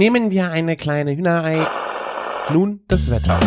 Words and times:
Nehmen 0.00 0.30
wir 0.30 0.50
eine 0.50 0.76
kleine 0.76 1.14
Hühnerei. 1.14 1.66
Nun 2.54 2.80
das 2.88 3.10
Wetter. 3.10 3.38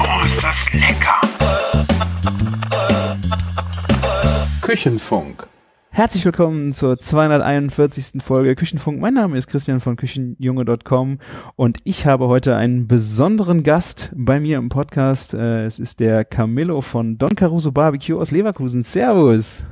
Oh, 0.00 0.24
ist 0.24 0.42
das 0.42 0.72
lecker! 0.72 1.20
Küchenfunk. 4.62 5.46
Herzlich 5.90 6.24
willkommen 6.24 6.72
zur 6.72 6.96
241. 6.96 8.22
Folge 8.22 8.56
Küchenfunk. 8.56 8.98
Mein 8.98 9.12
Name 9.12 9.36
ist 9.36 9.48
Christian 9.48 9.80
von 9.80 9.96
Küchenjunge.com 9.96 11.18
und 11.56 11.76
ich 11.84 12.06
habe 12.06 12.28
heute 12.28 12.56
einen 12.56 12.88
besonderen 12.88 13.62
Gast 13.62 14.14
bei 14.16 14.40
mir 14.40 14.56
im 14.56 14.70
Podcast. 14.70 15.34
Äh, 15.34 15.66
Es 15.66 15.78
ist 15.78 16.00
der 16.00 16.24
Camillo 16.24 16.80
von 16.80 17.18
Don 17.18 17.36
Caruso 17.36 17.70
Barbecue 17.70 18.18
aus 18.18 18.30
Leverkusen. 18.30 18.82
Servus. 18.82 19.62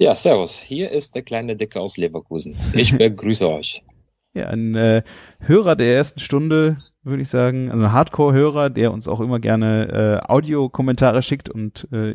Ja, 0.00 0.14
servus. 0.14 0.56
Hier 0.56 0.92
ist 0.92 1.16
der 1.16 1.22
kleine 1.22 1.56
Dicke 1.56 1.80
aus 1.80 1.96
Leverkusen. 1.96 2.56
Ich 2.72 2.92
begrüße 2.98 3.50
euch. 3.50 3.82
Ja, 4.32 4.46
ein 4.46 4.76
äh, 4.76 5.02
Hörer 5.40 5.74
der 5.74 5.92
ersten 5.92 6.20
Stunde, 6.20 6.78
würde 7.02 7.22
ich 7.22 7.28
sagen, 7.28 7.68
also 7.72 7.84
ein 7.84 7.92
Hardcore-Hörer, 7.92 8.70
der 8.70 8.92
uns 8.92 9.08
auch 9.08 9.18
immer 9.18 9.40
gerne 9.40 10.22
äh, 10.24 10.30
Audiokommentare 10.30 11.22
schickt 11.22 11.48
und 11.48 11.88
äh, 11.90 12.14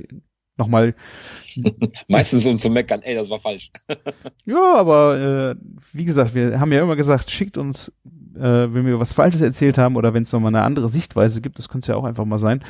nochmal 0.55 0.95
Meistens 2.07 2.45
um 2.45 2.57
zu 2.57 2.69
meckern, 2.69 3.01
ey, 3.01 3.15
das 3.15 3.29
war 3.29 3.39
falsch. 3.39 3.69
Ja, 4.45 4.75
aber 4.75 5.51
äh, 5.51 5.55
wie 5.91 6.05
gesagt, 6.05 6.35
wir 6.35 6.59
haben 6.59 6.71
ja 6.71 6.81
immer 6.81 6.95
gesagt, 6.95 7.31
schickt 7.31 7.57
uns, 7.57 7.89
äh, 8.35 8.39
wenn 8.39 8.85
wir 8.85 8.99
was 8.99 9.11
Falsches 9.11 9.41
erzählt 9.41 9.77
haben 9.77 9.97
oder 9.97 10.13
wenn 10.13 10.23
es 10.23 10.31
nochmal 10.31 10.55
eine 10.55 10.63
andere 10.63 10.87
Sichtweise 10.87 11.41
gibt, 11.41 11.57
das 11.57 11.67
könnte 11.67 11.91
ja 11.91 11.97
auch 11.97 12.03
einfach 12.05 12.25
mal 12.25 12.37
sein. 12.37 12.63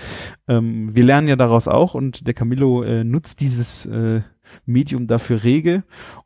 Ähm, 0.47 0.95
wir 0.95 1.03
lernen 1.03 1.27
ja 1.27 1.35
daraus 1.35 1.67
auch 1.67 1.93
und 1.93 2.25
der 2.25 2.33
Camillo 2.33 2.81
äh, 2.81 3.03
nutzt 3.03 3.41
dieses 3.41 3.85
äh, 3.85 4.21
Medium 4.65 5.07
dafür 5.07 5.43
rege. 5.43 5.83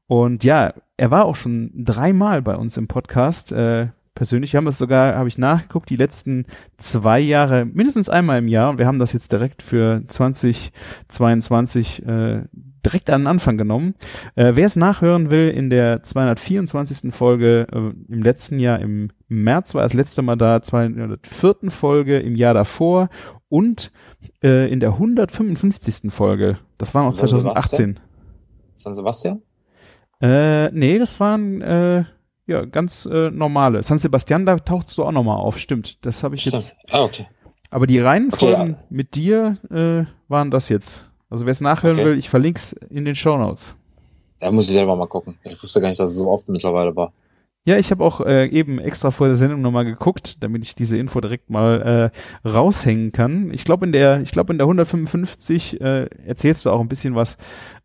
Und 0.07 0.43
ja, 0.43 0.73
er 0.97 1.11
war 1.11 1.25
auch 1.25 1.35
schon 1.35 1.71
dreimal 1.73 2.41
bei 2.41 2.55
uns 2.55 2.77
im 2.77 2.87
Podcast. 2.87 3.51
Äh, 3.51 3.87
persönlich 4.17 4.53
Wir 4.53 4.57
haben 4.57 4.67
es 4.67 4.79
sogar, 4.79 5.15
habe 5.15 5.29
ich 5.29 5.37
nachgeguckt, 5.37 5.89
die 5.89 5.95
letzten 5.95 6.45
zwei 6.77 7.19
Jahre, 7.19 7.65
mindestens 7.65 8.09
einmal 8.09 8.39
im 8.39 8.47
Jahr. 8.47 8.71
Und 8.71 8.79
wir 8.79 8.87
haben 8.87 8.99
das 8.99 9.13
jetzt 9.13 9.31
direkt 9.31 9.61
für 9.61 10.01
2022 10.07 12.05
äh, 12.05 12.41
direkt 12.87 13.09
an 13.09 13.21
den 13.21 13.27
Anfang 13.27 13.57
genommen. 13.57 13.95
Äh, 14.35 14.53
Wer 14.55 14.65
es 14.65 14.75
nachhören 14.75 15.29
will, 15.29 15.49
in 15.49 15.69
der 15.69 16.03
224. 16.03 17.13
Folge 17.13 17.67
äh, 17.71 17.77
im 18.11 18.23
letzten 18.23 18.59
Jahr, 18.59 18.79
im 18.79 19.11
März 19.27 19.75
war 19.75 19.83
das 19.83 19.93
letzte 19.93 20.21
Mal 20.21 20.35
da, 20.35 20.61
204. 20.61 21.69
Folge 21.69 22.19
im 22.19 22.35
Jahr 22.35 22.53
davor 22.53 23.09
und 23.49 23.91
äh, 24.41 24.71
in 24.71 24.79
der 24.79 24.93
155. 24.93 26.11
Folge, 26.11 26.57
das 26.77 26.95
war 26.95 27.03
noch 27.03 27.13
San 27.13 27.29
2018. 27.29 27.99
San 28.77 28.93
Sebastian? 28.93 29.41
Äh, 30.21 30.69
nee, 30.71 30.97
das 30.97 31.19
waren 31.19 31.61
äh, 31.61 32.05
ja 32.47 32.65
ganz 32.65 33.05
äh, 33.05 33.29
normale. 33.29 33.83
San 33.83 33.99
Sebastian, 33.99 34.45
da 34.45 34.57
tauchst 34.57 34.97
du 34.97 35.03
auch 35.03 35.11
nochmal 35.11 35.37
auf, 35.37 35.57
stimmt. 35.57 36.03
Das 36.05 36.23
habe 36.23 36.35
ich 36.35 36.45
jetzt. 36.45 36.67
Stimmt. 36.69 36.93
Ah, 36.93 37.03
okay. 37.03 37.27
Aber 37.69 37.85
die 37.85 37.99
reinen 37.99 38.31
Okay, 38.33 38.51
ja. 38.51 38.67
mit 38.89 39.15
dir 39.15 39.57
äh, 39.69 40.05
waren 40.29 40.51
das 40.51 40.69
jetzt. 40.69 41.09
Also 41.29 41.45
wer 41.45 41.51
es 41.51 41.59
nachhören 41.61 41.97
Okay. 41.97 42.05
will, 42.05 42.17
ich 42.17 42.29
verlinke 42.29 42.57
es 42.59 42.71
in 42.73 43.03
den 43.03 43.15
Show 43.15 43.37
Notes. 43.37 43.75
Da 44.39 44.51
muss 44.51 44.67
ich 44.67 44.73
selber 44.73 44.95
mal 44.95 45.07
gucken. 45.07 45.37
Ich 45.43 45.61
wusste 45.61 45.81
gar 45.81 45.89
nicht, 45.89 45.99
dass 45.99 46.11
es 46.11 46.17
so 46.17 46.29
oft 46.29 46.47
mittlerweile 46.47 46.95
war. 46.95 47.11
Ja, 47.67 47.77
ich 47.77 47.91
habe 47.91 48.01
auch 48.01 48.21
äh, 48.21 48.47
eben 48.47 48.79
extra 48.79 49.11
vor 49.11 49.27
der 49.27 49.35
Sendung 49.35 49.59
nochmal 49.59 49.83
geguckt, 49.83 50.41
damit 50.41 50.63
ich 50.63 50.73
diese 50.73 50.95
Info 50.95 51.19
direkt 51.19 51.49
mal 51.49 52.11
äh, 52.45 52.47
raushängen 52.47 53.11
kann. 53.11 53.51
Ich 53.51 53.65
glaube 53.65 53.85
in 53.85 53.91
der, 53.91 54.21
ich 54.21 54.31
glaube 54.31 54.53
in 54.53 54.57
der 54.57 54.67
155 54.67 55.81
äh, 55.81 56.05
erzählst 56.25 56.65
du 56.65 56.69
auch 56.69 56.79
ein 56.79 56.87
bisschen 56.87 57.15
was 57.15 57.35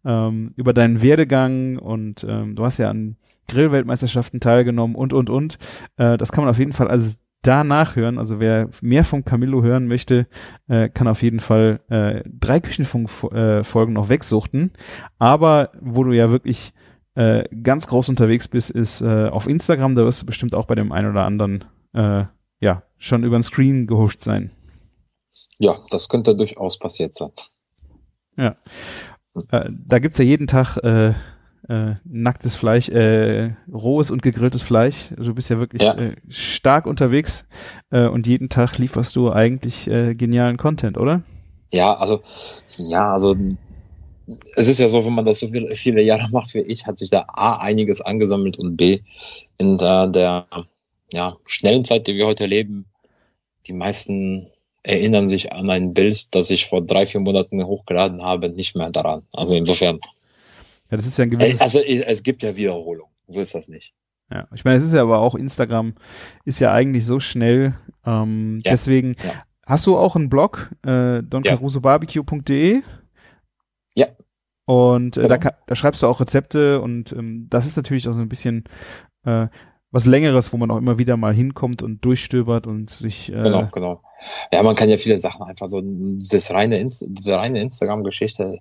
ähm, 0.05 0.53
über 0.55 0.73
deinen 0.73 1.03
Werdegang 1.03 1.79
und 1.79 2.23
ähm, 2.23 2.55
du 2.55 2.65
hast 2.65 2.79
ja 2.79 2.91
an 2.91 3.17
Grillweltmeisterschaften 3.49 4.39
teilgenommen 4.39 4.95
und 4.95 5.13
und 5.13 5.29
und. 5.29 5.59
Äh, 5.97 6.17
das 6.17 6.31
kann 6.31 6.45
man 6.45 6.53
auf 6.53 6.61
jeden 6.61 6.73
Fall 6.73 6.87
also 6.87 7.17
da 7.43 7.65
nachhören. 7.65 8.19
Also 8.19 8.39
wer 8.39 8.69
mehr 8.83 9.05
von 9.05 9.25
Camillo 9.25 9.65
hören 9.65 9.89
möchte, 9.89 10.29
äh, 10.69 10.91
kann 10.91 11.09
auf 11.09 11.25
jeden 11.25 11.41
Fall 11.41 11.81
äh, 11.89 12.23
drei 12.27 12.61
Küchenfunk-Folgen 12.61 13.93
noch 13.93 14.09
wegsuchten. 14.09 14.71
Aber 15.19 15.73
wo 15.81 16.05
du 16.05 16.13
ja 16.13 16.31
wirklich 16.31 16.73
äh, 17.15 17.45
ganz 17.63 17.87
groß 17.87 18.09
unterwegs 18.09 18.49
bist, 18.49 18.71
ist 18.71 19.01
äh, 19.01 19.29
auf 19.29 19.47
Instagram. 19.47 19.95
Da 19.95 20.05
wirst 20.05 20.23
du 20.23 20.27
bestimmt 20.27 20.55
auch 20.55 20.67
bei 20.67 20.75
dem 20.75 20.93
einen 20.93 21.11
oder 21.11 21.25
anderen 21.25 21.65
äh, 21.93 22.25
ja 22.61 22.83
schon 22.99 23.25
über 23.25 23.39
den 23.39 23.43
Screen 23.43 23.87
gehuscht 23.87 24.21
sein. 24.21 24.51
Ja, 25.59 25.77
das 25.91 26.09
könnte 26.09 26.35
durchaus 26.37 26.79
passiert 26.79 27.15
sein. 27.15 27.31
Äh, 28.37 28.51
da 29.71 29.99
gibt's 29.99 30.19
ja 30.19 30.25
jeden 30.25 30.47
Tag 30.47 30.77
äh, 30.79 31.15
äh, 31.69 31.95
nacktes 32.05 32.57
Fleisch, 32.57 32.89
äh, 32.89 33.55
rohes 33.73 34.11
und 34.11 34.23
gegrilltes 34.23 34.63
Fleisch. 34.63 35.13
Also 35.13 35.31
Du 35.31 35.35
bist 35.35 35.51
ja 35.51 35.59
wirklich 35.59 35.83
Ja. 35.83 35.95
Äh, 35.95 36.17
stark 36.29 36.87
unterwegs 36.87 37.47
äh, 37.91 38.07
und 38.07 38.27
jeden 38.27 38.49
Tag 38.49 38.79
lieferst 38.79 39.15
du 39.17 39.31
eigentlich 39.31 39.89
äh, 39.89 40.15
genialen 40.15 40.57
Content, 40.57 40.99
oder? 40.99 41.23
Ja, 41.73 41.97
also, 41.97 42.21
ja, 42.77 43.13
also, 43.13 43.35
es 44.57 44.69
ist 44.69 44.79
ja 44.79 44.89
so, 44.89 45.05
wenn 45.05 45.15
man 45.15 45.25
das 45.25 45.41
so 45.41 45.49
viele, 45.49 45.75
viele 45.75 46.03
Jahre 46.03 46.29
macht 46.31 46.55
wie 46.55 46.61
ich, 46.61 46.87
hat 46.87 46.99
sich 46.99 47.11
da 47.11 47.25
A, 47.29 47.57
einiges 47.57 48.01
angesammelt 48.01 48.59
und 48.59 48.77
B, 48.77 49.01
in 49.59 49.79
der, 49.79 50.07
der, 50.09 50.47
ja, 51.13 51.37
schnellen 51.45 51.85
Zeit, 51.85 52.07
die 52.07 52.15
wir 52.15 52.27
heute 52.27 52.47
leben, 52.47 52.87
die 53.67 53.73
meisten 53.73 54.49
erinnern 54.83 55.27
sich 55.27 55.53
an 55.53 55.71
ein 55.71 55.95
Bild, 55.95 56.35
das 56.35 56.51
ich 56.51 56.67
vor 56.67 56.83
drei, 56.83 57.07
vier 57.07 57.21
Monaten 57.21 57.65
hochgeladen 57.65 58.23
habe, 58.23 58.49
nicht 58.49 58.77
mehr 58.77 58.91
daran. 58.91 59.23
Also 59.33 59.55
insofern, 59.55 60.01
Ja, 60.91 60.97
das 60.97 61.07
ist 61.07 61.19
ja 61.19 61.25
ein 61.25 61.31
gewisses. 61.31 61.61
also 61.61 61.81
es 61.81 62.23
gibt 62.23 62.43
ja 62.43 62.57
Wiederholung. 62.57 63.09
So 63.29 63.41
ist 63.41 63.55
das 63.55 63.69
nicht. 63.69 63.95
Ja, 64.31 64.49
ich 64.55 64.65
meine, 64.65 64.79
es 64.79 64.85
ist 64.85 64.95
ja 64.95 65.03
aber 65.03 65.21
auch 65.21 65.35
Instagram 65.35 65.95
ist 66.45 66.59
ja 66.59 66.73
eigentlich 66.73 67.07
so 67.07 67.21
schnell. 67.21 67.75
Ähm, 68.05 68.59
Ja, 68.65 68.73
deswegen 68.73 69.15
ja. 69.23 69.45
hast 69.67 69.87
du 69.87 69.97
auch 69.97 70.17
einen 70.17 70.29
Blog, 70.29 70.71
äh, 70.85 71.23
doncarusobarbecue.de. 71.23 72.77
Ja. 72.77 72.83
Und 74.65 75.17
äh, 75.17 75.27
da, 75.27 75.37
Genau. 75.37 75.51
ka- 75.51 75.59
da 75.67 75.75
schreibst 75.75 76.03
du 76.03 76.07
auch 76.07 76.21
Rezepte 76.21 76.81
und 76.81 77.13
ähm, 77.13 77.49
das 77.51 77.67
ist 77.67 77.77
natürlich 77.77 78.09
auch 78.09 78.13
so 78.13 78.21
ein 78.21 78.29
bisschen 78.29 78.65
äh, 79.25 79.49
was 79.91 80.07
Längeres, 80.07 80.53
wo 80.53 80.57
man 80.57 80.71
auch 80.71 80.77
immer 80.79 80.99
wieder 80.99 81.17
mal 81.17 81.35
hinkommt 81.35 81.83
und 81.83 82.05
durchstöbert 82.05 82.67
und 82.69 82.89
sich 82.89 83.29
äh, 83.29 83.43
Genau, 83.43 83.69
genau. 83.73 84.03
Ja, 84.53 84.63
man 84.63 84.77
kann 84.77 84.89
ja 84.89 84.99
viele 84.99 85.19
Sachen 85.19 85.43
einfach 85.43 85.69
so, 85.69 85.83
das 85.85 86.55
reine, 86.55 86.79
Inst 86.79 87.05
diese 87.09 87.37
reine 87.37 87.61
Instagram-Geschichte 87.61 88.59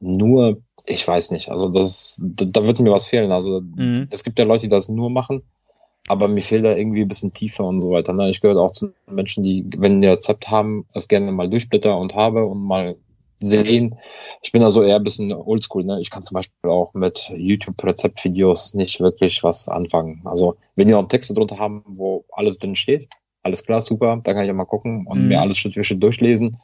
nur, 0.00 0.62
ich 0.86 1.06
weiß 1.06 1.30
nicht, 1.32 1.50
also 1.50 1.68
das, 1.68 2.20
da, 2.24 2.46
da 2.46 2.66
wird 2.66 2.80
mir 2.80 2.90
was 2.90 3.06
fehlen. 3.06 3.30
Also 3.30 3.60
Mhm. 3.60 4.08
es 4.10 4.24
gibt 4.24 4.38
ja 4.38 4.46
Leute, 4.46 4.62
die 4.62 4.70
das 4.70 4.88
nur 4.88 5.10
machen, 5.10 5.42
aber 6.08 6.28
mir 6.28 6.40
fehlt 6.42 6.64
da 6.64 6.74
irgendwie 6.74 7.02
ein 7.02 7.08
bisschen 7.08 7.34
tiefer 7.34 7.64
und 7.64 7.82
so 7.82 7.90
weiter. 7.90 8.14
Ne? 8.14 8.30
Ich 8.30 8.40
gehöre 8.40 8.60
auch 8.60 8.72
zu 8.72 8.92
Menschen, 9.06 9.42
die, 9.44 9.64
wenn 9.76 10.00
die 10.00 10.08
ein 10.08 10.14
Rezept 10.14 10.50
haben, 10.50 10.86
es 10.94 11.06
gerne 11.08 11.30
mal 11.30 11.48
durchblätter 11.50 11.96
und 11.98 12.14
habe 12.16 12.46
und 12.46 12.64
mal 12.64 12.96
sehen. 13.46 13.98
Ich 14.42 14.52
bin 14.52 14.62
also 14.62 14.82
eher 14.82 14.96
ein 14.96 15.02
bisschen 15.02 15.32
oldschool. 15.32 15.84
Ne? 15.84 16.00
Ich 16.00 16.10
kann 16.10 16.22
zum 16.22 16.34
Beispiel 16.36 16.70
auch 16.70 16.92
mit 16.94 17.30
YouTube-Rezeptvideos 17.34 18.74
nicht 18.74 19.00
wirklich 19.00 19.42
was 19.42 19.68
anfangen. 19.68 20.22
Also 20.24 20.56
wenn 20.76 20.86
die 20.88 20.92
noch 20.94 21.06
Texte 21.08 21.34
drunter 21.34 21.58
haben, 21.58 21.82
wo 21.86 22.24
alles 22.32 22.58
drin 22.58 22.74
steht, 22.76 23.08
alles 23.42 23.64
klar, 23.64 23.80
super, 23.80 24.20
da 24.22 24.32
kann 24.34 24.42
ich 24.42 24.48
ja 24.48 24.52
mal 24.54 24.64
gucken 24.64 25.06
und 25.06 25.22
Mhm. 25.22 25.28
mir 25.28 25.40
alles 25.40 25.58
Schritt 25.58 25.74
für 25.74 25.82
Schritt 25.84 26.02
durchlesen. 26.02 26.56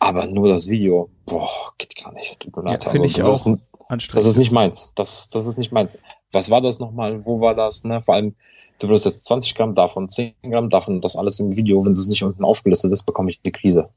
Aber 0.00 0.26
nur 0.26 0.48
das 0.48 0.68
Video, 0.68 1.10
boah, 1.26 1.48
geht 1.78 1.96
gar 1.96 2.12
nicht. 2.12 2.38
Tut 2.38 2.56
mir 2.56 2.62
Ja, 2.64 2.70
leid. 2.72 2.84
finde 2.84 3.06
ich 3.06 3.14
das 3.14 3.26
auch 3.26 3.34
Ist, 3.34 3.46
anstrengend. 3.88 4.16
das 4.16 4.26
ist 4.26 4.36
nicht 4.36 4.52
meins. 4.52 4.92
Das, 4.94 5.28
das 5.30 5.46
ist 5.46 5.58
nicht 5.58 5.72
meins. 5.72 5.98
Was 6.30 6.50
war 6.50 6.60
das 6.60 6.78
nochmal? 6.78 7.24
Wo 7.26 7.40
war 7.40 7.54
das? 7.54 7.82
Ne? 7.82 8.00
Vor 8.02 8.14
allem, 8.14 8.36
du 8.78 8.86
benutzt 8.86 9.06
jetzt 9.06 9.24
20 9.24 9.54
Gramm 9.56 9.74
davon, 9.74 10.08
10 10.08 10.34
Gramm 10.42 10.68
davon, 10.70 11.00
das 11.00 11.16
alles 11.16 11.40
im 11.40 11.56
Video. 11.56 11.84
Wenn 11.84 11.94
das 11.94 12.06
nicht 12.06 12.22
unten 12.22 12.44
aufgelistet 12.44 12.92
ist, 12.92 13.04
bekomme 13.06 13.30
ich 13.30 13.40
die 13.42 13.50
Krise. 13.50 13.88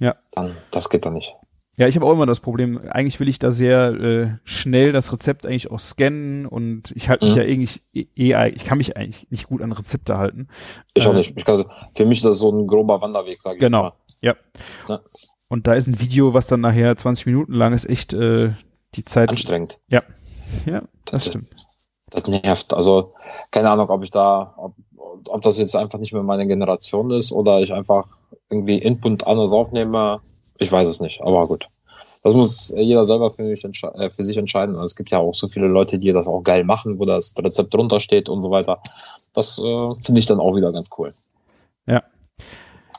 Ja. 0.00 0.16
Dann, 0.32 0.56
das 0.72 0.90
geht 0.90 1.06
doch 1.06 1.12
nicht. 1.12 1.36
Ja, 1.78 1.86
ich 1.88 1.96
habe 1.96 2.06
auch 2.06 2.12
immer 2.12 2.26
das 2.26 2.40
Problem. 2.40 2.78
Eigentlich 2.88 3.20
will 3.20 3.28
ich 3.28 3.38
da 3.38 3.50
sehr 3.50 3.88
äh, 3.94 4.28
schnell 4.44 4.92
das 4.92 5.12
Rezept 5.12 5.44
eigentlich 5.44 5.70
auch 5.70 5.78
scannen 5.78 6.46
und 6.46 6.90
ich 6.96 7.08
halte 7.08 7.26
mich 7.26 7.34
Mhm. 7.34 7.40
ja 7.40 7.46
eigentlich 7.46 7.82
eh, 7.92 8.06
eh, 8.16 8.48
ich 8.50 8.64
kann 8.64 8.78
mich 8.78 8.96
eigentlich 8.96 9.26
nicht 9.30 9.46
gut 9.48 9.60
an 9.62 9.72
Rezepte 9.72 10.16
halten. 10.16 10.48
Ich 10.94 11.06
auch 11.06 11.12
Äh, 11.12 11.16
nicht. 11.18 11.34
Ich 11.36 11.44
kann, 11.44 11.64
für 11.94 12.06
mich 12.06 12.18
ist 12.18 12.24
das 12.24 12.38
so 12.38 12.50
ein 12.50 12.66
grober 12.66 13.00
Wanderweg, 13.02 13.42
sage 13.42 13.56
ich 13.56 13.60
Genau. 13.60 13.82
mal. 13.82 13.92
Ja. 14.22 14.34
Ne? 14.88 15.00
Und 15.48 15.66
da 15.66 15.74
ist 15.74 15.86
ein 15.86 16.00
Video, 16.00 16.32
was 16.34 16.46
dann 16.46 16.60
nachher 16.62 16.96
20 16.96 17.26
Minuten 17.26 17.52
lang 17.52 17.72
ist, 17.74 17.88
echt 17.88 18.14
äh, 18.14 18.52
die 18.94 19.04
Zeit. 19.04 19.28
Anstrengend. 19.28 19.78
Ja, 19.88 20.00
ja, 20.64 20.82
das 21.04 21.26
stimmt. 21.26 21.48
Das 22.10 22.26
nervt. 22.26 22.72
Also, 22.72 23.12
keine 23.50 23.68
Ahnung, 23.70 23.90
ob 23.90 24.02
ich 24.02 24.10
da, 24.10 24.54
ob, 24.56 24.74
ob 25.28 25.42
das 25.42 25.58
jetzt 25.58 25.76
einfach 25.76 25.98
nicht 25.98 26.12
mehr 26.12 26.22
meine 26.22 26.46
Generation 26.46 27.10
ist 27.10 27.32
oder 27.32 27.60
ich 27.60 27.72
einfach 27.72 28.06
irgendwie 28.50 28.78
Input 28.78 29.26
anders 29.26 29.52
aufnehme. 29.52 30.20
Ich 30.58 30.70
weiß 30.70 30.88
es 30.88 31.00
nicht, 31.00 31.20
aber 31.20 31.46
gut. 31.46 31.66
Das 32.22 32.34
muss 32.34 32.74
jeder 32.76 33.04
selber 33.04 33.30
für, 33.30 33.44
äh, 33.44 34.10
für 34.10 34.24
sich 34.24 34.36
entscheiden. 34.36 34.74
Es 34.76 34.96
gibt 34.96 35.10
ja 35.10 35.18
auch 35.18 35.34
so 35.34 35.46
viele 35.46 35.68
Leute, 35.68 35.98
die 35.98 36.12
das 36.12 36.26
auch 36.26 36.42
geil 36.42 36.64
machen, 36.64 36.98
wo 36.98 37.04
das 37.04 37.34
Rezept 37.38 37.72
drunter 37.72 38.00
steht 38.00 38.28
und 38.28 38.42
so 38.42 38.50
weiter. 38.50 38.80
Das 39.32 39.58
äh, 39.58 39.94
finde 40.02 40.18
ich 40.18 40.26
dann 40.26 40.40
auch 40.40 40.56
wieder 40.56 40.72
ganz 40.72 40.90
cool. 40.98 41.10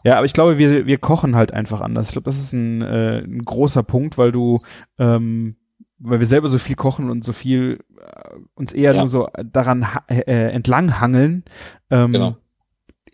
Ja, 0.08 0.16
aber 0.16 0.26
ich 0.26 0.34
glaube, 0.34 0.58
wir, 0.58 0.86
wir 0.86 0.98
kochen 1.00 1.36
halt 1.36 1.54
einfach 1.54 1.82
anders. 1.82 2.04
Ich 2.04 2.12
glaube, 2.12 2.26
das 2.26 2.38
ist 2.38 2.54
ein, 2.54 2.82
äh, 2.82 3.20
ein 3.20 3.44
großer 3.44 3.84
Punkt, 3.84 4.18
weil 4.18 4.32
du 4.32 4.58
ähm, 4.98 5.58
weil 6.00 6.20
wir 6.20 6.28
selber 6.28 6.48
so 6.48 6.58
viel 6.60 6.76
kochen 6.76 7.10
und 7.10 7.24
so 7.24 7.34
viel 7.34 7.80
äh, 8.00 8.36
uns 8.56 8.74
eher 8.74 8.94
Ja. 8.94 9.00
nur 9.00 9.08
so 9.08 9.28
daran 9.44 9.94
ha- 9.94 10.04
äh, 10.10 10.52
entlang 10.52 11.00
hangeln. 11.00 11.44
Ähm, 11.90 12.12
Genau. 12.14 12.36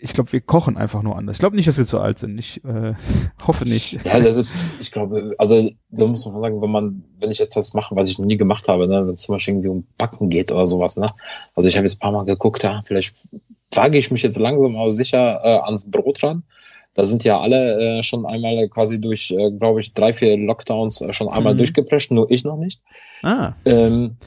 Ich 0.06 0.14
glaube, 0.14 0.34
wir 0.34 0.42
kochen 0.42 0.76
einfach 0.76 1.02
nur 1.02 1.18
anders. 1.18 1.38
Ich 1.38 1.40
glaube 1.40 1.56
nicht, 1.56 1.66
dass 1.66 1.78
wir 1.78 1.86
zu 1.86 1.98
alt 1.98 2.20
sind. 2.20 2.38
Ich 2.38 2.62
äh, 2.66 2.94
hoffe 3.48 3.64
nicht. 3.64 4.00
Ja, 4.06 4.20
das 4.20 4.36
ist, 4.36 4.60
ich 4.82 4.92
glaube, 4.92 5.34
also 5.38 5.70
da 5.92 6.06
muss 6.06 6.26
man 6.26 6.42
sagen, 6.42 6.62
wenn 6.62 6.72
man, 6.72 7.06
wenn 7.20 7.32
ich 7.32 7.40
jetzt 7.40 7.56
was 7.56 7.74
mache, 7.74 7.96
was 7.96 8.10
ich 8.10 8.20
noch 8.20 8.26
nie 8.26 8.36
gemacht 8.36 8.68
habe, 8.68 8.86
ne, 8.90 9.08
wenn 9.08 9.14
es 9.14 9.22
zum 9.22 9.36
Beispiel 9.36 9.54
irgendwie 9.54 9.70
um 9.70 9.88
Backen 9.98 10.30
geht 10.30 10.52
oder 10.52 10.68
sowas, 10.68 10.98
ne? 10.98 11.06
Also 11.56 11.70
ich 11.70 11.78
habe 11.78 11.86
jetzt 11.86 11.96
ein 11.96 12.00
paar 12.00 12.12
Mal 12.12 12.26
geguckt, 12.26 12.64
ja, 12.64 12.82
vielleicht 12.84 13.16
wage 13.74 13.98
ich 13.98 14.12
mich 14.12 14.24
jetzt 14.24 14.38
langsam 14.38 14.76
aber 14.76 14.92
sicher 14.92 15.40
äh, 15.42 15.60
ans 15.64 15.90
Brot 15.90 16.22
ran. 16.22 16.44
Da 16.96 17.04
sind 17.06 17.24
ja 17.24 17.40
alle 17.40 18.00
äh, 18.00 18.04
schon 18.04 18.26
einmal 18.26 18.68
quasi 18.70 19.02
durch, 19.02 19.32
äh, 19.32 19.52
glaube 19.52 19.80
ich, 19.80 19.94
drei, 19.94 20.14
vier 20.14 20.38
Lockdowns 20.38 21.02
äh, 21.02 21.12
schon 21.12 21.28
einmal 21.28 21.54
Mhm. 21.54 21.58
durchgeprescht, 21.58 22.12
nur 22.12 22.30
ich 22.30 22.44
noch 22.44 22.58
nicht. 22.58 22.82
Ah, 23.24 23.54
Ähm, 23.66 24.18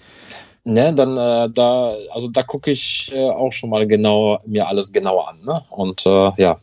ne, 0.64 0.92
dann 0.94 1.16
äh, 1.16 1.48
da, 1.52 1.94
also 2.10 2.28
da 2.28 2.42
gucke 2.42 2.72
ich 2.72 3.12
äh, 3.14 3.28
auch 3.30 3.52
schon 3.52 3.70
mal 3.70 3.86
genau 3.86 4.38
mir 4.46 4.66
alles 4.66 4.92
genauer 4.92 5.28
an, 5.28 5.36
ne? 5.46 5.60
Und 5.70 6.04
äh, 6.06 6.32
ja, 6.42 6.58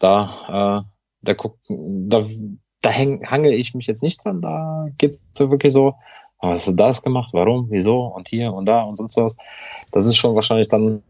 da, 0.00 0.82
äh, 0.82 0.88
da 1.22 1.34
guck, 1.34 1.56
da, 1.68 2.24
da 2.82 2.90
häng, 2.90 3.24
hangel 3.30 3.54
ich 3.54 3.74
mich 3.74 3.86
jetzt 3.86 4.02
nicht 4.02 4.22
dran. 4.24 4.42
Da 4.42 4.86
so 5.38 5.50
wirklich 5.50 5.72
so, 5.72 5.94
was 6.40 6.54
hast 6.54 6.68
du 6.68 6.72
das 6.72 7.02
gemacht? 7.02 7.30
Warum? 7.32 7.68
Wieso? 7.70 8.00
Und 8.06 8.28
hier 8.28 8.52
und 8.52 8.66
da 8.66 8.82
und 8.82 8.96
sonst 8.96 9.16
was. 9.16 9.36
Das 9.92 10.04
ist 10.06 10.16
schon 10.16 10.34
wahrscheinlich 10.34 10.68
dann 10.68 11.02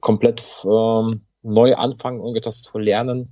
komplett 0.00 0.42
ähm, 0.64 1.20
neu 1.42 1.74
anfangen, 1.74 2.18
irgendetwas 2.20 2.62
zu 2.62 2.78
lernen. 2.78 3.28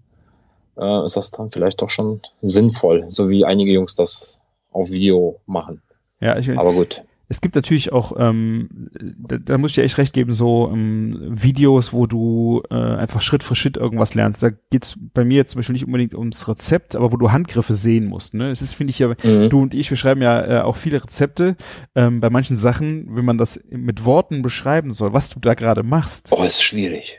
Äh, 0.80 1.04
ist 1.04 1.16
das 1.16 1.30
dann 1.30 1.50
vielleicht 1.50 1.82
doch 1.82 1.90
schon 1.90 2.20
sinnvoll, 2.42 3.04
so 3.08 3.28
wie 3.30 3.44
einige 3.44 3.72
Jungs 3.72 3.94
das 3.96 4.40
auf 4.72 4.90
Video 4.90 5.40
machen. 5.46 5.82
ja, 6.20 6.38
ich, 6.38 6.48
Aber 6.56 6.72
gut. 6.72 7.02
es 7.28 7.40
gibt 7.40 7.54
natürlich 7.56 7.92
auch, 7.92 8.12
ähm, 8.18 8.88
da, 9.18 9.36
da 9.38 9.58
muss 9.58 9.72
ich 9.72 9.74
dir 9.76 9.82
echt 9.82 9.98
recht 9.98 10.12
geben, 10.14 10.32
so 10.32 10.70
ähm, 10.72 11.18
Videos, 11.30 11.92
wo 11.92 12.06
du 12.06 12.62
äh, 12.70 12.74
einfach 12.74 13.20
Schritt 13.20 13.42
für 13.42 13.54
Schritt 13.56 13.76
irgendwas 13.76 14.14
lernst. 14.14 14.42
Da 14.42 14.50
geht's 14.70 14.96
bei 15.14 15.24
mir 15.24 15.36
jetzt 15.38 15.50
zum 15.52 15.58
Beispiel 15.58 15.72
nicht 15.74 15.86
unbedingt 15.86 16.14
ums 16.14 16.46
Rezept, 16.48 16.94
aber 16.96 17.10
wo 17.12 17.16
du 17.16 17.32
Handgriffe 17.32 17.74
sehen 17.74 18.06
musst. 18.06 18.34
Ne? 18.34 18.50
Es 18.50 18.62
ist, 18.62 18.74
finde 18.74 18.92
ich 18.92 18.98
ja, 19.00 19.08
Mhm. 19.08 19.50
du 19.50 19.60
und 19.62 19.74
ich, 19.74 19.90
wir 19.90 19.96
schreiben 19.96 20.22
ja 20.22 20.40
äh, 20.58 20.60
auch 20.62 20.76
viele 20.76 21.02
Rezepte. 21.02 21.56
Ähm, 21.94 22.20
bei 22.20 22.30
manchen 22.30 22.56
Sachen, 22.56 23.14
wenn 23.16 23.24
man 23.24 23.38
das 23.38 23.60
mit 23.70 24.04
Worten 24.04 24.42
beschreiben 24.42 24.92
soll, 24.92 25.12
was 25.12 25.30
du 25.30 25.40
da 25.40 25.54
gerade 25.54 25.82
machst. 25.82 26.28
Oh, 26.32 26.42
ist 26.44 26.62
schwierig. 26.62 27.18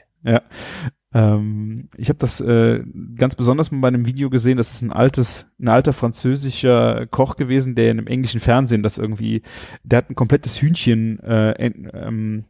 Ähm, 1.13 1.90
ich 1.98 2.10
habe 2.10 2.19
das 2.19 2.40
äh, 2.42 2.84
ganz 3.18 3.36
besonders 3.36 3.72
mal 3.72 3.80
bei 3.81 3.88
einem 3.90 4.06
Video 4.06 4.30
gesehen, 4.30 4.58
das 4.58 4.72
ist 4.72 4.81
ein 4.81 4.92
altes, 4.94 5.50
ein 5.60 5.68
alter 5.68 5.94
französischer 5.94 7.06
Koch 7.08 7.36
gewesen, 7.36 7.75
der 7.75 7.92
in 7.92 7.98
einem 8.00 8.08
englischen 8.08 8.40
Fernsehen 8.40 8.84
das 8.84 8.98
irgendwie, 8.98 9.42
der 9.84 9.98
hat 9.98 10.10
ein 10.10 10.16
komplettes 10.16 10.62
Hühnchen, 10.62 11.19
äh, 11.19 11.52
ent, 11.54 11.90
ähm, 11.94 12.46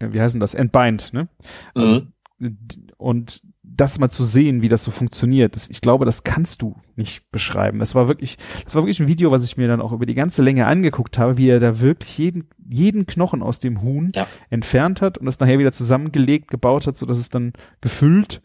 wie 0.00 0.20
heißt 0.20 0.34
denn 0.34 0.40
das, 0.40 0.54
entbeint, 0.54 1.12
ne? 1.14 1.28
Also, 1.74 2.02
Mhm. 2.38 2.58
und 2.98 3.40
das 3.68 3.98
mal 3.98 4.08
zu 4.10 4.24
sehen, 4.24 4.62
wie 4.62 4.68
das 4.68 4.84
so 4.84 4.90
funktioniert, 4.90 5.54
das, 5.54 5.68
ich 5.68 5.80
glaube, 5.80 6.04
das 6.04 6.22
kannst 6.24 6.62
du 6.62 6.76
nicht 6.94 7.30
beschreiben. 7.30 7.78
Das 7.78 7.94
war 7.94 8.08
wirklich, 8.08 8.38
das 8.64 8.74
war 8.74 8.82
wirklich 8.82 9.00
ein 9.00 9.08
Video, 9.08 9.30
was 9.30 9.44
ich 9.44 9.56
mir 9.56 9.68
dann 9.68 9.82
auch 9.82 9.92
über 9.92 10.06
die 10.06 10.14
ganze 10.14 10.42
Länge 10.42 10.66
angeguckt 10.66 11.18
habe, 11.18 11.36
wie 11.36 11.48
er 11.48 11.60
da 11.60 11.80
wirklich 11.80 12.16
jeden, 12.16 12.48
jeden 12.68 13.06
Knochen 13.06 13.42
aus 13.42 13.60
dem 13.60 13.82
Huhn 13.82 14.10
Ja. 14.14 14.26
entfernt 14.48 15.02
hat 15.02 15.18
und 15.18 15.26
es 15.26 15.40
nachher 15.40 15.58
wieder 15.58 15.72
zusammengelegt, 15.72 16.48
gebaut 16.48 16.86
hat, 16.86 16.96
so 16.96 17.04
dass 17.04 17.18
es 17.18 17.28
dann 17.28 17.52
gefüllt, 17.80 18.40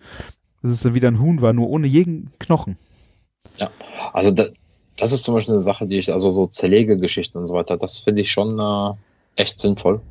dass 0.62 0.72
es 0.74 0.82
dann 0.82 0.94
wieder 0.94 1.08
ein 1.08 1.20
Huhn 1.20 1.42
war, 1.42 1.54
nur 1.54 1.70
ohne 1.70 1.88
jeden 1.88 2.32
Knochen. 2.40 2.78
Also 4.14 4.32
da, 4.32 4.46
das 4.98 5.12
ist 5.12 5.24
zum 5.24 5.34
Beispiel 5.34 5.54
eine 5.54 5.62
Sache, 5.62 5.88
die 5.88 5.98
ich, 5.98 6.12
also 6.12 6.32
so 6.32 6.46
Zerlegegeschichten 6.46 7.40
und 7.40 7.48
so 7.48 7.54
weiter, 7.54 7.78
das 7.78 8.00
finde 8.00 8.22
ich 8.22 8.32
schon 8.32 8.60
äh, 8.60 8.94
echt 9.42 9.60
sinnvoll. 9.60 10.02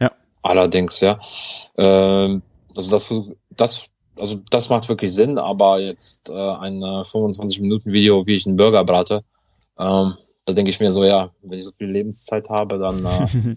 Ja. 0.00 0.12
Allerdings, 0.42 1.00
ja. 1.00 1.18
Ähm, 1.76 2.42
also 2.74 2.90
das, 2.90 3.12
das, 3.50 3.88
also 4.18 4.40
das 4.50 4.68
macht 4.68 4.88
wirklich 4.88 5.12
Sinn, 5.12 5.38
aber 5.38 5.80
jetzt 5.80 6.30
äh, 6.30 6.32
ein 6.32 6.82
äh, 6.82 7.02
25-Minuten-Video, 7.02 8.26
wie 8.26 8.36
ich 8.36 8.46
einen 8.46 8.56
Burger 8.56 8.84
brate, 8.84 9.24
ähm, 9.78 10.14
da 10.44 10.52
denke 10.52 10.70
ich 10.70 10.80
mir 10.80 10.90
so, 10.90 11.04
ja, 11.04 11.30
wenn 11.42 11.58
ich 11.58 11.64
so 11.64 11.72
viel 11.76 11.90
Lebenszeit 11.90 12.48
habe, 12.50 12.78
dann 12.78 13.04
äh, 13.04 13.26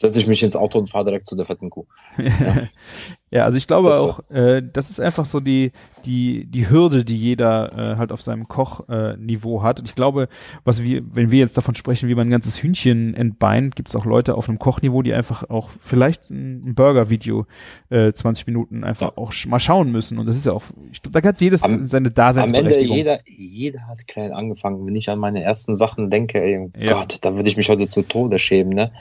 setze 0.00 0.18
ich 0.18 0.26
mich 0.26 0.42
ins 0.42 0.56
Auto 0.56 0.78
und 0.78 0.88
fahre 0.88 1.04
direkt 1.06 1.26
zu 1.26 1.36
der 1.36 1.44
fetten 1.44 1.70
Kuh. 1.70 1.86
ja, 3.30 3.42
also 3.42 3.56
ich 3.58 3.66
glaube 3.66 3.88
Das, 3.88 3.98
auch, 4.00 4.30
äh, 4.30 4.62
das 4.72 4.90
ist 4.90 5.00
einfach 5.00 5.24
so 5.24 5.40
die, 5.40 5.72
die, 6.04 6.46
die 6.46 6.70
Hürde, 6.70 7.04
die 7.04 7.16
jeder 7.16 7.72
äh, 7.92 7.96
halt 7.96 8.12
auf 8.12 8.22
seinem 8.22 8.48
Kochniveau 8.48 9.58
äh, 9.60 9.62
hat. 9.62 9.80
Und 9.80 9.88
ich 9.88 9.94
glaube, 9.94 10.28
was 10.64 10.82
wir, 10.82 11.02
wenn 11.14 11.30
wir 11.30 11.38
jetzt 11.40 11.56
davon 11.56 11.74
sprechen, 11.74 12.08
wie 12.08 12.14
man 12.14 12.28
ein 12.28 12.30
ganzes 12.30 12.62
Hühnchen 12.62 13.14
entbeint, 13.14 13.76
gibt 13.76 13.88
es 13.88 13.96
auch 13.96 14.04
Leute 14.06 14.34
auf 14.34 14.48
einem 14.48 14.58
Kochniveau, 14.58 15.02
die 15.02 15.12
einfach 15.12 15.48
auch 15.50 15.68
vielleicht 15.80 16.30
ein, 16.30 16.74
Burger-Video 16.74 17.46
äh, 17.90 18.12
20 18.12 18.46
Minuten 18.46 18.84
einfach 18.84 19.16
auch 19.16 19.32
sch 19.32 19.46
mal 19.46 19.60
schauen 19.60 19.90
müssen. 19.92 20.18
Und 20.18 20.26
das 20.26 20.36
ist 20.36 20.46
ja 20.46 20.52
auch, 20.52 20.62
ich 20.92 21.02
glaube, 21.02 21.20
da 21.20 21.28
hat 21.28 21.40
jedes 21.40 21.62
Am- 21.62 21.84
seine 21.84 21.96
Am 21.98 22.04
Ende, 22.06 22.10
Daseinsberechtigung. 22.12 22.96
jeder, 22.96 23.18
jeder 23.26 23.80
hat 23.88 24.06
klein 24.06 24.32
angefangen. 24.32 24.86
Wenn 24.86 24.96
ich 24.96 25.10
an 25.10 25.18
meine 25.18 25.42
ersten 25.42 25.74
Sachen 25.76 26.08
denke, 26.10 26.40
ey, 26.40 26.70
Ja. 26.78 26.94
Gott, 26.94 27.18
da 27.22 27.34
würde 27.34 27.48
ich 27.48 27.56
mich 27.56 27.68
heute 27.68 27.84
zu 27.86 28.02
Tode 28.02 28.38
schämen, 28.38 28.72
ne? 28.74 28.92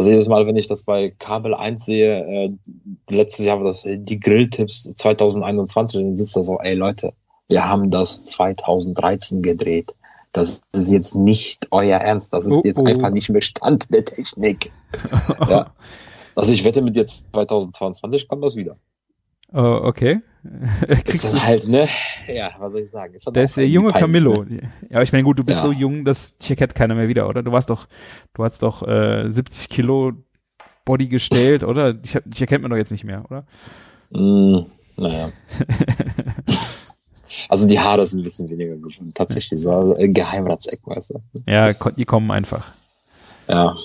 Also 0.00 0.12
jedes 0.12 0.28
Mal, 0.28 0.46
wenn 0.46 0.56
ich 0.56 0.66
das 0.66 0.84
bei 0.84 1.10
Kabel 1.18 1.54
1 1.54 1.84
sehe, 1.84 2.24
äh, 2.24 2.50
letztes 3.10 3.44
Jahr 3.44 3.58
war 3.58 3.66
das 3.66 3.84
äh, 3.84 3.98
die 3.98 4.18
Grilltipps 4.18 4.94
2021, 4.96 6.00
dann 6.00 6.16
sitzt 6.16 6.34
da 6.34 6.42
so, 6.42 6.58
ey 6.58 6.72
Leute, 6.72 7.12
wir 7.48 7.68
haben 7.68 7.90
das 7.90 8.24
2013 8.24 9.42
gedreht. 9.42 9.94
Das 10.32 10.62
ist 10.72 10.90
jetzt 10.90 11.16
nicht 11.16 11.68
euer 11.70 11.98
Ernst. 11.98 12.32
Das 12.32 12.46
ist 12.46 12.56
Oh, 12.56 12.62
jetzt 12.64 12.78
oh. 12.78 12.86
einfach 12.86 13.10
nicht 13.10 13.28
mehr 13.28 13.42
Stand 13.42 13.92
der 13.92 14.06
Technik. 14.06 14.72
ja. 15.50 15.66
Also 16.34 16.54
ich 16.54 16.64
wette 16.64 16.80
mit 16.80 16.96
dir 16.96 17.04
2022 17.04 18.26
kommt 18.26 18.42
das 18.42 18.56
wieder. 18.56 18.72
Oh, 19.52 19.80
okay. 19.84 20.20
Ist 20.88 21.04
Kriegst 21.04 21.24
dann 21.34 21.42
halt, 21.44 21.68
ne? 21.68 21.86
Ja, 22.26 22.52
was 22.58 22.72
soll 22.72 22.80
ich 22.80 22.90
sagen? 22.90 23.12
Ist 23.14 23.26
dann 23.26 23.34
der 23.34 23.42
ist 23.44 23.56
der 23.56 23.68
junge 23.68 23.90
peinlich, 23.90 24.24
Camillo. 24.24 24.44
ne? 24.44 24.70
Ja, 24.88 24.96
aber 24.96 25.02
ich 25.02 25.12
meine, 25.12 25.24
gut, 25.24 25.38
du 25.38 25.44
bist 25.44 25.58
Ja. 25.58 25.66
so 25.66 25.72
jung, 25.72 26.04
das 26.04 26.38
dich 26.38 26.50
erkennt 26.50 26.74
keiner 26.74 26.94
mehr 26.94 27.08
wieder, 27.08 27.28
oder? 27.28 27.42
Du 27.42 27.52
warst 27.52 27.68
doch, 27.68 27.86
du 28.34 28.44
hast 28.44 28.62
doch 28.62 28.86
äh, 28.86 29.30
70 29.30 29.68
Kilo 29.68 30.12
Body 30.86 31.08
gestellt, 31.08 31.62
oder? 31.62 31.92
Dich, 31.92 32.18
dich 32.24 32.40
erkennt 32.40 32.62
man 32.62 32.70
doch 32.70 32.78
jetzt 32.78 32.90
nicht 32.90 33.04
mehr, 33.04 33.24
oder? 33.30 33.44
Mm, 34.10 34.66
naja. 34.96 35.30
Also 37.48 37.68
die 37.68 37.78
Haare 37.78 38.04
sind 38.06 38.20
ein 38.20 38.24
bisschen 38.24 38.50
weniger 38.50 38.74
geworden. 38.76 39.12
Tatsächlich 39.14 39.60
so 39.60 39.96
äh, 39.96 40.08
Geheimratseck, 40.08 40.80
weißt 40.84 41.10
du. 41.10 41.20
Ja, 41.46 41.66
Das- 41.68 41.94
die 41.94 42.04
kommen 42.04 42.30
einfach. 42.32 42.72
Ja. 43.48 43.76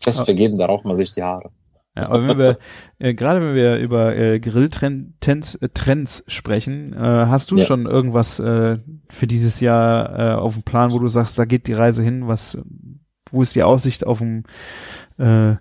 Fest 0.00 0.18
Ja. 0.18 0.24
vergeben, 0.24 0.58
da 0.58 0.66
raucht 0.66 0.84
man 0.84 0.96
sich 0.96 1.12
die 1.12 1.22
Haare. 1.22 1.50
Ja, 1.94 2.08
aber 2.08 2.26
wenn 2.26 2.38
wir, 2.38 2.56
äh, 2.98 3.12
gerade 3.12 3.42
wenn 3.42 3.54
wir 3.54 3.76
über 3.76 4.16
äh, 4.16 4.40
Grilltrends 4.40 5.56
äh, 5.56 5.68
Trends 5.74 6.24
sprechen, 6.26 6.94
äh, 6.94 6.96
hast 7.26 7.50
du 7.50 7.58
Ja. 7.58 7.66
schon 7.66 7.84
irgendwas 7.84 8.38
äh, 8.38 8.78
für 9.10 9.26
dieses 9.26 9.60
Jahr 9.60 10.18
äh, 10.18 10.34
auf 10.34 10.54
dem 10.54 10.62
Plan, 10.62 10.92
wo 10.92 10.98
du 10.98 11.08
sagst, 11.08 11.38
da 11.38 11.44
geht 11.44 11.66
die 11.66 11.74
Reise 11.74 12.02
hin, 12.02 12.28
was, 12.28 12.56
wo 13.30 13.42
ist 13.42 13.54
die 13.56 13.62
Aussicht 13.62 14.06
auf 14.06 14.18
dem 14.20 14.44
äh, 15.18 15.54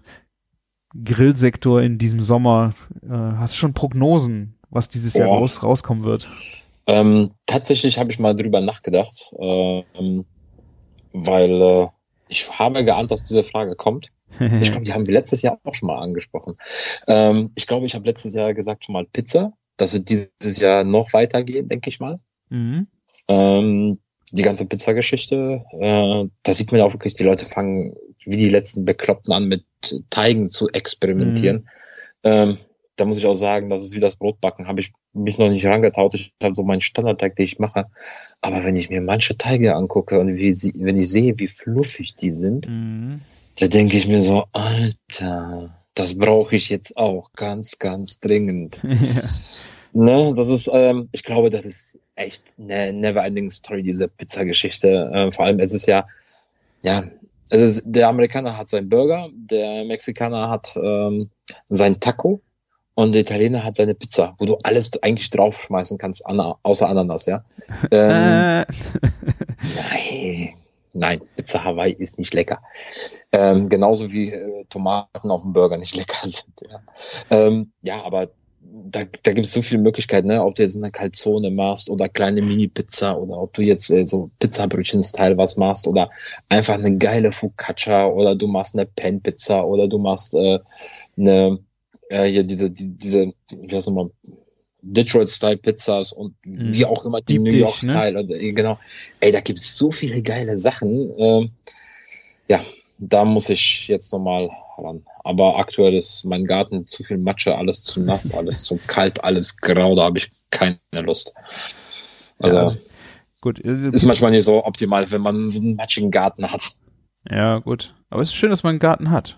Grillsektor 1.03 1.81
in 1.81 1.97
diesem 1.97 2.23
Sommer? 2.23 2.75
Äh, 3.03 3.09
hast 3.09 3.55
du 3.55 3.57
schon 3.57 3.73
Prognosen, 3.73 4.55
was 4.69 4.87
dieses 4.87 5.13
Jahr 5.15 5.27
raus, 5.27 5.63
rauskommen 5.63 6.05
wird? 6.05 6.29
Ähm, 6.87 7.31
tatsächlich 7.45 7.99
habe 7.99 8.09
ich 8.09 8.19
mal 8.19 8.35
drüber 8.35 8.61
nachgedacht, 8.61 9.33
ähm, 9.37 10.25
weil 11.13 11.61
äh, 11.61 11.87
ich 12.29 12.49
habe 12.57 12.85
geahnt, 12.85 13.11
dass 13.11 13.25
diese 13.25 13.43
Frage 13.43 13.75
kommt. 13.75 14.07
Ich 14.39 14.71
glaube, 14.71 14.85
die 14.85 14.93
haben 14.93 15.05
wir 15.05 15.13
letztes 15.13 15.41
Jahr 15.41 15.59
auch 15.63 15.75
schon 15.75 15.87
mal 15.87 15.99
angesprochen. 15.99 16.55
Ähm, 17.07 17.51
ich 17.55 17.67
glaube, 17.67 17.85
ich 17.85 17.95
habe 17.95 18.05
letztes 18.05 18.33
Jahr 18.33 18.53
gesagt 18.53 18.85
schon 18.85 18.93
mal 18.93 19.05
Pizza. 19.05 19.53
Das 19.77 19.93
wird 19.93 20.09
dieses 20.09 20.59
Jahr 20.59 20.83
noch 20.83 21.13
weitergehen, 21.13 21.67
denke 21.67 21.89
ich 21.89 21.99
mal. 21.99 22.19
mhm. 22.49 22.87
Ähm, 23.27 23.99
die 24.33 24.43
ganze 24.43 24.65
Pizzageschichte, 24.65 25.65
äh, 25.73 26.25
da 26.43 26.53
sieht 26.53 26.71
man 26.71 26.79
ja 26.79 26.85
auch 26.85 26.93
wirklich, 26.93 27.15
die 27.15 27.23
Leute 27.23 27.45
fangen 27.45 27.95
wie 28.23 28.37
die 28.37 28.49
letzten 28.49 28.85
Bekloppten 28.85 29.33
an, 29.33 29.47
mit 29.47 29.65
Teigen 30.09 30.49
zu 30.49 30.69
experimentieren. 30.69 31.67
Ähm, 32.23 32.57
da 32.95 33.05
muss 33.05 33.17
ich 33.17 33.25
auch 33.25 33.33
sagen, 33.35 33.67
das 33.67 33.83
ist 33.83 33.95
wie 33.95 33.99
das 33.99 34.15
Brotbacken, 34.15 34.67
habe 34.67 34.79
ich 34.79 34.93
mich 35.13 35.37
noch 35.37 35.49
nicht 35.49 35.65
rangetaut. 35.65 36.13
Ich 36.13 36.33
habe 36.41 36.55
so 36.55 36.63
meinen 36.63 36.81
Standardteig, 36.81 37.35
den 37.35 37.43
ich 37.43 37.59
mache. 37.59 37.87
Aber 38.41 38.63
wenn 38.63 38.75
ich 38.75 38.89
mir 38.89 39.01
manche 39.01 39.37
Teige 39.37 39.75
angucke 39.75 40.19
und 40.19 40.35
wie 40.35 40.53
sie, 40.53 40.71
wenn 40.77 40.97
ich 40.97 41.09
sehe, 41.09 41.37
wie 41.37 41.47
fluffig 41.47 42.15
die 42.15 42.31
sind, 42.31 42.67
Mhm. 42.69 43.21
Da 43.61 43.67
denke 43.67 43.95
ich 43.95 44.07
mir 44.07 44.21
so, 44.21 44.45
Alter, 44.53 45.69
das 45.93 46.17
brauche 46.17 46.55
ich 46.55 46.69
jetzt 46.69 46.97
auch 46.97 47.31
ganz, 47.33 47.77
ganz 47.77 48.19
dringend. 48.19 48.81
Ne, 49.93 50.33
das 50.37 50.47
ist, 50.47 50.69
ähm, 50.71 51.09
ich 51.11 51.21
glaube, 51.21 51.49
das 51.49 51.65
ist 51.65 51.99
echt 52.15 52.53
eine 52.57 52.93
never-ending 52.93 53.51
Story, 53.51 53.83
diese 53.83 54.07
Pizza-Geschichte. 54.07 55.11
Äh, 55.13 55.31
vor 55.31 55.43
allem, 55.43 55.59
es 55.59 55.73
ist 55.73 55.85
ja, 55.85 56.07
ja, 56.81 57.03
es 57.49 57.61
ist, 57.61 57.83
der 57.85 58.07
Amerikaner 58.07 58.57
hat 58.57 58.69
seinen 58.69 58.87
Burger, 58.87 59.27
der 59.33 59.83
Mexikaner 59.83 60.49
hat 60.49 60.77
ähm, 60.81 61.29
sein 61.67 61.99
Taco 61.99 62.39
und 62.95 63.11
der 63.11 63.23
Italiener 63.23 63.65
hat 63.65 63.75
seine 63.75 63.93
Pizza, 63.93 64.33
wo 64.37 64.45
du 64.45 64.57
alles 64.63 64.91
eigentlich 65.03 65.29
draufschmeißen 65.29 65.97
kannst, 65.97 66.25
außer 66.25 66.87
Ananas, 66.87 67.25
ja. 67.25 67.43
Ähm, 67.91 68.63
Äh, 68.63 68.65
nein, 69.75 70.53
Nein, 70.93 71.21
Pizza 71.35 71.63
Hawaii 71.63 71.93
ist 71.93 72.17
nicht 72.17 72.33
lecker. 72.33 72.61
Ähm, 73.31 73.69
genauso 73.69 74.11
wie 74.11 74.31
äh, 74.31 74.65
Tomaten 74.69 75.31
auf 75.31 75.43
dem 75.43 75.53
Burger 75.53 75.77
nicht 75.77 75.95
lecker 75.97 76.27
sind. 76.27 76.61
Ja, 76.69 76.81
ähm, 77.29 77.71
ja 77.81 78.03
aber 78.03 78.29
da, 78.61 79.03
da 79.23 79.33
gibt 79.33 79.45
es 79.45 79.53
so 79.53 79.61
viele 79.61 79.81
Möglichkeiten, 79.81 80.27
ne? 80.27 80.43
ob 80.43 80.55
du 80.55 80.63
jetzt 80.63 80.77
eine 80.77 80.91
Calzone 80.91 81.51
machst 81.51 81.89
oder 81.89 82.07
kleine 82.07 82.41
Mini-Pizza 82.41 83.17
oder 83.17 83.37
ob 83.37 83.53
du 83.53 83.61
jetzt 83.61 83.89
äh, 83.89 84.05
so 84.05 84.29
Pizzabrötchen-Style 84.39 85.37
was 85.37 85.57
machst 85.57 85.87
oder 85.87 86.09
einfach 86.49 86.75
eine 86.75 86.97
geile 86.97 87.31
Focaccia 87.31 88.07
oder 88.07 88.35
du 88.35 88.47
machst 88.47 88.75
eine 88.75 88.85
Pan-Pizza 88.85 89.65
oder 89.65 89.87
du 89.87 89.97
machst 89.97 90.35
äh, 90.35 90.59
eine, 91.17 91.59
äh, 92.09 92.25
hier 92.25 92.43
diese, 92.43 92.69
die, 92.69 92.89
diese, 92.89 93.33
wie 93.49 93.75
heißt 93.75 93.87
nochmal, 93.87 94.11
Detroit-Style-Pizzas 94.81 96.13
und 96.13 96.35
mhm. 96.45 96.73
wie 96.73 96.85
auch 96.85 97.05
immer 97.05 97.21
die 97.21 97.39
New 97.39 97.53
York-Style. 97.53 98.23
Ne? 98.23 98.53
Genau. 98.53 98.79
Ey, 99.19 99.31
da 99.31 99.39
gibt 99.41 99.59
es 99.59 99.77
so 99.77 99.91
viele 99.91 100.21
geile 100.21 100.57
Sachen. 100.57 101.11
Ähm, 101.17 101.51
ja, 102.47 102.59
da 102.97 103.25
muss 103.25 103.49
ich 103.49 103.87
jetzt 103.87 104.11
nochmal 104.11 104.49
ran. 104.77 105.03
Aber 105.23 105.57
aktuell 105.57 105.93
ist 105.93 106.23
mein 106.25 106.45
Garten 106.45 106.87
zu 106.87 107.03
viel 107.03 107.17
Matsche, 107.17 107.55
alles 107.55 107.83
zu 107.83 108.01
nass, 108.01 108.33
alles 108.35 108.63
zu 108.63 108.79
kalt, 108.87 109.23
alles 109.23 109.57
grau, 109.57 109.95
da 109.95 110.03
habe 110.03 110.17
ich 110.17 110.31
keine 110.49 110.79
Lust. 111.03 111.33
Also, 112.39 112.57
ja, 112.57 112.75
gut. 113.41 113.63
Äh, 113.63 113.89
ist 113.91 114.05
manchmal 114.05 114.31
nicht 114.31 114.43
so 114.43 114.65
optimal, 114.65 115.09
wenn 115.11 115.21
man 115.21 115.49
so 115.49 115.59
einen 115.59 115.75
matschigen 115.75 116.11
Garten 116.11 116.51
hat. 116.51 116.71
Ja, 117.29 117.59
gut. 117.59 117.93
Aber 118.09 118.21
es 118.21 118.29
ist 118.29 118.35
schön, 118.35 118.49
dass 118.49 118.63
man 118.63 118.71
einen 118.71 118.79
Garten 118.79 119.11
hat. 119.11 119.37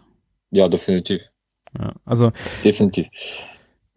Ja, 0.51 0.67
definitiv. 0.67 1.29
Ja, 1.77 1.93
also. 2.05 2.31
Definitiv. 2.63 3.07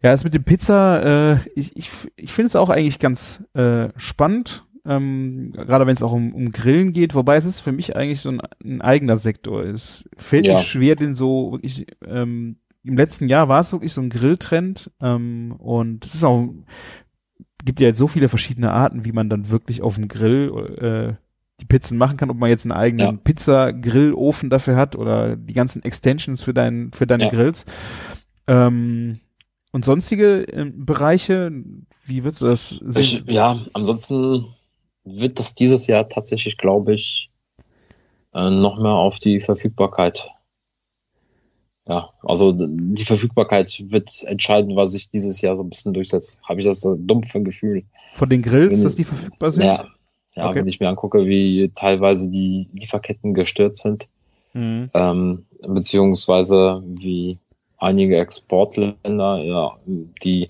Ja, 0.03 0.11
das 0.11 0.23
mit 0.23 0.33
dem 0.33 0.43
Pizza, 0.43 1.33
äh, 1.33 1.49
ich, 1.55 1.75
ich, 1.75 1.89
ich 2.15 2.31
finde 2.31 2.47
es 2.47 2.55
auch 2.55 2.69
eigentlich 2.69 2.99
ganz 2.99 3.43
äh, 3.53 3.89
spannend, 3.97 4.63
ähm, 4.85 5.51
gerade 5.53 5.85
wenn 5.85 5.93
es 5.93 6.03
auch 6.03 6.13
um, 6.13 6.33
um 6.33 6.51
Grillen 6.51 6.93
geht, 6.93 7.15
wobei 7.15 7.35
es 7.35 7.45
ist 7.45 7.59
für 7.59 7.71
mich 7.71 7.95
eigentlich 7.95 8.21
so 8.21 8.29
ein, 8.29 8.41
ein 8.63 8.81
eigener 8.81 9.17
Sektor. 9.17 9.63
Es 9.63 10.07
fällt 10.17 10.45
ja. 10.45 10.55
mir 10.55 10.59
schwer, 10.61 10.95
den 10.95 11.15
so 11.15 11.53
wirklich, 11.53 11.87
ähm, 12.05 12.57
im 12.83 12.95
letzten 12.95 13.27
Jahr 13.27 13.49
war 13.49 13.59
es 13.59 13.73
wirklich 13.73 13.91
so 13.91 14.01
ein 14.01 14.09
Grilltrend 14.09 14.91
ähm, 15.01 15.55
und 15.57 16.05
es 16.05 16.15
ist 16.15 16.23
auch, 16.23 16.47
gibt 17.65 17.79
ja 17.79 17.87
jetzt 17.87 17.99
so 17.99 18.07
viele 18.07 18.29
verschiedene 18.29 18.71
Arten, 18.71 19.03
wie 19.03 19.11
man 19.11 19.29
dann 19.29 19.49
wirklich 19.49 19.81
auf 19.81 19.95
dem 19.95 20.07
Grill 20.07 21.17
äh, 21.19 21.23
die 21.59 21.65
Pizzen 21.65 21.97
machen 21.97 22.17
kann, 22.17 22.29
ob 22.29 22.37
man 22.37 22.49
jetzt 22.49 22.65
einen 22.65 22.71
eigenen 22.71 23.15
ja. 23.15 23.19
Pizza-Grillofen 23.21 24.49
dafür 24.49 24.75
hat 24.75 24.95
oder 24.95 25.35
die 25.35 25.53
ganzen 25.53 25.83
Extensions 25.83 26.43
für, 26.43 26.53
dein, 26.53 26.91
für 26.93 27.07
deine 27.07 27.25
ja. 27.25 27.29
Grills. 27.29 27.65
Ähm, 28.45 29.19
und 29.77 29.85
sonstige 29.85 30.47
äh, 30.47 30.71
Bereiche, 30.73 31.51
wie 32.03 32.23
würdest 32.23 32.41
du 32.41 32.47
das 32.47 32.69
sehen? 32.69 33.23
Ich, 33.27 33.31
ja, 33.31 33.63
ansonsten 33.73 34.47
wird 35.03 35.39
das 35.39 35.53
dieses 35.53 35.85
Jahr 35.85 36.09
tatsächlich, 36.09 36.57
glaube 36.57 36.95
ich, 36.95 37.29
äh, 38.33 38.49
noch 38.49 38.79
mehr 38.79 38.93
auf 38.93 39.19
die 39.19 39.39
Verfügbarkeit. 39.39 40.29
Ja, 41.87 42.09
also 42.23 42.53
die 42.57 43.05
Verfügbarkeit 43.05 43.85
wird 43.89 44.23
entscheiden, 44.23 44.75
was 44.75 44.93
sich 44.93 45.11
dieses 45.11 45.41
Jahr 45.41 45.55
so 45.55 45.61
ein 45.61 45.69
bisschen 45.69 45.93
durchsetzt. 45.93 46.39
Habe 46.49 46.59
ich 46.59 46.65
das 46.65 46.81
so 46.81 46.95
dumpfe 46.95 47.43
Gefühl. 47.43 47.83
Von 48.15 48.29
den 48.29 48.41
Grills, 48.41 48.73
wenn, 48.73 48.83
dass 48.83 48.95
die 48.95 49.03
verfügbar 49.03 49.51
sind? 49.51 49.63
Ja, 49.63 49.85
ja 50.33 50.49
okay. 50.49 50.57
wenn 50.57 50.67
ich 50.67 50.79
mir 50.79 50.89
angucke, 50.89 51.27
wie 51.27 51.71
teilweise 51.75 52.31
die 52.31 52.67
Lieferketten 52.73 53.35
gestört 53.35 53.77
sind, 53.77 54.09
mhm. 54.53 54.89
ähm, 54.95 55.45
beziehungsweise 55.61 56.81
wie 56.83 57.37
einige 57.77 58.17
Exportländer, 58.17 59.37
ja, 59.37 59.77
die 60.23 60.49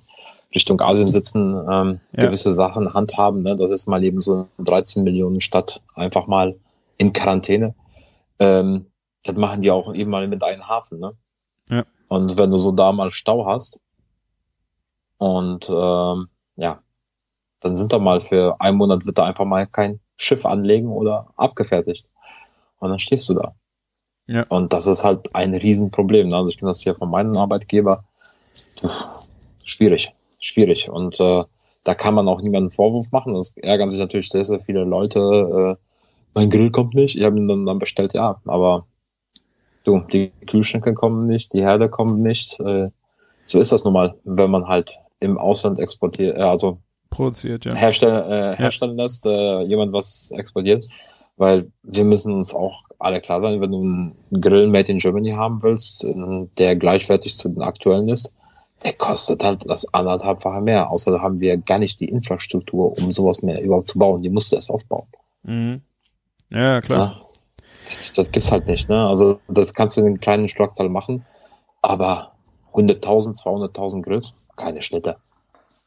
Richtung 0.55 0.81
Asien 0.81 1.07
sitzen, 1.07 1.53
ähm, 1.69 1.99
ja. 2.13 2.25
gewisse 2.25 2.53
Sachen 2.53 2.93
handhaben. 2.93 3.43
Ne? 3.43 3.55
Das 3.57 3.69
ist 3.69 3.87
mal 3.87 4.03
eben 4.03 4.21
so 4.21 4.47
eine 4.57 4.65
13 4.65 5.03
Millionen 5.03 5.41
Stadt 5.41 5.81
einfach 5.93 6.27
mal 6.27 6.57
in 6.97 7.13
Quarantäne. 7.13 7.75
Ähm, 8.39 8.87
das 9.23 9.35
machen 9.35 9.61
die 9.61 9.71
auch 9.71 9.93
eben 9.93 10.09
mal 10.09 10.27
mit 10.27 10.43
einem 10.43 10.67
Hafen. 10.67 10.99
Ne? 10.99 11.13
Ja. 11.69 11.85
Und 12.07 12.37
wenn 12.37 12.51
du 12.51 12.57
so 12.57 12.71
da 12.71 12.91
mal 12.91 13.11
Stau 13.11 13.45
hast 13.45 13.81
und 15.17 15.69
ähm, 15.69 16.29
ja, 16.55 16.81
dann 17.59 17.75
sind 17.75 17.91
da 17.91 17.99
mal 17.99 18.21
für 18.21 18.59
einen 18.61 18.77
Monat 18.77 19.05
wird 19.05 19.17
da 19.17 19.25
einfach 19.25 19.45
mal 19.45 19.67
kein 19.67 19.99
Schiff 20.15 20.45
anlegen 20.45 20.89
oder 20.89 21.27
abgefertigt. 21.35 22.07
Und 22.79 22.89
dann 22.89 22.99
stehst 22.99 23.27
du 23.29 23.33
da. 23.33 23.55
Ja. 24.27 24.43
Und 24.49 24.73
das 24.73 24.87
ist 24.87 25.03
halt 25.03 25.33
ein 25.33 25.55
Riesenproblem. 25.55 26.29
Ne? 26.29 26.35
Also 26.35 26.49
ich 26.49 26.59
kenne 26.59 26.71
das 26.71 26.81
hier 26.81 26.95
von 26.95 27.09
meinem 27.09 27.35
Arbeitgeber. 27.35 28.03
Schwierig, 29.63 30.13
schwierig. 30.39 30.89
Und 30.89 31.19
äh, 31.19 31.43
da 31.83 31.95
kann 31.95 32.13
man 32.13 32.27
auch 32.27 32.41
niemanden 32.41 32.71
Vorwurf 32.71 33.11
machen. 33.11 33.33
Das 33.33 33.55
ärgern 33.57 33.89
sich 33.89 33.99
natürlich 33.99 34.29
sehr, 34.29 34.43
sehr 34.43 34.59
viele 34.59 34.83
Leute. 34.83 35.77
Äh, 35.79 35.83
mein 36.33 36.49
Grill 36.49 36.69
kommt 36.69 36.93
nicht. 36.93 37.15
Ich 37.15 37.23
habe 37.23 37.37
ihn 37.37 37.47
dann, 37.47 37.65
dann 37.65 37.79
bestellt, 37.79 38.13
ja. 38.13 38.41
Aber 38.45 38.85
du, 39.85 40.01
die 40.11 40.31
Kühlschränke 40.45 40.93
kommen 40.93 41.25
nicht, 41.27 41.53
die 41.53 41.61
Herde 41.61 41.89
kommen 41.89 42.21
nicht. 42.21 42.59
Äh, 42.59 42.89
so 43.45 43.59
ist 43.59 43.71
das 43.71 43.85
nun 43.85 43.93
mal, 43.93 44.15
wenn 44.25 44.51
man 44.51 44.67
halt 44.67 44.99
im 45.19 45.37
Ausland 45.37 45.79
exportiert, 45.79 46.37
äh, 46.37 46.41
also 46.41 46.79
produziert, 47.09 47.65
ja. 47.65 47.73
Herstellen, 47.73 48.31
äh, 48.31 48.57
herstellen 48.57 48.97
ja. 48.97 49.03
lässt, 49.03 49.25
äh, 49.25 49.61
jemand 49.61 49.93
was 49.93 50.31
exportiert. 50.35 50.85
Weil 51.37 51.71
wir 51.83 52.03
müssen 52.03 52.33
uns 52.33 52.53
auch 52.53 52.83
alle 52.99 53.21
klar 53.21 53.41
sein, 53.41 53.61
wenn 53.61 53.71
du 53.71 53.81
einen 53.81 54.41
Grill 54.41 54.67
made 54.67 54.91
in 54.91 54.97
Germany 54.97 55.31
haben 55.31 55.61
willst, 55.61 56.07
der 56.57 56.75
gleichwertig 56.75 57.35
zu 57.35 57.49
den 57.49 57.61
aktuellen 57.61 58.09
ist, 58.09 58.33
der 58.83 58.93
kostet 58.93 59.43
halt 59.43 59.69
das 59.69 59.91
anderthalbfache 59.93 60.61
mehr. 60.61 60.89
Außerdem 60.89 61.21
haben 61.21 61.39
wir 61.39 61.57
gar 61.57 61.79
nicht 61.79 61.99
die 61.99 62.09
Infrastruktur, 62.09 62.97
um 62.97 63.11
sowas 63.11 63.41
mehr 63.41 63.61
überhaupt 63.61 63.87
zu 63.87 63.99
bauen. 63.99 64.21
Die 64.21 64.29
musst 64.29 64.51
du 64.51 64.55
erst 64.55 64.69
aufbauen. 64.69 65.07
Mhm. 65.43 65.81
Ja, 66.49 66.81
klar. 66.81 66.99
Ja, 66.99 67.95
das, 67.95 68.13
das, 68.13 68.31
gibt's 68.31 68.51
halt 68.51 68.67
nicht, 68.67 68.89
ne? 68.89 69.07
Also, 69.07 69.39
das 69.47 69.73
kannst 69.73 69.97
du 69.97 70.01
in 70.01 70.07
einer 70.07 70.17
kleinen 70.17 70.47
Schlagzahl 70.47 70.89
machen, 70.89 71.25
aber 71.81 72.33
100.000, 72.73 73.41
200.000 73.41 74.01
Grills, 74.01 74.49
keine 74.55 74.81
Schnitte. 74.81 75.17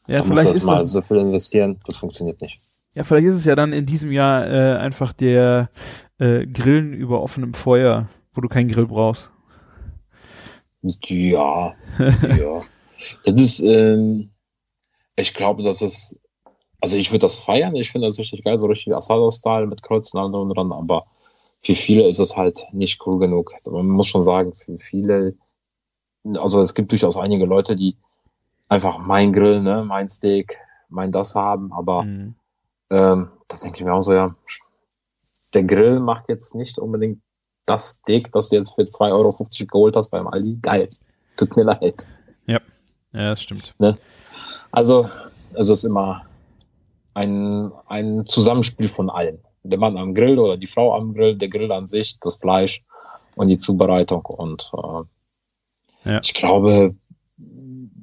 Ja, 0.07 0.19
da 0.19 0.23
vielleicht 0.25 0.49
musst 0.49 0.63
du 0.63 0.67
mal 0.67 0.85
so 0.85 1.03
viel 1.03 1.19
investieren, 1.19 1.79
das 1.87 1.97
funktioniert 1.97 2.41
nicht. 2.41 2.59
Ja, 2.95 3.05
vielleicht 3.05 3.27
ist 3.27 3.35
es 3.35 3.45
ja 3.45 3.55
dann 3.55 3.73
in 3.73 3.87
diesem 3.87 4.11
Jahr 4.11 4.47
äh, 4.47 4.77
einfach 4.79 5.13
der 5.13 5.71
äh, 6.21 6.47
Grillen 6.47 6.93
über 6.93 7.23
offenem 7.23 7.55
Feuer, 7.55 8.09
wo 8.35 8.41
du 8.41 8.49
keinen 8.49 8.69
Grill 8.69 8.87
brauchst. 8.87 9.31
Ja, 10.83 11.75
ja. 12.23 12.63
Das 13.25 13.35
ist, 13.35 13.61
ähm, 13.61 14.31
ich 15.17 15.35
glaube, 15.35 15.63
dass 15.63 15.83
es, 15.83 16.21
also 16.81 16.97
ich 16.97 17.11
würde 17.11 17.21
das 17.21 17.39
feiern, 17.39 17.75
ich 17.75 17.91
finde 17.91 18.07
das 18.07 18.19
richtig 18.19 18.45
geil, 18.45 18.59
so 18.59 18.67
richtig 18.67 18.95
Asado-Style 18.95 19.67
mit 19.67 19.83
Kreuzen 19.83 20.19
und 20.19 20.35
allem 20.35 20.51
dran, 20.51 20.73
aber 20.73 21.07
für 21.63 21.75
viele 21.75 22.07
ist 22.09 22.19
es 22.19 22.37
halt 22.37 22.67
nicht 22.73 23.05
cool 23.07 23.19
genug. 23.19 23.53
Man 23.67 23.89
muss 23.89 24.09
schon 24.09 24.23
sagen, 24.23 24.55
für 24.55 24.79
viele, 24.79 25.35
also 26.37 26.61
es 26.61 26.75
gibt 26.75 26.93
durchaus 26.93 27.17
einige 27.17 27.47
Leute, 27.47 27.77
die 27.77 27.97
einfach 28.69 28.99
mein 28.99 29.33
Grill, 29.33 29.63
ne, 29.63 29.85
mein 29.85 30.09
Steak, 30.09 30.59
mein 30.89 31.13
das 31.13 31.35
haben, 31.35 31.73
aber 31.73 32.03
mhm. 32.05 32.35
ähm, 32.91 33.29
das 33.49 33.63
denke 33.63 33.79
ich 33.79 33.85
mir 33.85 33.95
auch 33.95 34.03
so, 34.03 34.15
ja, 34.15 34.35
der 35.51 35.65
Grill 35.65 36.01
macht 36.01 36.29
jetzt 36.29 36.55
nicht 36.55 36.79
unbedingt 36.79 37.21
das 37.67 37.91
Steak, 37.91 38.33
das 38.33 38.49
du 38.49 38.57
jetzt 38.57 38.75
für 38.75 38.83
2,50 38.83 39.13
Euro 39.13 39.67
geholt 39.67 39.97
hast 39.97 40.11
beim 40.11 40.27
Aldi. 40.27 40.59
Geil. 40.61 40.89
Tut 41.37 41.57
mir 41.57 41.65
leid. 41.65 42.07
Ja, 42.47 42.61
ja, 43.13 43.31
das 43.31 43.43
stimmt. 43.43 43.75
Ne? 43.79 43.97
Also, 44.73 45.09
es 45.55 45.69
ist 45.69 45.85
immer 45.85 46.25
ein, 47.15 47.73
ein 47.87 48.27
Zusammenspiel 48.27 48.89
von 48.89 49.11
allen. 49.11 49.39
Der 49.63 49.79
Mann 49.79 49.97
am 49.97 50.15
Grill 50.15 50.39
oder 50.39 50.57
die 50.57 50.67
Frau 50.67 50.95
am 50.95 51.15
Grill, 51.15 51.37
der 51.37 51.49
Grill 51.49 51.71
an 51.71 51.87
sich, 51.87 52.19
das 52.21 52.37
Fleisch 52.37 52.83
und 53.37 53.49
die 53.49 53.59
Zubereitung. 53.59 54.25
Und 54.25 54.71
äh, 54.75 56.11
ja. 56.11 56.21
ich 56.23 56.35
glaube, 56.35 56.95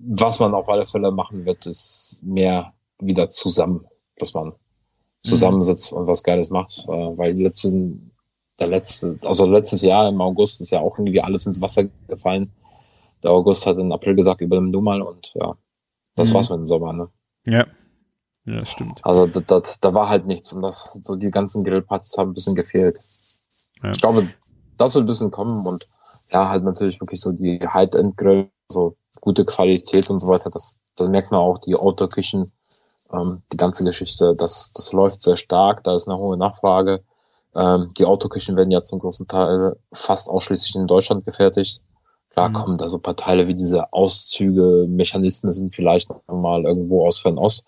was 0.10 0.40
man 0.40 0.54
auf 0.54 0.70
alle 0.70 0.86
Fälle 0.86 1.12
machen 1.12 1.46
wird, 1.46 1.66
ist 1.66 2.22
mehr 2.24 2.74
wieder 3.00 3.30
zusammen, 3.30 3.86
dass 4.18 4.34
man 4.34 4.54
zusammensitzt 5.24 5.92
mhm. 5.92 6.00
und 6.00 6.08
was 6.08 6.24
Geiles 6.24 6.50
macht. 6.50 6.86
Äh, 6.88 7.18
weil 7.18 7.40
letzten, 7.40 8.12
der 8.60 8.68
letzte, 8.68 9.20
also 9.26 9.46
letztes 9.50 9.82
Jahr 9.82 10.10
im 10.10 10.22
August 10.22 10.62
ist 10.62 10.72
ja 10.72 10.80
auch 10.80 10.98
irgendwie 10.98 11.22
alles 11.22 11.46
ins 11.46 11.62
Wasser 11.62 11.86
gefallen. 12.08 12.52
Der 13.24 13.32
August 13.32 13.66
hat 13.66 13.78
in 13.78 13.92
April 13.92 14.16
gesagt, 14.16 14.42
übernimm 14.42 14.72
du 14.72 14.82
mal 14.82 15.02
und 15.02 15.32
ja, 15.36 15.56
das 16.16 16.30
mhm. 16.30 16.34
war's 16.36 16.50
mit 16.50 16.60
dem 16.60 16.68
Sommer, 16.68 16.94
ne? 16.94 17.10
Ja. 17.48 17.66
Ja, 18.46 18.66
stimmt. 18.66 19.02
Also 19.04 19.28
da, 19.28 19.42
da, 19.42 19.62
da 19.82 19.94
war 19.94 20.08
halt 20.08 20.26
nichts 20.26 20.54
und 20.54 20.62
das, 20.62 20.98
so 21.04 21.18
die 21.18 21.32
ganzen 21.32 21.66
Grillpartys 21.66 22.18
haben 22.18 22.32
ein 22.32 22.34
bisschen 22.34 22.56
gefehlt. 22.56 22.98
Ja. 23.84 23.92
Ich 23.92 23.98
glaube, 23.98 24.30
das 24.78 24.96
wird 24.96 25.04
ein 25.04 25.08
bisschen 25.08 25.32
kommen 25.32 25.68
und 25.68 25.86
ja, 26.30 26.48
halt 26.48 26.64
natürlich 26.64 27.00
wirklich 27.02 27.20
so 27.20 27.34
die 27.34 27.60
High-End-Grill, 27.60 28.50
so 28.70 28.96
gute 29.20 29.44
Qualität 29.44 30.10
und 30.10 30.20
so 30.20 30.28
weiter, 30.28 30.50
das, 30.50 30.78
das 30.96 31.10
merkt 31.10 31.32
man 31.32 31.42
auch, 31.42 31.58
die 31.58 31.76
Autoküchen, 31.76 32.46
ähm, 33.14 33.42
die 33.52 33.58
ganze 33.58 33.84
Geschichte, 33.84 34.36
das, 34.36 34.74
das 34.74 34.94
läuft 34.94 35.22
sehr 35.22 35.38
stark, 35.38 35.84
da 35.84 35.96
ist 35.96 36.08
eine 36.08 36.18
hohe 36.18 36.38
Nachfrage. 36.38 37.04
Ähm, 37.56 37.92
die 37.98 38.06
Autoküchen 38.06 38.56
werden 38.56 38.72
ja 38.72 38.84
zum 38.84 39.00
großen 39.00 39.28
Teil 39.28 39.78
fast 39.92 40.30
ausschließlich 40.30 40.76
in 40.76 40.88
Deutschland 40.88 41.26
gefertigt. 41.26 41.82
Klar 42.30 42.50
mhm. 42.50 42.54
kommen 42.54 42.78
da 42.78 42.90
so 42.90 42.98
ein 42.98 43.02
paar 43.02 43.16
Teile 43.16 43.48
wie 43.48 43.56
diese 43.56 43.92
Auszüge, 43.94 44.86
Mechanismen 44.88 45.52
sind 45.52 45.74
vielleicht 45.74 46.10
mal 46.28 46.66
irgendwo 46.66 47.08
aus 47.08 47.20
Fernost. 47.20 47.66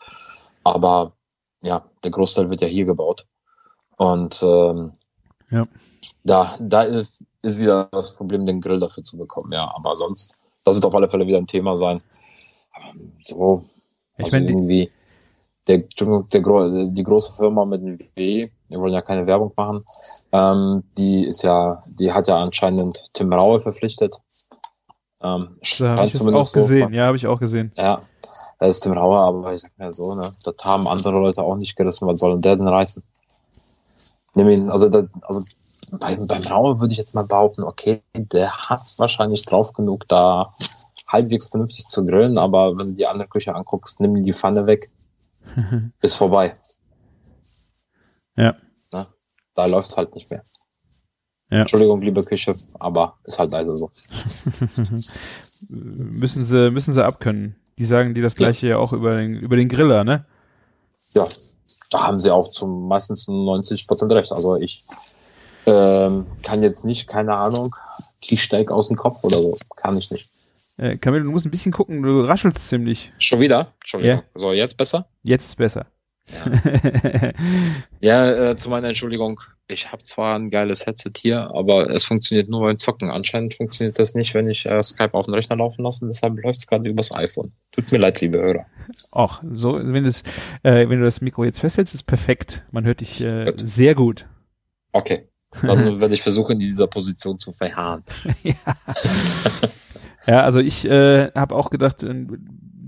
Aber 0.63 1.13
ja, 1.62 1.86
der 2.03 2.12
Großteil 2.12 2.50
wird 2.50 2.62
ja 2.62 2.67
hier 2.67 2.86
gebaut. 2.86 3.25
Und 3.98 4.41
ähm, 4.43 4.93
Ja. 5.50 5.67
Da, 6.24 6.55
da 6.60 6.84
ist, 6.84 7.24
ist 7.41 7.60
wieder 7.60 7.89
das 7.91 8.13
Problem, 8.13 8.46
den 8.46 8.62
Grill 8.62 8.79
dafür 8.79 9.03
zu 9.03 9.17
bekommen. 9.17 9.51
Ja, 9.51 9.74
aber 9.74 9.96
sonst, 9.96 10.36
das 10.63 10.75
wird 10.75 10.86
auf 10.86 10.96
alle 10.96 11.10
Fälle 11.10 11.25
wieder 11.25 11.38
ein 11.38 11.48
Thema 11.48 11.75
sein. 11.75 12.00
Aber 12.74 12.93
so, 13.22 13.65
Ich 14.17 14.25
also 14.25 14.38
irgendwie, 14.38 14.91
der, 15.69 15.77
der, 15.77 16.85
die 16.88 17.03
große 17.03 17.33
Firma 17.33 17.63
mit 17.63 17.81
dem 17.81 17.99
W, 18.15 18.49
wir 18.67 18.79
wollen 18.79 18.93
ja 18.93 19.01
keine 19.01 19.27
Werbung 19.27 19.53
machen, 19.55 19.85
ähm, 20.31 20.83
die 20.97 21.25
ist 21.25 21.43
ja, 21.43 21.79
die 21.99 22.11
hat 22.11 22.27
ja 22.27 22.38
anscheinend 22.38 23.03
Tim 23.13 23.31
Raue 23.31 23.61
verpflichtet. 23.61 24.17
Ähm, 25.21 25.57
Da 25.79 25.97
habe 25.97 26.07
ich 26.07 26.15
es 26.15 26.27
auch 26.27 26.43
so. 26.43 26.59
gesehen. 26.59 26.93
Ja, 26.93 27.05
habe 27.05 27.17
ich 27.17 27.27
auch 27.27 27.39
gesehen. 27.39 27.71
Ja, 27.75 28.01
da 28.59 28.65
ist 28.65 28.81
Tim 28.81 28.93
Raue, 28.93 29.17
aber 29.17 29.53
ich 29.53 29.61
sag 29.61 29.71
mir 29.77 29.93
so, 29.93 30.15
ne, 30.15 30.29
das 30.43 30.55
haben 30.63 30.88
andere 30.88 31.19
Leute 31.19 31.43
auch 31.43 31.55
nicht 31.55 31.75
gerissen, 31.75 32.07
was 32.07 32.19
soll 32.19 32.31
denn 32.31 32.41
der 32.41 32.55
denn 32.55 32.67
reißen? 32.67 33.03
Nimm 34.33 34.49
ihn, 34.49 34.69
also, 34.71 34.89
da, 34.89 35.03
also 35.23 35.41
beim, 35.99 36.25
beim 36.27 36.43
Raue 36.43 36.79
würde 36.79 36.93
ich 36.93 36.97
jetzt 36.97 37.15
mal 37.15 37.27
behaupten, 37.27 37.63
okay, 37.63 38.01
der 38.15 38.51
hat's 38.51 38.97
wahrscheinlich 38.99 39.45
drauf 39.45 39.73
genug, 39.73 40.05
da 40.07 40.47
halbwegs 41.07 41.47
vernünftig 41.47 41.88
zu 41.88 42.05
grillen, 42.05 42.38
aber 42.38 42.77
wenn 42.77 42.85
du 42.85 42.95
die 42.95 43.07
andere 43.07 43.27
Küche 43.27 43.55
anguckst, 43.55 43.99
nimm 43.99 44.23
die 44.23 44.33
Pfanne 44.33 44.65
weg, 44.67 44.89
ist 46.01 46.15
vorbei. 46.15 46.51
Ja. 48.36 48.56
Ne? 48.94 49.08
Da 49.56 49.65
läuft's 49.65 49.98
halt 49.98 50.15
nicht 50.15 50.29
mehr. 50.32 50.44
Ja. 51.51 51.60
Entschuldigung, 51.60 52.01
liebe 52.01 52.22
Küche, 52.22 52.53
aber 52.79 53.18
ist 53.24 53.39
halt 53.39 53.51
leider 53.51 53.75
so. 53.77 53.91
müssen 55.70 56.46
sie, 56.46 56.72
müssen 56.72 56.94
sie 56.94 57.03
abkönnen. 57.03 57.56
Die 57.79 57.86
sagen 57.86 58.13
dir 58.13 58.22
das 58.22 58.36
gleiche 58.36 58.68
ja, 58.68 58.77
auch 58.77 58.94
über 58.94 59.15
den, 59.15 59.36
über 59.36 59.56
den 59.56 59.70
Griller, 59.70 60.03
ne? 60.03 60.25
Ja, 61.13 61.25
da 61.91 62.03
haben 62.03 62.20
sie 62.20 62.29
auch 62.29 62.51
zum 62.51 62.88
meistens 62.88 63.24
zu 63.24 63.32
90 63.32 63.88
Prozent 63.88 64.12
recht. 64.12 64.32
Also 64.32 64.58
ich 64.58 64.84
ähm, 65.69 66.25
kann 66.43 66.63
jetzt 66.63 66.85
nicht, 66.85 67.09
keine 67.09 67.35
Ahnung, 67.35 67.75
Kiessteig 68.21 68.71
aus 68.71 68.88
dem 68.88 68.97
Kopf 68.97 69.23
oder 69.23 69.41
so. 69.41 69.53
Kann 69.77 69.95
ich 69.97 70.11
nicht. 70.11 70.29
Äh, 70.77 70.97
Camille, 70.97 71.25
du 71.25 71.31
musst 71.31 71.45
ein 71.45 71.51
bisschen 71.51 71.71
gucken, 71.71 72.01
du 72.01 72.19
raschelst 72.19 72.67
ziemlich. 72.67 73.13
Schon 73.19 73.39
wieder? 73.39 73.73
Entschuldigung. 73.81 74.19
Ja. 74.19 74.23
So, 74.35 74.53
jetzt 74.53 74.77
besser? 74.77 75.07
Jetzt 75.23 75.57
besser. 75.57 75.88
Ja, 78.01 78.51
äh, 78.51 78.55
zu 78.55 78.69
meiner 78.69 78.89
Entschuldigung. 78.89 79.41
Ich 79.67 79.91
habe 79.91 80.03
zwar 80.03 80.38
ein 80.38 80.49
geiles 80.49 80.85
Headset 80.85 81.13
hier, 81.17 81.51
aber 81.53 81.89
es 81.89 82.05
funktioniert 82.05 82.49
nur 82.49 82.61
beim 82.61 82.77
Zocken. 82.77 83.11
Anscheinend 83.11 83.55
funktioniert 83.55 83.99
das 83.99 84.15
nicht, 84.15 84.33
wenn 84.33 84.49
ich 84.49 84.65
äh, 84.65 84.81
Skype 84.81 85.13
auf 85.13 85.25
den 85.25 85.33
Rechner 85.33 85.57
laufen 85.57 85.83
lasse. 85.83 86.05
Deshalb 86.07 86.41
läuft 86.41 86.59
es 86.59 86.67
gerade 86.67 86.89
übers 86.89 87.11
iPhone. 87.11 87.51
Tut 87.71 87.91
mir 87.91 87.99
leid, 87.99 88.21
liebe 88.21 88.39
Hörer. 88.39 88.65
Ach, 89.11 89.41
so, 89.51 89.79
wenn, 89.81 90.03
das, 90.03 90.23
äh, 90.63 90.88
wenn 90.89 90.99
du 90.99 91.05
das 91.05 91.21
Mikro 91.21 91.43
jetzt 91.43 91.59
festhältst, 91.59 91.93
ist 91.93 92.03
perfekt. 92.03 92.65
Man 92.71 92.85
hört 92.85 93.01
dich 93.01 93.21
äh, 93.21 93.45
Gut. 93.45 93.61
sehr 93.67 93.95
gut. 93.95 94.27
Okay. 94.91 95.27
Dann 95.62 96.00
werde 96.00 96.13
ich 96.13 96.22
versuchen, 96.22 96.53
in 96.53 96.60
dieser 96.60 96.88
Position 96.88 97.39
zu 97.39 97.51
verharren. 97.51 98.03
ja. 98.44 98.53
ja, 100.27 100.41
also 100.41 100.60
ich 100.60 100.86
äh, 100.86 101.32
habe 101.34 101.56
auch 101.56 101.70
gedacht, 101.70 102.03
äh, 102.03 102.25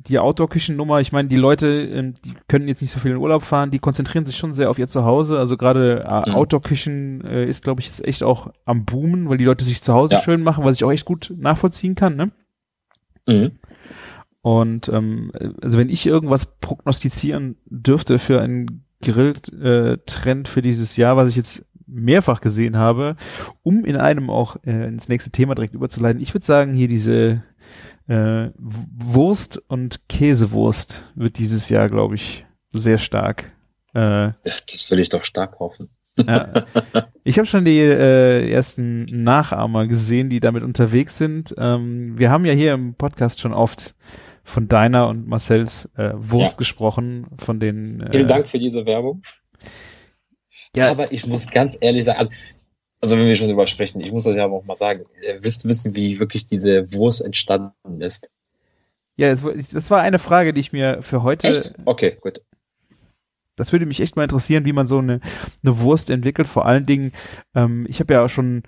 die 0.07 0.19
Outdoor-Küchennummer, 0.19 0.99
ich 0.99 1.11
meine, 1.11 1.27
die 1.29 1.35
Leute, 1.37 1.67
ähm, 1.67 2.15
die 2.25 2.33
können 2.47 2.67
jetzt 2.67 2.81
nicht 2.81 2.91
so 2.91 2.99
viel 2.99 3.11
in 3.11 3.17
Urlaub 3.17 3.43
fahren, 3.43 3.71
die 3.71 3.79
konzentrieren 3.79 4.25
sich 4.25 4.35
schon 4.37 4.53
sehr 4.53 4.69
auf 4.69 4.79
ihr 4.79 4.87
Zuhause. 4.87 5.37
Also 5.37 5.57
gerade 5.57 6.03
äh, 6.07 6.29
Mhm. 6.29 6.35
Outdoor-Küchen 6.35 7.23
äh, 7.25 7.45
ist, 7.45 7.63
glaube 7.63 7.81
ich, 7.81 7.87
jetzt 7.87 8.03
echt 8.05 8.23
auch 8.23 8.51
am 8.65 8.85
Boomen, 8.85 9.29
weil 9.29 9.37
die 9.37 9.45
Leute 9.45 9.63
sich 9.63 9.81
zu 9.81 9.93
Hause 9.93 10.15
Ja. 10.15 10.21
schön 10.21 10.43
machen, 10.43 10.63
was 10.63 10.75
ich 10.75 10.83
auch 10.83 10.91
echt 10.91 11.05
gut 11.05 11.33
nachvollziehen 11.37 11.95
kann, 11.95 12.15
ne? 12.15 12.31
Mhm. 13.27 13.51
Und 14.41 14.89
ähm, 14.89 15.31
also 15.61 15.77
wenn 15.77 15.89
ich 15.89 16.05
irgendwas 16.07 16.57
prognostizieren 16.59 17.57
dürfte 17.65 18.17
für 18.17 18.41
einen 18.41 18.85
Grill-Trend 19.03 20.47
für 20.47 20.61
dieses 20.63 20.97
Jahr, 20.97 21.15
was 21.15 21.29
ich 21.29 21.35
jetzt 21.35 21.63
mehrfach 21.91 22.41
gesehen 22.41 22.77
habe, 22.77 23.15
um 23.63 23.85
in 23.85 23.95
einem 23.95 24.29
auch 24.29 24.55
äh, 24.65 24.87
ins 24.87 25.09
nächste 25.09 25.31
Thema 25.31 25.55
direkt 25.55 25.73
überzuleiten, 25.75 26.21
ich 26.21 26.33
würde 26.33 26.45
sagen, 26.45 26.73
hier 26.73 26.87
diese 26.87 27.43
äh, 28.07 28.49
Wurst 28.57 29.61
und 29.67 30.07
Käsewurst 30.09 31.11
wird 31.15 31.37
dieses 31.37 31.69
Jahr, 31.69 31.89
glaube 31.89 32.15
ich, 32.15 32.45
sehr 32.71 32.97
stark. 32.97 33.51
Äh, 33.93 34.31
Das 34.43 34.89
will 34.91 34.99
ich 34.99 35.09
doch 35.09 35.23
stark 35.23 35.59
hoffen. 35.59 35.89
ja. 36.17 36.65
Ich 37.23 37.37
habe 37.37 37.45
schon 37.45 37.63
die 37.65 37.79
äh, 37.79 38.49
ersten 38.51 39.05
Nachahmer 39.23 39.87
gesehen, 39.87 40.29
die 40.29 40.39
damit 40.39 40.63
unterwegs 40.63 41.17
sind. 41.17 41.53
Ähm, 41.57 42.17
wir 42.17 42.29
haben 42.31 42.45
ja 42.45 42.53
hier 42.53 42.73
im 42.73 42.95
Podcast 42.95 43.39
schon 43.39 43.53
oft 43.53 43.95
von 44.43 44.67
deiner 44.67 45.07
und 45.07 45.27
Marcells 45.27 45.89
äh, 45.95 46.11
Wurst 46.15 46.53
Ja. 46.53 46.57
gesprochen, 46.57 47.27
von 47.37 47.59
den 47.59 48.01
äh, 48.01 48.11
Vielen 48.11 48.27
Dank 48.27 48.49
für 48.49 48.59
diese 48.59 48.85
Werbung. 48.85 49.21
Ja. 50.75 50.89
Aber 50.89 51.11
ich 51.11 51.25
muss 51.27 51.49
ganz 51.49 51.77
ehrlich 51.81 52.05
sagen, 52.05 52.29
also 53.01 53.17
wenn 53.17 53.25
wir 53.25 53.35
schon 53.35 53.47
drüber 53.47 53.67
sprechen, 53.67 53.99
ich 54.01 54.11
muss 54.11 54.23
das 54.25 54.35
ja 54.35 54.45
auch 54.45 54.63
mal 54.63 54.75
sagen, 54.75 55.05
ihr 55.25 55.43
wisst 55.43 55.67
wissen, 55.67 55.95
wie 55.95 56.19
wirklich 56.19 56.47
diese 56.47 56.93
Wurst 56.93 57.23
entstanden 57.25 58.01
ist. 58.01 58.29
Ja, 59.17 59.29
das, 59.31 59.43
war- 59.43 59.53
das 59.53 59.89
war 59.91 60.01
eine 60.01 60.19
Frage, 60.19 60.53
die 60.53 60.61
ich 60.61 60.71
mir 60.71 61.01
für 61.01 61.23
heute, 61.23 61.47
Echt? 61.47 61.73
Okay, 61.85 62.17
gut. 62.21 62.41
das 63.57 63.71
würde 63.71 63.85
mich 63.85 63.99
echt 63.99 64.15
mal 64.15 64.23
interessieren, 64.23 64.65
wie 64.65 64.73
man 64.73 64.87
so 64.87 64.99
eine, 64.99 65.19
eine 65.63 65.79
Wurst 65.79 66.09
entwickelt. 66.09 66.47
Vor 66.47 66.65
allen 66.65 66.85
Dingen, 66.85 67.11
ähm, 67.53 67.85
ich 67.89 67.99
habe 67.99 68.13
ja 68.13 68.23
auch 68.25 68.29
schon, 68.29 68.63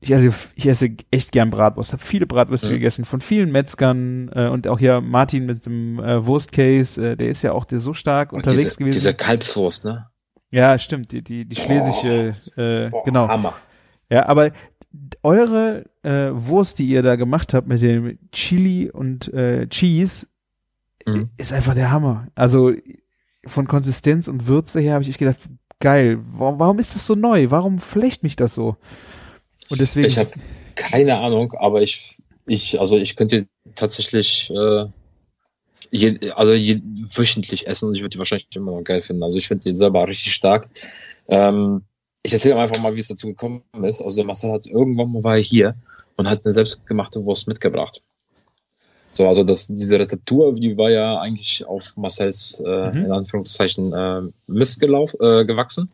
ich 0.00 0.10
esse, 0.12 0.32
ich 0.54 0.66
esse 0.66 0.90
echt 1.10 1.32
gern 1.32 1.50
Bratwurst, 1.50 1.92
habe 1.92 2.02
viele 2.02 2.26
Bratwürste 2.26 2.68
Mhm. 2.68 2.74
gegessen 2.74 3.04
von 3.04 3.20
vielen 3.20 3.50
Metzgern 3.50 4.30
äh, 4.32 4.46
und 4.48 4.68
auch 4.68 4.78
hier 4.78 5.00
Martin 5.00 5.44
mit 5.46 5.66
dem 5.66 5.98
äh, 5.98 6.24
Wurstcase, 6.24 7.10
äh, 7.12 7.16
der 7.16 7.28
ist 7.30 7.42
ja 7.42 7.52
auch 7.52 7.64
der 7.64 7.80
so 7.80 7.92
stark 7.94 8.32
Und 8.32 8.38
unterwegs 8.38 8.62
diese, 8.62 8.76
gewesen. 8.78 8.94
diese 8.96 9.14
Kalbswurst, 9.14 9.84
ne? 9.86 10.07
Ja, 10.50 10.78
stimmt, 10.78 11.12
die, 11.12 11.22
die, 11.22 11.44
die 11.44 11.56
schlesische, 11.56 12.34
äh, 12.56 12.88
Boah, 12.90 13.04
genau. 13.04 13.28
Hammer. 13.28 13.54
Ja, 14.10 14.26
aber 14.26 14.52
eure 15.22 15.84
äh, 16.02 16.30
Wurst, 16.32 16.78
die 16.78 16.86
ihr 16.88 17.02
da 17.02 17.16
gemacht 17.16 17.52
habt 17.52 17.68
mit 17.68 17.82
dem 17.82 18.18
Chili 18.32 18.90
und 18.90 19.32
äh, 19.32 19.66
Cheese, 19.68 20.26
Mhm. 21.06 21.30
ist 21.38 21.52
einfach 21.54 21.74
der 21.74 21.90
Hammer. 21.90 22.26
Also 22.34 22.72
von 23.46 23.66
Konsistenz 23.66 24.28
und 24.28 24.46
Würze 24.46 24.80
her 24.80 24.94
habe 24.94 25.04
ich 25.04 25.16
gedacht, 25.16 25.48
geil, 25.80 26.18
warum, 26.32 26.58
warum 26.58 26.78
ist 26.78 26.94
das 26.94 27.06
so 27.06 27.14
neu? 27.14 27.50
Warum 27.50 27.78
flecht 27.78 28.22
mich 28.22 28.36
das 28.36 28.54
so? 28.54 28.76
Und 29.70 29.80
deswegen, 29.80 30.06
Ich 30.06 30.18
habe 30.18 30.30
keine 30.74 31.16
Ahnung, 31.18 31.52
aber 31.54 31.82
ich, 31.82 32.18
ich, 32.46 32.78
also 32.78 32.96
ich 32.98 33.16
könnte 33.16 33.46
tatsächlich, 33.74 34.50
äh, 34.50 34.86
je, 35.90 36.32
also 36.32 36.52
je, 36.52 36.80
wöchentlich 37.14 37.66
essen 37.66 37.88
und 37.88 37.94
ich 37.94 38.02
würde 38.02 38.10
die 38.10 38.18
wahrscheinlich 38.18 38.48
immer 38.54 38.72
noch 38.72 38.84
geil 38.84 39.00
finden. 39.00 39.22
Also 39.22 39.38
ich 39.38 39.48
finde 39.48 39.64
die 39.64 39.74
selber 39.74 40.06
richtig 40.06 40.32
stark. 40.32 40.68
Ähm, 41.28 41.82
ich 42.22 42.32
erzähle 42.32 42.56
einfach 42.56 42.80
mal, 42.82 42.94
wie 42.94 43.00
es 43.00 43.08
dazu 43.08 43.28
gekommen 43.28 43.62
ist. 43.82 44.02
Also 44.02 44.16
der 44.16 44.26
Marcel 44.26 44.52
hat 44.52 44.66
irgendwann 44.66 45.12
mal 45.12 45.24
war 45.24 45.36
er 45.36 45.42
hier 45.42 45.74
und 46.16 46.28
hat 46.28 46.44
eine 46.44 46.52
selbstgemachte 46.52 47.24
Wurst 47.24 47.48
mitgebracht. 47.48 48.02
So, 49.10 49.26
also 49.26 49.42
das, 49.42 49.68
diese 49.68 49.98
Rezeptur, 49.98 50.54
die 50.54 50.76
war 50.76 50.90
ja 50.90 51.18
eigentlich 51.20 51.64
auf 51.66 51.96
Marcells, 51.96 52.62
äh, 52.66 52.90
Mhm. 52.92 53.04
in 53.06 53.12
Anführungszeichen, 53.12 53.92
äh, 53.92 54.22
Mist 54.46 54.82
äh, 54.82 55.44
gewachsen. 55.44 55.90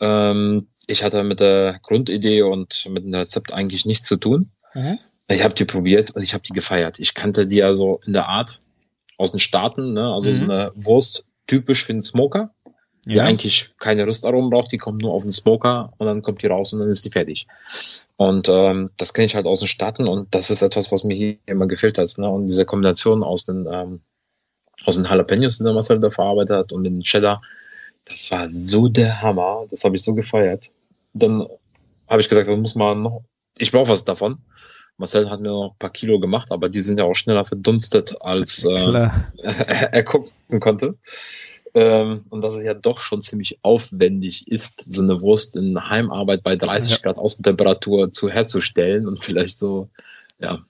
Ähm, 0.00 0.68
ich 0.86 1.02
hatte 1.02 1.24
mit 1.24 1.40
der 1.40 1.80
Grundidee 1.82 2.42
und 2.42 2.86
mit 2.90 3.04
dem 3.04 3.14
Rezept 3.14 3.52
eigentlich 3.52 3.86
nichts 3.86 4.06
zu 4.06 4.16
tun. 4.16 4.50
Mhm. 4.74 4.98
Ich 5.28 5.42
habe 5.42 5.54
die 5.54 5.64
probiert 5.64 6.10
und 6.12 6.22
ich 6.22 6.34
habe 6.34 6.44
die 6.46 6.52
gefeiert. 6.52 6.98
Ich 6.98 7.14
kannte 7.14 7.46
die 7.46 7.62
also 7.62 8.00
in 8.06 8.12
der 8.12 8.28
Art 8.28 8.60
aus 9.18 9.30
den 9.32 9.40
Staaten, 9.40 9.92
ne? 9.92 10.12
also 10.12 10.32
so 10.32 10.44
Mhm. 10.44 10.50
eine 10.50 10.72
Wurst 10.74 11.26
typisch 11.46 11.84
für 11.84 11.92
den 11.92 12.00
Smoker, 12.02 12.50
die 13.06 13.14
ja, 13.16 13.24
eigentlich 13.24 13.70
keine 13.78 14.06
Rüstaromen 14.06 14.50
braucht, 14.50 14.72
die 14.72 14.78
kommt 14.78 15.02
nur 15.02 15.12
auf 15.12 15.22
den 15.22 15.32
Smoker 15.32 15.92
und 15.98 16.06
dann 16.06 16.22
kommt 16.22 16.42
die 16.42 16.46
raus 16.46 16.72
und 16.72 16.80
dann 16.80 16.88
ist 16.88 17.04
die 17.04 17.10
fertig. 17.10 17.46
Und 18.16 18.48
ähm, 18.48 18.90
das 18.96 19.12
kenne 19.12 19.26
ich 19.26 19.34
halt 19.34 19.46
aus 19.46 19.60
den 19.60 19.68
Staaten 19.68 20.08
und 20.08 20.34
das 20.34 20.50
ist 20.50 20.62
etwas, 20.62 20.90
was 20.92 21.04
mir 21.04 21.14
hier 21.14 21.36
immer 21.46 21.66
gefehlt 21.66 21.98
hat. 21.98 22.16
Ne? 22.18 22.28
Und 22.28 22.46
diese 22.46 22.64
Kombination 22.64 23.22
aus 23.22 23.44
den 23.44 23.66
ähm, 23.70 24.00
aus 24.86 24.96
den 24.96 25.04
Jalapenos, 25.04 25.58
die 25.58 25.64
der 25.64 25.72
Marcel 25.72 26.00
da 26.00 26.10
verarbeitet 26.10 26.56
hat 26.56 26.72
und 26.72 26.84
dem 26.84 27.00
Cheddar, 27.02 27.40
das 28.04 28.30
war 28.30 28.48
so 28.48 28.88
der 28.88 29.22
Hammer. 29.22 29.64
Das 29.70 29.84
habe 29.84 29.96
ich 29.96 30.02
so 30.02 30.14
gefeiert. 30.14 30.70
Dann 31.12 31.46
habe 32.08 32.20
ich 32.20 32.28
gesagt, 32.28 32.48
das 32.48 32.58
muss 32.58 32.74
man 32.74 33.02
noch, 33.02 33.22
ich 33.56 33.72
brauche 33.72 33.88
was 33.88 34.04
davon. 34.04 34.38
Marcel 34.96 35.28
hat 35.30 35.40
mir 35.40 35.48
noch 35.48 35.72
ein 35.72 35.78
paar 35.78 35.90
Kilo 35.90 36.20
gemacht, 36.20 36.52
aber 36.52 36.68
die 36.68 36.80
sind 36.80 36.98
ja 36.98 37.04
auch 37.04 37.14
schneller 37.14 37.44
verdunstet, 37.44 38.14
als 38.20 38.64
äh, 38.64 39.08
er 39.42 40.04
gucken 40.04 40.60
konnte. 40.60 40.96
Ähm, 41.74 42.24
und 42.30 42.42
dass 42.42 42.54
es 42.54 42.62
ja 42.64 42.74
doch 42.74 42.98
schon 42.98 43.20
ziemlich 43.20 43.58
aufwendig 43.62 44.46
ist, 44.46 44.84
so 44.88 45.02
eine 45.02 45.20
Wurst 45.20 45.56
in 45.56 45.88
Heimarbeit 45.88 46.44
bei 46.44 46.54
30 46.54 46.92
Ja. 46.92 46.98
Grad 47.02 47.18
Außentemperatur 47.18 48.12
zu 48.12 48.30
herzustellen 48.30 49.08
und 49.08 49.20
vielleicht 49.20 49.58
so, 49.58 49.88
ja, 50.38 50.60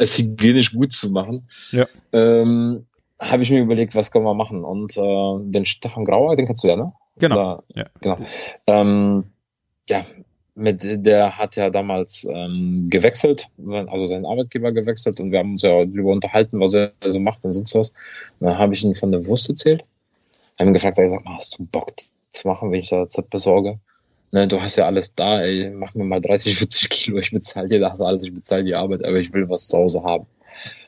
es 0.00 0.18
hygienisch 0.18 0.72
gut 0.72 0.92
zu 0.92 1.10
machen. 1.10 1.48
Ja. 1.70 1.86
Ähm, 2.12 2.86
habe 3.20 3.42
ich 3.44 3.50
mir 3.50 3.60
überlegt, 3.60 3.94
was 3.94 4.10
können 4.10 4.24
wir 4.24 4.34
machen? 4.34 4.64
Und 4.64 4.96
äh, 4.96 5.50
den 5.52 5.66
Stefan 5.66 6.04
Grauer, 6.04 6.34
den 6.34 6.46
kennst 6.46 6.64
du 6.64 6.68
ja, 6.68 6.76
ne? 6.76 6.92
Genau. 7.18 7.36
Oder, 7.36 7.64
Ja. 7.74 7.84
genau. 8.00 8.16
Ähm, 8.66 9.24
ja, 9.88 10.04
mit 10.54 10.82
der 10.82 11.38
hat 11.38 11.56
ja 11.56 11.70
damals 11.70 12.26
ähm, 12.30 12.86
gewechselt, 12.90 13.48
also 13.66 14.04
seinen 14.04 14.26
Arbeitgeber 14.26 14.72
gewechselt 14.72 15.20
und 15.20 15.32
wir 15.32 15.38
haben 15.38 15.52
uns 15.52 15.62
ja 15.62 15.84
darüber 15.84 16.12
unterhalten, 16.12 16.60
was 16.60 16.74
er 16.74 16.92
so 17.06 17.20
macht 17.20 17.44
und 17.44 17.52
sonst 17.52 17.74
was. 17.74 17.90
Und 18.38 18.48
dann 18.48 18.58
habe 18.58 18.74
ich 18.74 18.84
ihn 18.84 18.94
von 18.94 19.12
der 19.12 19.26
Wurst 19.26 19.48
erzählt. 19.48 19.84
Habe 20.58 20.70
ihn 20.70 20.74
gefragt, 20.74 20.96
sag, 20.96 21.10
sag 21.10 21.24
mal, 21.24 21.34
hast 21.34 21.58
du 21.58 21.64
Bock 21.66 21.96
die 21.96 22.04
zu 22.32 22.46
machen, 22.48 22.70
wenn 22.70 22.80
ich 22.80 22.90
da 22.90 23.02
Rezept 23.02 23.30
besorge? 23.30 23.78
Ne, 24.32 24.46
du 24.46 24.60
hast 24.60 24.76
ja 24.76 24.86
alles 24.86 25.14
da, 25.14 25.42
ey, 25.42 25.70
mach 25.70 25.94
mir 25.94 26.04
mal 26.04 26.20
30, 26.20 26.56
40 26.56 26.88
Kilo, 26.88 27.18
ich 27.18 27.32
bezahle 27.32 27.68
dir 27.68 27.80
das 27.80 28.00
alles, 28.00 28.22
ich 28.22 28.32
bezahle 28.32 28.64
die 28.64 28.74
Arbeit, 28.74 29.04
aber 29.04 29.18
ich 29.18 29.32
will 29.32 29.48
was 29.48 29.66
zu 29.66 29.76
Hause 29.78 30.02
haben. 30.04 30.26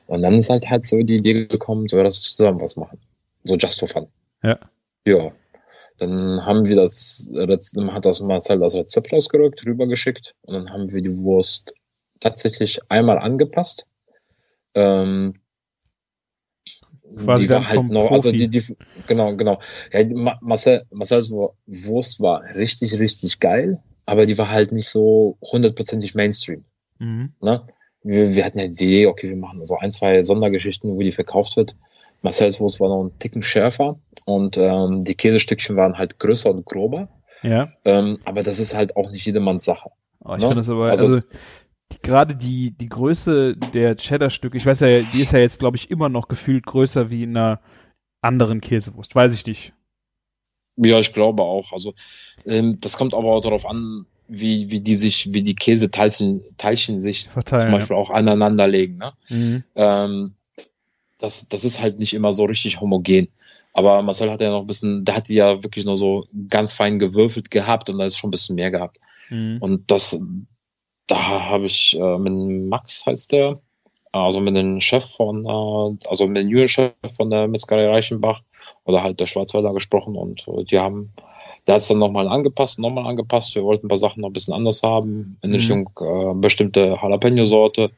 Und 0.06 0.22
dann 0.22 0.38
ist 0.38 0.50
halt 0.50 0.68
halt 0.68 0.86
so 0.86 0.98
die 0.98 1.16
Idee 1.16 1.46
gekommen, 1.46 1.88
so 1.88 2.00
dass 2.02 2.16
wir 2.16 2.20
zusammen 2.20 2.60
was 2.60 2.76
machen. 2.76 2.98
So 3.44 3.56
just 3.56 3.80
for 3.80 3.88
fun. 3.88 4.06
Ja. 4.42 4.58
Ja. 5.04 5.32
Dann 5.98 6.44
haben 6.44 6.66
wir 6.66 6.76
das, 6.76 7.30
hat 7.34 8.04
das 8.04 8.20
Marcel 8.20 8.58
das 8.58 8.74
Rezept 8.74 9.12
rausgerückt, 9.12 9.64
rübergeschickt 9.64 10.34
und 10.42 10.54
dann 10.54 10.70
haben 10.70 10.90
wir 10.90 11.02
die 11.02 11.16
Wurst 11.18 11.74
tatsächlich 12.20 12.80
einmal 12.88 13.18
angepasst. 13.18 13.86
Ähm, 14.74 15.34
Quasi 17.24 17.44
die 17.44 17.50
war 17.52 17.66
halt 17.66 17.74
vom 17.76 17.88
noch, 17.88 18.10
also 18.10 18.30
Profi. 18.30 18.48
die, 18.48 18.60
die, 18.60 18.76
genau, 19.06 19.36
genau. 19.36 19.58
Ja, 19.92 20.04
Marcel, 20.40 20.84
Marcels 20.90 21.30
Wur- 21.30 21.54
Wurst 21.66 22.20
war 22.20 22.42
richtig, 22.54 22.94
richtig 22.98 23.38
geil, 23.38 23.82
aber 24.06 24.24
die 24.24 24.38
war 24.38 24.48
halt 24.48 24.72
nicht 24.72 24.88
so 24.88 25.36
hundertprozentig 25.42 26.14
Mainstream. 26.14 26.64
Mhm. 26.98 27.34
Ne? 27.40 27.66
Wir, 28.02 28.34
wir 28.34 28.44
hatten 28.44 28.58
ja 28.58 28.66
die 28.66 28.84
Idee, 28.86 29.06
okay, 29.06 29.28
wir 29.28 29.36
machen 29.36 29.64
so 29.66 29.76
ein, 29.76 29.92
zwei 29.92 30.22
Sondergeschichten, 30.22 30.94
wo 30.96 31.00
die 31.00 31.12
verkauft 31.12 31.56
wird. 31.56 31.76
Marcels 32.22 32.60
Wurst 32.60 32.80
war 32.80 32.88
noch 32.88 33.00
einen 33.02 33.18
Ticken 33.18 33.42
schärfer 33.42 33.98
und 34.24 34.56
ähm, 34.56 35.04
die 35.04 35.14
Käsestückchen 35.14 35.76
waren 35.76 35.98
halt 35.98 36.18
größer 36.18 36.50
und 36.50 36.64
grober. 36.64 37.08
Ja. 37.42 37.72
Ähm, 37.84 38.18
aber 38.24 38.42
das 38.42 38.58
ist 38.60 38.74
halt 38.74 38.96
auch 38.96 39.10
nicht 39.10 39.26
jedermanns 39.26 39.64
Sache. 39.64 39.90
Oh, 40.24 40.34
ich 40.34 40.40
Ne? 40.42 40.48
finde 40.48 40.56
das 40.56 40.70
aber, 40.70 40.86
also, 40.86 41.06
Also- 41.06 41.26
gerade 42.02 42.34
die, 42.36 42.70
die 42.70 42.88
Größe 42.88 43.56
der 43.56 43.96
Cheddar-Stücke, 43.96 44.56
ich 44.56 44.64
weiß 44.64 44.80
ja, 44.80 44.88
die 44.88 45.20
ist 45.22 45.32
ja 45.32 45.40
jetzt, 45.40 45.58
glaube 45.58 45.76
ich, 45.76 45.90
immer 45.90 46.08
noch 46.08 46.28
gefühlt 46.28 46.64
größer 46.64 47.10
wie 47.10 47.24
in 47.24 47.36
einer 47.36 47.60
anderen 48.22 48.60
Käsewurst. 48.60 49.14
Weiß 49.14 49.34
ich 49.34 49.44
nicht. 49.46 49.72
Ja, 50.76 50.98
ich 51.00 51.12
glaube 51.12 51.42
auch. 51.42 51.72
Also 51.72 51.92
ähm, 52.46 52.78
das 52.80 52.96
kommt 52.96 53.14
aber 53.14 53.32
auch 53.32 53.40
darauf 53.40 53.66
an, 53.66 54.06
wie, 54.28 54.70
wie 54.70 54.80
die 54.80 54.94
sich, 54.96 55.34
wie 55.34 55.42
die 55.42 55.54
Käseteilchen 55.56 56.42
Teilchen 56.56 56.98
sich 56.98 57.24
Verteilen, 57.28 57.60
zum 57.62 57.72
Beispiel 57.72 57.96
auch 57.96 58.08
aneinander 58.10 58.66
legen. 58.68 58.96
Ne? 58.96 59.12
Mhm. 59.28 59.64
Ähm, 59.74 60.34
das, 61.22 61.48
das 61.48 61.64
ist 61.64 61.80
halt 61.80 61.98
nicht 61.98 62.14
immer 62.14 62.32
so 62.32 62.44
richtig 62.44 62.80
homogen. 62.80 63.28
Aber 63.72 64.02
Marcel 64.02 64.30
hat 64.30 64.40
ja 64.40 64.50
noch 64.50 64.62
ein 64.62 64.66
bisschen, 64.66 65.04
der 65.04 65.16
hat 65.16 65.28
die 65.28 65.34
ja 65.34 65.62
wirklich 65.62 65.86
nur 65.86 65.96
so 65.96 66.26
ganz 66.48 66.74
fein 66.74 66.98
gewürfelt 66.98 67.50
gehabt 67.50 67.88
und 67.88 67.98
da 67.98 68.04
ist 68.04 68.18
schon 68.18 68.28
ein 68.28 68.32
bisschen 68.32 68.56
mehr 68.56 68.70
gehabt. 68.70 68.98
Mhm. 69.30 69.58
Und 69.60 69.90
das, 69.90 70.20
da 71.06 71.16
habe 71.48 71.66
ich 71.66 71.96
äh, 71.98 72.18
mit 72.18 72.68
Max 72.68 73.06
heißt 73.06 73.32
der, 73.32 73.58
also 74.10 74.40
mit 74.40 74.56
dem 74.56 74.80
Chef 74.80 75.04
von, 75.04 75.46
äh, 75.46 76.08
also 76.08 76.26
mit 76.26 76.36
dem 76.42 76.48
Junior-Chef 76.48 76.92
von 77.16 77.30
der 77.30 77.48
Metzgerei 77.48 77.88
Reichenbach 77.88 78.42
oder 78.84 79.02
halt 79.02 79.20
der 79.20 79.26
Schwarzwälder 79.26 79.72
gesprochen 79.72 80.16
und 80.16 80.46
äh, 80.48 80.64
die 80.64 80.78
haben, 80.78 81.12
der 81.66 81.76
hat 81.76 81.82
es 81.82 81.88
dann 81.88 81.98
nochmal 81.98 82.28
angepasst, 82.28 82.78
nochmal 82.78 83.06
angepasst. 83.06 83.54
Wir 83.54 83.62
wollten 83.62 83.86
ein 83.86 83.88
paar 83.88 83.96
Sachen 83.96 84.20
noch 84.20 84.30
ein 84.30 84.34
bisschen 84.34 84.54
anders 84.54 84.82
haben, 84.82 85.38
in 85.40 85.50
Mhm. 85.50 85.54
Richtung 85.54 85.90
äh, 86.00 86.34
bestimmte 86.34 86.98
Jalapeno-Sorte 87.00 87.90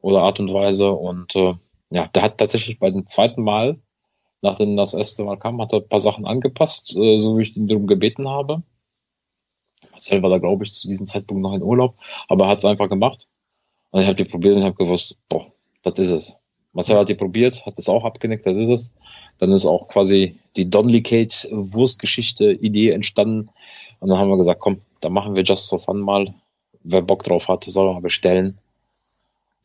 oder 0.00 0.22
Art 0.22 0.40
und 0.40 0.52
Weise. 0.52 0.90
Und 0.90 1.36
äh, 1.36 1.54
ja, 1.90 2.06
der 2.08 2.22
hat 2.22 2.38
tatsächlich 2.38 2.78
bei 2.78 2.90
dem 2.90 3.06
zweiten 3.06 3.42
Mal, 3.42 3.78
nachdem 4.42 4.76
das 4.76 4.94
erste 4.94 5.24
Mal 5.24 5.38
kam, 5.38 5.60
hat 5.60 5.72
er 5.72 5.80
ein 5.80 5.88
paar 5.88 6.00
Sachen 6.00 6.26
angepasst, 6.26 6.96
äh, 6.96 7.18
so 7.18 7.38
wie 7.38 7.42
ich 7.42 7.56
ihn 7.56 7.68
darum 7.68 7.86
gebeten 7.86 8.28
habe. 8.28 8.62
Marcel 9.92 10.22
war 10.22 10.30
da, 10.30 10.38
glaube 10.38 10.64
ich, 10.64 10.72
zu 10.72 10.88
diesem 10.88 11.06
Zeitpunkt 11.06 11.42
noch 11.42 11.54
in 11.54 11.62
Urlaub, 11.62 11.96
aber 12.28 12.46
er 12.46 12.50
hat 12.50 12.58
es 12.58 12.64
einfach 12.64 12.88
gemacht. 12.88 13.28
Und 13.90 14.02
ich 14.02 14.06
habe 14.06 14.16
die 14.16 14.24
probiert 14.24 14.56
und 14.56 14.64
habe 14.64 14.74
gewusst, 14.74 15.18
boah, 15.28 15.46
das 15.82 15.98
ist 15.98 16.08
es. 16.08 16.38
Marcel 16.72 16.98
hat 16.98 17.08
die 17.08 17.14
probiert, 17.14 17.64
hat 17.64 17.78
es 17.78 17.88
auch 17.88 18.04
abgenickt, 18.04 18.46
das 18.46 18.54
ist 18.54 18.68
es. 18.68 18.92
Dann 19.38 19.52
ist 19.52 19.64
auch 19.64 19.88
quasi 19.88 20.38
die 20.56 20.68
Donnelly 20.68 21.02
Cage 21.02 21.48
Wurstgeschichte, 21.50 22.52
Idee 22.52 22.90
entstanden. 22.90 23.48
Und 24.00 24.10
dann 24.10 24.18
haben 24.18 24.28
wir 24.28 24.36
gesagt, 24.36 24.60
komm, 24.60 24.82
dann 25.00 25.12
machen 25.12 25.34
wir 25.34 25.42
Just 25.42 25.70
for 25.70 25.78
Fun 25.78 26.00
mal. 26.00 26.24
Wer 26.82 27.02
Bock 27.02 27.22
drauf 27.24 27.48
hat, 27.48 27.64
soll 27.64 27.92
mal 27.92 28.00
bestellen. 28.00 28.58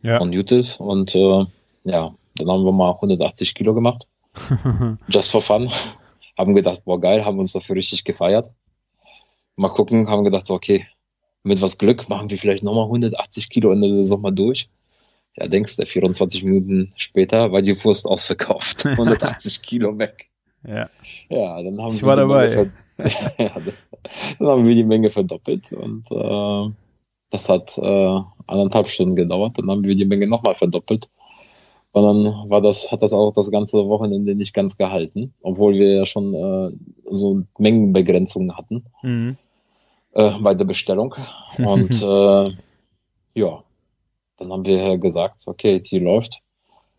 Ja. 0.02 0.18
Und 0.20 0.34
gut 0.34 0.52
ist. 0.52 0.80
Und 0.80 1.16
äh, 1.16 1.46
ja, 1.84 2.16
dann 2.36 2.50
haben 2.50 2.64
wir 2.64 2.72
mal 2.72 2.92
180 2.92 3.56
Kilo 3.56 3.74
gemacht. 3.74 4.08
Just 5.08 5.32
for 5.32 5.42
Fun. 5.42 5.70
haben 6.38 6.56
gedacht, 6.56 6.84
boah, 6.86 7.00
geil, 7.00 7.24
haben 7.26 7.40
uns 7.40 7.54
dafür 7.54 7.76
richtig 7.76 8.04
gefeiert. 8.04 8.50
Mal 9.56 9.70
gucken, 9.70 10.10
haben 10.10 10.24
gedacht, 10.24 10.48
so, 10.48 10.56
okay, 10.56 10.88
mit 11.44 11.62
was 11.62 11.78
Glück 11.78 12.10
machen 12.10 12.30
wir 12.30 12.38
vielleicht 12.38 12.64
nochmal 12.64 12.86
180 12.86 13.50
Kilo 13.50 13.72
in 13.72 13.82
der 13.82 13.92
Saison 13.92 14.22
mal 14.22 14.32
durch. 14.32 14.70
Ja, 15.36 15.48
denkst 15.48 15.78
du, 15.78 15.86
24 15.86 16.44
Minuten 16.44 16.94
später 16.96 17.52
war 17.52 17.62
die 17.62 17.84
Wurst 17.84 18.08
ausverkauft. 18.08 18.86
180 18.86 19.62
Kilo 19.62 19.98
weg. 19.98 20.30
ja. 20.68 20.90
Ja, 21.30 21.62
dann 21.62 21.82
haben 21.82 21.96
Ich 21.96 22.02
wir 22.02 22.08
war 22.08 22.16
die 22.48 22.54
dabei. 22.56 22.72
Ja, 23.40 23.50
dann 24.40 24.48
haben 24.48 24.68
wir 24.68 24.76
die 24.76 24.84
Menge 24.84 25.10
verdoppelt 25.10 25.74
und 25.74 26.06
äh, 26.12 26.74
das 27.32 27.50
hat 27.50 27.76
äh, 27.78 28.20
anderthalb 28.46 28.88
Stunden 28.88 29.16
gedauert. 29.16 29.58
Dann 29.58 29.70
haben 29.72 29.84
wir 29.84 29.96
die 29.96 30.06
Menge 30.06 30.28
nochmal 30.28 30.54
verdoppelt. 30.56 31.10
Und 31.94 32.04
dann 32.04 32.50
war 32.50 32.60
das, 32.60 32.92
hat 32.92 33.04
das 33.04 33.14
auch 33.14 33.32
das 33.32 33.52
ganze 33.52 33.88
Wochenende 33.88 34.34
nicht 34.36 34.54
ganz 34.54 34.78
gehalten, 34.78 35.34
obwohl 35.42 35.76
wir 35.76 35.94
ja 35.94 36.06
schon 36.06 36.34
äh, 36.34 36.72
so 37.06 37.44
Mengenbegrenzungen 37.58 38.58
hatten 38.58 38.84
Mhm. 39.04 39.38
äh, 40.14 40.32
bei 40.40 40.56
der 40.56 40.66
Bestellung. 40.66 41.16
Und 41.60 42.02
äh, 42.02 42.52
ja, 43.36 43.64
dann 44.38 44.52
haben 44.52 44.66
wir 44.66 44.98
gesagt, 44.98 45.44
okay, 45.48 45.80
die 45.80 46.00
läuft. 46.00 46.42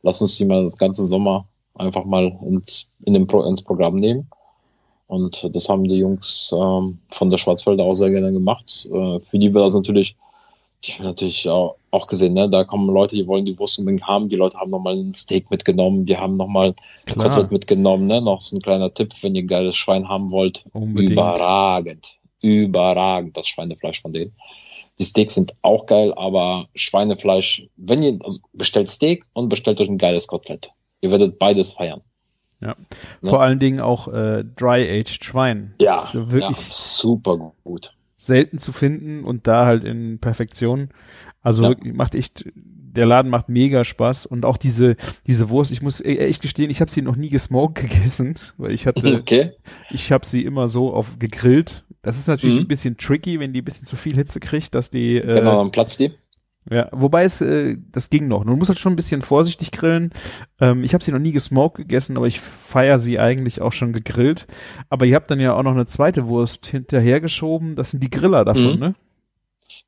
Lass 0.02 0.20
uns 0.20 0.37
die 0.37 0.44
mal 0.44 0.62
das 0.62 0.78
ganze 0.78 1.04
Sommer 1.04 1.46
einfach 1.74 2.04
mal 2.04 2.38
ins, 2.46 2.92
in 3.04 3.14
den 3.14 3.26
Pro, 3.26 3.42
ins 3.42 3.62
Programm 3.62 3.96
nehmen. 3.96 4.28
Und 5.09 5.50
das 5.54 5.68
haben 5.68 5.85
die 5.85 5.98
Jungs 5.98 6.54
ähm, 6.57 6.98
von 7.11 7.30
der 7.30 7.38
Schwarzwälder 7.38 7.85
auch 7.85 7.94
sehr 7.94 8.11
gerne 8.11 8.33
gemacht. 8.33 8.88
Äh, 8.90 9.20
für 9.20 9.38
die 9.38 9.52
war 9.52 9.62
das 9.62 9.74
natürlich, 9.74 10.16
die 10.86 10.92
haben 10.92 11.04
natürlich 11.04 11.48
auch, 11.48 11.76
auch 11.90 12.06
gesehen, 12.06 12.34
ne? 12.34 12.48
da 12.48 12.64
kommen 12.64 12.88
Leute, 12.88 13.16
die 13.16 13.26
wollen 13.26 13.44
die 13.44 13.58
Wurst 13.58 13.78
unbedingt 13.78 14.06
haben. 14.06 14.28
Die 14.28 14.36
Leute 14.36 14.58
haben 14.58 14.70
nochmal 14.70 14.94
ein 14.94 15.14
Steak 15.14 15.50
mitgenommen, 15.50 16.04
die 16.04 16.16
haben 16.16 16.36
nochmal 16.36 16.74
ein. 17.06 17.14
Kotelett 17.14 17.50
mitgenommen. 17.50 18.06
Ne? 18.06 18.20
Noch 18.20 18.40
so 18.40 18.56
ein 18.56 18.62
kleiner 18.62 18.92
Tipp, 18.92 19.12
wenn 19.22 19.34
ihr 19.34 19.44
geiles 19.44 19.76
Schwein 19.76 20.08
haben 20.08 20.30
wollt. 20.30 20.64
Unbedingt. 20.72 21.12
Überragend. 21.12 22.18
Überragend, 22.42 23.36
das 23.36 23.46
Schweinefleisch 23.46 24.02
von 24.02 24.12
denen. 24.12 24.32
Die 24.98 25.04
Steaks 25.04 25.34
sind 25.34 25.54
auch 25.62 25.86
geil, 25.86 26.12
aber 26.14 26.68
Schweinefleisch, 26.74 27.66
wenn 27.76 28.02
ihr, 28.02 28.18
also 28.22 28.38
bestellt 28.52 28.90
Steak 28.90 29.24
und 29.32 29.48
bestellt 29.48 29.80
euch 29.80 29.88
ein 29.88 29.98
geiles 29.98 30.28
Kotelett. 30.28 30.70
Ihr 31.00 31.10
werdet 31.10 31.38
beides 31.38 31.72
feiern. 31.72 32.02
Ja. 32.60 32.76
Ne? 33.20 33.30
Vor 33.30 33.42
allen 33.42 33.58
Dingen 33.58 33.80
auch 33.80 34.08
äh, 34.08 34.44
Dry-Aged 34.44 35.24
Schwein. 35.24 35.74
Ja, 35.80 35.96
Das 35.96 36.14
ist 36.14 36.30
wirklich 36.30 36.56
ja, 36.56 36.72
super 36.72 37.52
gut. 37.64 37.94
Selten 38.26 38.58
zu 38.58 38.72
finden 38.72 39.24
und 39.24 39.46
da 39.46 39.66
halt 39.66 39.84
in 39.84 40.18
Perfektion. 40.18 40.88
Also 41.42 41.64
Ja. 41.64 41.76
macht 41.92 42.14
echt, 42.14 42.44
der 42.54 43.06
Laden 43.06 43.30
macht 43.30 43.48
mega 43.48 43.84
Spaß 43.84 44.26
und 44.26 44.44
auch 44.44 44.56
diese, 44.56 44.96
diese 45.26 45.48
Wurst, 45.50 45.72
ich 45.72 45.82
muss 45.82 46.00
e- 46.00 46.16
echt 46.16 46.42
gestehen, 46.42 46.70
ich 46.70 46.80
habe 46.80 46.90
sie 46.90 47.02
noch 47.02 47.16
nie 47.16 47.28
gesmoked 47.28 47.76
gegessen, 47.88 48.34
weil 48.56 48.72
ich 48.72 48.87
hatte, 48.87 49.18
Okay. 49.20 49.50
ich 49.90 50.10
habe 50.12 50.24
sie 50.26 50.44
immer 50.44 50.68
so 50.68 50.92
auf 50.92 51.18
gegrillt. 51.18 51.84
Das 52.02 52.18
ist 52.18 52.26
natürlich 52.28 52.56
Mhm. 52.56 52.62
ein 52.62 52.68
bisschen 52.68 52.96
tricky, 52.98 53.40
wenn 53.40 53.52
die 53.52 53.62
ein 53.62 53.64
bisschen 53.64 53.87
zu 53.87 53.96
viel 53.96 54.14
Hitze 54.14 54.38
kriegt, 54.40 54.74
dass 54.74 54.90
die, 54.90 55.16
äh, 55.16 55.22
Genau, 55.40 55.58
dann 55.58 55.70
platzt 55.70 56.00
die. 56.00 56.12
Ja, 56.70 56.88
wobei 56.92 57.24
es, 57.24 57.40
äh, 57.40 57.77
das 57.92 58.09
ging 58.11 58.27
noch. 58.29 58.44
Du 58.44 58.57
musst 58.57 58.68
halt 58.70 58.79
schon 58.79 58.92
ein 58.94 58.96
bisschen 58.96 59.22
vorsichtig 59.22 59.70
grillen. 59.70 60.12
Ähm, 60.61 60.83
ich 60.85 60.94
habe 60.94 61.05
sie 61.05 61.12
noch 61.12 61.18
nie 61.18 61.33
gesmoked 61.33 61.77
gegessen, 61.77 62.16
aber 62.16 62.27
ich 62.27 62.40
feier 62.40 62.98
sie 62.98 63.18
eigentlich 63.18 63.61
auch 63.61 63.72
schon 63.72 63.92
gegrillt. 63.92 64.46
Aber 64.88 65.05
ihr 65.07 65.14
habt 65.16 65.31
dann 65.31 65.40
ja 65.40 65.55
auch 65.55 65.62
noch 65.62 65.72
eine 65.74 65.87
zweite 65.87 66.27
Wurst 66.27 66.66
hinterhergeschoben. 66.66 67.77
Das 67.77 67.90
sind 67.90 68.03
die 68.03 68.11
Griller 68.11 68.44
davon, 68.44 68.74
Mhm. 68.74 68.79
ne? 68.81 68.94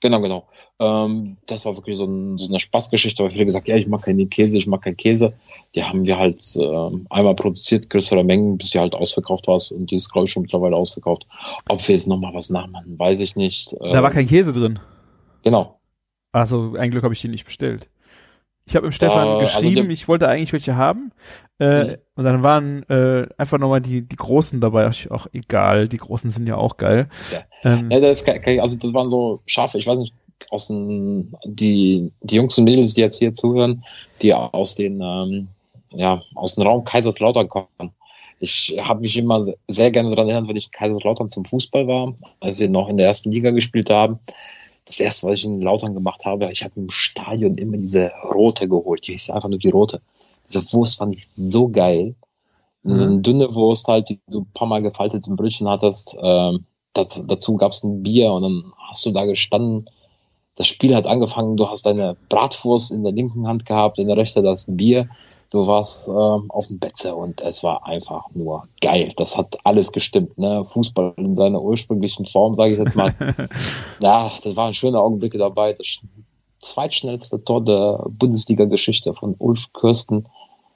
Genau, 0.00 0.20
genau. 0.20 0.48
Ähm, 0.78 1.38
das 1.46 1.64
war 1.64 1.76
wirklich 1.76 1.96
so, 1.96 2.04
ein, 2.04 2.36
so 2.38 2.48
eine 2.48 2.58
Spaßgeschichte, 2.58 3.22
weil 3.22 3.30
viele 3.30 3.46
gesagt, 3.46 3.68
ja, 3.68 3.76
ich 3.76 3.86
mag 3.86 4.02
keinen 4.02 4.28
Käse, 4.28 4.58
ich 4.58 4.66
mag 4.66 4.82
keinen 4.82 4.96
Käse. 4.96 5.32
Die 5.74 5.82
haben 5.82 6.04
wir 6.04 6.18
halt 6.18 6.44
ähm, 6.60 7.06
einmal 7.08 7.34
produziert, 7.34 7.88
größere 7.88 8.22
Mengen, 8.24 8.58
bis 8.58 8.70
die 8.70 8.78
halt 8.78 8.94
ausverkauft 8.94 9.46
war. 9.46 9.58
Und 9.70 9.90
die 9.90 9.94
ist, 9.94 10.10
glaube 10.12 10.26
ich, 10.26 10.32
schon 10.32 10.42
mittlerweile 10.42 10.76
ausverkauft. 10.76 11.26
Ob 11.68 11.86
wir 11.86 11.94
jetzt 11.94 12.08
nochmal 12.08 12.34
was 12.34 12.50
nachmachen, 12.50 12.98
weiß 12.98 13.20
ich 13.20 13.36
nicht. 13.36 13.72
Da 13.80 14.02
war 14.02 14.10
Ähm, 14.10 14.14
kein 14.14 14.26
Käse 14.28 14.52
drin. 14.52 14.78
Genau. 15.44 15.75
Also 16.40 16.74
ein 16.78 16.90
Glück 16.90 17.02
habe 17.04 17.14
ich 17.14 17.20
die 17.20 17.28
nicht 17.28 17.44
bestellt. 17.44 17.88
Ich 18.68 18.74
habe 18.74 18.86
im 18.86 18.92
Stefan 18.92 19.28
also 19.28 19.38
geschrieben, 19.40 19.84
der- 19.86 19.90
ich 19.90 20.08
wollte 20.08 20.28
eigentlich 20.28 20.52
welche 20.52 20.76
haben. 20.76 21.12
Äh, 21.58 21.84
Mhm. 21.84 21.96
Und 22.16 22.24
dann 22.24 22.42
waren 22.42 22.82
äh, 22.88 23.26
einfach 23.38 23.58
nochmal 23.58 23.80
die, 23.80 24.02
die 24.02 24.16
Großen 24.16 24.60
dabei. 24.60 24.82
Da 24.82 24.90
ich, 24.90 25.10
auch 25.10 25.26
egal, 25.32 25.88
die 25.88 25.96
Großen 25.98 26.30
sind 26.30 26.46
ja 26.46 26.56
auch 26.56 26.76
geil. 26.76 27.08
Ähm, 27.62 27.90
Ja, 27.90 28.00
das, 28.00 28.24
kein- 28.24 28.60
also 28.60 28.76
das 28.78 28.92
waren 28.92 29.08
so 29.08 29.40
Schafe, 29.46 29.78
ich 29.78 29.86
weiß 29.86 29.98
nicht, 29.98 30.12
aus 30.50 30.66
den, 30.68 31.34
die, 31.44 32.12
die 32.20 32.36
Jungs 32.36 32.58
und 32.58 32.64
Mädels, 32.64 32.92
die 32.94 33.00
jetzt 33.00 33.18
hier 33.18 33.32
zuhören, 33.32 33.84
die 34.20 34.34
aus 34.34 34.74
den, 34.74 35.00
ähm, 35.00 35.48
ja, 35.90 36.20
aus 36.34 36.56
dem 36.56 36.64
Raum 36.66 36.84
Kaiserslautern 36.84 37.48
kommen. 37.48 37.68
Ich 38.40 38.76
habe 38.82 39.00
mich 39.00 39.16
immer 39.16 39.40
se- 39.40 39.56
sehr 39.68 39.90
gerne 39.90 40.10
daran 40.10 40.28
erinnert, 40.28 40.48
wenn 40.50 40.56
ich 40.56 40.66
in 40.66 40.72
Kaiserslautern 40.72 41.30
zum 41.30 41.44
Fußball 41.46 41.86
war, 41.86 42.14
als 42.40 42.60
wir 42.60 42.68
noch 42.68 42.88
in 42.90 42.98
der 42.98 43.06
ersten 43.06 43.30
Liga 43.32 43.50
gespielt 43.52 43.88
haben. 43.88 44.18
Das 44.86 45.00
erste, 45.00 45.26
was 45.26 45.34
ich 45.34 45.44
in 45.44 45.60
Lautern 45.60 45.94
gemacht 45.94 46.24
habe, 46.24 46.50
ich 46.50 46.62
habe 46.62 46.74
im 46.76 46.90
Stadion 46.90 47.56
immer 47.56 47.76
diese 47.76 48.12
rote 48.32 48.68
geholt. 48.68 49.06
Die 49.06 49.12
hieß 49.12 49.30
einfach 49.30 49.48
nur 49.48 49.58
die 49.58 49.70
rote. 49.70 50.00
Diese 50.48 50.72
Wurst 50.72 50.98
fand 50.98 51.14
ich 51.14 51.28
so 51.28 51.68
geil. 51.68 52.14
Mhm. 52.84 52.98
So 52.98 53.06
eine 53.06 53.18
dünne 53.20 53.54
Wurst 53.54 53.88
halt, 53.88 54.08
die 54.08 54.20
du 54.28 54.40
ein 54.42 54.50
paar 54.54 54.68
Mal 54.68 54.82
gefaltet 54.82 55.26
im 55.26 55.36
Brötchen 55.36 55.68
hattest. 55.68 56.16
Ähm, 56.20 56.64
das, 56.92 57.20
dazu 57.26 57.56
gab 57.56 57.72
es 57.72 57.82
ein 57.82 58.02
Bier 58.02 58.32
und 58.32 58.42
dann 58.42 58.72
hast 58.88 59.04
du 59.04 59.10
da 59.10 59.24
gestanden. 59.24 59.86
Das 60.54 60.68
Spiel 60.68 60.94
hat 60.94 61.06
angefangen, 61.06 61.56
du 61.56 61.68
hast 61.68 61.84
deine 61.84 62.16
Bratwurst 62.28 62.90
in 62.92 63.02
der 63.02 63.12
linken 63.12 63.46
Hand 63.46 63.66
gehabt, 63.66 63.98
in 63.98 64.06
der 64.08 64.16
rechten 64.16 64.42
das 64.42 64.64
Bier. 64.68 65.08
Du 65.50 65.66
warst 65.66 66.08
ähm, 66.08 66.50
auf 66.50 66.66
dem 66.66 66.78
Betze 66.78 67.14
und 67.14 67.40
es 67.40 67.62
war 67.62 67.86
einfach 67.86 68.24
nur 68.34 68.66
geil. 68.80 69.12
Das 69.16 69.38
hat 69.38 69.56
alles 69.64 69.92
gestimmt. 69.92 70.36
Ne? 70.38 70.64
Fußball 70.64 71.14
in 71.16 71.34
seiner 71.34 71.62
ursprünglichen 71.62 72.26
Form, 72.26 72.54
sage 72.54 72.72
ich 72.72 72.78
jetzt 72.78 72.96
mal. 72.96 73.14
ja, 74.00 74.32
das 74.42 74.56
waren 74.56 74.74
schöne 74.74 74.98
Augenblicke 74.98 75.38
dabei. 75.38 75.72
Das 75.72 76.00
zweitschnellste 76.60 77.44
Tor 77.44 77.64
der 77.64 78.04
Bundesliga-Geschichte 78.08 79.12
von 79.12 79.36
Ulf 79.38 79.72
Kirsten. 79.72 80.26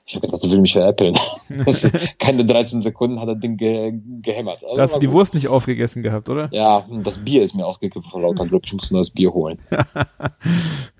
Ich 0.06 0.14
habe 0.16 0.26
gedacht, 0.26 0.42
er 0.42 0.50
will 0.50 0.60
mich 0.60 0.72
veräppeln. 0.72 1.16
Keine 2.18 2.44
13 2.44 2.80
Sekunden 2.80 3.20
hat 3.20 3.28
er 3.28 3.36
Ding 3.36 3.56
ge 3.56 3.92
gehämmert. 4.22 4.62
Also 4.64 4.76
da 4.76 4.82
hast 4.82 4.96
du 4.96 5.00
die 5.00 5.06
gut. 5.06 5.16
Wurst 5.16 5.34
nicht 5.34 5.48
aufgegessen 5.48 6.02
gehabt, 6.02 6.28
oder? 6.28 6.48
Ja, 6.52 6.84
das 7.02 7.18
Bier 7.24 7.42
ist 7.42 7.54
mir 7.54 7.66
ausgekippt 7.66 8.06
vor 8.06 8.20
lauter 8.20 8.46
Glück. 8.46 8.62
Ich 8.66 8.72
muss 8.72 8.90
nur 8.90 9.00
das 9.00 9.10
Bier 9.10 9.32
holen. 9.32 9.58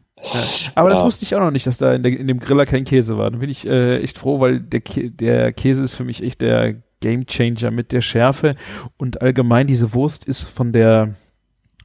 Aber 0.75 0.89
ja. 0.89 0.95
das 0.95 1.05
wusste 1.05 1.25
ich 1.25 1.35
auch 1.35 1.41
noch 1.41 1.51
nicht, 1.51 1.67
dass 1.67 1.79
da 1.79 1.95
in, 1.95 2.03
der, 2.03 2.19
in, 2.19 2.27
dem 2.27 2.41
Griller 2.41 2.67
kein 2.67 2.85
Käse 2.85 3.17
war. 3.17 3.31
Da 3.31 3.39
bin 3.39 3.51
ich 3.51 3.67
äh, 3.67 3.99
echt 4.01 4.19
froh, 4.19 4.41
weil 4.41 4.61
der, 4.61 4.81
der 4.81 5.53
Käse 5.53 5.83
ist 5.83 5.95
für 5.95 6.05
mich 6.05 6.23
echt 6.23 6.41
der 6.43 6.77
Game 7.01 7.27
Changer 7.27 7.71
mit 7.71 7.93
der 7.93 8.03
Schärfe 8.03 8.57
und 8.99 9.23
allgemein 9.23 9.67
diese 9.67 9.95
Wurst 9.95 10.25
ist 10.25 10.43
von 10.43 10.73
der 10.73 11.15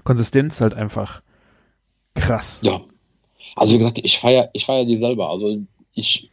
Konsistenz 0.03 0.61
halt 0.61 0.73
einfach 0.73 1.21
krass. 2.13 2.61
Ja. 2.63 2.81
Also 3.55 3.73
wie 3.73 3.77
gesagt, 3.77 3.99
ich 4.03 4.19
feiere 4.19 4.49
ich 4.53 4.65
feier 4.65 4.85
die 4.85 4.97
selber. 4.97 5.29
Also 5.29 5.57
ich 5.93 6.29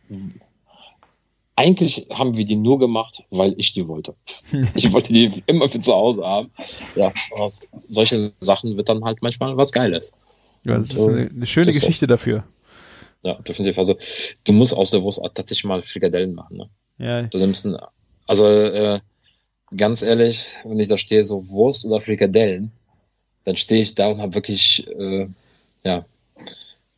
eigentlich 1.55 2.07
haben 2.13 2.37
wir 2.37 2.45
die 2.45 2.57
nur 2.57 2.79
gemacht, 2.79 3.23
weil 3.31 3.55
ich 3.57 3.73
die 3.73 3.87
wollte. 3.87 4.15
ich 4.75 4.93
wollte 4.93 5.13
die 5.13 5.31
immer 5.47 5.69
für 5.69 5.81
zu 5.81 5.93
Hause 5.93 6.25
haben. 6.25 6.51
Ja, 6.97 7.13
aus 7.39 7.69
solchen 7.87 8.33
Sachen 8.41 8.77
wird 8.77 8.89
dann 8.89 9.05
halt 9.05 9.23
manchmal 9.23 9.57
was 9.57 9.71
Geiles. 9.71 10.13
Ja, 10.65 10.79
das 10.79 10.91
Und, 10.91 10.97
ist 10.97 11.09
eine, 11.09 11.31
eine 11.31 11.47
schöne 11.47 11.73
Geschichte 11.73 12.07
auch. 12.07 12.11
dafür. 12.11 12.45
Ja, 13.23 13.35
definitiv. 13.35 13.79
Also 13.79 13.97
du 14.45 14.53
musst 14.53 14.77
aus 14.77 14.91
der 14.91 15.03
Wurst 15.03 15.21
tatsächlich 15.35 15.65
mal 15.65 15.83
Frikadellen 15.83 16.35
machen. 16.35 16.57
Ne? 16.57 16.69
Ja. 16.99 17.23
Du 17.23 17.39
nimmst 17.39 17.67
ein, 17.67 17.77
also 18.27 18.47
äh, 18.47 19.01
ganz 19.77 20.03
ehrlich, 20.03 20.47
wenn 20.65 20.81
ich 20.81 20.89
da 20.89 20.99
stehe, 20.99 21.25
so 21.25 21.49
Wurst 21.49 21.85
oder 21.85 22.01
Frikadellen, 22.01 22.73
dann 23.45 23.57
stehe 23.57 23.83
ich 23.83 23.95
da 23.95 24.09
und 24.09 24.21
habe 24.21 24.35
wirklich, 24.35 24.87
äh, 24.89 25.27
ja, 25.85 26.05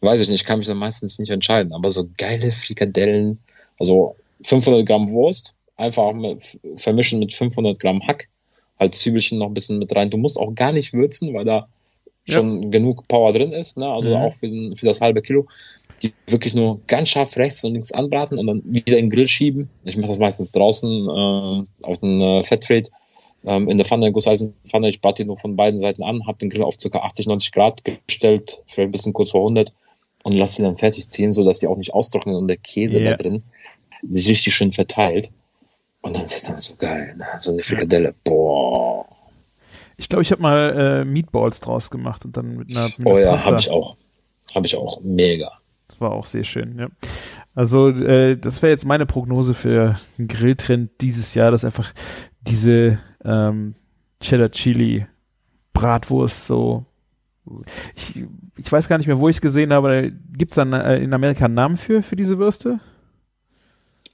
weiß 0.01 0.21
ich 0.21 0.29
nicht, 0.29 0.45
kann 0.45 0.59
mich 0.59 0.69
dann 0.69 0.77
meistens 0.77 1.19
nicht 1.19 1.31
entscheiden. 1.31 1.73
Aber 1.73 1.91
so 1.91 2.09
geile 2.17 2.53
Frikadellen, 2.53 3.39
also 3.79 4.17
500 4.43 4.87
Gramm 4.87 5.11
Wurst, 5.11 5.55
einfach 5.77 6.13
mit, 6.13 6.59
vermischen 6.77 7.19
mit 7.19 7.33
500 7.33 7.79
Gramm 7.81 8.07
Hack, 8.07 8.29
halt 8.79 8.95
Zwiebelchen 8.95 9.39
noch 9.39 9.47
ein 9.47 9.55
bisschen 9.55 9.79
mit 9.79 9.95
rein. 9.95 10.11
Du 10.11 10.19
musst 10.19 10.39
auch 10.39 10.55
gar 10.55 10.73
nicht 10.73 10.93
würzen, 10.93 11.33
weil 11.35 11.45
da 11.45 11.69
ja. 12.27 12.35
schon 12.35 12.71
genug 12.71 13.07
Power 13.09 13.33
drin 13.33 13.53
ist, 13.53 13.79
ne? 13.79 13.89
also 13.89 14.11
mhm. 14.11 14.17
auch 14.17 14.33
für, 14.33 14.49
den, 14.49 14.77
für 14.77 14.87
das 14.87 15.01
halbe 15.01 15.23
Kilo. 15.23 15.47
Die 16.03 16.13
wirklich 16.27 16.55
nur 16.55 16.81
ganz 16.87 17.09
scharf 17.11 17.37
rechts 17.37 17.63
und 17.65 17.73
links 17.73 17.93
anbraten 17.93 18.39
und 18.39 18.47
dann 18.47 18.63
wieder 18.65 18.99
in 18.99 19.07
den 19.07 19.11
Grill 19.11 19.29
schieben. 19.29 19.71
Ich 19.85 19.97
mache 19.97 20.09
das 20.09 20.19
meistens 20.19 20.53
draußen 20.53 20.91
äh, 20.91 21.87
auf 21.87 21.99
den 21.99 22.21
äh, 22.21 22.43
Fettrate 22.43 22.91
ähm, 23.45 23.69
in 23.69 23.79
der 23.79 23.87
Pfanne, 23.87 24.11
Gusseisenpfanne. 24.13 24.89
Ich 24.89 25.01
brate 25.01 25.23
die 25.23 25.27
nur 25.27 25.39
von 25.39 25.57
beiden 25.57 25.81
Seiten 25.81 26.03
an, 26.03 26.27
habe 26.27 26.39
den 26.39 26.51
Grill 26.51 26.65
auf 26.65 26.77
ca. 26.77 26.99
80, 26.99 27.27
90 27.27 27.53
Grad 27.53 27.85
gestellt, 27.85 28.61
vielleicht 28.67 28.89
ein 28.89 28.93
bisschen 28.93 29.13
kurz 29.13 29.31
vor 29.31 29.43
100 29.43 29.73
und 30.25 30.33
lasse 30.33 30.57
sie 30.57 30.63
dann 30.63 30.77
fertig 30.77 31.09
ziehen, 31.09 31.33
so 31.33 31.45
dass 31.45 31.61
die 31.61 31.69
auch 31.69 31.77
nicht 31.77 31.95
austrocknen 31.95 32.35
und 32.35 32.49
der 32.49 32.57
Käse 32.57 32.99
yeah. 32.99 33.11
da 33.11 33.23
drin 33.23 33.43
sich 34.09 34.29
richtig 34.29 34.55
schön 34.55 34.73
verteilt. 34.73 35.31
Und 36.03 36.17
dann 36.17 36.25
ist 36.25 36.37
es 36.37 36.43
dann 36.43 36.59
so 36.59 36.75
geil, 36.77 37.15
ne? 37.17 37.25
so 37.39 37.53
eine 37.53 37.63
Frikadelle. 37.63 38.15
Boah. 38.25 39.07
Ich 39.97 40.09
glaube, 40.09 40.23
ich 40.23 40.33
habe 40.33 40.43
mal 40.43 41.03
äh, 41.03 41.05
Meatballs 41.05 41.61
draus 41.61 41.91
gemacht 41.91 42.25
und 42.25 42.37
dann 42.37 42.57
mit 42.57 42.71
einer, 42.71 42.89
mit 42.97 43.07
einer 43.07 43.11
Oh 43.11 43.19
ja, 43.19 43.45
habe 43.45 43.59
ich 43.59 43.71
auch. 43.71 43.97
Habe 44.55 44.67
ich 44.67 44.77
auch. 44.77 45.01
Mega. 45.03 45.53
Das 45.89 46.01
war 46.01 46.13
auch 46.13 46.27
sehr 46.27 46.45
schön, 46.45 46.79
ja. 46.79 46.89
Also, 47.55 47.89
äh, 47.89 48.37
das 48.37 48.63
wäre 48.63 48.73
jetzt 48.73 48.85
meine 48.85 49.07
Prognose 49.07 49.55
für 49.55 49.99
den 50.19 50.27
Grilltrend 50.27 50.91
dieses 51.01 51.35
Jahr, 51.35 51.51
dass 51.51 51.65
einfach 51.65 51.93
diese 52.41 52.99
ähm, 53.25 53.75
Cheddar 54.21 54.51
Chili 54.51 55.07
Bratwurst 55.73 56.47
so. 56.47 56.85
Ich, 57.95 58.25
ich 58.57 58.73
weiß 58.73 58.89
gar 58.89 58.97
nicht 58.99 59.07
mehr, 59.07 59.19
wo 59.19 59.29
ich 59.29 59.37
es 59.37 59.43
gesehen 59.43 59.73
habe. 59.73 60.13
Gibt 60.33 60.53
es 60.53 60.57
dann 60.57 60.73
äh, 60.73 60.99
in 60.99 61.13
Amerika 61.13 61.45
einen 61.45 61.55
Namen 61.55 61.77
für, 61.77 62.03
für 62.03 62.17
diese 62.17 62.39
Würste? 62.39 62.81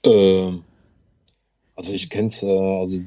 Ähm, 0.05 0.65
also 1.77 1.93
ich 1.93 2.11
kenne 2.11 2.27
es, 2.27 2.43
äh, 2.43 2.49
also 2.51 3.01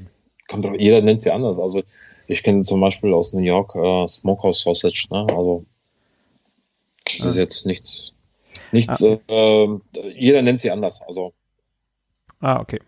kommt 0.47 0.65
drauf, 0.65 0.75
jeder 0.79 1.01
nennt 1.01 1.21
sie 1.21 1.31
anders. 1.31 1.59
Also 1.59 1.83
ich 2.27 2.43
kenne 2.43 2.62
sie 2.62 2.67
zum 2.67 2.81
Beispiel 2.81 3.13
aus 3.13 3.33
New 3.33 3.41
York, 3.41 3.75
äh, 3.75 4.07
Smokehouse 4.07 4.62
Sausage, 4.62 5.07
ne? 5.12 5.25
Also 5.29 5.65
das 7.05 7.25
ah. 7.25 7.29
ist 7.29 7.36
jetzt 7.36 7.65
nichts, 7.65 8.13
nichts, 8.71 9.03
ah. 9.03 9.19
äh, 9.27 9.79
jeder 10.15 10.41
nennt 10.41 10.59
sie 10.59 10.71
anders. 10.71 11.01
Also. 11.07 11.33
Ah, 12.39 12.59
okay. 12.59 12.79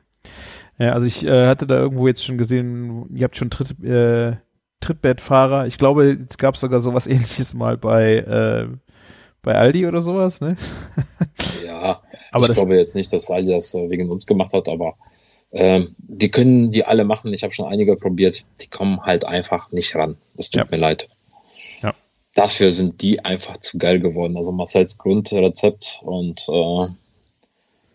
Ja, 0.77 0.93
also 0.93 1.07
ich 1.07 1.25
äh, 1.25 1.47
hatte 1.47 1.67
da 1.67 1.75
irgendwo 1.75 2.07
jetzt 2.07 2.23
schon 2.23 2.37
gesehen, 2.37 3.07
ihr 3.15 3.23
habt 3.23 3.37
schon 3.37 3.49
Tritt, 3.49 3.79
äh, 3.83 4.35
Trittbettfahrer. 4.81 5.67
Ich 5.67 5.77
glaube, 5.77 6.25
es 6.29 6.37
gab 6.37 6.57
sogar 6.57 6.79
sowas 6.79 7.07
ähnliches 7.07 7.53
mal 7.53 7.77
bei, 7.77 8.17
äh, 8.17 8.67
bei 9.41 9.55
Aldi 9.55 9.87
oder 9.87 10.01
sowas, 10.01 10.41
ne? 10.41 10.57
Ja, 11.65 12.01
aber 12.31 12.49
ich 12.49 12.53
glaube 12.53 12.75
jetzt 12.75 12.95
nicht, 12.95 13.13
dass 13.13 13.29
Aldi 13.29 13.51
das 13.51 13.73
äh, 13.73 13.89
wegen 13.89 14.09
uns 14.09 14.25
gemacht 14.25 14.53
hat, 14.53 14.67
aber 14.67 14.95
ähm, 15.55 15.95
die 15.97 16.29
können 16.29 16.69
die 16.69 16.83
alle 16.83 17.05
machen. 17.05 17.33
Ich 17.33 17.43
habe 17.43 17.53
schon 17.53 17.67
einige 17.67 17.95
probiert. 17.95 18.43
Die 18.59 18.67
kommen 18.67 19.01
halt 19.01 19.25
einfach 19.25 19.71
nicht 19.71 19.95
ran. 19.95 20.17
Es 20.37 20.49
tut 20.49 20.63
ja. 20.63 20.67
mir 20.69 20.77
leid. 20.77 21.07
Ja. 21.81 21.95
Dafür 22.33 22.71
sind 22.71 23.01
die 23.01 23.23
einfach 23.23 23.55
zu 23.57 23.77
geil 23.77 24.01
geworden. 24.01 24.35
Also 24.35 24.51
Marcells 24.51 24.97
Grundrezept 24.97 26.01
und 26.03 26.45
äh, 26.49 26.87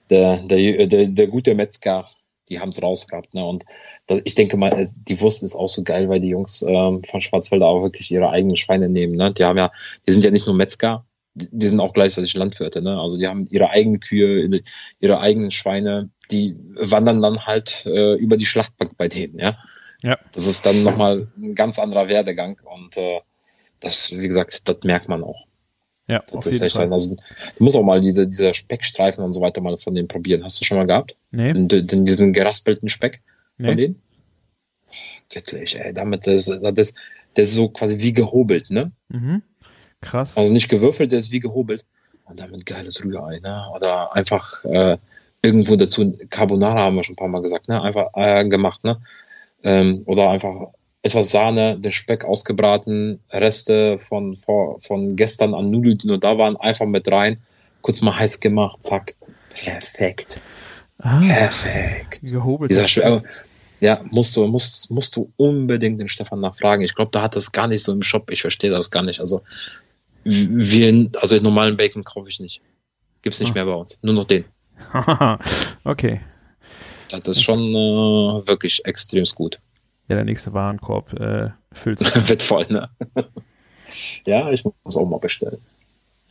der, 0.09 0.43
der, 0.45 0.87
der, 0.87 1.07
der 1.09 1.27
gute 1.27 1.55
Metzger, 1.55 2.09
die 2.49 2.61
haben 2.61 2.71
es 2.71 2.83
rausgehabt. 2.83 3.35
Ne? 3.35 3.45
Und 3.45 3.67
das, 4.07 4.23
ich 4.25 4.35
denke 4.35 4.57
mal, 4.57 4.87
die 4.97 5.21
Wurst 5.21 5.43
ist 5.43 5.55
auch 5.55 5.69
so 5.69 5.85
geil, 5.85 6.09
weil 6.09 6.21
die 6.21 6.29
Jungs 6.29 6.63
ähm, 6.67 7.05
von 7.05 7.21
Schwarzwälder 7.21 7.67
auch 7.67 7.83
wirklich 7.83 8.11
ihre 8.11 8.31
eigenen 8.31 8.57
Schweine 8.57 8.89
nehmen. 8.89 9.17
Ne? 9.17 9.35
Die 9.35 9.45
haben 9.45 9.59
ja, 9.59 9.71
die 10.07 10.13
sind 10.13 10.25
ja 10.25 10.31
nicht 10.31 10.47
nur 10.47 10.57
Metzger, 10.57 11.05
die 11.35 11.69
sind 11.69 11.81
auch 11.81 11.93
gleichzeitig 11.93 12.35
Landwirte, 12.35 12.83
ne? 12.83 13.01
Also 13.01 13.17
die 13.17 13.29
haben 13.29 13.47
ihre 13.51 13.71
eigenen 13.71 14.01
Kühe, 14.01 14.63
ihre 14.99 15.21
eigenen 15.21 15.53
Schweine, 15.53 16.11
die 16.31 16.57
wandern 16.77 17.23
dann 17.23 17.47
halt 17.47 17.85
äh, 17.87 18.15
über 18.15 18.37
die 18.37 18.47
Schlachtbank 18.47 18.97
bei 18.97 19.09
denen, 19.09 19.39
ja. 19.39 19.59
Ja. 20.03 20.19
Das 20.33 20.47
ist 20.47 20.65
dann 20.65 20.83
nochmal 20.83 21.29
ein 21.37 21.55
ganz 21.55 21.79
anderer 21.79 22.09
Werdegang 22.09 22.59
und 22.65 22.97
äh, 22.97 23.21
das, 23.81 24.19
wie 24.19 24.29
gesagt, 24.29 24.69
das 24.69 24.79
merkt 24.85 25.09
man 25.09 25.23
auch. 25.23 25.47
Ja, 26.07 26.25
das 26.33 26.47
ist 26.47 26.61
echt 26.61 26.77
ein, 26.77 26.93
also, 26.93 27.15
du 27.15 27.65
musst 27.65 27.77
auch 27.77 27.85
mal 27.85 28.01
diese, 28.01 28.27
diese 28.27 28.53
Speckstreifen 28.53 29.23
und 29.23 29.33
so 29.33 29.41
weiter 29.41 29.61
mal 29.61 29.77
von 29.79 29.95
denen 29.95 30.09
probieren. 30.09 30.43
Hast 30.43 30.61
du 30.61 30.65
schon 30.65 30.77
mal 30.77 30.87
gehabt? 30.87 31.17
Nee. 31.31 31.53
Den, 31.53 31.69
den, 31.87 32.05
diesen 32.05 32.33
geraspelten 32.33 32.89
Speck 32.89 33.23
nee. 33.59 33.69
von 33.69 33.77
denen? 33.77 34.03
Göttlich, 35.33 35.79
ey. 35.79 35.95
Damit, 35.95 36.27
das, 36.27 36.47
das, 36.47 36.95
der 37.37 37.45
ist 37.45 37.55
so 37.55 37.69
quasi 37.69 38.01
wie 38.01 38.13
gehobelt, 38.13 38.71
ne? 38.71 38.91
Mhm. 39.09 39.43
Krass. 40.01 40.37
Also 40.37 40.53
nicht 40.53 40.69
gewürfelt, 40.69 41.13
der 41.13 41.21
ist 41.21 41.31
wie 41.31 41.39
gehobelt. 41.39 41.85
Und 42.25 42.41
damit 42.41 42.67
geiles 42.67 43.05
Rührei, 43.05 43.39
ne? 43.39 43.67
Oder 43.73 44.15
einfach 44.17 44.65
äh, 44.65 44.99
irgendwo 45.43 45.77
dazu, 45.77 46.17
Carbonara 46.29 46.81
haben 46.81 46.97
wir 46.97 47.03
schon 47.03 47.15
ein 47.15 47.17
paar 47.17 47.29
Mal 47.29 47.43
gesagt, 47.43 47.69
ne? 47.69 47.81
Einfach 47.83 48.09
äh, 48.15 48.47
gemacht, 48.49 48.85
ne? 48.85 49.01
Ähm, 49.63 50.03
oder 50.07 50.31
einfach 50.31 50.69
etwas 51.03 51.31
Sahne, 51.31 51.79
den 51.79 51.93
Speck 51.93 52.25
ausgebraten, 52.25 53.21
Reste 53.31 53.99
von, 53.99 54.37
von, 54.37 54.81
von 54.81 55.17
gestern 55.17 55.55
an 55.55 55.71
Nudeln, 55.71 55.99
die 55.99 56.09
nur 56.09 56.19
da 56.19 56.37
waren, 56.37 56.57
einfach 56.57 56.87
mit 56.87 57.11
rein, 57.11 57.41
kurz 57.81 58.03
mal 58.03 58.19
heiß 58.19 58.41
gemacht, 58.41 58.85
zack. 58.85 59.15
Perfekt. 59.51 60.41
Ah, 60.99 61.21
Perfekt. 61.21 62.21
Gehobelt. 62.23 62.71
Dieser 62.71 62.87
Speck, 62.87 63.23
ja, 63.81 64.05
musst 64.11 64.37
du, 64.37 64.47
musst, 64.47 64.91
musst 64.91 65.17
du 65.17 65.33
unbedingt 65.39 65.99
den 66.01 66.09
Stefan 66.09 66.41
nachfragen. 66.41 66.83
Ich 66.83 66.95
glaube, 66.95 67.11
da 67.13 67.23
hat 67.23 67.35
das 67.35 67.51
gar 67.51 67.67
nicht 67.67 67.83
so 67.83 67.93
im 67.93 68.03
Shop. 68.03 68.31
Ich 68.31 68.43
verstehe 68.43 68.71
das 68.71 68.91
gar 68.91 69.03
nicht. 69.03 69.21
Also, 69.21 69.41
wir, 70.25 71.11
also 71.21 71.35
den 71.35 71.45
normalen 71.45 71.79
Bacon 71.79 72.05
kaufe 72.05 72.29
ich 72.29 72.41
nicht. 72.41 72.61
Gibt's 73.23 73.41
nicht 73.41 73.53
oh. 73.53 73.55
mehr 73.55 73.65
bei 73.65 73.73
uns. 73.73 73.99
Nur 74.03 74.15
noch 74.15 74.27
den. 74.27 74.45
okay. 75.85 76.21
Das 77.11 77.37
ist 77.37 77.43
schon 77.43 77.61
äh, 77.61 78.47
wirklich 78.47 78.85
extrem 78.85 79.25
gut. 79.35 79.61
Ja, 80.09 80.17
der 80.17 80.25
nächste 80.25 80.53
Warenkorb 80.53 81.13
äh, 81.21 81.51
füllt 81.73 81.99
sich. 81.99 82.09
Wird 82.29 82.43
voll, 82.43 82.67
ne? 82.69 82.89
ja, 84.25 84.51
ich 84.51 84.65
muss 84.65 84.97
auch 84.97 85.07
mal 85.07 85.19
bestellen. 85.19 85.59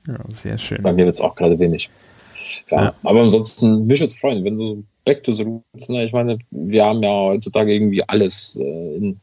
Ja, 0.08 0.18
sehr 0.30 0.58
schön. 0.58 0.82
Bei 0.82 0.94
mir 0.94 1.06
wird's 1.06 1.22
auch 1.22 1.36
gerade 1.36 1.60
wenig. 1.60 1.90
Ja, 2.70 2.84
ja, 2.84 2.96
aber 3.04 3.22
ansonsten, 3.22 3.86
mich 3.88 4.00
würde 4.00 4.10
es 4.10 4.20
freuen, 4.20 4.44
wenn 4.44 4.58
du 4.58 4.64
so 4.64 4.84
back 5.06 5.24
to 5.24 5.32
the 5.32 5.44
roots, 5.44 5.90
ne? 5.90 6.06
Ich 6.06 6.14
meine, 6.14 6.40
wir 6.52 6.86
haben 6.86 7.04
ja 7.04 7.10
heutzutage 7.10 7.74
irgendwie 7.74 8.04
alles 8.08 8.58
äh, 8.62 8.96
in, 8.96 9.20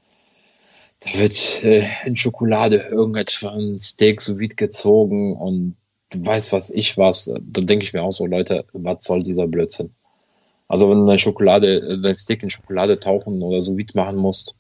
da 1.01 1.19
wird 1.19 1.65
äh, 1.65 1.87
in 2.05 2.17
Schokolade 2.17 2.77
irgendetwas 2.91 3.53
ein 3.53 3.81
Steak 3.81 4.21
so 4.21 4.39
vide 4.39 4.55
gezogen 4.55 5.37
und 5.37 5.77
du 6.17 6.27
weißt 6.27 6.53
was 6.53 6.71
ich 6.71 6.97
was, 6.97 7.33
dann 7.41 7.67
denke 7.67 7.85
ich 7.85 7.93
mir 7.93 8.03
auch 8.03 8.13
so, 8.13 8.27
Leute, 8.27 8.65
was 8.73 9.05
soll 9.05 9.23
dieser 9.23 9.47
Blödsinn? 9.47 9.91
Also 10.69 10.91
wenn 10.91 11.01
du 11.01 11.07
deine 11.07 11.19
Schokolade, 11.19 12.01
dein 12.01 12.17
Steak 12.17 12.43
in 12.43 12.51
Schokolade 12.51 12.99
tauchen 12.99 13.43
oder 13.43 13.63
so 13.63 13.77
vide 13.77 13.93
machen 13.95 14.17
musst, 14.17 14.57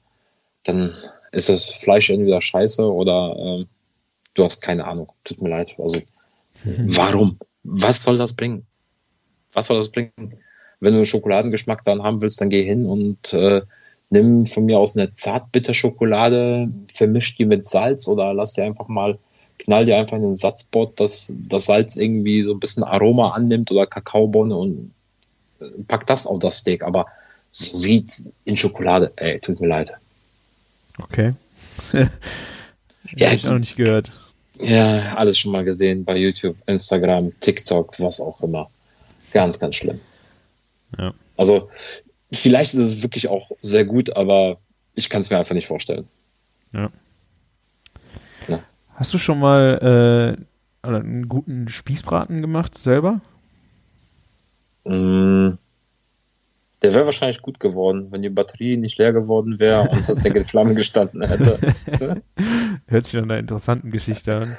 dann 0.65 0.95
ist 1.33 1.49
das 1.49 1.71
Fleisch 1.71 2.11
entweder 2.11 2.41
scheiße 2.41 2.93
oder 2.93 3.37
ähm, 3.39 3.67
du 4.35 4.45
hast 4.45 4.61
keine 4.61 4.87
Ahnung. 4.87 5.13
Tut 5.25 5.43
mir 5.43 5.51
leid. 5.51 5.75
Also, 5.79 6.01
warum? 6.65 7.39
Was 7.65 8.03
soll 8.03 8.19
das 8.19 8.35
bringen? 8.35 8.67
Was 9.53 9.67
soll 9.67 9.79
das 9.79 9.91
bringen? 9.91 10.13
Wenn 10.79 10.93
du 10.93 10.99
einen 10.99 11.07
Schokoladengeschmack 11.07 11.85
dann 11.85 12.03
haben 12.03 12.21
willst, 12.21 12.41
dann 12.41 12.51
geh 12.51 12.65
hin 12.65 12.87
und 12.87 13.33
äh, 13.33 13.63
nimm 14.11 14.47
von 14.47 14.65
mir 14.65 14.79
aus 14.79 14.97
eine 14.97 15.13
Zartbitterschokolade, 15.13 16.69
vermisch 16.93 17.37
die 17.37 17.47
mit 17.47 17.65
Salz 17.65 18.07
oder 18.07 18.35
lass 18.35 18.53
dir 18.53 18.65
einfach 18.65 18.89
mal, 18.89 19.19
knall 19.59 19.87
dir 19.87 19.97
einfach 19.97 20.17
in 20.17 20.23
den 20.23 20.35
Satzbot, 20.35 20.99
dass 21.01 21.35
das 21.49 21.67
Salz 21.67 21.97
irgendwie 21.97 22.43
so 22.43 22.53
ein 22.53 22.61
bisschen 22.61 22.85
Aroma 22.85 23.31
annimmt 23.31 23.71
oder 23.71 23.87
Kakaobohne 23.87 24.57
und 24.57 24.93
äh, 25.61 25.67
pack 25.89 26.07
das 26.07 26.27
auf 26.27 26.39
das 26.39 26.59
Steak. 26.59 26.83
Aber 26.83 27.07
Sweet 27.53 28.31
in 28.45 28.57
Schokolade, 28.57 29.13
ey, 29.17 29.41
tut 29.41 29.61
mir 29.61 29.69
leid. 29.69 29.93
Okay. 30.99 31.35
Ja, 33.15 33.33
ich 33.33 33.45
noch 33.45 33.59
nicht 33.59 33.77
gehört. 33.77 34.11
Ja, 34.59 35.15
alles 35.15 35.39
schon 35.39 35.53
mal 35.53 35.65
gesehen 35.65 36.05
bei 36.05 36.17
YouTube, 36.17 36.57
Instagram, 36.67 37.33
TikTok, 37.41 38.01
was 38.01 38.21
auch 38.21 38.41
immer. 38.41 38.71
Ganz, 39.33 39.59
ganz 39.59 39.77
schlimm. 39.77 40.01
Ja. 40.99 41.13
Also, 41.37 41.71
vielleicht 42.33 42.75
ist 42.75 42.81
es 42.81 43.03
wirklich 43.03 43.29
auch 43.29 43.51
sehr 43.61 43.85
gut, 43.85 44.17
aber 44.17 44.59
ich 44.95 45.11
kann 45.11 45.21
es 45.21 45.31
mir 45.31 45.39
einfach 45.39 45.55
nicht 45.55 45.67
vorstellen. 45.67 46.09
Ja. 46.73 46.91
Hast 48.97 49.13
du 49.15 49.19
schon 49.19 49.39
mal 49.39 50.37
äh, 50.83 50.87
einen 50.87 51.29
guten 51.29 51.69
Spießbraten 51.69 52.41
gemacht 52.41 52.77
selber? 52.79 53.21
Mm, 54.85 55.59
Der 56.83 56.95
wäre 56.95 57.05
wahrscheinlich 57.07 57.43
gut 57.43 57.59
geworden, 57.61 58.09
wenn 58.11 58.23
die 58.23 58.29
Batterie 58.31 58.77
nicht 58.77 58.99
leer 58.99 59.13
geworden 59.13 59.59
wäre 59.59 59.89
und 59.89 60.09
das 60.09 60.21
Ding 60.21 60.35
in 60.35 60.45
Flammen 60.47 60.75
gestanden 60.75 61.23
hätte. 61.27 61.59
Hört 62.87 63.05
sich 63.05 63.15
nach 63.15 63.23
einer 63.23 63.39
interessanten 63.39 63.91
Geschichte 63.91 64.35
an. 64.37 64.57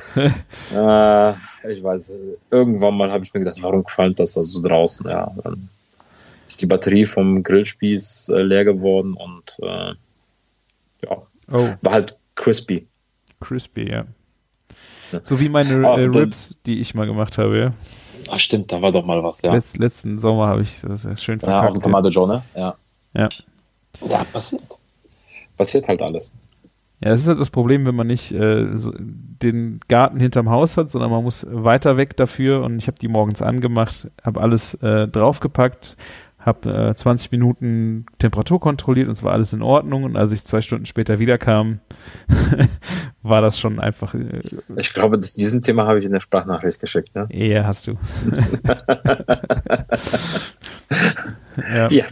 Äh, 0.73 1.35
ich 1.71 1.81
weiß, 1.83 2.13
irgendwann 2.51 2.95
mal 2.97 3.11
habe 3.11 3.23
ich 3.23 3.33
mir 3.33 3.39
gedacht, 3.41 3.61
warum 3.63 3.83
qualmt 3.83 4.19
das 4.19 4.33
da 4.33 4.43
so 4.43 4.61
draußen? 4.61 5.09
Ja, 5.09 5.31
dann 5.43 5.69
ist 6.47 6.61
die 6.61 6.65
Batterie 6.65 7.05
vom 7.05 7.43
Grillspieß 7.43 8.29
äh, 8.29 8.41
leer 8.41 8.65
geworden 8.65 9.13
und 9.13 9.57
äh, 9.61 9.93
ja, 11.05 11.21
Oh, 11.51 11.69
war 11.81 11.93
halt 11.93 12.17
crispy. 12.35 12.85
crispy, 13.39 13.89
ja. 13.89 14.05
So 15.21 15.39
wie 15.39 15.49
meine 15.49 15.85
äh, 15.85 16.07
Ribs, 16.07 16.57
die 16.65 16.79
ich 16.79 16.93
mal 16.95 17.07
gemacht 17.07 17.37
habe, 17.37 17.57
ja. 17.57 17.73
Ach 18.29 18.39
stimmt, 18.39 18.71
da 18.71 18.81
war 18.81 18.91
doch 18.91 19.05
mal 19.05 19.23
was, 19.23 19.41
ja. 19.41 19.53
Letz, 19.53 19.77
letzten 19.77 20.19
Sommer 20.19 20.47
habe 20.47 20.61
ich 20.61 20.81
das 20.81 21.05
ist 21.05 21.23
schön 21.23 21.39
ja, 21.45 21.61
auf 21.61 21.73
dem. 21.73 21.81
Tomato 21.81 22.09
Joe, 22.09 22.27
ne? 22.27 22.43
Ja. 22.55 22.73
Ja. 23.13 23.29
Ja, 24.07 24.23
passiert. 24.25 24.77
Passiert 25.55 25.87
halt 25.87 26.01
alles. 26.01 26.33
Ja, 26.99 27.11
das 27.11 27.21
ist 27.21 27.27
halt 27.27 27.39
das 27.39 27.51
Problem, 27.51 27.85
wenn 27.85 27.95
man 27.95 28.07
nicht 28.07 28.31
äh, 28.31 28.75
so 28.75 28.91
den 28.97 29.79
Garten 29.87 30.19
hinterm 30.19 30.49
Haus 30.49 30.77
hat, 30.77 30.89
sondern 30.89 31.11
man 31.11 31.23
muss 31.23 31.45
weiter 31.49 31.95
weg 31.95 32.17
dafür 32.17 32.63
und 32.63 32.77
ich 32.77 32.87
habe 32.87 32.97
die 32.97 33.07
morgens 33.07 33.41
angemacht, 33.41 34.09
habe 34.23 34.41
alles 34.41 34.73
äh, 34.75 35.07
draufgepackt, 35.07 35.95
habe 36.47 36.89
äh, 36.89 36.95
20 36.95 37.31
Minuten 37.31 38.05
Temperatur 38.19 38.59
kontrolliert 38.59 39.07
und 39.07 39.11
es 39.11 39.21
war 39.21 39.33
alles 39.33 39.53
in 39.53 39.61
Ordnung 39.61 40.03
und 40.05 40.15
als 40.15 40.31
ich 40.31 40.45
zwei 40.45 40.61
Stunden 40.61 40.85
später 40.85 41.19
wiederkam, 41.19 41.81
war 43.21 43.41
das 43.41 43.59
schon 43.59 43.79
einfach, 43.79 44.15
äh, 44.15 44.39
Ich 44.77 44.93
glaube, 44.93 45.19
das, 45.19 45.33
diesen 45.33 45.61
Thema 45.61 45.85
habe 45.85 45.99
ich 45.99 46.05
in 46.05 46.13
der 46.13 46.21
Sprachnachricht 46.21 46.79
geschickt, 46.79 47.13
ne? 47.15 47.27
eher 47.29 47.67
hast 47.67 47.87
du. 47.87 47.91
ja. 51.75 51.87
Ja. 51.89 52.05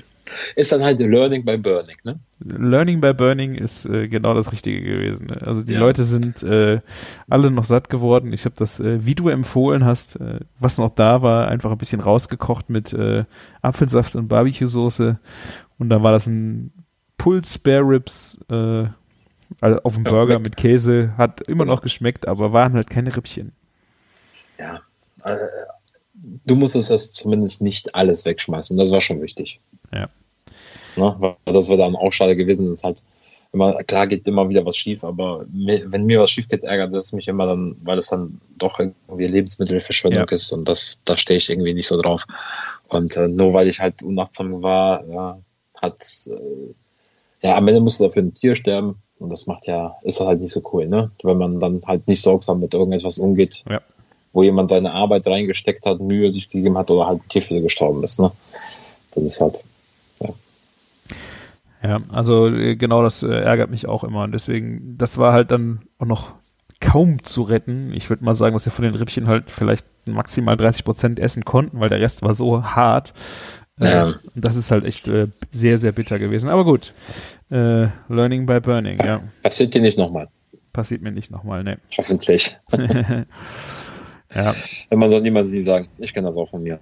Ist 0.56 0.72
dann 0.72 0.84
halt 0.84 1.00
Learning 1.00 1.46
by 1.46 1.58
Burning, 1.58 1.96
ne? 2.04 2.20
Learning 2.40 3.00
by 3.02 3.14
Burning 3.14 3.56
ist 3.56 3.86
äh, 3.86 4.08
genau 4.08 4.34
das 4.34 4.52
Richtige 4.52 4.82
gewesen. 4.82 5.28
ne? 5.28 5.42
Also 5.42 5.64
die 5.64 5.74
Ja. 5.74 5.80
Leute 5.80 6.04
sind 6.04 6.42
äh, 6.44 6.82
alle 7.30 7.52
noch 7.52 7.66
satt 7.66 7.90
geworden. 7.90 8.34
Ich 8.34 8.46
habe 8.46 8.56
das, 8.58 8.80
äh, 8.80 9.06
wie 9.06 9.16
du 9.16 9.30
empfohlen 9.30 9.86
hast, 9.86 10.16
äh, 10.20 10.40
was 10.60 10.78
noch 10.78 10.90
da 10.96 11.22
war, 11.22 11.48
einfach 11.48 11.72
ein 11.72 11.78
bisschen 11.78 12.02
rausgekocht 12.02 12.70
mit 12.70 12.92
äh, 12.94 13.26
Apfelsaft 13.62 14.16
und 14.16 14.28
Barbecue-Soße. 14.28 15.20
Und 15.78 15.90
dann 15.90 16.02
war 16.04 16.12
das 16.12 16.28
ein 16.28 16.72
Pulled 17.18 17.48
Spare 17.48 17.82
Ribs 17.88 18.40
äh, 18.50 18.86
also 19.62 19.80
auf 19.84 19.94
dem 19.94 20.06
Ja, 20.06 20.12
Burger 20.12 20.34
leck. 20.36 20.42
mit 20.44 20.58
Käse. 20.58 21.14
Hat 21.18 21.42
immer 21.42 21.66
noch 21.66 21.82
geschmeckt, 21.82 22.28
aber 22.28 22.52
waren 22.52 22.74
halt 22.74 22.90
keine 22.90 23.16
Rippchen. 23.16 23.52
Ja. 24.58 24.82
Du 26.46 26.56
musstest 26.56 26.90
das 26.92 27.12
zumindest 27.12 27.62
nicht 27.62 27.94
alles 27.96 28.26
wegschmeißen. 28.26 28.76
Das 28.78 28.92
war 28.92 29.02
schon 29.02 29.22
wichtig. 29.22 29.60
Ja. 29.96 30.10
Ne? 30.96 31.16
Weil 31.20 31.54
das 31.54 31.70
wäre 31.70 31.80
dann 31.80 31.96
auch 31.96 32.12
schade 32.12 32.36
gewesen. 32.36 32.68
Das 32.68 32.78
ist 32.80 32.84
halt 32.84 33.04
immer, 33.54 33.74
klar 33.84 34.08
geht 34.08 34.28
immer 34.28 34.50
wieder 34.50 34.66
was 34.66 34.78
schief, 34.78 35.04
aber 35.04 35.46
mir, 35.52 35.84
wenn 35.92 36.06
mir 36.06 36.20
was 36.20 36.30
schief 36.30 36.50
geht, 36.50 36.64
ärgert 36.64 36.94
es 36.94 37.14
mich 37.14 37.28
immer 37.28 37.46
dann, 37.48 37.76
weil 37.84 37.98
es 37.98 38.08
dann 38.08 38.40
doch 38.58 38.80
irgendwie 38.80 39.28
Lebensmittelverschwendung 39.28 40.28
Ja. 40.28 40.36
ist 40.36 40.52
und 40.52 40.68
das, 40.68 41.02
da 41.06 41.16
stehe 41.18 41.38
ich 41.38 41.50
irgendwie 41.50 41.74
nicht 41.74 41.88
so 41.88 41.98
drauf. 41.98 42.26
Und 42.90 43.16
äh, 43.16 43.28
nur 43.28 43.54
weil 43.54 43.68
ich 43.70 43.80
halt 43.80 44.04
unachtsam 44.04 44.62
war, 44.62 45.06
ja, 45.08 45.40
hat, 45.76 46.06
äh, 46.28 47.48
ja, 47.48 47.56
am 47.56 47.68
Ende 47.68 47.80
musste 47.82 48.06
dafür 48.06 48.24
ein 48.24 48.34
Tier 48.34 48.56
sterben 48.56 49.02
und 49.20 49.30
das 49.30 49.48
macht 49.48 49.68
ja, 49.68 49.96
ist 50.04 50.20
halt 50.20 50.42
nicht 50.42 50.52
so 50.52 50.62
cool, 50.74 50.88
ne? 50.88 51.12
Wenn 51.24 51.38
man 51.38 51.60
dann 51.60 51.82
halt 51.86 52.08
nicht 52.08 52.22
sorgsam 52.22 52.60
mit 52.60 52.74
irgendetwas 52.74 53.18
umgeht, 53.18 53.64
Ja. 53.70 53.82
wo 54.34 54.44
jemand 54.44 54.68
seine 54.70 54.92
Arbeit 54.92 55.28
reingesteckt 55.28 55.86
hat, 55.86 56.02
Mühe 56.02 56.30
sich 56.32 56.50
gegeben 56.50 56.78
hat 56.78 56.92
oder 56.92 57.08
halt 57.08 57.22
ein 57.22 57.30
Tier 57.30 57.62
gestorben 57.62 58.04
ist, 58.04 58.20
ne? 58.20 58.32
Das 59.14 59.24
ist 59.24 59.40
halt, 59.40 59.62
Ja, 61.86 62.00
also 62.10 62.48
äh, 62.48 62.76
genau 62.76 63.04
das 63.04 63.22
äh, 63.22 63.28
ärgert 63.28 63.70
mich 63.70 63.86
auch 63.88 64.04
immer. 64.04 64.24
Und 64.24 64.32
deswegen, 64.32 64.98
das 64.98 65.18
war 65.18 65.34
halt 65.34 65.52
dann 65.52 65.82
auch 66.00 66.06
noch 66.08 66.32
kaum 66.82 67.24
zu 67.24 67.44
retten. 67.44 67.94
Ich 67.94 68.10
würde 68.10 68.24
mal 68.24 68.34
sagen, 68.36 68.54
dass 68.54 68.66
wir 68.66 68.72
von 68.72 68.84
den 68.86 68.96
Rippchen 68.96 69.28
halt 69.28 69.52
vielleicht 69.52 69.86
maximal 70.08 70.58
30 70.58 70.84
Prozent 70.84 71.20
essen 71.20 71.46
konnten, 71.46 71.80
weil 71.80 71.90
der 71.90 72.02
Rest 72.02 72.22
war 72.24 72.34
so 72.34 72.64
hart. 72.64 73.14
Äh, 73.80 73.92
Ja. 73.92 74.06
Und 74.06 74.18
das 74.34 74.56
ist 74.56 74.72
halt 74.72 74.84
echt 74.86 75.08
äh, 75.08 75.28
sehr, 75.52 75.78
sehr 75.78 75.92
bitter 75.92 76.18
gewesen. 76.18 76.50
Aber 76.50 76.64
gut, 76.64 76.94
äh, 77.52 77.88
Learning 78.10 78.46
by 78.46 78.60
Burning, 78.60 79.00
ja. 79.04 79.22
passiert 79.44 79.74
dir 79.74 79.82
nicht 79.82 79.98
nochmal. 79.98 80.28
Passiert 80.74 81.02
mir 81.02 81.12
nicht 81.12 81.30
nochmal, 81.32 81.64
ne. 81.64 81.78
Hoffentlich. 81.98 82.58
ja, 84.34 84.56
Wenn 84.90 85.00
man 85.00 85.10
soll 85.10 85.22
niemals 85.22 85.52
nie 85.52 85.62
sagen. 85.62 85.88
Ich 86.00 86.14
kenne 86.14 86.28
das 86.28 86.38
auch 86.38 86.50
von 86.50 86.64
mir. 86.64 86.80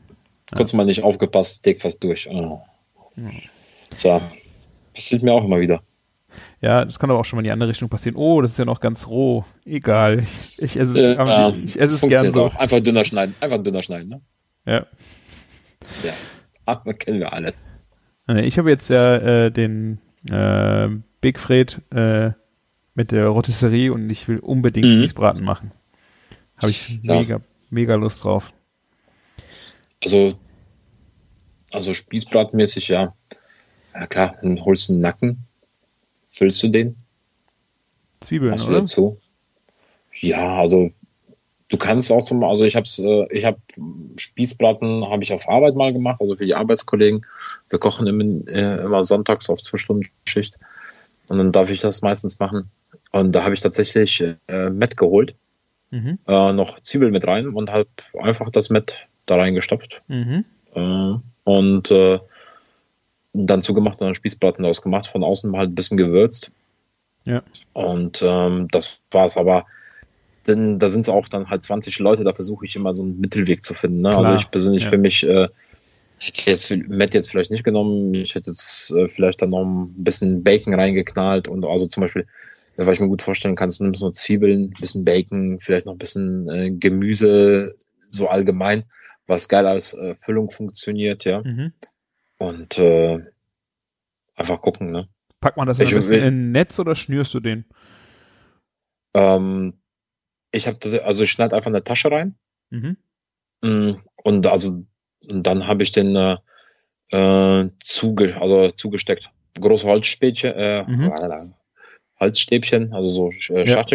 Kurz 0.55 0.73
mal 0.73 0.85
nicht 0.85 1.03
aufgepasst, 1.03 1.57
Steak 1.57 1.81
fast 1.81 2.03
durch. 2.03 2.29
Oh. 2.29 2.61
Tja, 3.97 4.21
passiert 4.93 5.23
mir 5.23 5.33
auch 5.33 5.43
immer 5.43 5.59
wieder. 5.59 5.81
ja, 6.61 6.85
das 6.85 6.97
kann 6.99 7.09
aber 7.11 7.19
auch 7.19 7.25
schon 7.25 7.37
mal 7.37 7.41
in 7.41 7.45
die 7.45 7.51
andere 7.51 7.69
Richtung 7.69 7.89
passieren. 7.89 8.15
Oh, 8.15 8.41
das 8.41 8.51
ist 8.51 8.57
ja 8.57 8.65
noch 8.65 8.79
ganz 8.79 9.07
roh. 9.07 9.45
Egal. 9.65 10.25
Ich 10.57 10.77
esse 10.77 10.91
es, 10.93 10.97
Äh, 10.97 11.15
ja, 11.15 11.49
ich, 11.49 11.63
ich 11.75 11.79
esse 11.79 11.95
es 11.95 12.01
gern 12.01 12.31
so. 12.31 12.45
Auch. 12.47 12.55
Einfach 12.55 12.79
dünner 12.79 13.03
schneiden. 13.03 13.35
Einfach 13.39 13.57
dünner 13.59 13.81
schneiden, 13.83 14.09
ne? 14.09 14.21
Ja. 14.65 14.85
Ja. 16.03 16.13
Aber 16.65 16.93
kennen 16.93 17.19
wir 17.19 17.33
alles. 17.33 17.67
Ich 18.27 18.57
habe 18.57 18.69
jetzt 18.69 18.89
ja 18.89 19.17
äh, 19.17 19.51
den 19.51 19.99
äh, 20.31 20.87
Big 21.19 21.37
Fred 21.39 21.81
äh, 21.93 22.31
mit 22.95 23.11
der 23.11 23.27
Rotisserie 23.27 23.91
und 23.91 24.09
ich 24.09 24.27
will 24.29 24.39
unbedingt 24.39 24.87
Mhm. 24.87 24.99
Spießbraten 24.99 25.43
machen. 25.43 25.71
Habe 26.57 26.71
ich 26.71 26.99
Ja. 27.03 27.19
mega, 27.19 27.41
mega 27.69 27.95
Lust 27.95 28.23
drauf. 28.23 28.53
Also, 30.03 30.33
also 31.71 31.93
Spießbratmäßig, 31.93 32.87
ja. 32.89 33.13
Ja 33.93 34.07
klar, 34.07 34.35
dann 34.41 34.63
holst 34.63 34.89
du 34.89 34.93
einen 34.93 35.01
Nacken, 35.01 35.37
füllst 36.27 36.61
du 36.63 36.69
den, 36.69 36.95
Zwiebeln, 38.21 38.51
machst 38.51 38.65
oder? 38.65 38.77
wieder 38.77 38.85
zu. 38.85 39.19
Ja, 40.19 40.57
also 40.59 40.91
du 41.69 41.77
kannst 41.77 42.11
auch 42.11 42.23
zum, 42.23 42.43
also 42.43 42.65
ich 42.65 42.75
hab's, 42.75 42.99
äh, 42.99 43.27
ich 43.31 43.45
habe 43.45 43.59
Spießbraten 44.15 45.09
habe 45.09 45.23
ich 45.23 45.33
auf 45.33 45.47
Arbeit 45.49 45.75
mal 45.75 45.93
gemacht, 45.93 46.21
also 46.21 46.35
für 46.35 46.45
die 46.45 46.55
Arbeitskollegen. 46.55 47.25
Wir 47.69 47.79
kochen 47.79 48.07
immer, 48.07 48.23
äh, 48.47 48.83
immer 48.83 49.03
sonntags 49.03 49.49
auf 49.49 49.61
zwei 49.61 49.77
Stunden 49.77 50.07
Schicht 50.27 50.57
und 51.27 51.37
dann 51.37 51.51
darf 51.51 51.69
ich 51.69 51.81
das 51.81 52.01
meistens 52.01 52.39
machen. 52.39 52.69
Und 53.11 53.33
da 53.33 53.43
habe 53.43 53.53
ich 53.53 53.61
tatsächlich 53.61 54.23
äh, 54.47 54.69
Met 54.69 54.97
geholt, 54.97 55.35
Mhm. 55.91 56.17
äh, 56.27 56.51
noch 56.53 56.79
Zwiebel 56.79 57.11
mit 57.11 57.27
rein 57.27 57.49
und 57.49 57.71
habe 57.71 57.87
einfach 58.19 58.49
das 58.49 58.71
Met 58.71 59.05
da 59.27 59.35
reingestopft. 59.35 60.01
Mhm. 60.07 60.43
Äh, 60.73 61.13
und 61.43 61.91
äh, 61.91 62.19
dann 63.33 63.63
zugemacht 63.63 63.99
und 63.99 64.05
dann 64.07 64.15
Spießbraten 64.15 64.63
daraus 64.63 64.81
gemacht, 64.81 65.07
von 65.07 65.23
außen 65.23 65.55
halt 65.57 65.71
ein 65.71 65.75
bisschen 65.75 65.97
gewürzt. 65.97 66.51
Ja. 67.25 67.41
Und 67.73 68.21
ähm, 68.23 68.67
das 68.71 68.99
war's 69.11 69.37
aber. 69.37 69.65
Denn 70.45 70.77
da 70.77 70.89
sind 70.89 71.01
es 71.01 71.09
auch 71.09 71.27
dann 71.29 71.49
halt 71.49 71.63
20 71.63 71.99
Leute, 71.99 72.23
da 72.23 72.33
versuche 72.33 72.65
ich 72.65 72.75
immer 72.75 72.93
so 72.93 73.03
einen 73.03 73.19
Mittelweg 73.19 73.63
zu 73.63 73.73
finden. 73.73 74.01
Ne? 74.01 74.09
Klar, 74.09 74.25
Also 74.25 74.33
ich 74.35 74.51
persönlich 74.51 74.83
ja. 74.83 74.89
für 74.89 74.97
mich 74.97 75.23
äh, 75.23 75.47
hätte 76.19 76.49
jetzt 76.51 76.71
Matt 76.89 77.13
jetzt 77.13 77.31
vielleicht 77.31 77.51
nicht 77.51 77.63
genommen, 77.63 78.13
ich 78.13 78.35
hätte 78.35 78.51
jetzt 78.51 78.91
äh, 78.91 79.07
vielleicht 79.07 79.41
dann 79.41 79.51
noch 79.51 79.63
ein 79.63 80.03
bisschen 80.03 80.43
Bacon 80.43 80.73
reingeknallt 80.73 81.47
und 81.47 81.63
also 81.65 81.85
zum 81.85 82.01
Beispiel, 82.01 82.27
was 82.75 82.95
ich 82.95 82.99
mir 82.99 83.07
gut 83.07 83.21
vorstellen 83.21 83.55
kann, 83.55 83.69
du 83.69 83.83
nimmst 83.83 84.01
nur 84.01 84.13
Zwiebeln, 84.13 84.65
ein 84.65 84.81
bisschen 84.81 85.05
Bacon, 85.05 85.59
vielleicht 85.59 85.85
noch 85.85 85.93
ein 85.93 85.99
bisschen 85.99 86.49
äh, 86.49 86.71
Gemüse, 86.71 87.75
so 88.09 88.27
allgemein, 88.27 88.83
was 89.27 89.47
geil 89.47 89.65
als 89.65 89.93
äh, 89.93 90.15
Füllung 90.15 90.51
funktioniert, 90.51 91.23
ja. 91.23 91.41
Mhm. 91.41 91.71
Und 92.43 92.77
äh, 92.77 93.19
einfach 94.35 94.61
gucken, 94.61 94.91
ne? 94.91 95.07
Packt 95.39 95.55
man 95.55 95.65
das 95.67 95.79
Ich 95.79 95.93
will- 95.93 96.11
in 96.13 96.23
ein 96.23 96.51
Netz 96.51 96.77
oder 96.77 96.93
schnürst 96.93 97.33
du 97.33 97.39
den? 97.39 97.63
Ähm, 99.15 99.79
ich 100.51 100.67
habe 100.67 100.77
also 101.05 101.23
ich 101.23 101.31
schneide 101.31 101.55
einfach 101.55 101.69
in 101.69 101.75
eine 101.75 101.83
Tasche 101.85 102.11
rein. 102.11 102.35
Mhm. 102.69 102.97
Mm, 103.63 103.91
Und 104.23 104.45
also 104.47 104.83
und 105.29 105.43
dann 105.47 105.67
habe 105.67 105.83
ich 105.83 105.93
den 105.93 106.15
äh, 106.17 106.37
äh, 107.11 107.69
zuge, 107.81 108.35
also 108.41 108.71
zugesteckt. 108.71 109.29
Große 109.59 109.87
Holzspätchen, 109.87 110.53
äh, 110.53 110.83
Mhm. 110.83 111.13
Holzstäbchen, 112.19 112.93
also 112.93 113.07
so 113.09 113.53
äh, 113.53 113.63
Ja. 113.63 113.85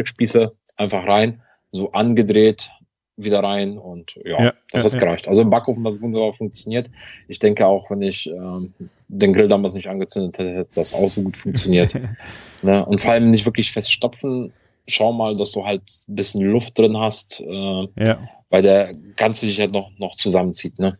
Einfach 0.76 1.06
rein, 1.06 1.42
so 1.72 1.92
angedreht, 1.92 2.70
wieder 3.18 3.42
rein 3.42 3.76
und 3.76 4.18
ja, 4.24 4.42
Ja, 4.44 4.52
das 4.70 4.84
ja, 4.84 4.86
hat 4.86 4.92
ja. 4.94 4.98
gereicht. 5.00 5.28
Also 5.28 5.42
im 5.42 5.50
Backofen 5.50 5.84
hat 5.84 5.92
es 5.92 6.00
wunderbar 6.00 6.32
funktioniert. 6.32 6.88
Ich 7.26 7.38
denke 7.38 7.66
auch, 7.66 7.90
wenn 7.90 8.00
ich 8.00 8.30
ähm, 8.30 8.72
den 9.08 9.32
Grill 9.34 9.48
damals 9.48 9.74
nicht 9.74 9.88
angezündet 9.88 10.38
hätte, 10.38 10.56
hätte 10.56 10.74
das 10.74 10.94
auch 10.94 11.08
so 11.08 11.22
gut 11.22 11.36
funktioniert. 11.36 11.94
ne? 12.62 12.84
Und 12.86 13.00
vor 13.00 13.12
allem 13.12 13.30
nicht 13.30 13.44
wirklich 13.44 13.72
feststopfen. 13.72 14.52
Schau 14.86 15.12
mal, 15.12 15.34
dass 15.34 15.52
du 15.52 15.66
halt 15.66 15.82
ein 16.08 16.14
bisschen 16.14 16.46
Luft 16.46 16.78
drin 16.78 16.96
hast, 16.96 17.40
äh, 17.40 17.88
ja. 17.96 18.18
weil 18.48 18.62
der 18.62 18.94
ganze 19.16 19.44
sich 19.44 19.60
halt 19.60 19.72
noch, 19.72 19.90
noch 19.98 20.14
zusammenzieht. 20.14 20.78
Ne? 20.78 20.98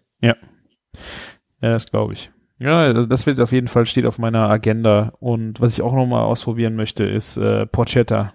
Ja, 1.62 1.72
das 1.72 1.90
glaube 1.90 2.12
ich. 2.12 2.30
Ja, 2.60 2.92
das 2.92 3.24
wird 3.26 3.38
auf 3.40 3.52
jeden 3.52 3.68
Fall 3.68 3.86
steht 3.86 4.04
auf 4.04 4.18
meiner 4.18 4.50
Agenda. 4.50 5.12
Und 5.20 5.60
was 5.60 5.74
ich 5.74 5.82
auch 5.82 5.94
noch 5.94 6.06
mal 6.06 6.24
ausprobieren 6.24 6.74
möchte, 6.74 7.04
ist 7.04 7.36
äh, 7.36 7.66
Porchetta. 7.66 8.32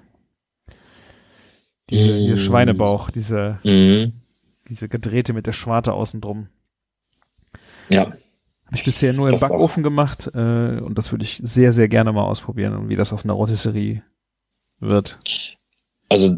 Diese 1.90 2.14
Mm. 2.14 2.38
Schweinebauch, 2.38 3.10
diese, 3.10 3.60
Mhm. 3.64 4.14
diese 4.70 4.88
gedrehte 4.90 5.34
mit 5.34 5.46
der 5.48 5.54
Schwarte 5.54 5.94
außen 5.94 6.22
drum. 6.22 6.48
Ja. 7.90 8.06
Habe 8.06 8.18
ich 8.76 8.84
bisher 8.86 9.14
nur 9.14 9.28
im 9.28 9.32
Das 9.34 9.44
auch. 9.44 9.50
Backofen 9.50 9.84
gemacht 9.84 10.28
äh, 10.34 10.80
und 10.80 10.98
das 10.98 11.12
würde 11.12 11.26
ich 11.26 11.40
sehr, 11.44 11.72
sehr 11.72 11.88
gerne 11.90 12.12
mal 12.14 12.24
ausprobieren 12.24 12.76
und 12.76 12.90
wie 12.90 12.96
das 12.96 13.14
auf 13.14 13.24
einer 13.26 13.34
Rotisserie 13.34 14.02
wird. 14.80 15.20
Also 16.10 16.38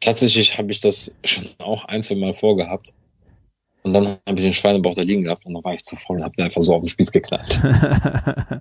tatsächlich 0.00 0.56
habe 0.58 0.70
ich 0.70 0.80
das 0.80 1.16
schon 1.24 1.46
auch 1.58 1.86
ein, 1.86 2.02
zwei 2.02 2.16
Mal 2.16 2.34
vorgehabt. 2.34 2.92
Und 3.82 3.92
dann 3.92 4.06
habe 4.06 4.38
ich 4.38 4.44
den 4.44 4.54
Schweinebauch 4.54 4.94
da 4.94 5.02
liegen 5.02 5.24
gehabt 5.24 5.44
und 5.44 5.52
dann 5.54 5.64
war 5.64 5.74
ich 5.74 5.84
zu 5.84 5.94
faul 5.96 6.16
und 6.18 6.22
habe 6.24 6.34
den 6.36 6.44
einfach 6.46 6.62
so 6.62 6.74
auf 6.74 6.82
den 6.82 6.88
Spieß 6.88 7.12
geknallt. 7.12 7.60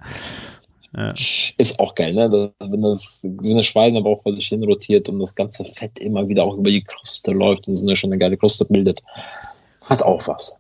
ja. 0.96 1.14
Ist 1.58 1.80
auch 1.80 1.96
geil, 1.96 2.14
ne? 2.14 2.54
Wenn 2.60 2.82
das, 2.82 3.22
wenn 3.24 3.56
der 3.58 3.64
Schweinebauch 3.64 4.22
vor 4.22 4.34
sich 4.34 4.48
hin 4.48 4.64
rotiert 4.64 5.10
und 5.10 5.20
das 5.20 5.34
ganze 5.36 5.66
Fett 5.66 6.00
immer 6.00 6.28
wieder 6.28 6.44
auch 6.44 6.56
über 6.56 6.70
die 6.70 6.84
Kruste 6.84 7.32
läuft 7.32 7.68
und 7.68 7.76
so 7.76 7.86
eine 7.86 7.96
schöne 7.96 8.18
geile 8.18 8.38
Kruste 8.38 8.66
bildet, 8.66 9.02
hat 9.86 10.04
auch 10.04 10.28
was. 10.28 10.60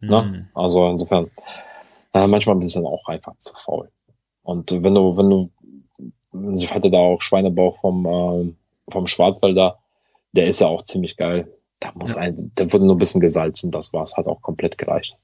Ne? 0.00 0.22
Mhm. 0.22 0.48
Also 0.54 0.88
insofern, 0.88 1.30
äh, 2.12 2.26
manchmal 2.26 2.56
bin 2.56 2.66
ich 2.68 2.74
dann 2.74 2.86
auch 2.86 3.06
einfach 3.06 3.36
zu 3.38 3.54
faul. 3.54 3.88
Und 4.42 4.70
wenn 4.72 4.94
du, 4.94 5.16
wenn 5.16 5.30
du, 5.30 5.50
ich 6.56 6.74
hatte 6.74 6.90
da 6.90 6.98
auch 6.98 7.22
Schweinebauch 7.22 7.76
vom, 7.76 8.06
ähm, 8.06 8.56
vom 8.88 9.06
Schwarzwälder, 9.06 9.78
der 10.32 10.46
ist 10.48 10.60
ja 10.60 10.66
auch 10.66 10.82
ziemlich 10.82 11.16
geil. 11.16 11.48
Da 11.80 11.92
muss 11.94 12.14
Ja. 12.14 12.22
ein, 12.22 12.52
der 12.58 12.72
wurde 12.72 12.84
nur 12.84 12.96
ein 12.96 12.98
bisschen 12.98 13.20
gesalzen, 13.20 13.70
das 13.70 13.92
war's, 13.92 14.16
hat 14.16 14.26
auch 14.26 14.42
komplett 14.42 14.76
gereicht. 14.76 15.16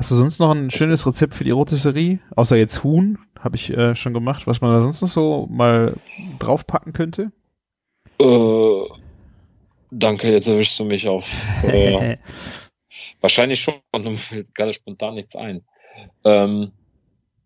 Hast 0.00 0.10
du 0.10 0.14
sonst 0.14 0.38
noch 0.38 0.50
ein 0.50 0.70
schönes 0.70 1.06
Rezept 1.06 1.34
für 1.34 1.44
die 1.44 1.50
Rotisserie? 1.50 2.20
Außer 2.34 2.56
jetzt 2.56 2.82
Huhn, 2.82 3.18
habe 3.38 3.56
ich 3.56 3.68
äh, 3.68 3.94
schon 3.94 4.14
gemacht, 4.14 4.46
was 4.46 4.62
man 4.62 4.72
da 4.72 4.80
sonst 4.80 5.02
noch 5.02 5.08
so 5.10 5.46
mal 5.50 5.94
draufpacken 6.38 6.94
könnte? 6.94 7.32
Äh, 8.18 8.84
danke, 9.90 10.32
jetzt 10.32 10.48
erwischst 10.48 10.80
du 10.80 10.86
mich 10.86 11.06
auf. 11.06 11.30
Äh, 11.64 12.16
wahrscheinlich 13.20 13.60
schon, 13.60 13.74
und 13.92 14.04
mir 14.06 14.16
fällt 14.16 14.54
gerade 14.54 14.72
spontan 14.72 15.12
nichts 15.12 15.36
ein. 15.36 15.66
Ähm, 16.24 16.72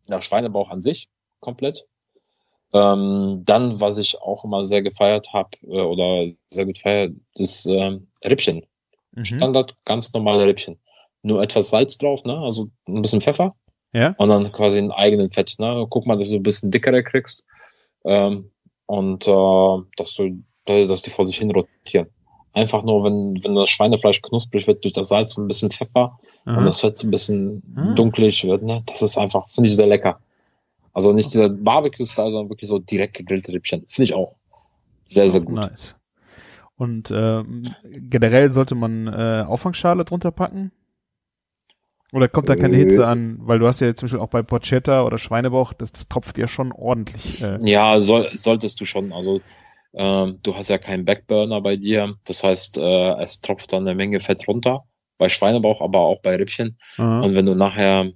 ja, 0.07 0.22
Schweinebauch 0.22 0.70
an 0.70 0.80
sich, 0.80 1.09
komplett. 1.40 1.88
Ähm, 2.72 3.42
dann, 3.44 3.80
was 3.80 3.98
ich 3.98 4.22
auch 4.22 4.44
immer 4.44 4.64
sehr 4.64 4.82
gefeiert 4.82 5.32
habe, 5.32 5.50
äh, 5.64 5.80
oder 5.80 6.32
sehr 6.50 6.66
gut 6.66 6.78
feiert, 6.78 7.14
ist 7.34 7.66
ähm, 7.66 8.07
Rippchen. 8.24 8.64
mhm. 9.11 9.24
Standard, 9.24 9.74
ganz 9.84 10.12
normale 10.12 10.46
Rippchen. 10.46 10.78
Nur 11.27 11.43
etwas 11.43 11.70
Salz 11.70 11.99
drauf, 11.99 12.22
ne? 12.25 12.39
Also 12.39 12.68
ein 12.87 13.03
bisschen 13.03 13.20
Pfeffer 13.20 13.55
Ja? 13.93 14.14
und 14.18 14.29
dann 14.29 14.53
quasi 14.53 14.79
einen 14.79 14.93
eigenen 14.93 15.31
Fett. 15.31 15.57
Ne? 15.59 15.87
Guck 15.91 16.07
mal, 16.07 16.16
dass 16.18 16.29
du 16.29 16.37
ein 16.37 16.43
bisschen 16.43 16.70
dickere 16.70 17.03
kriegst 17.03 17.45
ähm, 18.05 18.51
und 18.87 19.27
äh, 19.27 19.83
dass 19.97 20.14
du, 20.14 20.43
dass 20.66 21.03
die 21.03 21.11
vor 21.11 21.25
sich 21.25 21.39
hin 21.39 21.51
rotieren. 21.51 22.09
Einfach 22.53 22.85
nur, 22.85 23.03
wenn, 23.05 23.43
wenn 23.43 23.55
das 23.57 23.70
Schweinefleisch 23.70 24.22
knusprig 24.22 24.66
wird 24.68 24.85
durch 24.85 24.93
das 24.95 25.09
Salz 25.09 25.37
und 25.37 25.47
ein 25.47 25.49
bisschen 25.49 25.70
Pfeffer 25.70 26.18
und 26.45 26.53
Aha. 26.57 26.64
das 26.66 26.81
Fett 26.81 26.99
so 26.99 27.09
ein 27.09 27.11
bisschen 27.11 27.62
Ah. 27.75 27.95
dunklig 27.95 28.45
wird, 28.45 28.62
ne? 28.62 28.83
Das 28.87 29.03
ist 29.03 29.16
einfach, 29.18 29.49
finde 29.49 29.68
ich 29.70 29.75
sehr 29.77 29.87
lecker. 29.89 30.20
Also 30.93 31.12
nicht 31.12 31.33
dieser 31.33 31.49
Barbecue-Style, 31.49 32.31
sondern 32.31 32.51
wirklich 32.51 32.68
so 32.68 32.79
direkt 32.79 33.14
gegrillte 33.16 33.53
Rippchen. 33.53 33.85
Finde 33.89 34.05
ich 34.05 34.14
auch 34.14 34.37
sehr, 35.07 35.29
sehr 35.29 35.41
gut. 35.41 35.57
Nice. 35.57 35.97
Und 36.77 37.11
ähm, 37.12 37.68
generell 37.83 38.51
sollte 38.51 38.75
man 38.77 39.09
äh, 39.09 39.45
Auffangschale 39.49 40.05
drunter 40.05 40.31
packen? 40.31 40.70
Oder 42.15 42.29
kommt 42.29 42.49
da 42.49 42.57
keine 42.57 42.77
Äh. 42.77 42.81
Hitze 42.81 43.07
an? 43.07 43.37
Weil 43.41 43.59
du 43.59 43.67
hast 43.67 43.81
ja 43.81 43.95
zum 43.95 44.07
Beispiel 44.07 44.21
auch 44.21 44.29
bei 44.29 44.43
Porchetta 44.43 45.03
oder 45.05 45.19
Schweinebauch, 45.19 45.73
das, 45.73 45.93
tropft 46.09 46.39
ja 46.39 46.47
schon 46.49 46.73
ordentlich. 46.73 47.43
Äh, 47.43 47.59
Ja, 47.65 48.01
soll, 48.01 48.29
solltest 48.31 48.81
du 48.81 48.85
schon. 48.85 49.12
Also 49.12 49.41
ähm, 49.95 50.39
du 50.43 50.55
hast 50.57 50.69
ja 50.69 50.79
keinen 50.79 51.05
Backburner 51.05 51.61
bei 51.61 51.77
dir. 51.77 52.15
Das 52.25 52.45
heißt, 52.45 52.79
äh, 52.79 53.21
es 53.23 53.41
tropft 53.41 53.73
dann 53.73 53.87
eine 53.87 53.95
Menge 53.97 54.21
Fett 54.21 54.47
runter. 54.49 54.85
Bei 55.19 55.29
Schweinebauch, 55.29 55.81
aber 55.81 56.01
auch 56.01 56.21
bei 56.23 56.37
Rippchen. 56.37 56.79
aha. 56.97 57.19
Und 57.21 57.35
wenn 57.35 57.47
du 57.47 57.55
nachher 57.55 58.11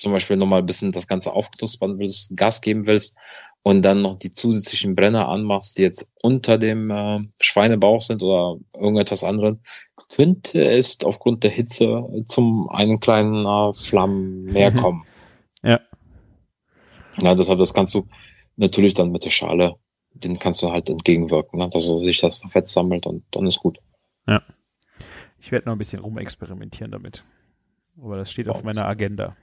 zum 0.00 0.12
Beispiel 0.12 0.36
nochmal 0.36 0.60
ein 0.60 0.66
bisschen 0.66 0.92
das 0.92 1.06
Ganze 1.06 1.32
aufknuspern 1.32 1.98
willst, 1.98 2.36
Gas 2.36 2.60
geben 2.60 2.86
willst 2.86 3.16
und 3.62 3.82
dann 3.82 4.00
noch 4.02 4.18
die 4.18 4.30
zusätzlichen 4.30 4.94
Brenner 4.94 5.28
anmachst, 5.28 5.76
die 5.78 5.82
jetzt 5.82 6.12
unter 6.22 6.56
dem 6.58 6.90
äh, 6.90 7.20
Schweinebauch 7.40 8.00
sind 8.00 8.22
oder 8.22 8.56
irgendetwas 8.74 9.22
anderen, 9.24 9.60
könnte 10.08 10.64
es 10.64 10.98
aufgrund 11.04 11.44
der 11.44 11.50
Hitze 11.50 12.04
zum 12.24 12.68
einen 12.70 12.98
kleinen 13.00 13.44
äh, 13.46 13.74
Flammen 13.74 14.44
mehr 14.44 14.70
Mhm. 14.72 14.76
kommen. 14.76 15.04
Ja. 15.62 15.78
Ja, 17.20 17.34
deshalb, 17.34 17.58
das 17.58 17.74
kannst 17.74 17.94
du 17.94 18.08
natürlich 18.56 18.94
dann 18.94 19.12
mit 19.12 19.26
der 19.26 19.30
Schale, 19.30 19.76
den 20.14 20.38
kannst 20.38 20.62
du 20.62 20.70
halt 20.70 20.88
entgegenwirken, 20.88 21.58
ne? 21.58 21.68
dass 21.68 21.84
sich 21.84 22.20
das 22.22 22.42
Fett 22.50 22.66
sammelt 22.66 23.04
und 23.04 23.24
dann 23.32 23.46
ist 23.46 23.58
gut. 23.60 23.78
Ich 25.38 25.52
werde 25.52 25.66
noch 25.66 25.74
ein 25.74 25.78
bisschen 25.78 26.00
rumexperimentieren 26.00 26.90
damit. 26.92 27.24
Aber 28.02 28.16
das 28.16 28.30
steht 28.30 28.48
auf 28.48 28.62
meiner 28.62 28.86
Agenda. 28.86 29.36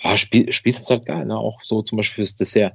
Ja, 0.00 0.16
Spie 0.16 0.52
Spieß 0.52 0.80
ist 0.80 0.90
halt 0.90 1.06
geil, 1.06 1.24
ne? 1.26 1.36
Auch 1.36 1.60
so 1.60 1.82
zum 1.82 1.96
Beispiel 1.96 2.24
fürs 2.24 2.36
Dessert. 2.36 2.74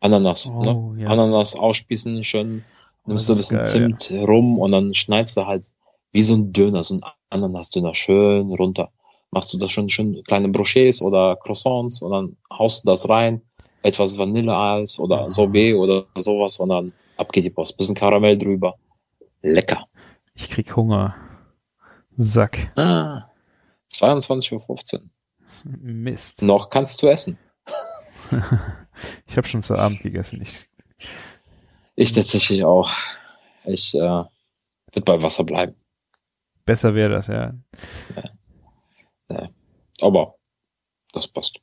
Ananas. 0.00 0.46
ne? 0.46 0.74
Oh, 0.74 0.94
ja. 0.96 1.08
Ananas 1.08 1.56
ausspießen, 1.56 2.22
schön, 2.24 2.64
nimmst 3.06 3.28
du 3.28 3.32
ein 3.34 3.38
bisschen 3.38 3.60
geil, 3.60 3.96
Zimt 3.98 4.28
rum 4.28 4.58
und 4.58 4.72
dann 4.72 4.94
schneidest 4.94 5.36
du 5.36 5.46
halt 5.46 5.66
wie 6.12 6.22
so 6.22 6.34
ein 6.34 6.52
Döner, 6.52 6.82
so 6.82 6.94
ein 6.94 7.00
Ananasdöner 7.30 7.94
schön 7.94 8.50
runter. 8.54 8.90
Machst 9.30 9.52
du 9.52 9.58
das 9.58 9.72
schon 9.72 9.90
schön 9.90 10.22
kleine 10.24 10.48
Brochets 10.48 11.02
oder 11.02 11.36
Croissants 11.36 12.00
und 12.00 12.12
dann 12.12 12.36
haust 12.50 12.84
du 12.84 12.88
das 12.90 13.08
rein, 13.08 13.42
etwas 13.82 14.16
Vanilleeis 14.16 14.98
oder 15.00 15.24
Ah. 15.24 15.30
Sorbet 15.30 15.74
oder 15.74 16.06
sowas 16.16 16.58
und 16.60 16.70
dann 16.70 16.92
ab 17.18 17.30
geht 17.32 17.44
die 17.44 17.50
Post. 17.50 17.76
Bisschen 17.76 17.94
Karamell 17.94 18.38
drüber. 18.38 18.76
Lecker. 19.42 19.84
Ich 20.34 20.48
krieg 20.48 20.74
Hunger. 20.76 21.14
Sack. 22.16 22.70
Ah, 22.78 23.24
22.15 23.92 24.94
Uhr. 24.94 25.00
Mist. 25.64 26.42
Noch 26.42 26.70
kannst 26.70 27.02
du 27.02 27.08
essen. 27.08 27.38
Ich 29.26 29.36
habe 29.36 29.46
schon 29.46 29.62
zu 29.62 29.76
Abend 29.76 30.00
gegessen. 30.00 30.42
Ich, 30.42 30.68
Ich 31.94 32.12
tatsächlich 32.12 32.64
auch. 32.64 32.90
Ich 33.64 33.94
äh, 33.94 34.00
wird 34.92 35.04
bei 35.04 35.22
Wasser 35.22 35.44
bleiben. 35.44 35.76
besser 36.64 36.96
wäre 36.96 37.10
das, 37.10 37.28
ja. 37.28 37.54
Aber 40.00 40.34
das 41.12 41.28
passt. 41.28 41.60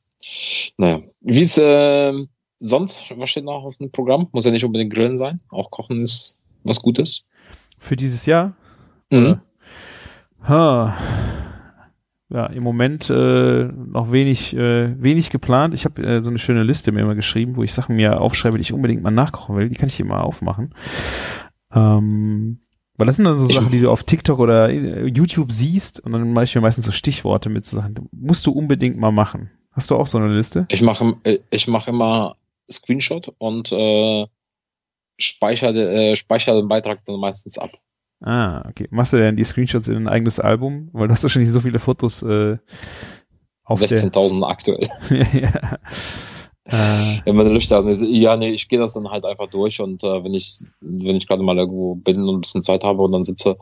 Naja, 0.78 1.02
wie 1.20 1.42
ist 1.42 1.58
äh, 1.58 2.14
sonst? 2.58 3.12
Was 3.18 3.28
steht 3.28 3.44
noch 3.44 3.64
auf 3.64 3.76
dem 3.76 3.90
Programm? 3.92 4.28
Muss 4.32 4.46
ja 4.46 4.50
nicht 4.50 4.64
unbedingt 4.64 4.94
Grillen 4.94 5.18
sein. 5.18 5.40
Auch 5.50 5.70
Kochen 5.70 6.00
ist 6.02 6.38
was 6.64 6.80
Gutes. 6.80 7.22
Für 7.78 7.96
dieses 7.96 8.24
Jahr? 8.24 8.56
Mhm. 9.10 9.40
Ha. 10.48 10.96
Ja, 12.28 12.46
im 12.46 12.64
Moment 12.64 13.08
äh, 13.08 13.64
noch 13.64 14.10
wenig, 14.10 14.54
äh, 14.56 15.00
wenig 15.00 15.30
geplant. 15.30 15.74
Ich 15.74 15.84
habe 15.84 16.02
äh, 16.02 16.22
so 16.24 16.30
eine 16.30 16.40
schöne 16.40 16.64
Liste 16.64 16.90
mir 16.90 17.02
immer 17.02 17.14
geschrieben, 17.14 17.54
wo 17.54 17.62
ich 17.62 17.72
Sachen 17.72 17.94
mir 17.94 18.20
aufschreibe, 18.20 18.58
die 18.58 18.62
ich 18.62 18.72
unbedingt 18.72 19.02
mal 19.02 19.12
nachkochen 19.12 19.56
will. 19.56 19.68
Die 19.68 19.76
kann 19.76 19.88
ich 19.88 20.02
mal 20.02 20.20
aufmachen. 20.20 20.74
Ähm, 21.72 22.58
weil 22.96 23.06
das 23.06 23.16
sind 23.16 23.26
dann 23.26 23.36
so 23.36 23.46
Sachen, 23.46 23.70
die 23.70 23.80
du 23.80 23.90
auf 23.90 24.02
TikTok 24.02 24.38
oder 24.38 24.70
äh, 24.70 25.06
YouTube 25.06 25.52
siehst 25.52 26.00
und 26.00 26.12
dann 26.12 26.32
mache 26.32 26.44
ich 26.44 26.54
mir 26.54 26.62
meistens 26.62 26.86
so 26.86 26.92
Stichworte 26.92 27.48
mit 27.48 27.64
so 27.64 27.76
Sachen. 27.76 28.08
Musst 28.10 28.46
du 28.46 28.52
unbedingt 28.52 28.96
mal 28.96 29.12
machen. 29.12 29.50
Hast 29.70 29.90
du 29.90 29.96
auch 29.96 30.06
so 30.06 30.18
eine 30.18 30.34
Liste? 30.34 30.66
Ich 30.70 30.82
mache 30.82 31.14
äh, 31.24 31.38
ich 31.50 31.68
mache 31.68 31.90
immer 31.90 32.36
Screenshot 32.70 33.32
und 33.38 33.70
äh, 33.70 34.26
speichere, 35.18 36.10
äh, 36.10 36.16
speichere 36.16 36.56
den 36.56 36.68
Beitrag 36.68 37.04
dann 37.04 37.20
meistens 37.20 37.58
ab. 37.58 37.70
Ah, 38.20 38.66
okay. 38.68 38.88
Machst 38.90 39.12
du 39.12 39.18
denn 39.18 39.36
die 39.36 39.44
Screenshots 39.44 39.88
in 39.88 39.96
ein 39.96 40.08
eigenes 40.08 40.40
Album? 40.40 40.88
Weil 40.92 41.08
du 41.08 41.12
hast 41.12 41.22
wahrscheinlich 41.22 41.50
so 41.50 41.60
viele 41.60 41.78
Fotos 41.78 42.22
äh, 42.22 42.56
Auf 43.64 43.80
der- 43.80 43.88
16.000 43.90 44.42
aktuell. 44.46 44.88
ja. 45.10 45.78
Äh, 46.64 47.20
Wenn 47.24 47.36
man 47.36 47.46
Lüchte 47.52 47.76
hat, 47.76 47.84
ja, 48.00 48.36
nee, 48.36 48.50
ich 48.50 48.68
gehe 48.68 48.78
das 48.80 48.94
dann 48.94 49.08
halt 49.08 49.24
einfach 49.24 49.48
durch 49.48 49.80
und 49.80 50.02
äh, 50.02 50.24
wenn 50.24 50.34
ich, 50.34 50.64
wenn 50.80 51.14
ich 51.14 51.28
gerade 51.28 51.42
mal 51.42 51.56
irgendwo 51.56 51.94
bin 51.94 52.22
und 52.28 52.38
ein 52.38 52.40
bisschen 52.40 52.62
Zeit 52.64 52.82
habe 52.82 53.02
und 53.02 53.12
dann 53.12 53.22
sitze, 53.22 53.56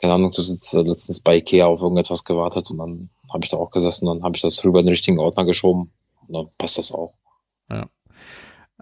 keine 0.00 0.14
Ahnung, 0.14 0.32
du 0.32 0.42
sitzt 0.42 0.74
äh, 0.74 0.82
letztens 0.82 1.20
bei 1.20 1.36
Ikea 1.36 1.66
auf 1.66 1.80
irgendetwas 1.82 2.24
gewartet 2.24 2.70
und 2.72 2.78
dann 2.78 3.10
habe 3.32 3.44
ich 3.44 3.50
da 3.50 3.56
auch 3.56 3.70
gesessen, 3.70 4.06
dann 4.06 4.24
habe 4.24 4.34
ich 4.34 4.42
das 4.42 4.64
rüber 4.64 4.80
in 4.80 4.86
den 4.86 4.90
richtigen 4.90 5.20
Ordner 5.20 5.44
geschoben 5.44 5.92
und 6.26 6.34
dann 6.34 6.46
passt 6.58 6.78
das 6.78 6.90
auch. 6.92 7.14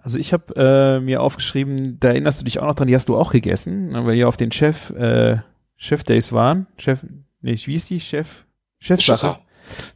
Also 0.01 0.17
ich 0.17 0.33
habe 0.33 0.55
äh, 0.55 0.99
mir 0.99 1.21
aufgeschrieben, 1.21 1.99
da 1.99 2.09
erinnerst 2.09 2.39
du 2.39 2.45
dich 2.45 2.59
auch 2.59 2.65
noch 2.65 2.75
dran, 2.75 2.87
die 2.87 2.95
hast 2.95 3.09
du 3.09 3.17
auch 3.17 3.31
gegessen, 3.31 3.93
weil 3.93 4.07
wir 4.07 4.13
hier 4.13 4.27
auf 4.27 4.37
den 4.37 4.51
Chef, 4.51 4.89
äh, 4.91 5.37
Chef 5.77 6.03
Days 6.03 6.31
waren. 6.33 6.67
Chef, 6.77 7.03
nee, 7.41 7.57
wie 7.65 7.75
ist 7.75 7.89
die? 7.89 7.99
Chef, 7.99 8.45
Chefsache. 8.79 9.39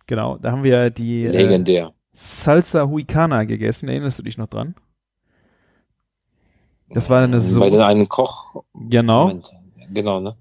Genau, 0.07 0.37
da 0.37 0.51
haben 0.51 0.63
wir 0.63 0.89
die 0.89 1.23
äh, 1.23 1.29
Legendär. 1.31 1.93
Salsa 2.11 2.87
Huicana 2.87 3.43
gegessen. 3.45 3.89
Erinnerst 3.89 4.19
du 4.19 4.23
dich 4.23 4.37
noch 4.37 4.47
dran? 4.47 4.75
Das 6.89 7.09
war 7.09 7.23
eine 7.23 7.33
Bei 7.33 7.39
Soße. 7.39 7.71
den 7.71 7.81
einen 7.81 8.09
Koch. 8.09 8.63
Genau. 8.75 9.27
Moment. 9.27 9.51
Genau, 9.91 10.19
ne? 10.19 10.35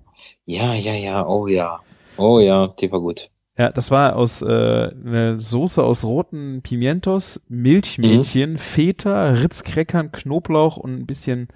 Ja, 0.44 0.74
ja, 0.74 0.92
ja, 0.94 1.26
oh 1.26 1.46
ja. 1.46 1.80
Oh 2.18 2.38
ja, 2.40 2.68
die 2.68 2.92
war 2.92 3.00
gut. 3.00 3.30
Ja, 3.58 3.70
das 3.70 3.90
war 3.90 4.16
aus 4.16 4.40
äh, 4.40 4.46
eine 4.46 5.40
Soße 5.40 5.82
aus 5.82 6.04
roten 6.04 6.62
Pimientos, 6.62 7.42
Milchmädchen, 7.48 8.56
Feta, 8.56 9.30
Ritzcrackern, 9.30 10.10
Knoblauch 10.10 10.78
und 10.78 10.94
ein 10.94 11.06
bisschen 11.06 11.48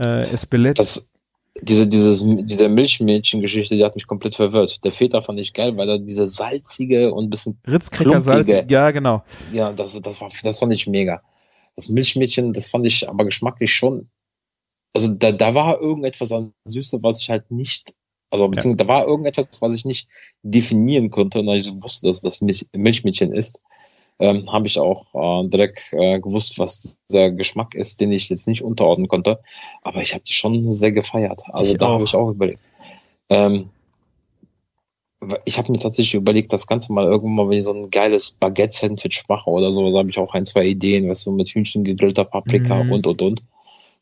äh, 0.00 0.28
Espelette. 0.30 0.82
Das, 0.82 1.12
diese, 1.62 1.86
dieses, 1.86 2.24
diese 2.24 2.68
Milchmädchen-Geschichte, 2.68 3.76
die 3.76 3.84
hat 3.84 3.94
mich 3.94 4.06
komplett 4.08 4.34
verwirrt. 4.34 4.84
Der 4.84 4.92
Feta 4.92 5.20
fand 5.20 5.38
ich 5.38 5.52
geil, 5.52 5.76
weil 5.76 5.88
er 5.88 5.98
diese 5.98 6.26
salzige 6.26 7.14
und 7.14 7.26
ein 7.26 7.30
bisschen, 7.30 7.58
Ritzcracker 7.66 8.20
Salz. 8.20 8.48
klumpige. 8.48 8.72
Ja, 8.72 8.90
genau. 8.90 9.22
ja, 9.52 9.72
das, 9.72 10.00
das 10.00 10.20
war, 10.20 10.28
das 10.42 10.58
fand 10.58 10.72
ich 10.72 10.86
mega. 10.86 11.22
Das 11.76 11.88
Milchmädchen, 11.88 12.52
das 12.52 12.70
fand 12.70 12.86
ich 12.86 13.08
aber 13.08 13.24
geschmacklich 13.24 13.72
schon, 13.72 14.08
also 14.96 15.08
da, 15.08 15.30
da 15.30 15.54
war 15.54 15.78
irgendetwas 15.80 16.32
an 16.32 16.54
Süße, 16.64 17.02
was 17.02 17.20
ich 17.20 17.28
halt 17.28 17.50
nicht, 17.50 17.94
also 18.36 18.48
beziehungsweise 18.48 18.86
da 18.86 18.88
war 18.88 19.06
irgendetwas, 19.06 19.48
was 19.60 19.74
ich 19.74 19.84
nicht 19.84 20.08
definieren 20.42 21.10
konnte, 21.10 21.40
und 21.40 21.46
da 21.46 21.54
ich 21.54 21.64
so 21.64 21.82
wusste, 21.82 22.06
dass 22.06 22.20
das 22.20 22.40
Milch, 22.40 22.66
Milchmädchen 22.72 23.32
ist, 23.32 23.60
ähm, 24.18 24.50
habe 24.50 24.66
ich 24.66 24.78
auch 24.78 25.04
äh, 25.14 25.48
direkt 25.48 25.92
äh, 25.92 26.18
gewusst, 26.20 26.58
was 26.58 26.96
der 27.12 27.32
Geschmack 27.32 27.74
ist, 27.74 28.00
den 28.00 28.12
ich 28.12 28.28
jetzt 28.28 28.48
nicht 28.48 28.62
unterordnen 28.62 29.08
konnte. 29.08 29.40
Aber 29.82 30.00
ich 30.00 30.14
habe 30.14 30.24
die 30.24 30.32
schon 30.32 30.72
sehr 30.72 30.92
gefeiert. 30.92 31.42
Also 31.52 31.72
Ich 31.72 31.78
da 31.78 31.88
habe 31.88 32.04
ich 32.04 32.14
auch 32.14 32.30
überlegt. 32.30 32.60
Ähm, 33.28 33.70
ich 35.44 35.58
habe 35.58 35.72
mir 35.72 35.78
tatsächlich 35.78 36.14
überlegt, 36.14 36.52
das 36.52 36.66
Ganze 36.66 36.92
mal 36.92 37.04
irgendwann 37.06 37.34
mal, 37.34 37.48
wenn 37.50 37.58
ich 37.58 37.64
so 37.64 37.72
ein 37.72 37.90
geiles 37.90 38.32
Baguette-Sandwich 38.32 39.24
mache 39.28 39.50
oder 39.50 39.72
so, 39.72 39.90
da 39.90 39.98
habe 39.98 40.10
ich 40.10 40.18
auch 40.18 40.32
ein, 40.34 40.46
zwei 40.46 40.64
Ideen, 40.66 41.08
was 41.08 41.22
so 41.22 41.32
mit 41.32 41.48
Hühnchen 41.48 41.84
gegrillter 41.84 42.24
Paprika 42.24 42.84
Mhm. 42.84 42.92
und 42.92 43.06
und 43.06 43.22
und. 43.22 43.42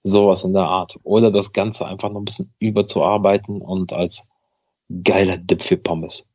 Sowas 0.04 0.44
in 0.44 0.52
der 0.52 0.64
Art. 0.64 0.96
Oder 1.02 1.30
das 1.30 1.52
Ganze 1.52 1.86
einfach 1.86 2.10
noch 2.10 2.20
ein 2.20 2.24
bisschen 2.26 2.52
überzuarbeiten 2.60 3.60
und 3.60 3.92
als 3.92 4.28
geiler 5.02 5.38
Dip 5.38 5.62
für 5.62 5.76
Pommes. 5.78 6.28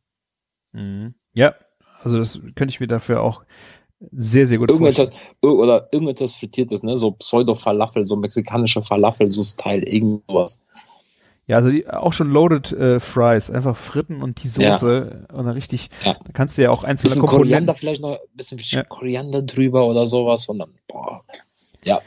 Mhm. 0.71 1.13
Ja, 1.33 1.53
also 2.01 2.17
das 2.17 2.39
könnte 2.55 2.71
ich 2.73 2.79
mir 2.79 2.87
dafür 2.87 3.21
auch 3.21 3.43
sehr, 4.11 4.47
sehr 4.47 4.57
gut 4.57 4.69
Irgendetwas, 4.71 5.09
vorstellen. 5.09 5.59
oder 5.59 5.87
irgendetwas 5.91 6.35
frittiertes, 6.35 6.83
ne? 6.83 6.95
So 6.97 7.11
Pseudo-Falafel, 7.11 8.05
so 8.05 8.15
mexikanische 8.15 8.81
Falafel, 8.81 9.29
so 9.29 9.43
Style, 9.43 9.85
irgendwas. 9.85 10.59
Ja, 11.47 11.57
also 11.57 11.69
die, 11.71 11.87
auch 11.87 12.13
schon 12.13 12.29
loaded 12.31 12.71
äh, 12.71 12.99
Fries, 12.99 13.49
einfach 13.49 13.75
Fritten 13.75 14.21
und 14.23 14.41
die 14.43 14.47
Soße 14.47 15.27
und 15.33 15.45
dann 15.45 15.53
richtig, 15.53 15.89
Ja. 16.05 16.13
da 16.13 16.31
kannst 16.31 16.57
du 16.57 16.61
ja 16.61 16.69
auch 16.69 16.83
einzelne 16.83 17.09
Bisschen 17.09 17.25
Koriander 17.25 17.73
Komponenten. 17.73 17.75
vielleicht 17.75 18.01
noch, 18.01 18.11
ein 18.11 18.37
bisschen 18.37 18.59
Ja. 18.61 18.83
Koriander 18.83 19.41
drüber 19.41 19.85
oder 19.85 20.07
sowas 20.07 20.47
und 20.47 20.59
dann, 20.59 20.71
boah. 20.87 21.23
Ja. 21.83 21.99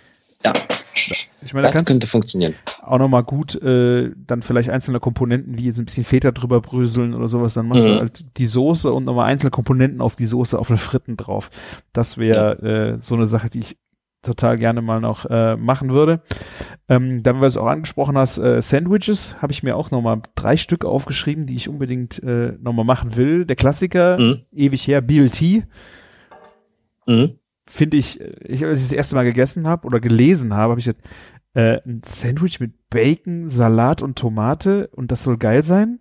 Ja. 0.44 0.52
Ich 0.94 1.54
meine, 1.54 1.66
da 1.66 1.72
Das 1.72 1.84
könnte 1.84 2.06
funktionieren. 2.06 2.54
du 2.54 2.86
auch 2.86 2.98
nochmal 2.98 3.24
gut 3.24 3.54
äh, 3.62 4.10
dann 4.16 4.42
vielleicht 4.42 4.70
einzelne 4.70 5.00
Komponenten 5.00 5.58
wie 5.58 5.64
jetzt 5.66 5.78
ein 5.78 5.84
bisschen 5.86 6.04
Feta 6.04 6.30
drüber 6.32 6.60
bröseln 6.60 7.14
oder 7.14 7.28
sowas, 7.28 7.54
dann 7.54 7.66
machst 7.68 7.86
du 7.86 7.90
Mhm. 7.92 7.98
halt 7.98 8.24
die 8.36 8.46
Soße 8.46 8.92
und 8.92 9.04
nochmal 9.04 9.26
einzelne 9.30 9.50
Komponenten 9.50 10.00
auf 10.00 10.16
die 10.16 10.26
Soße, 10.26 10.58
auf 10.58 10.68
eine 10.68 10.76
Fritten 10.78 11.16
drauf. 11.16 11.50
Das 11.92 12.18
wäre 12.18 12.96
äh, 12.98 13.02
so 13.02 13.14
eine 13.14 13.26
Sache, 13.26 13.50
die 13.50 13.60
ich 13.60 13.76
total 14.22 14.56
gerne 14.56 14.82
mal 14.82 15.00
noch 15.00 15.24
äh, 15.28 15.56
machen 15.56 15.90
würde. 15.90 16.22
Ähm, 16.88 17.24
weil 17.24 17.40
du 17.40 17.44
es 17.46 17.56
auch 17.56 17.66
angesprochen 17.66 18.16
hast, 18.16 18.38
äh, 18.38 18.62
Sandwiches 18.62 19.42
habe 19.42 19.52
ich 19.52 19.64
mir 19.64 19.76
auch 19.76 19.90
nochmal 19.90 20.20
drei 20.36 20.56
Stück 20.56 20.84
aufgeschrieben, 20.84 21.46
die 21.46 21.56
ich 21.56 21.68
unbedingt 21.68 22.22
äh, 22.22 22.52
nochmal 22.60 22.84
machen 22.84 23.16
will. 23.16 23.44
Der 23.46 23.56
Klassiker, 23.56 24.18
Mhm. 24.20 24.42
ewig 24.52 24.86
her, 24.86 25.00
BLT, 25.00 25.64
Mhm. 27.06 27.38
Finde 27.72 27.96
ich, 27.96 28.20
äh, 28.20 28.34
ich, 28.46 28.64
als 28.64 28.80
ich 28.80 28.86
das 28.88 28.92
erste 28.92 29.14
Mal 29.14 29.24
gegessen 29.24 29.66
habe 29.66 29.86
oder 29.86 29.98
gelesen 30.00 30.54
habe, 30.54 30.72
habe 30.72 30.80
ich 30.80 30.86
gesagt, 30.86 31.04
äh, 31.54 31.80
ein 31.86 32.02
Sandwich 32.04 32.60
mit 32.60 32.72
Bacon, 32.90 33.48
Salat 33.48 34.02
und 34.02 34.16
Tomate 34.18 34.88
und 34.88 35.10
das 35.10 35.22
soll 35.22 35.36
geil 35.38 35.62
sein. 35.62 36.00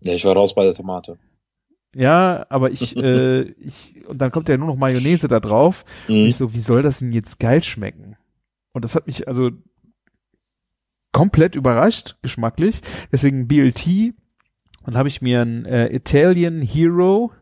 Ja, 0.00 0.14
ich 0.14 0.24
war 0.24 0.32
raus 0.34 0.54
bei 0.54 0.64
der 0.64 0.74
Tomate. 0.74 1.18
Ja, 1.94 2.46
aber 2.48 2.70
ich, 2.70 2.96
äh, 2.96 3.42
ich, 3.42 3.94
und 4.08 4.18
dann 4.18 4.30
kommt 4.32 4.48
ja 4.48 4.56
nur 4.56 4.68
noch 4.68 4.76
Mayonnaise 4.76 5.28
da 5.28 5.40
drauf. 5.40 5.84
Und 6.08 6.22
Mhm. 6.22 6.26
ich 6.28 6.36
so, 6.36 6.54
wie 6.54 6.60
soll 6.60 6.82
das 6.82 7.00
denn 7.00 7.12
jetzt 7.12 7.38
geil 7.38 7.62
schmecken? 7.62 8.16
Und 8.72 8.84
das 8.84 8.94
hat 8.94 9.06
mich 9.06 9.28
also 9.28 9.50
komplett 11.12 11.54
überrascht, 11.54 12.16
geschmacklich. 12.22 12.80
Deswegen 13.12 13.46
BLT. 13.48 14.14
Dann 14.84 14.96
habe 14.96 15.08
ich 15.08 15.22
mir 15.22 15.42
ein 15.42 15.64
äh, 15.66 15.94
Italian 15.94 16.60
Hero 16.62 17.32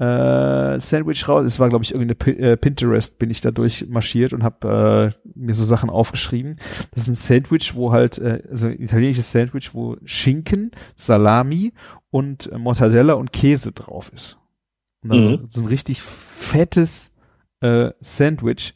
äh, 0.00 0.80
Sandwich 0.80 1.28
raus. 1.28 1.44
Es 1.44 1.60
war, 1.60 1.68
glaube 1.68 1.84
ich, 1.84 1.92
irgendeine 1.92 2.14
Pi- 2.14 2.38
äh, 2.42 2.56
Pinterest, 2.56 3.18
bin 3.18 3.30
ich 3.30 3.40
da 3.42 3.50
durchmarschiert 3.50 4.32
und 4.32 4.42
habe 4.42 5.14
äh, 5.26 5.28
mir 5.38 5.54
so 5.54 5.64
Sachen 5.64 5.90
aufgeschrieben. 5.90 6.56
Das 6.92 7.02
ist 7.02 7.08
ein 7.08 7.14
Sandwich, 7.14 7.74
wo 7.74 7.92
halt, 7.92 8.18
äh, 8.18 8.42
also 8.50 8.68
ein 8.68 8.80
italienisches 8.80 9.30
Sandwich, 9.30 9.74
wo 9.74 9.96
Schinken, 10.04 10.70
Salami 10.96 11.72
und 12.10 12.50
äh, 12.50 12.58
Mortadella 12.58 13.12
und 13.14 13.32
Käse 13.32 13.72
drauf 13.72 14.10
ist. 14.14 14.38
Und 15.02 15.12
also 15.12 15.30
Mhm. 15.36 15.46
so 15.48 15.60
ein 15.60 15.66
richtig 15.66 16.02
fettes 16.02 17.14
äh, 17.60 17.90
Sandwich. 18.00 18.74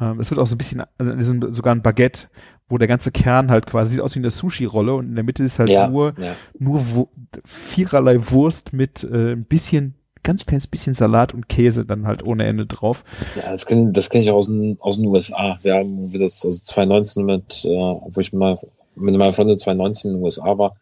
Ähm, 0.00 0.18
es 0.18 0.30
wird 0.30 0.40
auch 0.40 0.46
so 0.46 0.56
ein 0.56 0.58
bisschen, 0.58 0.82
also 0.98 1.12
es 1.12 1.28
ist 1.28 1.54
sogar 1.54 1.74
ein 1.74 1.82
Baguette, 1.82 2.26
wo 2.68 2.78
der 2.78 2.88
ganze 2.88 3.12
Kern 3.12 3.50
halt 3.50 3.66
quasi 3.66 3.94
sieht 3.94 4.00
aus 4.00 4.14
wie 4.14 4.20
eine 4.20 4.30
Sushi-Rolle 4.30 4.94
und 4.94 5.06
in 5.10 5.14
der 5.14 5.24
Mitte 5.24 5.44
ist 5.44 5.58
halt 5.60 5.70
Ja, 5.70 5.88
nur, 5.88 6.14
ja. 6.18 6.34
nur 6.58 6.80
Wu 6.94 7.08
viererlei 7.44 8.30
Wurst 8.30 8.72
mit 8.72 9.04
äh, 9.04 9.32
ein 9.32 9.44
bisschen, 9.44 9.94
ganz 10.22 10.46
kleines 10.46 10.66
bisschen 10.66 10.94
Salat 10.94 11.34
und 11.34 11.48
Käse 11.48 11.84
dann 11.84 12.06
halt 12.06 12.22
ohne 12.22 12.46
Ende 12.46 12.66
drauf. 12.66 13.04
Ja, 13.36 13.50
das 13.50 13.66
kenne 13.66 13.92
das 13.92 14.10
kenn 14.10 14.22
ich 14.22 14.30
aus 14.30 14.46
den, 14.46 14.76
aus 14.80 14.96
den 14.96 15.06
USA. 15.06 15.58
Wir 15.62 15.74
haben, 15.74 15.98
wo 15.98 16.12
wir 16.12 16.20
das, 16.20 16.44
also 16.44 16.60
2019 16.62 17.24
mit, 17.24 17.64
äh, 17.64 17.68
wo 17.68 18.20
ich 18.20 18.32
mal 18.32 18.58
mit 18.96 19.16
meiner 19.16 19.32
Freundin 19.32 19.58
2019 19.58 20.10
in 20.10 20.16
den 20.16 20.24
USA 20.24 20.58
war, 20.58 20.76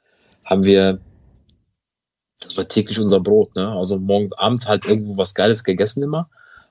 haben 0.47 0.64
wir, 0.64 0.99
das 2.41 2.57
war 2.57 2.66
täglich 2.66 2.99
unser 3.01 3.20
Brot, 3.20 3.55
ne? 3.55 3.68
Also 3.68 3.99
morgen 3.99 4.30
abends 4.36 4.68
halt 4.68 4.86
irgendwo 4.86 5.16
was 5.16 5.34
Geiles 5.34 5.64
gegessen 5.64 6.03
immer. 6.03 6.28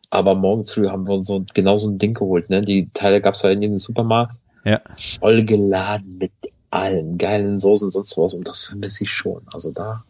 Aber 0.09 0.35
morgens 0.35 0.71
früh 0.71 0.87
haben 0.87 1.05
wir 1.05 1.13
uns 1.13 1.27
so 1.27 1.43
genau 1.53 1.75
so 1.75 1.89
ein 1.89 1.97
Ding 1.97 2.13
geholt, 2.13 2.49
ne? 2.49 2.61
Die 2.61 2.89
Teile 2.93 3.21
gab's 3.21 3.43
ja 3.43 3.49
in 3.49 3.61
jedem 3.61 3.77
Supermarkt. 3.77 4.39
Ja. 4.63 4.81
Voll 4.95 5.43
geladen 5.43 6.17
mit 6.17 6.31
allen 6.69 7.17
geilen 7.17 7.59
Soßen 7.59 7.87
und 7.87 7.91
sonst 7.91 8.17
was. 8.17 8.33
Und 8.33 8.47
das 8.47 8.63
vermisse 8.63 9.03
ich 9.03 9.11
schon. 9.11 9.41
Also 9.53 9.71
da, 9.71 10.03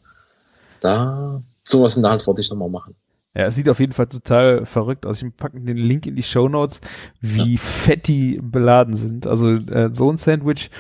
da, 0.82 1.42
sowas 1.68 1.96
in 1.98 2.04
der 2.04 2.12
Hand 2.12 2.26
wollte 2.28 2.42
ich 2.42 2.50
nochmal 2.50 2.70
machen. 2.70 2.96
Ja, 3.36 3.46
es 3.46 3.56
sieht 3.56 3.70
auf 3.70 3.80
jeden 3.80 3.94
Fall 3.94 4.08
total 4.08 4.66
verrückt 4.66 5.06
aus. 5.06 5.22
Ich 5.22 5.36
packe 5.36 5.60
den 5.60 5.78
Link 5.78 6.08
in 6.08 6.16
die 6.16 6.24
Show 6.24 6.50
Notes, 6.50 6.82
wie 7.22 7.58
fett 7.58 8.08
die 8.08 8.40
beladen 8.42 8.96
sind. 8.96 9.28
Also 9.28 9.50
äh, 9.52 9.94
so 9.94 10.10
ein 10.12 10.18
Sandwich. 10.18 10.72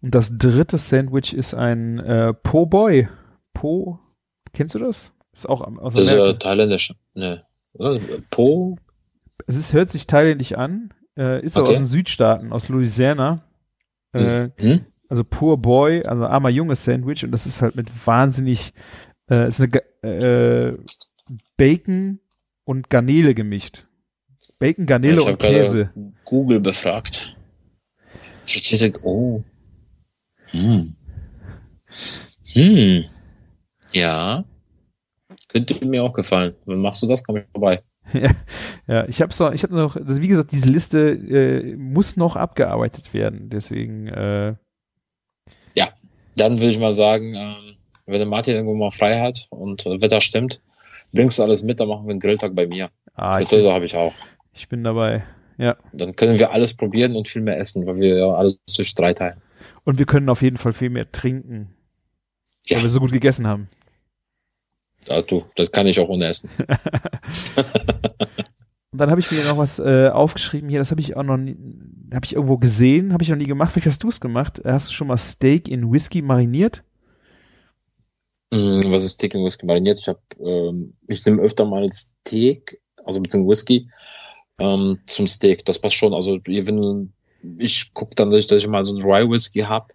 Und 0.00 0.14
das 0.14 0.36
dritte 0.36 0.78
Sandwich 0.78 1.34
ist 1.34 1.54
ein 1.54 1.98
äh, 1.98 2.32
Po 2.34 2.66
Boy. 2.66 3.08
Po, 3.52 3.98
kennst 4.52 4.74
du 4.76 4.78
das? 4.78 5.12
Ist 5.32 5.48
auch 5.48 5.60
aus 5.78 5.94
Das 5.94 6.04
ist 6.06 6.12
ja 6.14 6.32
thailändisch. 6.34 6.94
Ne. 7.14 7.42
Po? 8.30 8.76
es 9.46 9.56
ist, 9.56 9.72
hört 9.72 9.90
sich 9.90 10.06
thailändisch 10.06 10.52
an, 10.52 10.90
äh, 11.18 11.44
ist 11.44 11.56
aber 11.56 11.66
Okay. 11.68 11.76
aus 11.76 11.82
den 11.82 11.86
Südstaaten, 11.88 12.52
aus 12.52 12.68
Louisiana. 12.68 13.42
Äh, 14.12 14.50
Hm? 14.60 14.84
also 15.08 15.24
Poor 15.24 15.56
Boy, 15.58 16.04
also 16.04 16.24
armer 16.26 16.50
Junge 16.50 16.76
Sandwich 16.76 17.24
und 17.24 17.32
das 17.32 17.46
ist 17.46 17.60
halt 17.62 17.74
mit 17.74 17.88
wahnsinnig, 18.06 18.72
äh, 19.30 19.48
ist 19.48 19.60
eine 19.60 19.82
äh, 20.02 20.78
Bacon 21.56 22.20
und 22.64 22.90
Garnele 22.90 23.34
gemischt. 23.34 23.86
Bacon, 24.58 24.86
Garnele 24.86 25.20
ich 25.20 25.26
und 25.26 25.38
Käse. 25.38 25.90
Google 26.24 26.60
befragt. 26.60 27.36
Frittierte, 28.46 28.92
oh. 29.02 29.42
Hm. 30.50 30.94
Hm. 32.52 33.04
Ja. 33.92 34.44
Könnte 35.48 35.84
mir 35.86 36.04
auch 36.04 36.12
gefallen. 36.12 36.54
Wann 36.66 36.78
machst 36.78 37.02
du 37.02 37.06
das? 37.06 37.24
Komm 37.24 37.36
ich 37.38 37.44
vorbei. 37.52 37.82
ja, 38.12 38.30
ja, 38.86 39.08
ich 39.08 39.22
habe 39.22 39.32
so, 39.32 39.50
ich 39.50 39.62
habe 39.62 39.74
noch, 39.74 39.96
also 39.96 40.20
wie 40.20 40.28
gesagt, 40.28 40.52
diese 40.52 40.68
Liste 40.68 41.10
äh, 41.10 41.74
muss 41.76 42.16
noch 42.16 42.36
abgearbeitet 42.36 43.14
werden. 43.14 43.48
Deswegen, 43.48 44.08
äh, 44.08 44.54
Dann 46.36 46.58
würde 46.58 46.70
ich 46.70 46.78
mal 46.78 46.92
sagen, 46.92 47.34
ähm, 47.34 47.63
wenn 48.06 48.18
der 48.18 48.26
Martin 48.26 48.54
irgendwo 48.54 48.74
mal 48.74 48.90
frei 48.90 49.20
hat 49.20 49.46
und 49.50 49.86
äh, 49.86 50.00
Wetter 50.00 50.20
stimmt, 50.20 50.60
Bringst 51.14 51.38
du 51.38 51.44
alles 51.44 51.62
mit, 51.62 51.78
dann 51.78 51.88
machen 51.88 52.06
wir 52.06 52.10
einen 52.10 52.20
Grilltag 52.20 52.54
bei 52.56 52.66
mir. 52.66 52.90
Ah, 53.14 53.38
ich, 53.38 53.48
Fritteuse 53.48 53.72
habe 53.72 53.84
ich 53.84 53.96
auch. 53.96 54.12
ich 54.52 54.68
bin 54.68 54.82
dabei. 54.82 55.22
Ja. 55.58 55.76
Dann 55.92 56.16
können 56.16 56.38
wir 56.40 56.50
alles 56.50 56.74
probieren 56.74 57.14
und 57.14 57.28
viel 57.28 57.42
mehr 57.42 57.58
essen, 57.58 57.86
weil 57.86 58.00
wir 58.00 58.18
ja 58.18 58.34
alles 58.34 58.60
durch 58.76 58.94
drei 58.96 59.14
teilen. 59.14 59.40
Und 59.84 59.98
wir 59.98 60.06
können 60.06 60.28
auf 60.28 60.42
jeden 60.42 60.56
Fall 60.56 60.72
viel 60.72 60.90
mehr 60.90 61.10
trinken, 61.12 61.68
Ja. 62.66 62.76
weil 62.78 62.84
wir 62.84 62.90
so 62.90 62.98
gut 62.98 63.12
gegessen 63.12 63.46
haben. 63.46 63.68
Ja, 65.06 65.22
du, 65.22 65.44
das 65.54 65.70
kann 65.70 65.86
ich 65.86 66.00
auch 66.00 66.08
ohne 66.08 66.26
essen. 66.26 66.50
Und 66.58 66.66
dann 68.98 69.10
habe 69.10 69.20
ich 69.20 69.30
mir 69.30 69.44
noch 69.44 69.58
was 69.58 69.78
äh, 69.78 70.08
aufgeschrieben 70.08 70.68
hier, 70.68 70.80
das 70.80 70.90
habe 70.90 71.00
ich 71.00 71.14
auch 71.16 71.22
noch 71.22 71.36
nie, 71.36 71.56
habe 72.12 72.26
ich 72.26 72.34
irgendwo 72.34 72.58
gesehen, 72.58 73.12
habe 73.12 73.22
ich 73.22 73.28
noch 73.28 73.36
nie 73.36 73.46
gemacht. 73.46 73.70
Vielleicht 73.70 73.86
hast 73.86 74.02
du 74.02 74.08
es 74.08 74.20
gemacht. 74.20 74.60
Hast 74.64 74.88
du 74.88 74.92
schon 74.92 75.06
mal 75.06 75.16
Steak 75.16 75.68
in 75.68 75.92
Whisky 75.92 76.22
mariniert? 76.22 76.82
Mm, 78.54 78.92
Was 78.92 79.02
ist 79.04 79.12
Steak 79.14 79.34
in 79.34 79.44
Whisky 79.44 79.66
mariniert? 79.66 79.98
Ich 79.98 80.06
habe, 80.06 80.20
ähm, 80.38 80.94
ich 81.08 81.24
nehme 81.26 81.42
öfter 81.42 81.64
mal 81.64 81.90
Steak, 81.90 82.80
also 83.04 83.20
beziehungsweise 83.20 83.50
Whisky, 83.50 83.88
ähm, 84.58 85.00
zum 85.06 85.26
Steak. 85.26 85.64
Das 85.64 85.80
passt 85.80 85.96
schon. 85.96 86.14
Also 86.14 86.38
wenn 86.44 87.12
ich 87.58 87.92
gucke 87.94 88.14
dann, 88.14 88.30
dass 88.30 88.44
ich, 88.44 88.46
dass 88.48 88.62
ich 88.62 88.68
mal 88.68 88.84
so 88.84 88.94
einen 88.94 89.04
Rye 89.04 89.28
Whisky 89.28 89.60
hab, 89.60 89.92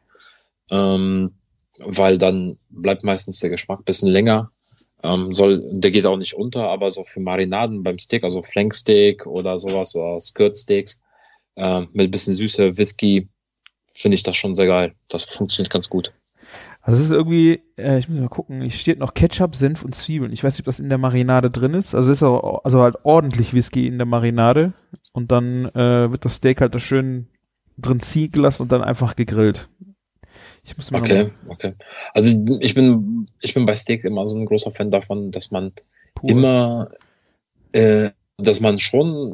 ähm, 0.72 1.32
weil 1.80 2.18
dann 2.18 2.58
bleibt 2.70 3.04
meistens 3.06 3.40
der 3.40 3.50
Geschmack 3.50 3.80
ein 3.80 3.86
bisschen 3.86 4.10
länger. 4.10 4.52
Ähm, 5.04 5.32
soll, 5.32 5.64
der 5.72 5.92
geht 5.92 6.06
auch 6.06 6.18
nicht 6.18 6.34
unter, 6.34 6.68
aber 6.70 6.92
so 6.92 7.06
für 7.06 7.22
Marinaden 7.22 7.84
beim 7.84 7.98
Steak, 7.98 8.26
also 8.26 8.44
Flanksteak 8.44 9.26
oder 9.26 9.58
sowas 9.58 9.96
oder 9.96 10.20
Skirt 10.20 10.58
Steaks, 10.58 11.02
ähm, 11.56 11.88
mit 11.94 12.10
ein 12.10 12.12
bisschen 12.12 12.34
süßer 12.34 12.78
Whisky, 12.78 13.30
finde 13.94 14.16
ich 14.16 14.24
das 14.24 14.36
schon 14.36 14.56
sehr 14.56 14.68
geil. 14.68 14.94
Das 15.08 15.24
funktioniert 15.24 15.72
ganz 15.72 15.90
gut. 15.90 16.14
Also 16.82 16.98
es 16.98 17.06
ist 17.06 17.12
irgendwie, 17.12 17.62
äh, 17.78 18.00
ich 18.00 18.08
muss 18.08 18.20
mal 18.20 18.30
gucken, 18.30 18.62
hier 18.62 18.72
steht 18.72 19.00
noch 19.00 19.14
Ketchup, 19.14 19.56
Senf 19.56 19.84
und 19.84 19.94
Zwiebeln. 19.96 20.32
Ich 20.32 20.44
weiß 20.44 20.54
nicht, 20.54 20.62
ob 20.62 20.66
das 20.66 20.80
in 20.80 20.90
der 20.90 20.98
Marinade 20.98 21.52
drin 21.52 21.74
ist. 21.74 21.94
Also 21.94 22.10
es 22.12 22.20
ist 22.20 22.24
auch, 22.24 22.64
also 22.64 22.82
halt 22.82 22.98
ordentlich 23.04 23.54
Whisky 23.54 23.86
in 23.88 23.98
der 23.98 24.08
Marinade 24.08 24.74
und 25.14 25.32
dann 25.32 25.66
äh, 25.66 26.10
wird 26.10 26.24
das 26.26 26.36
Steak 26.36 26.62
halt 26.62 26.74
da 26.74 26.80
schön 26.80 27.28
drin 27.78 28.00
ziehen 28.00 28.32
gelassen 28.32 28.64
und 28.64 28.72
dann 28.72 28.84
einfach 28.84 29.16
gegrillt. 29.16 29.70
Ich 30.64 30.76
muss 30.78 30.92
mal 30.92 31.02
Okay, 31.02 31.32
okay. 31.50 31.74
Also 32.14 32.30
ich 32.62 32.74
bin, 32.74 33.28
ich 33.42 33.54
bin 33.54 33.66
bei 33.66 33.76
Steak 33.76 34.04
immer 34.04 34.26
so 34.28 34.38
ein 34.38 34.46
großer 34.46 34.72
Fan 34.72 34.92
davon, 34.92 35.32
dass 35.32 35.52
man 35.52 35.74
pur- 36.16 36.30
immer, 36.30 36.90
äh, 37.72 38.12
dass 38.38 38.60
man 38.60 38.80
schon 38.80 39.34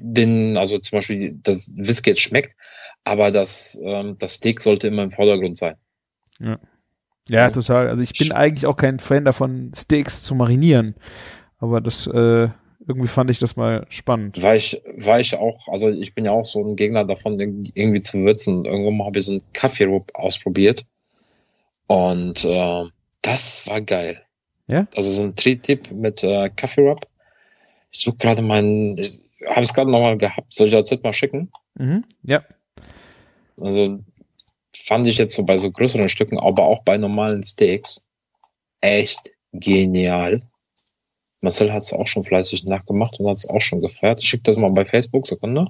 den, 0.00 0.56
also 0.56 0.78
zum 0.78 0.98
Beispiel 0.98 1.38
das 1.42 1.72
Whisky 1.76 2.10
jetzt 2.10 2.20
schmeckt, 2.20 2.54
aber 3.04 3.30
das, 3.30 3.80
ähm, 3.82 4.16
das 4.18 4.34
Steak 4.34 4.60
sollte 4.60 4.88
immer 4.88 5.02
im 5.02 5.10
Vordergrund 5.10 5.56
sein. 5.56 5.76
Ja, 7.28 7.50
total. 7.50 7.88
Also 7.88 8.02
ich 8.02 8.12
bin 8.18 8.32
eigentlich 8.32 8.66
auch 8.66 8.76
kein 8.76 8.98
Fan 9.00 9.24
davon, 9.24 9.72
Steaks 9.76 10.22
zu 10.22 10.34
marinieren. 10.34 10.94
Aber 11.58 11.80
das, 11.80 12.06
äh, 12.06 12.48
irgendwie 12.86 13.08
fand 13.08 13.30
ich 13.30 13.38
das 13.38 13.56
mal 13.56 13.84
spannend. 13.90 14.42
War 14.42 14.56
ich, 14.56 14.80
war 14.96 15.20
ich 15.20 15.34
auch, 15.36 15.68
also 15.68 15.90
ich 15.90 16.14
bin 16.14 16.24
ja 16.24 16.32
auch 16.32 16.46
so 16.46 16.64
ein 16.64 16.76
Gegner 16.76 17.04
davon, 17.04 17.38
irgendwie 17.38 18.00
zu 18.00 18.18
würzen. 18.20 18.64
Irgendwann 18.64 19.06
habe 19.06 19.18
ich 19.18 19.26
so 19.26 19.32
einen 19.32 19.42
Kaffee-Rub 19.52 20.10
ausprobiert 20.14 20.86
und 21.86 22.44
äh, 22.44 22.84
das 23.22 23.66
war 23.66 23.82
geil. 23.82 24.22
Ja? 24.68 24.86
Also 24.96 25.10
so 25.10 25.24
ein 25.24 25.36
Tri-Tipp 25.36 25.90
mit 25.92 26.22
äh, 26.22 26.48
Kaffee-Rub. 26.50 27.06
Ich 27.90 28.00
suche 28.00 28.16
gerade 28.16 28.42
meinen, 28.42 28.96
ich 28.96 29.20
habe 29.46 29.62
es 29.62 29.74
gerade 29.74 29.90
nochmal 29.90 30.16
gehabt. 30.16 30.54
Soll 30.54 30.68
ich 30.68 30.72
das 30.72 30.90
jetzt 30.90 31.04
mal 31.04 31.12
schicken? 31.12 31.50
Mhm. 31.74 32.04
Ja. 32.22 32.42
Also 33.60 34.00
fand 34.84 35.06
ich 35.06 35.18
jetzt 35.18 35.34
so 35.34 35.44
bei 35.44 35.58
so 35.58 35.70
größeren 35.70 36.08
Stücken, 36.08 36.38
aber 36.38 36.64
auch 36.64 36.82
bei 36.82 36.96
normalen 36.96 37.42
Steaks 37.42 38.06
echt 38.80 39.30
genial. 39.52 40.42
Marcel 41.40 41.72
hat 41.72 41.82
es 41.82 41.92
auch 41.92 42.06
schon 42.06 42.24
fleißig 42.24 42.64
nachgemacht 42.64 43.18
und 43.20 43.28
hat 43.28 43.36
es 43.36 43.48
auch 43.48 43.60
schon 43.60 43.80
gefeiert. 43.80 44.20
Ich 44.20 44.28
schicke 44.28 44.44
das 44.44 44.56
mal 44.56 44.72
bei 44.72 44.84
Facebook, 44.84 45.26
Sekunde. 45.26 45.66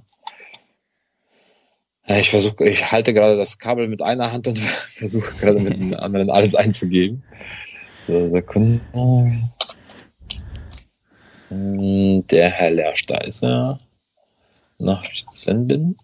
Ich 2.07 2.31
versuche, 2.31 2.67
ich 2.67 2.91
halte 2.91 3.13
gerade 3.13 3.37
das 3.37 3.59
Kabel 3.59 3.87
mit 3.87 4.01
einer 4.01 4.33
Hand 4.33 4.49
und 4.49 4.59
versuche 4.91 5.35
gerade 5.37 5.59
mit 5.59 5.93
der 5.93 6.03
anderen 6.03 6.31
alles 6.31 6.55
einzugeben. 6.55 7.23
So, 8.07 8.25
Sekunde. 8.25 8.81
Hm, 11.49 12.27
Der 12.31 12.51
Herr 12.51 12.71
Lersch, 12.71 13.07
da 13.07 13.19
ist 13.19 13.43
er. 13.43 13.79
Nachricht 14.79 15.33
senden. 15.33 15.97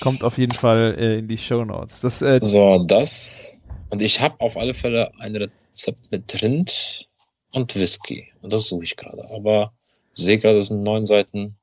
Kommt 0.00 0.24
auf 0.24 0.38
jeden 0.38 0.54
Fall 0.54 0.96
äh, 0.98 1.18
in 1.18 1.28
die 1.28 1.38
Show 1.38 1.64
Notes. 1.64 2.00
Das, 2.00 2.22
äh, 2.22 2.38
So, 2.40 2.84
das. 2.84 3.60
Und 3.90 4.02
ich 4.02 4.20
habe 4.20 4.40
auf 4.40 4.56
alle 4.56 4.74
Fälle 4.74 5.10
ein 5.18 5.36
Rezept 5.36 6.10
mit 6.10 6.42
Rind 6.42 7.08
und 7.54 7.74
Whisky. 7.74 8.32
Und 8.42 8.52
das 8.52 8.68
suche 8.68 8.84
ich 8.84 8.96
gerade. 8.96 9.28
Aber 9.30 9.72
sehe 10.14 10.38
gerade, 10.38 10.56
das 10.56 10.68
sind 10.68 10.82
neun 10.82 11.04
Seiten. 11.04 11.56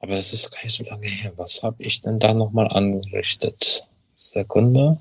Aber 0.00 0.14
das 0.14 0.32
ist 0.32 0.50
gar 0.50 0.62
nicht 0.62 0.74
so 0.74 0.84
lange 0.84 1.06
her. 1.06 1.32
Was 1.36 1.62
habe 1.62 1.82
ich 1.82 2.00
denn 2.00 2.18
da 2.18 2.34
nochmal 2.34 2.68
angerichtet? 2.68 3.82
Sekunde. 4.16 4.98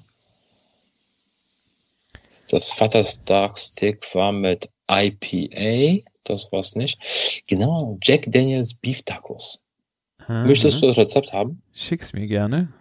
Das 2.50 2.72
Vaterstark 2.72 3.58
Steak 3.58 4.04
war 4.16 4.32
mit 4.32 4.70
IPA. 4.90 6.04
Das 6.24 6.52
war's 6.52 6.76
nicht. 6.76 7.44
Genau, 7.48 7.98
Jack 8.02 8.26
Daniels 8.28 8.74
Beef 8.74 9.02
Tacos. 9.04 9.62
Aha. 10.30 10.46
Möchtest 10.46 10.82
du 10.82 10.88
das 10.88 10.98
Rezept 10.98 11.34
haben? 11.34 11.62
Schick's 11.74 12.14
mir 12.14 12.28
gerne. 12.28 12.72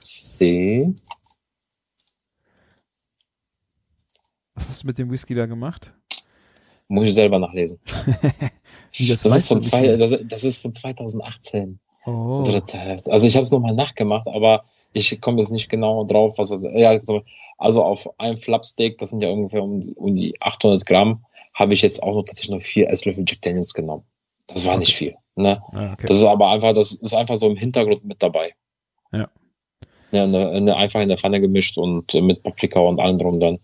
C. 0.00 0.94
Was 4.54 4.68
hast 4.68 4.82
du 4.82 4.86
mit 4.86 4.98
dem 4.98 5.10
Whisky 5.10 5.34
da 5.34 5.46
gemacht? 5.46 5.94
Muss 6.88 7.08
ich 7.08 7.14
selber 7.14 7.38
nachlesen. 7.38 7.78
Das 9.06 9.22
weißt 9.22 9.36
ist, 9.36 9.48
von 9.48 9.60
zwei, 9.62 9.96
das, 9.98 10.18
das 10.24 10.44
ist 10.44 10.62
von 10.62 10.72
2018. 10.72 11.78
Oh. 12.06 12.38
Das 12.42 12.52
Rezept. 12.54 13.08
Also 13.10 13.26
ich 13.26 13.34
habe 13.36 13.42
es 13.42 13.50
nochmal 13.50 13.74
nachgemacht, 13.74 14.26
aber 14.28 14.64
ich 14.94 15.20
komme 15.20 15.38
jetzt 15.40 15.50
nicht 15.52 15.68
genau 15.68 16.04
drauf, 16.04 16.38
was 16.38 16.48
das, 16.48 16.62
ja, 16.72 16.98
also 17.58 17.82
auf 17.82 18.08
ein 18.18 18.38
Flapsteak, 18.38 18.96
das 18.96 19.10
sind 19.10 19.20
ja 19.22 19.28
ungefähr 19.28 19.62
um, 19.62 19.80
die- 19.82 19.92
um 19.94 20.16
die 20.16 20.34
800 20.40 20.86
Gramm, 20.86 21.22
habe 21.54 21.74
ich 21.74 21.82
jetzt 21.82 22.02
auch 22.02 22.14
noch 22.14 22.22
tatsächlich 22.24 22.50
nur 22.50 22.60
vier 22.62 22.88
Esslöffel 22.90 23.24
Jack 23.28 23.42
Daniels 23.42 23.74
genommen. 23.74 24.04
Das 24.46 24.64
war 24.64 24.78
nicht 24.78 24.94
viel. 24.96 25.14
Ne? 25.38 25.62
Ah, 25.72 25.92
okay. 25.92 26.06
Das 26.06 26.18
ist 26.18 26.24
aber 26.24 26.50
einfach, 26.50 26.74
das 26.74 26.92
ist 26.92 27.14
einfach 27.14 27.36
so 27.36 27.48
im 27.48 27.56
Hintergrund 27.56 28.04
mit 28.04 28.22
dabei. 28.22 28.54
Ja. 29.12 29.28
Ja, 30.10 30.24
eine, 30.24 30.50
eine 30.50 30.76
einfach 30.76 31.00
in 31.00 31.08
der 31.08 31.18
Pfanne 31.18 31.40
gemischt 31.40 31.78
und 31.78 32.14
äh, 32.14 32.20
mit 32.20 32.42
Paprika 32.42 32.80
und 32.80 33.00
allem 33.00 33.18
drum 33.18 33.40
dann 33.40 33.58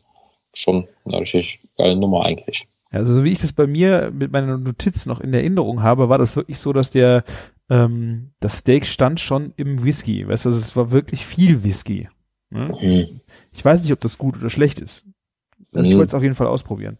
schon 0.54 0.86
eine 1.04 1.20
richtig 1.20 1.60
geile 1.76 1.96
Nummer 1.96 2.24
eigentlich. 2.24 2.66
Also 2.90 3.14
so 3.14 3.24
wie 3.24 3.32
ich 3.32 3.40
das 3.40 3.52
bei 3.52 3.66
mir 3.66 4.12
mit 4.12 4.30
meiner 4.30 4.56
Notiz 4.56 5.06
noch 5.06 5.20
in 5.20 5.34
Erinnerung 5.34 5.82
habe, 5.82 6.08
war 6.08 6.18
das 6.18 6.36
wirklich 6.36 6.58
so, 6.58 6.72
dass 6.72 6.90
der 6.90 7.24
ähm, 7.70 8.30
das 8.40 8.58
Steak 8.58 8.86
stand 8.86 9.18
schon 9.20 9.52
im 9.56 9.82
Whisky. 9.82 10.28
Weißt 10.28 10.44
du, 10.44 10.50
also 10.50 10.58
es 10.58 10.76
war 10.76 10.92
wirklich 10.92 11.26
viel 11.26 11.64
Whisky. 11.64 12.08
Ne? 12.50 12.72
Hm. 12.78 13.20
Ich 13.52 13.64
weiß 13.64 13.82
nicht, 13.82 13.92
ob 13.92 14.00
das 14.00 14.16
gut 14.18 14.36
oder 14.36 14.50
schlecht 14.50 14.78
ist. 14.78 15.06
Also 15.72 15.88
ich 15.88 15.94
Mhm. 15.94 15.98
wollte 15.98 16.10
es 16.10 16.14
auf 16.14 16.22
jeden 16.22 16.36
Fall 16.36 16.46
ausprobieren. 16.46 16.98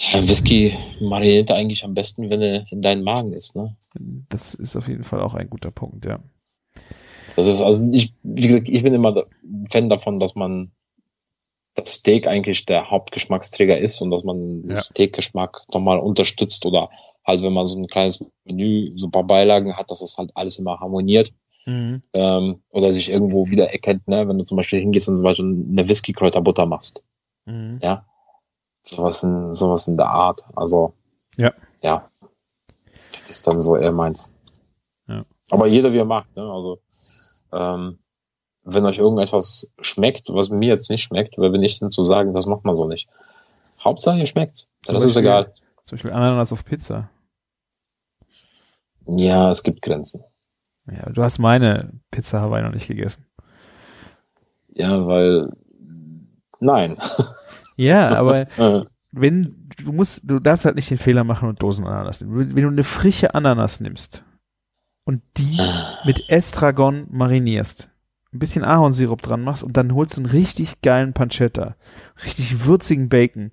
Ja, 0.00 0.26
Whisky 0.26 0.76
mariniert 0.98 1.50
eigentlich 1.50 1.84
am 1.84 1.92
besten, 1.92 2.30
wenn 2.30 2.40
er 2.40 2.64
in 2.72 2.80
deinen 2.80 3.04
Magen 3.04 3.32
ist, 3.32 3.54
ne? 3.54 3.76
Das 4.30 4.54
ist 4.54 4.74
auf 4.74 4.88
jeden 4.88 5.04
Fall 5.04 5.20
auch 5.20 5.34
ein 5.34 5.50
guter 5.50 5.70
Punkt, 5.70 6.06
ja. 6.06 6.20
Das 7.36 7.46
ist, 7.46 7.60
also 7.60 7.86
ich, 7.92 8.14
wie 8.22 8.46
gesagt, 8.46 8.68
ich 8.70 8.82
bin 8.82 8.94
immer 8.94 9.24
Fan 9.70 9.90
davon, 9.90 10.18
dass 10.18 10.34
man 10.34 10.72
das 11.74 11.90
Steak 11.94 12.26
eigentlich 12.26 12.64
der 12.64 12.90
Hauptgeschmacksträger 12.90 13.78
ist 13.78 14.00
und 14.00 14.10
dass 14.10 14.24
man 14.24 14.62
den 14.62 14.70
Ja. 14.70 14.76
Steakgeschmack 14.76 15.62
nochmal 15.72 15.98
unterstützt 15.98 16.64
oder 16.64 16.88
halt, 17.24 17.42
wenn 17.42 17.52
man 17.52 17.66
so 17.66 17.78
ein 17.78 17.86
kleines 17.86 18.24
Menü, 18.44 18.92
so 18.96 19.06
ein 19.06 19.10
paar 19.12 19.24
Beilagen 19.26 19.76
hat, 19.76 19.90
dass 19.90 20.00
das 20.00 20.16
halt 20.16 20.30
alles 20.34 20.58
immer 20.58 20.80
harmoniert 20.80 21.32
Mhm. 21.66 22.02
ähm, 22.14 22.62
oder 22.70 22.90
sich 22.92 23.10
irgendwo 23.10 23.46
wiedererkennt, 23.50 24.08
ne? 24.08 24.26
wenn 24.26 24.38
du 24.38 24.44
zum 24.44 24.56
Beispiel 24.56 24.80
hingehst 24.80 25.08
und 25.10 25.16
zum 25.16 25.24
Beispiel 25.24 25.44
eine 25.44 25.88
Whisky-Kräuterbutter 25.88 26.64
machst. 26.64 27.04
Mhm. 27.44 27.78
Ja. 27.82 28.06
Sowas 28.82 29.22
in, 29.22 29.52
sowas 29.54 29.88
in 29.88 29.96
der 29.96 30.08
Art. 30.08 30.44
Also. 30.56 30.94
Ja. 31.36 31.52
Ja. 31.82 32.10
Das 33.12 33.30
ist 33.30 33.46
dann 33.46 33.60
so 33.60 33.76
eher 33.76 33.92
meins. 33.92 34.32
Ja. 35.08 35.24
Aber 35.50 35.66
jeder 35.66 35.92
wie 35.92 35.98
er 35.98 36.04
mag, 36.04 36.26
ne? 36.36 36.42
Also, 36.42 36.80
ähm, 37.52 37.98
wenn 38.62 38.84
euch 38.84 38.98
irgendetwas 38.98 39.72
schmeckt, 39.80 40.28
was 40.32 40.50
mir 40.50 40.68
jetzt 40.68 40.90
nicht 40.90 41.02
schmeckt, 41.02 41.34
wer 41.38 41.50
bin 41.50 41.62
ich 41.62 41.78
denn 41.78 41.90
zu 41.90 42.04
sagen, 42.04 42.34
das 42.34 42.46
macht 42.46 42.64
man 42.64 42.76
so 42.76 42.86
nicht. 42.86 43.08
Hauptsache 43.84 44.18
ihr 44.18 44.26
schmeckt. 44.26 44.68
Das 44.84 44.96
ist 45.04 45.14
Beispiel- 45.14 45.22
egal. 45.22 45.54
Zum 45.84 45.96
Beispiel 45.96 46.12
Ananas 46.12 46.52
auf 46.52 46.64
Pizza. 46.64 47.10
Ja, 49.06 49.48
es 49.48 49.62
gibt 49.62 49.82
Grenzen. 49.82 50.22
Ja, 50.86 51.08
du 51.10 51.22
hast 51.22 51.38
meine 51.38 51.92
Pizza 52.10 52.40
Hawaii 52.40 52.62
noch 52.62 52.72
nicht 52.72 52.86
gegessen. 52.88 53.26
Ja, 54.68 55.06
weil, 55.06 55.50
nein. 56.60 56.96
Ja, 57.80 58.16
aber 58.16 58.46
wenn 59.12 59.70
du 59.82 59.92
musst, 59.92 60.22
du 60.24 60.38
darfst 60.38 60.64
halt 60.64 60.76
nicht 60.76 60.90
den 60.90 60.98
Fehler 60.98 61.24
machen 61.24 61.48
und 61.48 61.62
Dosenananas 61.62 62.20
nehmen. 62.20 62.54
Wenn 62.54 62.62
du 62.62 62.68
eine 62.68 62.84
frische 62.84 63.34
Ananas 63.34 63.80
nimmst 63.80 64.24
und 65.04 65.22
die 65.36 65.58
mit 66.04 66.28
Estragon 66.28 67.06
marinierst 67.10 67.90
ein 68.32 68.38
bisschen 68.38 68.64
Ahornsirup 68.64 69.22
dran 69.22 69.42
machst 69.42 69.64
und 69.64 69.76
dann 69.76 69.94
holst 69.94 70.16
du 70.16 70.20
einen 70.20 70.30
richtig 70.30 70.82
geilen 70.82 71.12
Pancetta, 71.12 71.76
richtig 72.24 72.64
würzigen 72.64 73.08
Bacon 73.08 73.50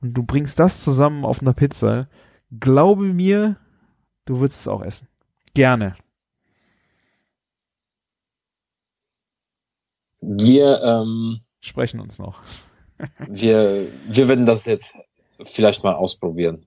und 0.00 0.14
du 0.14 0.22
bringst 0.22 0.58
das 0.58 0.82
zusammen 0.82 1.24
auf 1.24 1.40
einer 1.40 1.54
Pizza, 1.54 2.08
glaube 2.60 3.04
mir, 3.04 3.56
du 4.26 4.40
würdest 4.40 4.60
es 4.60 4.68
auch 4.68 4.82
essen. 4.82 5.08
Gerne. 5.54 5.96
Wir, 10.20 10.82
ähm, 10.82 11.40
Sprechen 11.60 12.00
uns 12.00 12.18
noch. 12.18 12.42
Wir, 13.28 13.88
wir 14.08 14.28
werden 14.28 14.46
das 14.46 14.66
jetzt 14.66 14.96
vielleicht 15.42 15.84
mal 15.84 15.94
ausprobieren. 15.94 16.66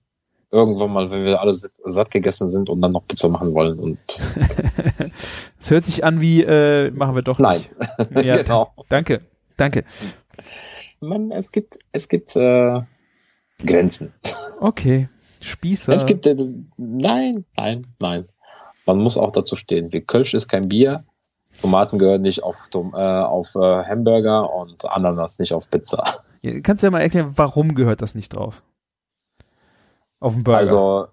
Irgendwann 0.52 0.92
mal, 0.92 1.10
wenn 1.10 1.24
wir 1.24 1.40
alle 1.40 1.54
satt 1.54 2.12
gegessen 2.12 2.50
sind 2.50 2.70
und 2.70 2.82
dann 2.82 2.92
noch 2.92 3.08
Pizza 3.08 3.30
machen 3.30 3.54
wollen. 3.54 3.80
Und 3.80 4.00
Es 5.60 5.70
hört 5.70 5.86
sich 5.86 6.04
an 6.04 6.20
wie, 6.20 6.44
äh, 6.44 6.92
machen 6.92 7.16
wir 7.16 7.22
doch 7.22 7.40
nein, 7.40 7.62
nicht. 8.10 8.26
Ja, 8.26 8.38
genau. 8.44 8.74
Danke, 8.90 9.22
danke. 9.56 9.86
Man, 11.00 11.32
es 11.32 11.52
gibt, 11.52 11.80
es 11.94 12.10
gibt 12.10 12.36
äh, 12.36 12.82
Grenzen. 13.66 14.14
Okay. 14.60 15.08
Spießer. 15.40 15.92
Es 15.92 16.06
gibt, 16.06 16.28
äh, 16.28 16.36
nein, 16.78 17.46
nein, 17.56 17.88
nein. 18.00 18.28
Man 18.86 18.98
muss 19.00 19.18
auch 19.18 19.32
dazu 19.32 19.56
stehen. 19.56 19.92
Wie 19.92 20.02
Kölsch 20.02 20.34
ist 20.34 20.48
kein 20.48 20.68
Bier. 20.68 21.00
Tomaten 21.62 22.00
gehören 22.00 22.22
nicht 22.22 22.44
auf, 22.44 22.68
Tom- 22.70 22.94
äh, 22.94 22.98
auf 22.98 23.56
äh, 23.56 23.60
Hamburger 23.86 24.54
und 24.54 24.84
Ananas 24.86 25.40
nicht 25.40 25.54
auf 25.54 25.70
Pizza. 25.70 26.04
Kannst 26.64 26.82
du 26.84 26.88
ja 26.88 26.92
mal 26.92 27.02
erklären, 27.02 27.34
warum 27.36 27.76
gehört 27.76 28.02
das 28.02 28.16
nicht 28.16 28.36
drauf? 28.36 28.62
Auf 30.20 30.34
dem 30.34 30.44
Burger. 30.44 30.58
Also 30.60 31.08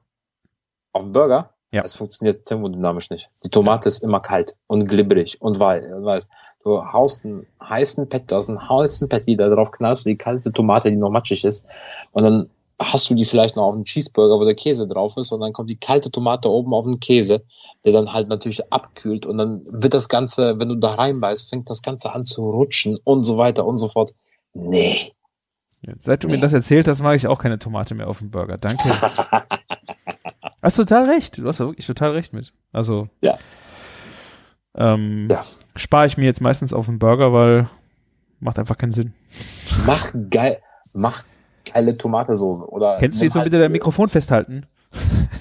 auf 0.93 1.03
dem 1.03 1.13
Burger, 1.13 1.51
Ja. 1.73 1.83
es 1.85 1.95
funktioniert 1.95 2.47
thermodynamisch 2.47 3.11
nicht. 3.11 3.31
Die 3.45 3.51
Tomate 3.51 3.89
ist 3.89 4.03
immer 4.03 4.21
kalt 4.21 4.57
und 4.67 4.87
glibberig 4.89 5.41
und 5.41 5.61
wei- 5.61 5.83
weiß. 5.83 6.29
Du 6.65 6.83
haust 6.83 7.25
einen 7.25 7.47
heißen 7.63 8.09
Patty, 8.09 8.35
aus 8.35 8.49
einem 8.49 8.69
heißen 8.69 9.09
Patty, 9.09 9.37
da 9.37 9.49
drauf 9.49 9.71
knallst 9.71 10.05
du 10.05 10.11
die 10.11 10.17
kalte 10.19 10.53
Tomate, 10.53 10.91
die 10.91 10.97
noch 10.97 11.11
matschig 11.11 11.45
ist. 11.45 11.67
Und 12.13 12.25
dann 12.25 12.51
hast 12.81 13.11
du 13.11 13.15
die 13.15 13.25
vielleicht 13.25 13.57
noch 13.57 13.65
auf 13.65 13.75
einen 13.75 13.85
Cheeseburger, 13.85 14.39
wo 14.39 14.45
der 14.45 14.55
Käse 14.55 14.87
drauf 14.87 15.17
ist, 15.17 15.33
und 15.33 15.41
dann 15.41 15.53
kommt 15.53 15.69
die 15.69 15.77
kalte 15.77 16.11
Tomate 16.11 16.49
oben 16.51 16.73
auf 16.75 16.85
den 16.85 17.01
Käse, 17.01 17.45
der 17.85 17.93
dann 17.93 18.13
halt 18.13 18.29
natürlich 18.29 18.73
abkühlt 18.73 19.27
und 19.27 19.39
dann 19.39 19.65
wird 19.67 19.95
das 19.95 20.09
Ganze, 20.09 20.59
wenn 20.59 20.69
du 20.69 20.77
da 20.77 20.95
reinbeißt, 20.95 21.51
fängt 21.51 21.69
das 21.71 21.83
Ganze 21.83 22.13
an 22.13 22.25
zu 22.25 22.49
rutschen 22.49 22.99
und 23.03 23.25
so 23.25 23.37
weiter 23.37 23.67
und 23.67 23.79
so 23.79 23.89
fort. 23.89 24.15
Nee. 24.55 25.13
Ja, 25.83 25.95
Seit 25.99 26.25
du 26.25 26.29
mir 26.29 26.39
das 26.39 26.53
erzählt 26.53 26.89
hast, 26.89 27.03
mag 27.03 27.17
ich 27.17 27.27
auch 27.27 27.39
keine 27.39 27.59
Tomate 27.59 27.95
mehr 27.95 28.09
auf 28.09 28.19
dem 28.19 28.31
Burger. 28.31 28.59
Danke. 28.59 28.89
Hast 30.61 30.75
total 30.77 31.05
recht. 31.09 31.39
Du 31.39 31.47
hast 31.47 31.61
da 31.61 31.67
wirklich 31.67 31.87
total 31.87 32.11
recht 32.11 32.33
mit. 32.33 32.53
Also. 32.73 33.09
Ja. 33.21 33.39
Ähm, 34.75 35.29
Ja. 35.31 35.45
Spare 35.77 36.07
ich 36.07 36.17
mir 36.17 36.25
jetzt 36.25 36.41
meistens 36.41 36.73
auf 36.73 36.87
den 36.87 36.99
Burger, 36.99 37.33
weil 37.33 37.71
macht 38.41 38.59
einfach 38.59 38.77
keinen 38.77 38.91
Sinn. 38.91 39.15
Mach 39.87 40.13
geil, 40.31 40.61
mach 40.95 41.23
geile 41.73 41.97
Tomatensoße 41.97 42.65
oder 42.69 42.97
Kennst 42.99 43.21
du 43.21 43.25
jetzt 43.25 43.35
mal 43.35 43.41
halt, 43.43 43.51
bitte 43.51 43.63
dein 43.63 43.73
Mikrofon 43.73 44.09
festhalten? 44.09 44.67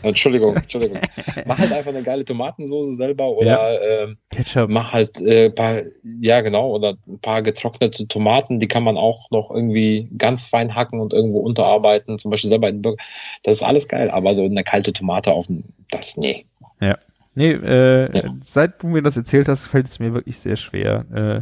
Entschuldigung, 0.01 0.55
Entschuldigung. 0.57 0.99
mach 1.45 1.57
halt 1.57 1.71
einfach 1.71 1.91
eine 1.91 2.03
geile 2.03 2.25
Tomatensoße 2.25 2.93
selber 2.93 3.29
oder 3.29 4.01
ähm, 4.01 4.17
Ketchup. 4.29 4.69
mach 4.69 4.91
halt 4.93 5.21
äh, 5.21 5.49
paar, 5.49 5.81
ja 6.19 6.41
genau, 6.41 6.75
oder 6.75 6.95
ein 7.07 7.19
paar 7.19 7.41
getrocknete 7.41 8.07
Tomaten, 8.07 8.59
die 8.59 8.67
kann 8.67 8.83
man 8.83 8.97
auch 8.97 9.31
noch 9.31 9.49
irgendwie 9.49 10.09
ganz 10.17 10.45
fein 10.47 10.75
hacken 10.75 10.99
und 10.99 11.13
irgendwo 11.13 11.39
unterarbeiten, 11.39 12.17
zum 12.17 12.31
Beispiel 12.31 12.49
selber 12.49 12.67
in 12.69 12.77
den 12.77 12.81
Burger. 12.81 13.03
Das 13.43 13.57
ist 13.57 13.63
alles 13.63 13.87
geil, 13.87 14.09
aber 14.11 14.35
so 14.35 14.43
eine 14.43 14.63
kalte 14.63 14.91
Tomate 14.93 15.31
auf 15.31 15.47
dem, 15.47 15.63
das, 15.91 16.17
nee. 16.17 16.45
Nee, 17.37 17.51
äh, 17.51 18.17
Ja. 18.17 18.23
seit 18.43 18.81
du 18.81 18.87
mir 18.87 19.03
das 19.03 19.15
erzählt 19.15 19.47
hast, 19.47 19.67
fällt 19.67 19.85
es 19.85 19.99
mir 19.99 20.11
wirklich 20.11 20.39
sehr 20.39 20.55
schwer, 20.55 21.05
äh, 21.13 21.41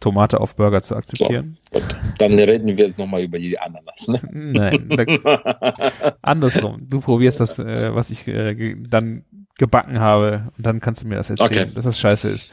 Tomate 0.00 0.40
auf 0.40 0.56
Burger 0.56 0.82
zu 0.82 0.96
akzeptieren. 0.96 1.58
Gut, 1.70 1.84
dann 2.18 2.32
reden 2.38 2.66
wir 2.66 2.76
jetzt 2.84 2.98
nochmal 2.98 3.22
über 3.22 3.38
die 3.38 3.58
Ananas, 3.58 4.08
ne? 4.08 4.20
Nein, 4.32 4.88
da, 4.88 6.14
andersrum. 6.22 6.88
Du 6.88 7.00
probierst 7.00 7.38
das, 7.40 7.58
äh, 7.58 7.94
was 7.94 8.10
ich 8.10 8.26
äh, 8.26 8.74
dann 8.88 9.24
gebacken 9.58 10.00
habe 10.00 10.50
und 10.56 10.64
dann 10.66 10.80
kannst 10.80 11.02
du 11.02 11.06
mir 11.06 11.16
das 11.16 11.28
erzählen, 11.30 11.50
Okay. 11.64 11.74
dass 11.74 11.84
das 11.84 11.98
scheiße 12.00 12.30
ist. 12.30 12.50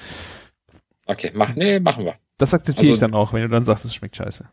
okay, 1.05 1.31
mach, 1.33 1.55
nee, 1.55 1.79
machen 1.79 2.03
wir. 2.05 2.15
Das 2.37 2.53
akzeptiere 2.53 2.85
ich 2.85 2.91
Also- 2.91 3.07
dann 3.07 3.15
auch, 3.15 3.31
wenn 3.33 3.41
du 3.43 3.49
dann 3.49 3.63
sagst, 3.63 3.85
es 3.85 3.95
schmeckt 3.95 4.17
scheiße. 4.17 4.45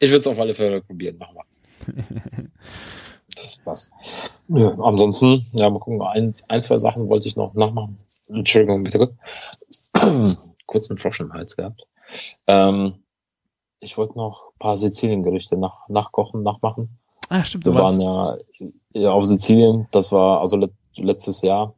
Ich 0.00 0.10
würde 0.10 0.18
es 0.18 0.26
auf 0.26 0.38
alle 0.40 0.54
Fälle 0.54 0.80
probieren, 0.82 1.16
machen 1.18 1.36
wir. 1.36 2.04
Das 3.40 3.56
passt. 3.58 3.92
Ja, 4.48 4.70
ansonsten, 4.82 5.46
ja, 5.52 5.70
mal 5.70 5.78
gucken, 5.78 6.02
ein, 6.02 6.32
ein, 6.48 6.62
zwei 6.62 6.78
Sachen 6.78 7.08
wollte 7.08 7.28
ich 7.28 7.36
noch 7.36 7.54
nachmachen. 7.54 7.96
Entschuldigung, 8.28 8.82
bitte. 8.82 9.16
Kurz 10.66 10.90
einen 10.90 10.98
Frosch 10.98 11.20
im 11.20 11.32
Hals 11.32 11.54
gehabt. 11.56 11.82
Ähm, 12.46 12.94
ich 13.80 13.96
wollte 13.96 14.16
noch 14.16 14.48
ein 14.52 14.58
paar 14.58 14.76
Sizilien-Gerichte 14.76 15.56
nach, 15.56 15.88
nachkochen, 15.88 16.42
nachmachen. 16.42 16.98
Ah, 17.28 17.44
stimmt, 17.44 17.66
Wir 17.66 17.74
waren 17.74 18.00
ja, 18.00 18.38
ja 18.92 19.12
auf 19.12 19.24
Sizilien, 19.24 19.86
das 19.90 20.12
war 20.12 20.40
also 20.40 20.56
let, 20.56 20.72
letztes 20.96 21.42
Jahr 21.42 21.74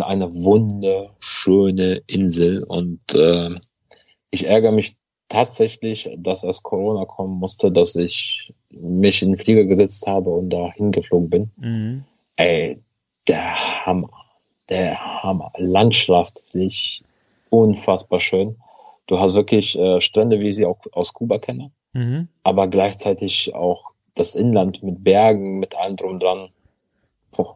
eine 0.00 0.34
wunderschöne 0.34 2.02
Insel 2.06 2.62
und 2.64 3.00
äh, 3.14 3.50
ich 4.30 4.46
ärgere 4.46 4.72
mich 4.72 4.96
tatsächlich, 5.28 6.10
dass 6.18 6.44
erst 6.44 6.62
Corona 6.62 7.04
kommen 7.04 7.38
musste, 7.38 7.70
dass 7.70 7.96
ich 7.96 8.52
mich 8.70 9.22
in 9.22 9.30
den 9.30 9.38
Flieger 9.38 9.64
gesetzt 9.64 10.06
habe 10.06 10.30
und 10.30 10.50
da 10.50 10.70
hingeflogen 10.72 11.30
bin. 11.30 11.50
Mhm. 11.56 12.04
Ey, 12.36 12.82
der 13.26 13.86
Hammer, 13.86 14.10
der 14.68 15.22
Hammer, 15.22 15.52
landschaftlich 15.56 17.02
unfassbar 17.50 18.20
schön. 18.20 18.56
Du 19.08 19.18
hast 19.18 19.34
wirklich 19.34 19.76
äh, 19.76 20.00
Strände, 20.00 20.38
wie 20.38 20.50
ich 20.50 20.56
sie 20.56 20.66
auch 20.66 20.78
aus 20.92 21.12
Kuba 21.12 21.38
kenne 21.38 21.72
Mhm. 21.94 22.28
aber 22.44 22.68
gleichzeitig 22.68 23.54
auch 23.54 23.90
das 24.14 24.34
Inland 24.34 24.82
mit 24.82 25.02
Bergen, 25.02 25.58
mit 25.58 25.76
allem 25.76 25.96
drum 25.96 26.10
und 26.12 26.22
dran. 26.22 26.48
Puh. 27.32 27.46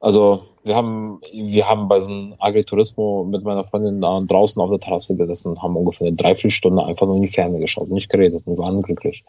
Also 0.00 0.44
wir 0.64 0.76
haben, 0.76 1.20
wir 1.32 1.68
haben 1.68 1.88
bei 1.88 1.98
so 1.98 2.10
einem 2.10 2.34
Agriturismo 2.38 3.24
mit 3.24 3.42
meiner 3.42 3.64
Freundin 3.64 4.00
da 4.00 4.20
draußen 4.20 4.60
auf 4.60 4.70
der 4.70 4.80
Terrasse 4.80 5.16
gesessen 5.16 5.50
und 5.50 5.62
haben 5.62 5.76
ungefähr 5.76 6.06
eine 6.06 6.16
Dreiviertelstunde 6.16 6.84
einfach 6.84 7.06
nur 7.06 7.16
in 7.16 7.22
die 7.22 7.28
Ferne 7.28 7.58
geschaut 7.58 7.88
und 7.88 7.94
nicht 7.94 8.10
geredet 8.10 8.46
und 8.46 8.58
waren 8.58 8.82
glücklich. 8.82 9.24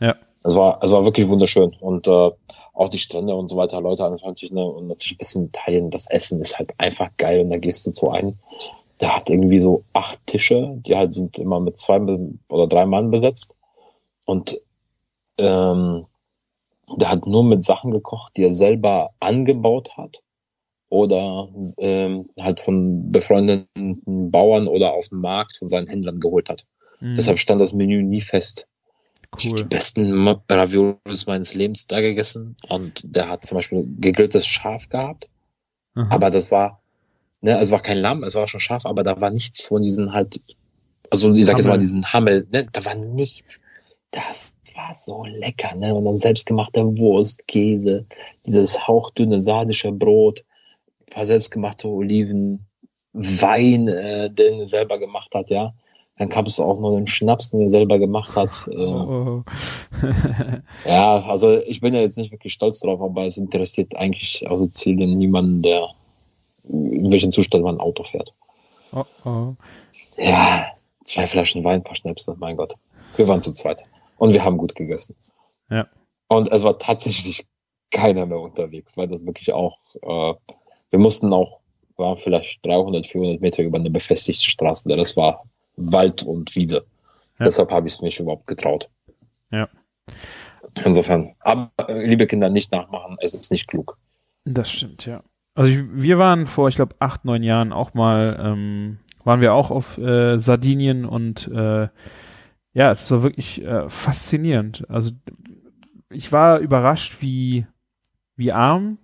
Ja. 0.00 0.14
Es 0.44 0.56
war, 0.56 0.82
es 0.82 0.92
war 0.92 1.04
wirklich 1.04 1.28
wunderschön 1.28 1.74
und 1.80 2.06
äh, 2.08 2.30
auch 2.74 2.88
die 2.88 2.98
Strände 2.98 3.34
und 3.34 3.48
so 3.48 3.56
weiter, 3.56 3.80
Leute, 3.80 4.02
natürlich, 4.02 4.52
ne, 4.52 4.64
und 4.64 4.88
natürlich 4.88 5.14
ein 5.14 5.18
bisschen 5.18 5.44
Italien, 5.46 5.90
das 5.90 6.10
Essen 6.10 6.40
ist 6.40 6.58
halt 6.58 6.72
einfach 6.78 7.10
geil 7.16 7.40
und 7.40 7.50
da 7.50 7.58
gehst 7.58 7.86
du 7.86 7.90
zu 7.90 8.10
einem, 8.10 8.38
der 9.02 9.16
hat 9.16 9.28
irgendwie 9.28 9.58
so 9.58 9.84
acht 9.92 10.18
Tische, 10.26 10.80
die 10.86 10.96
halt 10.96 11.12
sind 11.12 11.36
immer 11.36 11.58
mit 11.58 11.76
zwei 11.76 12.00
oder 12.48 12.68
drei 12.68 12.86
Mann 12.86 13.10
besetzt 13.10 13.56
und 14.24 14.58
ähm, 15.38 16.06
der 16.96 17.10
hat 17.10 17.26
nur 17.26 17.42
mit 17.42 17.64
Sachen 17.64 17.90
gekocht, 17.90 18.36
die 18.36 18.44
er 18.44 18.52
selber 18.52 19.10
angebaut 19.18 19.96
hat 19.96 20.22
oder 20.88 21.48
ähm, 21.78 22.28
halt 22.38 22.60
von 22.60 23.10
befreundeten 23.10 24.30
Bauern 24.30 24.68
oder 24.68 24.92
auf 24.92 25.08
dem 25.08 25.20
Markt 25.20 25.56
von 25.56 25.68
seinen 25.68 25.88
Händlern 25.88 26.20
geholt 26.20 26.48
hat. 26.48 26.66
Mhm. 27.00 27.16
Deshalb 27.16 27.40
stand 27.40 27.60
das 27.60 27.72
Menü 27.72 28.02
nie 28.02 28.20
fest. 28.20 28.68
Ich 29.38 29.46
habe 29.46 29.56
die 29.56 29.62
cool. 29.62 29.68
besten 29.68 30.28
Raviolis 30.48 31.26
meines 31.26 31.54
Lebens 31.54 31.86
da 31.86 32.00
gegessen 32.00 32.54
und 32.68 33.02
der 33.16 33.30
hat 33.30 33.44
zum 33.44 33.56
Beispiel 33.56 33.84
gegrilltes 33.98 34.46
Schaf 34.46 34.90
gehabt, 34.90 35.28
Aha. 35.94 36.06
aber 36.10 36.30
das 36.30 36.52
war, 36.52 36.81
ne, 37.42 37.58
es 37.58 37.70
war 37.70 37.80
kein 37.80 37.98
Lamm, 37.98 38.22
es 38.22 38.34
war 38.34 38.46
schon 38.48 38.60
Schaf, 38.60 38.86
aber 38.86 39.02
da 39.02 39.20
war 39.20 39.30
nichts 39.30 39.66
von 39.66 39.82
diesen 39.82 40.12
halt, 40.12 40.40
also 41.10 41.30
ich 41.30 41.44
sag 41.44 41.58
jetzt 41.58 41.66
mal 41.66 41.78
diesen 41.78 42.12
Hammel, 42.12 42.46
ne, 42.50 42.66
da 42.72 42.84
war 42.84 42.94
nichts. 42.94 43.60
Das 44.12 44.54
war 44.74 44.94
so 44.94 45.24
lecker, 45.24 45.74
ne, 45.74 45.94
und 45.94 46.04
dann 46.04 46.16
selbstgemachte 46.16 46.98
Wurst, 46.98 47.46
Käse, 47.46 48.06
dieses 48.46 48.86
hauchdünne 48.86 49.40
sardische 49.40 49.92
Brot, 49.92 50.44
ein 51.00 51.14
paar 51.14 51.26
selbstgemachte 51.26 51.88
Oliven, 51.88 52.66
Wein, 53.12 53.88
äh, 53.88 54.30
den 54.30 54.60
er 54.60 54.66
selber 54.66 54.98
gemacht 54.98 55.34
hat, 55.34 55.50
ja. 55.50 55.74
Dann 56.18 56.28
gab 56.28 56.46
es 56.46 56.60
auch 56.60 56.78
noch 56.78 56.96
einen 56.96 57.06
Schnaps, 57.06 57.50
den 57.50 57.62
er 57.62 57.68
selber 57.68 57.98
gemacht 57.98 58.36
hat. 58.36 58.68
Äh, 58.70 58.76
Oh. 58.76 59.42
ja, 60.86 61.22
also 61.24 61.58
ich 61.62 61.80
bin 61.80 61.94
ja 61.94 62.00
jetzt 62.00 62.18
nicht 62.18 62.32
wirklich 62.32 62.52
stolz 62.52 62.80
drauf, 62.80 63.00
aber 63.00 63.26
es 63.26 63.36
interessiert 63.36 63.96
eigentlich 63.96 64.46
aus 64.48 64.60
Sizilien 64.60 65.18
niemanden, 65.18 65.62
der 65.62 65.88
in 66.72 67.10
welchem 67.10 67.30
Zustand 67.30 67.64
man 67.64 67.76
ein 67.76 67.80
Auto 67.80 68.04
fährt. 68.04 68.32
oh, 68.92 69.04
oh. 69.24 69.54
Ja, 70.16 70.66
zwei 71.04 71.26
Flaschen 71.26 71.64
Wein, 71.64 71.80
ein 71.80 71.84
paar 71.84 71.96
Schnäpse, 71.96 72.34
mein 72.38 72.56
Gott. 72.56 72.74
Wir 73.16 73.28
waren 73.28 73.42
zu 73.42 73.52
zweit. 73.52 73.82
Und 74.18 74.32
wir 74.32 74.44
haben 74.44 74.56
gut 74.56 74.74
gegessen. 74.74 75.16
Ja. 75.70 75.86
Und 76.28 76.50
es 76.50 76.62
war 76.62 76.78
tatsächlich 76.78 77.46
keiner 77.90 78.26
mehr 78.26 78.38
unterwegs, 78.38 78.96
weil 78.96 79.08
das 79.08 79.24
wirklich 79.26 79.52
auch, 79.52 79.78
äh, 80.02 80.34
wir 80.90 80.98
mussten 80.98 81.32
auch, 81.32 81.60
waren 81.96 82.16
vielleicht 82.16 82.64
300, 82.64 83.06
400 83.06 83.40
Meter 83.40 83.62
über 83.62 83.78
eine 83.78 83.90
befestigte 83.90 84.50
Straße, 84.50 84.88
denn 84.88 84.98
das 84.98 85.16
war 85.16 85.44
Wald 85.76 86.22
und 86.22 86.54
Wiese. 86.56 86.86
Ja. 87.38 87.44
Deshalb 87.44 87.70
habe 87.70 87.86
ich 87.86 87.94
es 87.94 88.02
mich 88.02 88.18
überhaupt 88.18 88.46
getraut. 88.46 88.88
Ja. 89.50 89.68
Insofern, 90.84 91.34
aber 91.40 91.70
äh, 91.88 92.04
liebe 92.06 92.26
Kinder, 92.26 92.48
nicht 92.48 92.72
nachmachen, 92.72 93.16
es 93.20 93.34
ist 93.34 93.50
nicht 93.50 93.68
klug. 93.68 93.98
Das 94.44 94.70
stimmt, 94.70 95.04
ja. 95.04 95.22
Also 95.54 95.70
ich, 95.70 95.80
wir 95.92 96.18
waren 96.18 96.46
vor, 96.46 96.68
ich 96.68 96.76
glaube, 96.76 96.96
acht, 96.98 97.24
neun 97.24 97.42
Jahren 97.42 97.72
auch 97.72 97.94
mal, 97.94 98.38
ähm, 98.42 98.96
waren 99.24 99.40
wir 99.40 99.52
auch 99.54 99.70
auf 99.70 99.98
äh, 99.98 100.38
Sardinien 100.38 101.04
und 101.04 101.48
äh, 101.48 101.88
ja, 102.74 102.90
es 102.90 103.10
war 103.10 103.22
wirklich 103.22 103.62
äh, 103.62 103.88
faszinierend. 103.88 104.84
Also 104.88 105.12
ich 106.10 106.32
war 106.32 106.58
überrascht, 106.58 107.18
wie, 107.20 107.66
wie 108.36 108.52
arm 108.52 108.98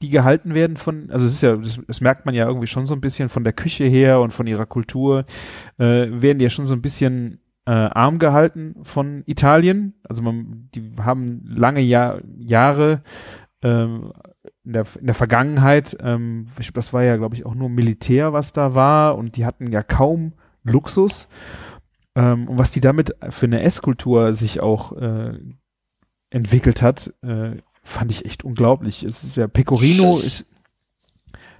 die 0.00 0.10
gehalten 0.10 0.54
werden 0.54 0.76
von, 0.76 1.10
also 1.10 1.26
es 1.26 1.32
ist 1.34 1.42
ja, 1.42 1.56
das, 1.56 1.80
das 1.86 2.00
merkt 2.00 2.24
man 2.24 2.34
ja 2.34 2.46
irgendwie 2.46 2.68
schon 2.68 2.86
so 2.86 2.94
ein 2.94 3.00
bisschen 3.00 3.28
von 3.28 3.42
der 3.42 3.52
Küche 3.52 3.84
her 3.84 4.20
und 4.20 4.32
von 4.32 4.46
ihrer 4.46 4.66
Kultur, 4.66 5.24
äh, 5.78 6.06
werden 6.10 6.38
die 6.38 6.44
ja 6.44 6.50
schon 6.50 6.66
so 6.66 6.74
ein 6.74 6.82
bisschen 6.82 7.40
äh, 7.66 7.70
arm 7.70 8.18
gehalten 8.18 8.76
von 8.82 9.24
Italien. 9.26 9.94
Also 10.04 10.22
man, 10.22 10.68
die 10.74 10.92
haben 11.00 11.42
lange 11.44 11.80
Jahr, 11.80 12.20
Jahre 12.38 13.02
ähm, 13.62 14.12
in 14.68 14.74
der, 14.74 14.86
in 15.00 15.06
der 15.06 15.14
Vergangenheit, 15.14 15.96
ähm, 16.00 16.44
ich, 16.60 16.72
das 16.74 16.92
war 16.92 17.02
ja, 17.02 17.16
glaube 17.16 17.34
ich, 17.34 17.46
auch 17.46 17.54
nur 17.54 17.70
Militär, 17.70 18.34
was 18.34 18.52
da 18.52 18.74
war, 18.74 19.16
und 19.16 19.36
die 19.36 19.46
hatten 19.46 19.72
ja 19.72 19.82
kaum 19.82 20.34
Luxus. 20.62 21.28
Ähm, 22.14 22.48
und 22.48 22.58
was 22.58 22.70
die 22.70 22.80
damit 22.80 23.14
für 23.30 23.46
eine 23.46 23.62
Esskultur 23.62 24.34
sich 24.34 24.60
auch 24.60 24.92
äh, 24.92 25.38
entwickelt 26.28 26.82
hat, 26.82 27.14
äh, 27.22 27.56
fand 27.82 28.10
ich 28.10 28.26
echt 28.26 28.44
unglaublich. 28.44 29.04
Es 29.04 29.24
ist 29.24 29.36
ja 29.38 29.48
Pecorino 29.48 30.10
ist 30.10 30.46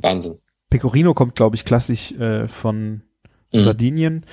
Wahnsinn. 0.02 0.38
Pecorino 0.68 1.14
kommt, 1.14 1.34
glaube 1.34 1.56
ich, 1.56 1.64
klassisch 1.64 2.12
äh, 2.12 2.46
von 2.46 3.02
Mhm. 3.52 3.60
Sardinien. 3.60 4.26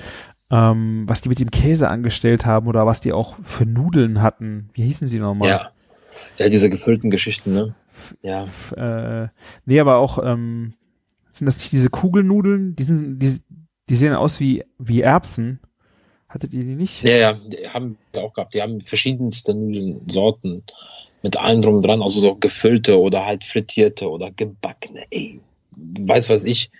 Ähm, 0.50 1.04
was 1.06 1.22
die 1.22 1.30
mit 1.30 1.40
dem 1.40 1.50
Käse 1.50 1.88
angestellt 1.88 2.44
haben 2.44 2.68
oder 2.68 2.86
was 2.86 3.00
die 3.00 3.14
auch 3.14 3.36
für 3.42 3.64
Nudeln 3.66 4.22
hatten. 4.22 4.68
Wie 4.74 4.82
hießen 4.82 5.08
sie 5.08 5.18
nochmal? 5.18 5.48
Ja. 5.48 5.70
Ja, 6.38 6.48
diese 6.48 6.70
gefüllten 6.70 7.10
Geschichten, 7.10 7.52
ne? 7.52 7.74
Ja. 8.22 8.46
Äh, 8.76 9.28
nee, 9.64 9.80
aber 9.80 9.96
auch, 9.96 10.18
ähm, 10.22 10.74
sind 11.30 11.46
das 11.46 11.58
nicht 11.58 11.72
diese 11.72 11.90
Kugelnudeln? 11.90 12.76
Die, 12.76 12.82
sind, 12.84 13.18
die, 13.18 13.38
die 13.88 13.96
sehen 13.96 14.14
aus 14.14 14.40
wie, 14.40 14.64
wie 14.78 15.02
Erbsen. 15.02 15.60
Hattet 16.28 16.54
ihr 16.54 16.64
die 16.64 16.74
nicht? 16.74 17.02
Ja, 17.02 17.16
ja, 17.16 17.32
die 17.34 17.68
haben 17.68 17.96
wir 18.12 18.22
auch 18.22 18.32
gehabt. 18.32 18.54
Die 18.54 18.62
haben 18.62 18.80
verschiedenste 18.80 19.54
Nudelsorten 19.54 20.64
mit 21.22 21.36
allem 21.36 21.62
drum 21.62 21.76
und 21.76 21.82
dran, 21.82 22.02
also 22.02 22.20
so 22.20 22.36
gefüllte 22.36 23.00
oder 23.00 23.26
halt 23.26 23.44
frittierte 23.44 24.08
oder 24.08 24.30
gebackene, 24.30 25.04
ey. 25.10 25.40
Weiß 25.70 26.30
was 26.30 26.44
ich. 26.44 26.70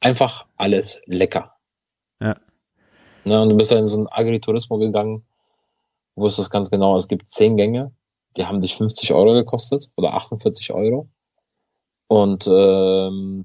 Einfach 0.00 0.46
alles 0.56 1.00
lecker. 1.06 1.54
Ja. 2.20 2.36
Ne, 3.24 3.40
und 3.40 3.48
du 3.48 3.56
bist 3.56 3.72
da 3.72 3.78
in 3.78 3.86
so 3.86 4.00
ein 4.00 4.08
Agriturismo 4.08 4.78
gegangen, 4.78 5.24
wo 6.14 6.26
ist 6.26 6.38
das 6.38 6.50
ganz 6.50 6.70
genau? 6.70 6.96
Es 6.96 7.08
gibt 7.08 7.30
zehn 7.30 7.56
Gänge, 7.56 7.92
die 8.36 8.46
haben 8.46 8.60
dich 8.60 8.74
50 8.74 9.12
Euro 9.12 9.32
gekostet 9.32 9.90
oder 9.96 10.14
48 10.14 10.72
Euro. 10.72 11.08
Und 12.08 12.46
ähm, 12.46 13.44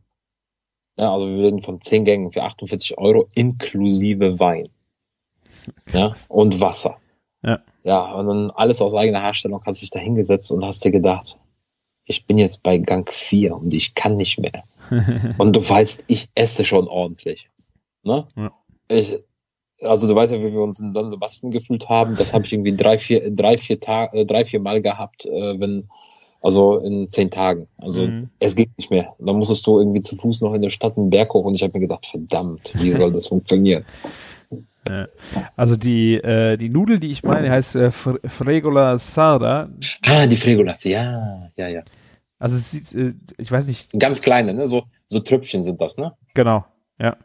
ja, 0.97 1.13
also 1.13 1.27
wir 1.27 1.43
reden 1.43 1.61
von 1.61 1.79
zehn 1.81 2.05
Gängen 2.05 2.31
für 2.31 2.43
48 2.43 2.97
Euro 2.97 3.29
inklusive 3.33 4.39
Wein. 4.39 4.69
Ja, 5.93 6.13
und 6.27 6.59
Wasser. 6.59 6.97
Ja. 7.43 7.59
Ja, 7.83 8.13
und 8.13 8.27
dann 8.27 8.51
alles 8.51 8.81
aus 8.81 8.93
eigener 8.93 9.21
Herstellung 9.21 9.63
hast 9.65 9.81
dich 9.81 9.89
da 9.89 9.99
hingesetzt 9.99 10.51
und 10.51 10.65
hast 10.65 10.83
dir 10.83 10.91
gedacht, 10.91 11.37
ich 12.05 12.25
bin 12.25 12.37
jetzt 12.37 12.63
bei 12.63 12.77
Gang 12.77 13.09
4 13.11 13.55
und 13.55 13.73
ich 13.73 13.95
kann 13.95 14.17
nicht 14.17 14.39
mehr. 14.39 14.63
Und 15.37 15.55
du 15.55 15.69
weißt, 15.69 16.05
ich 16.07 16.29
esse 16.33 16.65
schon 16.65 16.87
ordentlich. 16.87 17.47
Ne? 18.01 18.27
Ja. 18.35 18.51
Ich, 18.87 19.19
also 19.81 20.07
du 20.07 20.15
weißt 20.15 20.33
ja, 20.33 20.39
wie 20.39 20.51
wir 20.51 20.61
uns 20.61 20.79
in 20.79 20.91
San 20.93 21.09
Sebastian 21.09 21.51
gefühlt 21.51 21.87
haben. 21.89 22.15
Das 22.15 22.33
habe 22.33 22.45
ich 22.45 22.53
irgendwie 22.53 22.75
drei, 22.75 22.97
vier, 22.97 23.29
drei, 23.31 23.57
vier 23.57 23.79
Tage, 23.79 24.17
äh, 24.19 24.25
drei, 24.25 24.45
vier 24.45 24.59
Mal 24.59 24.81
gehabt, 24.81 25.25
äh, 25.25 25.59
wenn, 25.59 25.87
also 26.41 26.77
in 26.79 27.09
zehn 27.09 27.29
Tagen. 27.31 27.67
Also 27.77 28.07
Mhm. 28.07 28.29
es 28.39 28.55
geht 28.55 28.69
nicht 28.77 28.91
mehr. 28.91 29.13
Dann 29.19 29.37
musstest 29.37 29.65
du 29.67 29.79
irgendwie 29.79 30.01
zu 30.01 30.15
Fuß 30.15 30.41
noch 30.41 30.53
in 30.53 30.61
der 30.61 30.69
Stadt 30.69 30.97
einen 30.97 31.09
Berg 31.09 31.33
hoch 31.33 31.45
und 31.45 31.55
ich 31.55 31.63
habe 31.63 31.73
mir 31.73 31.81
gedacht, 31.81 32.05
verdammt, 32.07 32.71
wie 32.75 32.91
soll 32.91 33.11
das 33.11 33.27
funktionieren? 33.27 33.85
Also 35.55 35.75
die, 35.75 36.15
äh, 36.15 36.57
die 36.57 36.69
Nudel, 36.69 36.97
die 36.99 37.11
ich 37.11 37.23
meine, 37.23 37.51
heißt 37.51 37.75
äh, 37.75 37.89
Fre- 37.89 38.27
Fregola 38.27 38.97
Sarda. 38.97 39.69
Ah, 40.03 40.25
die 40.25 40.35
Fregolas, 40.35 40.83
ja, 40.85 41.49
ja, 41.57 41.67
ja. 41.67 41.83
Also 42.39 42.55
es 42.55 42.71
sieht, 42.71 42.95
äh, 42.95 43.13
ich 43.37 43.51
weiß 43.51 43.67
nicht, 43.67 43.91
Ganz 43.99 44.21
kleine, 44.21 44.53
ne? 44.53 44.65
So, 44.65 44.83
so 45.07 45.19
Tröpfchen 45.19 45.61
sind 45.61 45.79
das, 45.81 45.97
ne? 45.97 46.13
genau, 46.33 46.65
ja. 46.99 47.17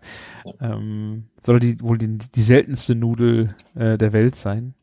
Ähm, 0.61 1.29
soll 1.41 1.61
die 1.61 1.81
wohl 1.81 1.99
die, 1.99 2.19
die 2.19 2.43
seltenste 2.43 2.95
Nudel 2.95 3.57
äh, 3.75 3.99
der 3.99 4.13
Welt 4.13 4.37
sein. 4.37 4.75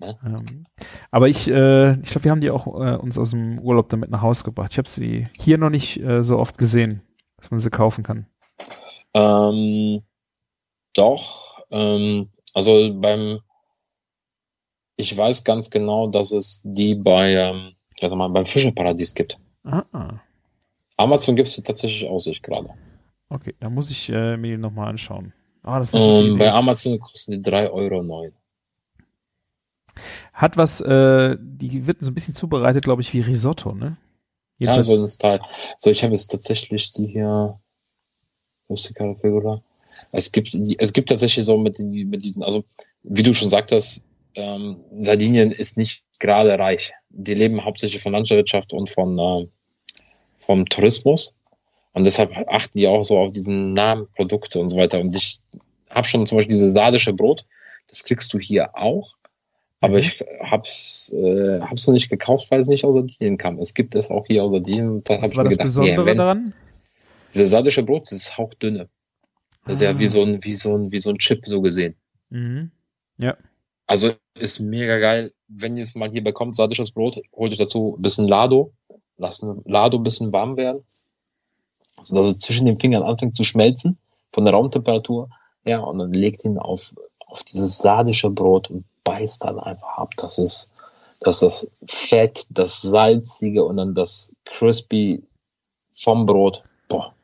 Ja. 0.00 0.14
Ähm, 0.24 0.66
aber 1.10 1.28
ich, 1.28 1.48
äh, 1.48 2.00
ich 2.00 2.10
glaube, 2.10 2.24
wir 2.24 2.30
haben 2.30 2.40
die 2.40 2.50
auch 2.50 2.66
äh, 2.66 2.96
uns 2.96 3.18
aus 3.18 3.30
dem 3.30 3.58
Urlaub 3.58 3.88
damit 3.88 4.10
nach 4.10 4.22
Hause 4.22 4.44
gebracht. 4.44 4.72
Ich 4.72 4.78
habe 4.78 4.88
sie 4.88 5.28
hier 5.36 5.58
noch 5.58 5.70
nicht 5.70 6.00
äh, 6.00 6.22
so 6.22 6.38
oft 6.38 6.58
gesehen, 6.58 7.02
dass 7.36 7.50
man 7.50 7.60
sie 7.60 7.70
kaufen 7.70 8.04
kann. 8.04 8.26
Ähm, 9.14 10.02
doch, 10.94 11.58
ähm, 11.70 12.30
also 12.54 12.92
beim, 12.94 13.40
ich 14.96 15.16
weiß 15.16 15.44
ganz 15.44 15.70
genau, 15.70 16.08
dass 16.08 16.32
es 16.32 16.62
die 16.64 16.94
bei, 16.94 17.34
ähm, 17.34 17.74
mal, 18.16 18.28
beim 18.28 18.46
Fischeparadies 18.46 19.14
gibt. 19.14 19.38
Ah. 19.64 20.20
Amazon 20.96 21.36
gibt 21.36 21.48
es 21.48 21.56
tatsächlich 21.62 22.08
auch, 22.08 22.18
sehe 22.18 22.32
ich 22.32 22.42
gerade. 22.42 22.70
Okay, 23.30 23.54
da 23.60 23.70
muss 23.70 23.90
ich 23.90 24.08
äh, 24.10 24.36
mir 24.36 24.52
die 24.56 24.58
nochmal 24.58 24.88
anschauen. 24.88 25.32
Ah, 25.62 25.78
das 25.78 25.92
ist 25.92 26.00
Ähm, 26.00 26.38
bei 26.38 26.50
Amazon 26.52 26.98
kosten 26.98 27.32
die 27.32 27.50
3,09 27.50 27.70
Euro. 27.72 28.32
Hat 30.32 30.56
was, 30.56 30.80
äh, 30.80 31.36
die 31.40 31.86
wird 31.86 31.98
so 32.00 32.10
ein 32.10 32.14
bisschen 32.14 32.34
zubereitet, 32.34 32.84
glaube 32.84 33.02
ich, 33.02 33.12
wie 33.12 33.20
Risotto, 33.20 33.74
ne? 33.74 33.96
Ja, 34.58 34.76
Jedenfalls- 34.76 34.86
so 34.86 35.00
ein 35.00 35.08
Style. 35.08 35.40
So, 35.78 35.90
ich 35.90 36.02
habe 36.02 36.12
jetzt 36.12 36.28
tatsächlich 36.28 36.92
die 36.92 37.06
hier. 37.06 37.58
Es 40.12 40.30
gibt, 40.32 40.54
es 40.54 40.92
gibt 40.92 41.08
tatsächlich 41.08 41.44
so 41.44 41.58
mit, 41.58 41.78
mit 41.78 42.22
diesen, 42.24 42.42
also, 42.42 42.64
wie 43.02 43.22
du 43.22 43.32
schon 43.34 43.48
sagtest, 43.48 44.06
ähm, 44.34 44.84
Sardinien 44.98 45.50
ist 45.50 45.76
nicht 45.78 46.04
gerade 46.18 46.58
reich. 46.58 46.92
Die 47.08 47.34
leben 47.34 47.64
hauptsächlich 47.64 48.02
von 48.02 48.12
Landwirtschaft 48.12 48.72
und 48.72 48.90
von, 48.90 49.18
ähm, 49.18 49.50
vom 50.38 50.66
Tourismus. 50.66 51.34
Und 51.98 52.04
deshalb 52.04 52.32
achten 52.48 52.78
die 52.78 52.86
auch 52.86 53.02
so 53.02 53.18
auf 53.18 53.32
diesen 53.32 53.72
Namen, 53.72 54.06
Produkte 54.14 54.60
und 54.60 54.68
so 54.68 54.76
weiter. 54.76 55.00
Und 55.00 55.14
ich 55.14 55.40
habe 55.90 56.06
schon 56.06 56.24
zum 56.26 56.38
Beispiel 56.38 56.54
dieses 56.54 56.72
sardische 56.72 57.12
Brot, 57.12 57.44
das 57.88 58.04
kriegst 58.04 58.32
du 58.32 58.38
hier 58.38 58.70
auch. 58.76 59.14
Aber 59.80 59.94
Mhm. 59.94 59.98
ich 60.00 60.24
hab's, 60.42 61.12
äh, 61.12 61.60
hab's 61.60 61.86
noch 61.86 61.94
nicht 61.94 62.08
gekauft, 62.08 62.50
weil 62.50 62.60
es 62.60 62.68
nicht 62.68 62.84
aus 62.84 62.94
Sardinien 62.94 63.36
kam. 63.36 63.58
Es 63.58 63.74
gibt 63.74 63.94
es 63.94 64.10
auch 64.10 64.26
hier 64.26 64.44
aus 64.44 64.52
Sardinien. 64.52 64.90
Und 64.90 65.08
Da 65.10 65.20
Was 65.22 65.36
war 65.36 65.44
mir 65.44 65.50
das 65.50 65.52
gedacht, 65.54 65.66
Besondere 65.66 66.06
wenn, 66.06 66.18
daran? 66.18 66.54
dieses 67.34 67.50
sardische 67.50 67.82
Brot, 67.82 68.04
das 68.04 68.12
ist 68.12 68.38
hauchdünne. 68.38 68.88
Das 69.64 69.74
ist 69.80 69.82
Ah. 69.86 69.90
ja 69.92 69.98
wie 69.98 70.08
so 70.08 70.22
ein, 70.22 70.42
wie 70.44 70.54
so 70.54 70.74
ein, 70.76 70.90
wie 70.92 71.00
so 71.00 71.10
ein 71.10 71.18
Chip 71.18 71.46
so 71.46 71.60
gesehen. 71.60 71.94
Mhm. 72.30 72.70
Also 73.86 74.12
ist 74.38 74.60
mega 74.60 74.98
geil. 74.98 75.32
Wenn 75.48 75.76
ihr 75.76 75.82
es 75.82 75.94
mal 75.94 76.10
hier 76.10 76.22
bekommt, 76.22 76.54
sardisches 76.56 76.90
Brot, 76.92 77.20
holt 77.34 77.52
euch 77.52 77.58
dazu 77.58 77.96
ein 77.98 78.02
bisschen 78.02 78.28
Lado. 78.28 78.72
Lasst 79.16 79.42
ein 79.42 79.62
Lado 79.64 79.96
ein 79.96 80.02
bisschen 80.02 80.30
warm 80.32 80.56
werden. 80.56 80.84
So 82.02 82.16
dass 82.16 82.26
es 82.26 82.38
zwischen 82.38 82.66
den 82.66 82.78
Fingern 82.78 83.02
anfängt 83.02 83.36
zu 83.36 83.44
schmelzen. 83.44 83.98
Von 84.30 84.44
der 84.44 84.54
Raumtemperatur. 84.54 85.30
Ja, 85.64 85.80
und 85.80 85.98
dann 85.98 86.12
legt 86.12 86.44
ihn 86.44 86.58
auf, 86.58 86.92
auf 87.26 87.42
dieses 87.44 87.78
sardische 87.78 88.30
Brot 88.30 88.70
und 88.70 88.84
beißt 89.04 89.44
dann 89.44 89.58
einfach 89.58 89.98
ab. 89.98 90.12
Das 90.16 90.38
ist, 90.38 90.74
das 91.20 91.42
ist 91.42 91.42
das 91.42 91.70
Fett, 91.86 92.46
das 92.50 92.82
Salzige 92.82 93.64
und 93.64 93.76
dann 93.76 93.94
das 93.94 94.34
Crispy 94.44 95.22
vom 95.94 96.26
Brot. 96.26 96.62
Boah. 96.88 97.14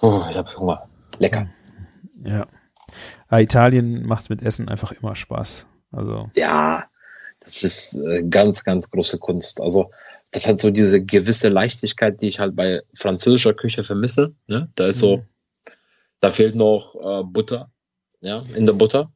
Oh, 0.00 0.22
ich 0.30 0.36
hab 0.36 0.54
Hunger. 0.56 0.88
Lecker. 1.18 1.48
Ja. 2.24 2.46
ja. 3.30 3.38
Italien 3.38 4.06
macht 4.06 4.30
mit 4.30 4.42
Essen 4.42 4.68
einfach 4.68 4.92
immer 4.92 5.14
Spaß. 5.14 5.66
Also, 5.92 6.30
Ja, 6.34 6.84
das 7.40 7.62
ist 7.62 7.94
äh, 7.94 8.24
ganz, 8.28 8.64
ganz 8.64 8.90
große 8.90 9.18
Kunst. 9.18 9.60
Also, 9.60 9.90
das 10.32 10.46
hat 10.46 10.58
so 10.58 10.70
diese 10.70 11.02
gewisse 11.04 11.48
Leichtigkeit, 11.48 12.20
die 12.20 12.28
ich 12.28 12.38
halt 12.40 12.54
bei 12.56 12.82
französischer 12.94 13.54
Küche 13.54 13.84
vermisse. 13.84 14.34
Ne? 14.46 14.68
Da 14.74 14.88
ist 14.88 15.00
so, 15.00 15.18
Mhm. 15.18 15.22
da 16.20 16.30
fehlt 16.30 16.54
noch 16.54 16.94
äh, 16.94 17.22
Butter, 17.24 17.70
ja, 18.20 18.44
in 18.54 18.66
der 18.66 18.72
Butter. 18.74 19.10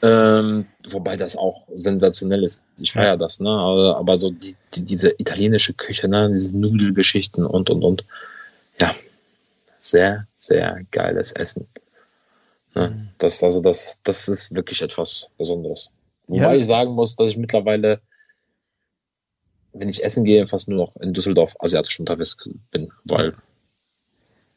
Ähm, 0.00 0.66
wobei 0.88 1.16
das 1.18 1.36
auch 1.36 1.66
sensationell 1.74 2.42
ist. 2.42 2.64
Ich 2.80 2.92
feiere 2.92 3.18
das, 3.18 3.38
ne? 3.40 3.50
Aber, 3.50 3.98
aber 3.98 4.16
so 4.16 4.30
die, 4.30 4.56
die, 4.74 4.82
diese 4.82 5.10
italienische 5.18 5.74
Küche, 5.74 6.08
ne? 6.08 6.30
Diese 6.32 6.56
Nudelgeschichten 6.56 7.44
und 7.44 7.68
und 7.68 7.84
und. 7.84 8.04
Ja, 8.80 8.94
sehr, 9.78 10.26
sehr 10.36 10.80
geiles 10.90 11.32
Essen. 11.32 11.68
Ne? 12.74 12.88
Mhm. 12.88 13.08
Das, 13.18 13.42
also 13.42 13.60
das, 13.60 14.00
das 14.04 14.26
ist 14.28 14.54
wirklich 14.54 14.80
etwas 14.80 15.30
Besonderes. 15.36 15.94
Wobei 16.28 16.54
Ja. 16.54 16.58
ich 16.60 16.66
sagen 16.66 16.92
muss, 16.94 17.14
dass 17.16 17.30
ich 17.32 17.36
mittlerweile, 17.36 18.00
wenn 19.72 19.88
ich 19.88 20.04
essen 20.04 20.24
gehe, 20.24 20.46
fast 20.46 20.68
nur 20.68 20.78
noch 20.78 20.96
in 20.96 21.12
Düsseldorf 21.12 21.54
asiatisch 21.60 21.98
unterwegs 21.98 22.36
bin, 22.70 22.90
weil 23.04 23.34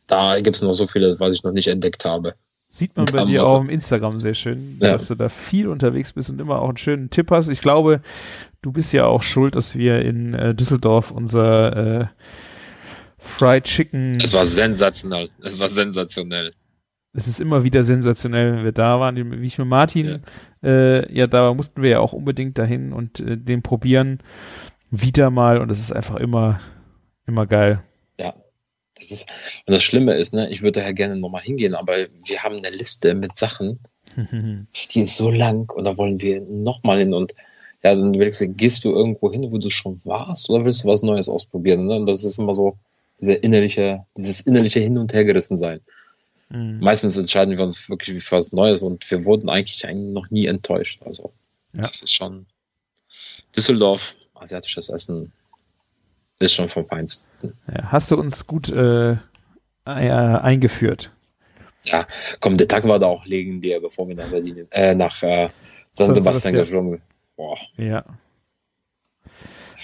da 0.07 0.39
gibt 0.39 0.55
es 0.55 0.61
noch 0.61 0.73
so 0.73 0.87
vieles, 0.87 1.19
was 1.19 1.33
ich 1.33 1.43
noch 1.43 1.51
nicht 1.51 1.67
entdeckt 1.67 2.05
habe. 2.05 2.35
Sieht 2.67 2.97
man 2.97 3.05
bei 3.05 3.25
dir 3.25 3.45
auch 3.45 3.61
im 3.61 3.69
Instagram 3.69 4.19
sehr 4.19 4.33
schön, 4.33 4.77
Ja. 4.81 4.91
dass 4.93 5.07
du 5.07 5.15
da 5.15 5.29
viel 5.29 5.67
unterwegs 5.69 6.13
bist 6.13 6.29
und 6.29 6.41
immer 6.41 6.61
auch 6.61 6.67
einen 6.67 6.77
schönen 6.77 7.09
Tipp 7.09 7.31
hast. 7.31 7.49
Ich 7.49 7.61
glaube, 7.61 8.01
du 8.61 8.71
bist 8.71 8.91
ja 8.91 9.05
auch 9.05 9.23
schuld, 9.23 9.55
dass 9.55 9.75
wir 9.75 10.01
in 10.01 10.33
äh, 10.33 10.53
Düsseldorf 10.53 11.11
unser 11.11 12.01
äh, 12.01 12.05
Fried 13.17 13.63
Chicken. 13.63 14.17
Es 14.21 14.33
war 14.33 14.45
sensationell. 14.45 15.29
Es 15.41 15.59
war 15.59 15.69
sensationell. 15.69 16.51
Es 17.13 17.27
ist 17.27 17.39
immer 17.39 17.63
wieder 17.63 17.83
sensationell, 17.83 18.57
wenn 18.57 18.63
wir 18.65 18.73
da 18.73 18.99
waren. 18.99 19.15
Wie 19.41 19.47
ich 19.47 19.57
mit 19.57 19.67
Martin, 19.67 20.19
ja, 20.61 20.69
äh, 20.69 21.13
ja 21.13 21.27
da 21.27 21.53
mussten 21.53 21.81
wir 21.81 21.91
ja 21.91 21.99
auch 21.99 22.11
unbedingt 22.13 22.57
dahin 22.57 22.91
und 22.91 23.21
äh, 23.21 23.37
den 23.37 23.61
probieren. 23.61 24.19
Wieder 24.91 25.29
mal 25.29 25.59
und 25.59 25.69
es 25.69 25.79
ist 25.79 25.91
einfach 25.91 26.17
immer, 26.17 26.59
immer 27.25 27.45
geil. 27.45 27.83
Ja. 28.19 28.33
Das 28.97 29.11
ist, 29.11 29.31
und 29.65 29.73
das 29.73 29.83
Schlimme 29.83 30.13
ist, 30.13 30.33
ne, 30.33 30.49
ich 30.49 30.61
würde 30.61 30.79
daher 30.79 30.93
gerne 30.93 31.17
nochmal 31.17 31.41
hingehen, 31.41 31.75
aber 31.75 32.07
wir 32.25 32.43
haben 32.43 32.57
eine 32.57 32.69
Liste 32.69 33.13
mit 33.13 33.35
Sachen, 33.35 33.79
die 34.15 35.01
ist 35.01 35.17
so 35.17 35.29
lang 35.29 35.69
und 35.71 35.83
da 35.85 35.97
wollen 35.97 36.21
wir 36.21 36.41
nochmal 36.41 36.99
hin 36.99 37.13
und 37.13 37.35
ja, 37.83 37.93
dann 37.93 38.13
willst 38.17 38.41
du, 38.41 38.47
gehst 38.47 38.83
du 38.85 38.91
irgendwo 38.91 39.31
hin, 39.31 39.51
wo 39.51 39.57
du 39.57 39.69
schon 39.69 40.03
warst 40.05 40.49
oder 40.49 40.65
willst 40.65 40.83
du 40.83 40.87
was 40.87 41.03
Neues 41.03 41.29
ausprobieren? 41.29 41.85
Ne? 41.85 41.97
Und 41.97 42.07
das 42.07 42.23
ist 42.23 42.39
immer 42.39 42.53
so, 42.53 42.77
dieser 43.21 43.43
innerliche, 43.43 44.05
dieses 44.17 44.41
innerliche 44.41 44.79
Hin- 44.79 44.97
und 44.97 45.13
Hergerissen 45.13 45.57
sein. 45.57 45.81
Mhm. 46.49 46.79
Meistens 46.79 47.17
entscheiden 47.17 47.57
wir 47.57 47.63
uns 47.63 47.89
wirklich 47.89 48.23
für 48.23 48.37
was 48.37 48.51
Neues 48.51 48.83
und 48.83 49.09
wir 49.09 49.25
wurden 49.25 49.49
eigentlich, 49.49 49.85
eigentlich 49.85 50.13
noch 50.13 50.29
nie 50.31 50.47
enttäuscht. 50.47 51.01
Also, 51.05 51.31
ja. 51.73 51.81
das 51.81 52.01
ist 52.01 52.13
schon 52.13 52.45
Düsseldorf, 53.55 54.15
asiatisches 54.35 54.89
Essen 54.89 55.31
ist 56.39 56.53
schon 56.53 56.69
vom 56.69 56.85
Feinsten. 56.85 57.53
Ja, 57.67 57.91
hast 57.91 58.11
du 58.11 58.17
uns 58.17 58.45
gut 58.45 58.69
äh, 58.69 59.11
äh, 59.11 59.17
eingeführt? 59.85 61.11
Ja, 61.83 62.07
komm, 62.39 62.57
der 62.57 62.67
Tag 62.67 62.87
war 62.87 62.99
da 62.99 63.07
auch 63.07 63.25
legendär, 63.25 63.79
bevor 63.79 64.07
wir 64.07 64.15
nach 64.15 64.27
Sardinien, 64.27 64.67
äh, 64.71 64.95
nach 64.95 65.21
äh, 65.21 65.49
San, 65.91 66.07
San 66.07 66.13
Sebastian, 66.13 66.23
Sebastian 66.23 66.53
geflogen 66.55 66.91
sind. 66.91 67.03
Boah. 67.35 67.57
Ja. 67.77 68.03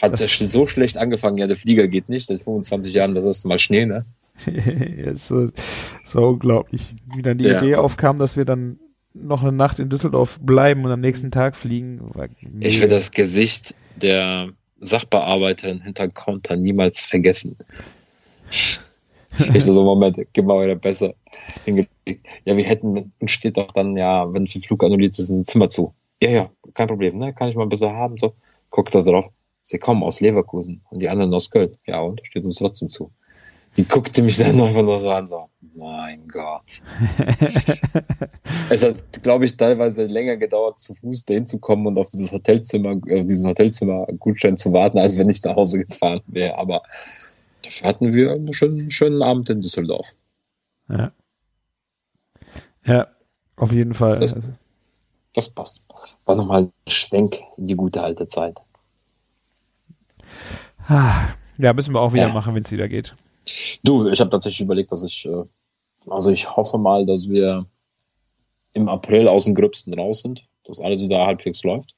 Hat 0.01 0.19
ja 0.19 0.27
so 0.27 0.65
schlecht 0.65 0.97
angefangen, 0.97 1.37
ja, 1.37 1.45
der 1.45 1.55
Flieger 1.55 1.87
geht 1.87 2.09
nicht, 2.09 2.25
seit 2.25 2.41
25 2.41 2.93
Jahren 2.93 3.13
das 3.13 3.25
erste 3.25 3.47
Mal 3.47 3.59
Schnee, 3.59 3.85
ne? 3.85 4.05
ist 4.45 5.27
so, 5.27 5.49
so 6.03 6.29
unglaublich, 6.29 6.95
wie 7.15 7.21
dann 7.21 7.37
die 7.37 7.45
ja. 7.45 7.61
Idee 7.61 7.75
aufkam, 7.75 8.17
dass 8.17 8.35
wir 8.35 8.45
dann 8.45 8.79
noch 9.13 9.41
eine 9.41 9.51
Nacht 9.51 9.79
in 9.79 9.89
Düsseldorf 9.89 10.39
bleiben 10.41 10.85
und 10.85 10.91
am 10.91 11.01
nächsten 11.01 11.31
Tag 11.31 11.55
fliegen. 11.55 11.99
Ich 12.59 12.81
will 12.81 12.87
das 12.87 13.11
Gesicht 13.11 13.75
der 13.95 14.49
Sachbearbeiterin 14.79 15.81
hinter 15.81 16.07
Counter 16.09 16.55
niemals 16.55 17.03
vergessen. 17.03 17.57
ich 19.53 19.63
so, 19.63 19.83
Moment, 19.83 20.17
gib 20.33 20.45
mal 20.45 20.63
wieder 20.63 20.75
besser. 20.75 21.13
Ja, 21.65 22.57
wir 22.57 22.63
hätten, 22.63 23.11
steht 23.25 23.57
doch 23.57 23.71
dann, 23.71 23.95
ja, 23.95 24.31
wenn 24.33 24.45
der 24.45 24.61
Flug 24.61 24.83
annulliert 24.83 25.17
ist, 25.17 25.29
ein 25.29 25.45
Zimmer 25.45 25.67
zu. 25.67 25.93
Ja, 26.21 26.29
ja, 26.29 26.51
kein 26.73 26.87
Problem, 26.87 27.17
ne? 27.17 27.33
Kann 27.33 27.49
ich 27.49 27.55
mal 27.55 27.63
ein 27.63 27.69
bisschen 27.69 27.93
haben, 27.93 28.17
so. 28.17 28.33
Guckt 28.69 28.93
da 28.93 29.01
drauf. 29.01 29.25
Sie 29.63 29.77
kommen 29.77 30.03
aus 30.03 30.21
Leverkusen 30.21 30.81
und 30.89 30.99
die 30.99 31.09
anderen 31.09 31.33
aus 31.33 31.51
Köln. 31.51 31.77
Ja, 31.85 32.01
und? 32.01 32.21
Steht 32.25 32.43
uns 32.43 32.55
trotzdem 32.55 32.89
zu. 32.89 33.11
Die 33.77 33.85
guckte 33.85 34.21
mich 34.21 34.37
dann 34.37 34.59
einfach 34.59 34.81
nur 34.81 35.01
so 35.01 35.09
an, 35.09 35.29
so, 35.29 35.49
mein 35.75 36.27
Gott. 36.27 36.81
es 38.69 38.83
hat, 38.83 39.23
glaube 39.23 39.45
ich, 39.45 39.55
teilweise 39.55 40.05
länger 40.05 40.35
gedauert, 40.35 40.79
zu 40.79 40.93
Fuß 40.93 41.25
dahin 41.25 41.45
zu 41.45 41.59
kommen 41.59 41.87
und 41.87 41.97
auf 41.97 42.09
dieses 42.09 42.33
Hotelzimmer, 42.33 42.91
auf 42.91 43.25
diesen 43.25 43.47
Hotelzimmer-Gutschein 43.47 44.57
zu 44.57 44.73
warten, 44.73 44.97
als 44.97 45.17
wenn 45.17 45.29
ich 45.29 45.41
nach 45.43 45.55
Hause 45.55 45.85
gefahren 45.85 46.21
wäre. 46.27 46.57
Aber 46.57 46.83
dafür 47.63 47.87
hatten 47.87 48.13
wir 48.13 48.31
einen 48.31 48.53
schönen, 48.53 48.91
schönen 48.91 49.21
Abend 49.21 49.49
in 49.49 49.61
Düsseldorf. 49.61 50.13
Ja. 50.89 51.11
Ja, 52.83 53.07
auf 53.55 53.71
jeden 53.71 53.93
Fall. 53.93 54.19
Das, 54.19 54.35
das 55.33 55.49
passt. 55.49 55.87
War 56.25 56.35
nochmal 56.35 56.63
ein 56.63 56.73
Schwenk 56.87 57.37
in 57.57 57.67
die 57.67 57.75
gute 57.75 58.01
alte 58.03 58.27
Zeit. 58.27 58.59
Ja, 60.89 61.73
müssen 61.73 61.93
wir 61.93 62.01
auch 62.01 62.13
wieder 62.13 62.27
ja. 62.27 62.33
machen, 62.33 62.55
wenn 62.55 62.63
es 62.63 62.71
wieder 62.71 62.89
geht. 62.89 63.15
Du, 63.83 64.07
ich 64.07 64.19
habe 64.19 64.29
tatsächlich 64.29 64.61
überlegt, 64.61 64.91
dass 64.91 65.03
ich, 65.03 65.25
äh, 65.25 65.43
also 66.09 66.29
ich 66.29 66.55
hoffe 66.55 66.77
mal, 66.77 67.05
dass 67.05 67.29
wir 67.29 67.65
im 68.73 68.87
April 68.87 69.27
aus 69.27 69.45
dem 69.45 69.55
Gröbsten 69.55 69.93
raus 69.93 70.21
sind, 70.21 70.43
dass 70.65 70.79
alles 70.79 71.01
wieder 71.01 71.25
halbwegs 71.25 71.63
läuft. 71.63 71.95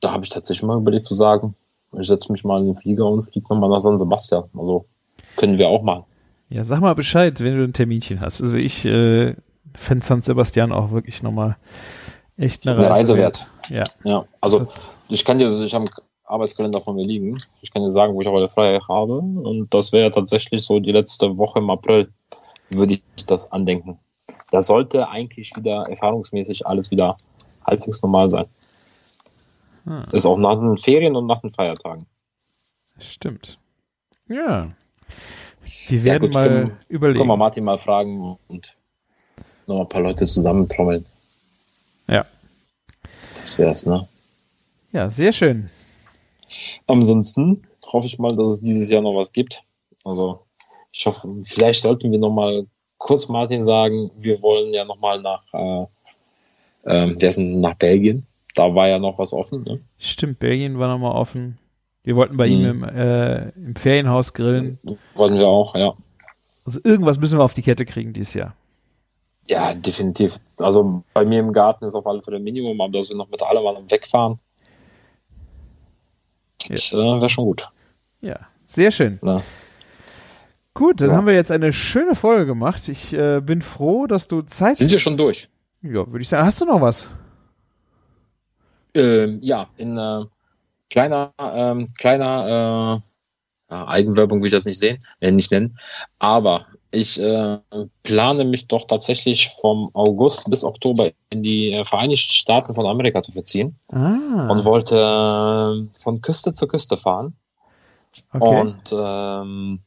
Da 0.00 0.12
habe 0.12 0.24
ich 0.24 0.30
tatsächlich 0.30 0.66
mal 0.66 0.78
überlegt 0.78 1.06
zu 1.06 1.14
sagen, 1.14 1.54
ich 1.98 2.06
setze 2.06 2.32
mich 2.32 2.44
mal 2.44 2.60
in 2.60 2.66
den 2.66 2.76
Flieger 2.76 3.06
und 3.06 3.24
fliege 3.24 3.46
nochmal 3.50 3.68
nach 3.68 3.80
San 3.80 3.98
Sebastian. 3.98 4.44
Also 4.56 4.86
können 5.36 5.58
wir 5.58 5.68
auch 5.68 5.82
mal. 5.82 6.04
Ja, 6.48 6.64
sag 6.64 6.80
mal 6.80 6.94
Bescheid, 6.94 7.40
wenn 7.40 7.56
du 7.56 7.64
ein 7.64 7.72
Terminchen 7.72 8.20
hast. 8.20 8.40
Also 8.40 8.56
ich 8.56 8.84
äh, 8.84 9.34
fände 9.74 10.04
San 10.04 10.22
Sebastian 10.22 10.72
auch 10.72 10.90
wirklich 10.90 11.22
nochmal 11.22 11.56
echt 12.36 12.66
eine, 12.66 12.78
eine 12.78 12.90
Reise, 12.90 13.16
wert. 13.16 13.46
Ja. 13.68 13.84
ja. 14.04 14.24
Also 14.40 14.66
ich 15.08 15.24
kann 15.24 15.38
dir, 15.38 15.48
ich 15.48 15.74
habe 15.74 15.84
Arbeitskalender 16.30 16.80
von 16.80 16.96
mir 16.96 17.04
liegen. 17.04 17.40
Ich 17.60 17.72
kann 17.72 17.82
dir 17.82 17.90
sagen, 17.90 18.14
wo 18.14 18.22
ich 18.22 18.28
heute 18.28 18.48
frei 18.48 18.78
habe. 18.88 19.18
Und 19.18 19.72
das 19.74 19.92
wäre 19.92 20.10
tatsächlich 20.10 20.62
so 20.62 20.80
die 20.80 20.92
letzte 20.92 21.36
Woche 21.36 21.58
im 21.58 21.70
April, 21.70 22.10
würde 22.70 22.94
ich 22.94 23.02
das 23.26 23.50
andenken. 23.52 23.98
Da 24.50 24.62
sollte 24.62 25.08
eigentlich 25.08 25.54
wieder 25.56 25.86
erfahrungsmäßig 25.88 26.66
alles 26.66 26.90
wieder 26.90 27.16
halbwegs 27.66 28.02
normal 28.02 28.30
sein. 28.30 28.46
Hm. 29.84 30.02
Ist 30.12 30.26
auch 30.26 30.38
nach 30.38 30.58
den 30.58 30.76
Ferien 30.76 31.16
und 31.16 31.26
nach 31.26 31.40
den 31.40 31.50
Feiertagen. 31.50 32.06
Stimmt. 33.00 33.58
Ja. 34.28 34.70
Wir 35.88 36.04
werden 36.04 36.22
ja, 36.22 36.28
gut, 36.28 36.34
mal 36.34 36.48
können, 36.48 36.76
überlegen. 36.88 37.18
Können 37.18 37.30
wir 37.30 37.36
Martin 37.36 37.64
mal 37.64 37.78
fragen 37.78 38.38
und 38.48 38.76
noch 39.66 39.80
ein 39.80 39.88
paar 39.88 40.02
Leute 40.02 40.26
zusammentrommeln. 40.26 41.04
Ja. 42.08 42.26
Das 43.40 43.58
wär's, 43.58 43.86
ne? 43.86 44.06
Ja, 44.92 45.08
sehr 45.08 45.32
schön. 45.32 45.70
Ansonsten 46.86 47.62
hoffe 47.86 48.06
ich 48.06 48.18
mal, 48.18 48.34
dass 48.34 48.52
es 48.52 48.60
dieses 48.60 48.90
Jahr 48.90 49.02
noch 49.02 49.14
was 49.14 49.32
gibt. 49.32 49.62
Also 50.04 50.40
ich 50.92 51.06
hoffe, 51.06 51.28
vielleicht 51.42 51.82
sollten 51.82 52.10
wir 52.10 52.18
noch 52.18 52.32
mal 52.32 52.66
kurz 52.98 53.28
Martin 53.28 53.62
sagen, 53.62 54.10
wir 54.18 54.40
wollen 54.42 54.72
ja 54.72 54.84
noch 54.84 54.98
mal 54.98 55.20
nach, 55.20 55.42
äh, 56.84 57.12
äh, 57.12 57.30
sind 57.30 57.60
nach 57.60 57.74
Belgien. 57.74 58.26
Da 58.54 58.74
war 58.74 58.88
ja 58.88 58.98
noch 58.98 59.18
was 59.18 59.32
offen. 59.32 59.62
Ne? 59.62 59.80
Stimmt, 59.98 60.38
Belgien 60.38 60.78
war 60.78 60.88
noch 60.88 60.98
mal 60.98 61.12
offen. 61.12 61.58
Wir 62.02 62.16
wollten 62.16 62.36
bei 62.36 62.48
hm. 62.48 62.52
ihm 62.52 62.64
im, 62.64 62.84
äh, 62.84 63.48
im 63.50 63.76
Ferienhaus 63.76 64.32
grillen. 64.32 64.78
Wollten 65.14 65.38
wir 65.38 65.48
auch, 65.48 65.74
ja. 65.74 65.94
Also 66.64 66.80
irgendwas 66.84 67.18
müssen 67.18 67.38
wir 67.38 67.44
auf 67.44 67.54
die 67.54 67.62
Kette 67.62 67.84
kriegen 67.84 68.12
dieses 68.12 68.34
Jahr. 68.34 68.54
Ja, 69.46 69.74
definitiv. 69.74 70.36
Also 70.58 71.02
bei 71.14 71.24
mir 71.24 71.40
im 71.40 71.52
Garten 71.52 71.84
ist 71.84 71.94
auf 71.94 72.06
alle 72.06 72.22
Fälle 72.22 72.38
Minimum, 72.38 72.80
aber 72.80 72.92
dass 72.92 73.08
wir 73.08 73.16
noch 73.16 73.30
mit 73.30 73.42
allem 73.42 73.90
wegfahren, 73.90 74.38
das 76.70 76.90
ja. 76.90 76.98
äh, 76.98 77.20
wäre 77.20 77.28
schon 77.28 77.44
gut. 77.44 77.68
Ja, 78.20 78.38
sehr 78.64 78.90
schön. 78.90 79.18
Ja. 79.22 79.42
Gut, 80.74 81.00
dann 81.00 81.10
ja. 81.10 81.16
haben 81.16 81.26
wir 81.26 81.34
jetzt 81.34 81.50
eine 81.50 81.72
schöne 81.72 82.14
Folge 82.14 82.46
gemacht. 82.46 82.88
Ich 82.88 83.12
äh, 83.12 83.40
bin 83.40 83.60
froh, 83.60 84.06
dass 84.06 84.28
du 84.28 84.42
Zeit. 84.42 84.76
Sind 84.76 84.90
wir 84.90 84.98
schon 84.98 85.16
durch? 85.16 85.48
Ja, 85.82 86.06
würde 86.06 86.20
ich 86.20 86.28
sagen. 86.28 86.46
Hast 86.46 86.60
du 86.60 86.64
noch 86.64 86.80
was? 86.80 87.10
Ähm, 88.94 89.38
ja, 89.42 89.68
in 89.76 89.96
äh, 89.96 90.24
kleiner, 90.88 91.32
ähm, 91.38 91.88
kleiner 91.98 93.02
äh, 93.68 93.74
Eigenwerbung 93.74 94.40
will 94.40 94.46
ich 94.46 94.52
das 94.52 94.64
nicht 94.64 94.78
sehen, 94.78 95.04
äh, 95.20 95.30
nicht 95.30 95.50
nennen. 95.50 95.78
Aber 96.18 96.66
ich 96.92 97.20
äh, 97.20 97.58
plane 98.02 98.44
mich 98.44 98.66
doch 98.66 98.86
tatsächlich 98.86 99.48
vom 99.60 99.90
August 99.94 100.50
bis 100.50 100.64
Oktober 100.64 101.10
in 101.30 101.42
die 101.42 101.72
äh, 101.72 101.84
Vereinigten 101.84 102.32
Staaten 102.32 102.74
von 102.74 102.86
Amerika 102.86 103.22
zu 103.22 103.32
verziehen 103.32 103.76
ah. 103.88 104.48
und 104.50 104.64
wollte 104.64 104.96
äh, 104.96 105.98
von 105.98 106.20
Küste 106.20 106.52
zu 106.52 106.66
Küste 106.66 106.96
fahren. 106.96 107.34
Okay. 108.32 108.60
Und 108.60 108.92
ähm, 108.92 109.80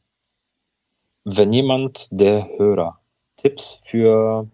wenn 1.24 1.52
jemand 1.52 2.08
der 2.10 2.48
Hörer 2.56 2.98
Tipps 3.36 3.86
für 3.86 4.48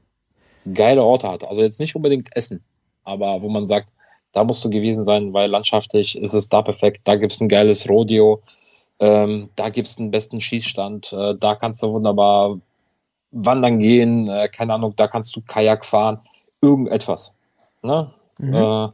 geile 0.75 1.05
Orte 1.05 1.29
hat, 1.29 1.45
also 1.45 1.63
jetzt 1.63 1.81
nicht 1.81 1.95
unbedingt 1.95 2.35
Essen, 2.37 2.65
aber 3.05 3.43
wo 3.43 3.49
man 3.49 3.67
sagt, 3.67 3.89
da 4.33 4.45
musst 4.45 4.65
du 4.65 4.71
gewesen 4.71 5.05
sein, 5.05 5.33
weil 5.33 5.51
landschaftlich 5.51 6.17
ist 6.17 6.35
es 6.35 6.49
da 6.49 6.63
perfekt, 6.63 7.03
da 7.05 7.17
gibt 7.17 7.33
es 7.33 7.41
ein 7.41 7.49
geiles 7.49 7.89
Rodeo, 7.89 8.43
ähm, 9.01 9.49
da 9.57 9.71
gibt's 9.71 9.97
den 9.97 10.11
besten 10.11 10.41
Schießstand, 10.41 11.13
äh, 11.13 11.35
da 11.35 11.55
kannst 11.55 11.83
du 11.83 11.93
wunderbar 11.93 12.59
wandern 13.33 13.79
gehen, 13.79 14.29
äh, 14.29 14.49
keine 14.49 14.75
Ahnung, 14.75 14.95
da 14.97 15.09
kannst 15.09 15.35
du 15.35 15.41
Kajak 15.41 15.85
fahren, 15.85 16.21
irgendetwas. 16.61 17.37
Ne? 17.83 18.13
Mhm. 18.39 18.55
Äh, 18.55 18.89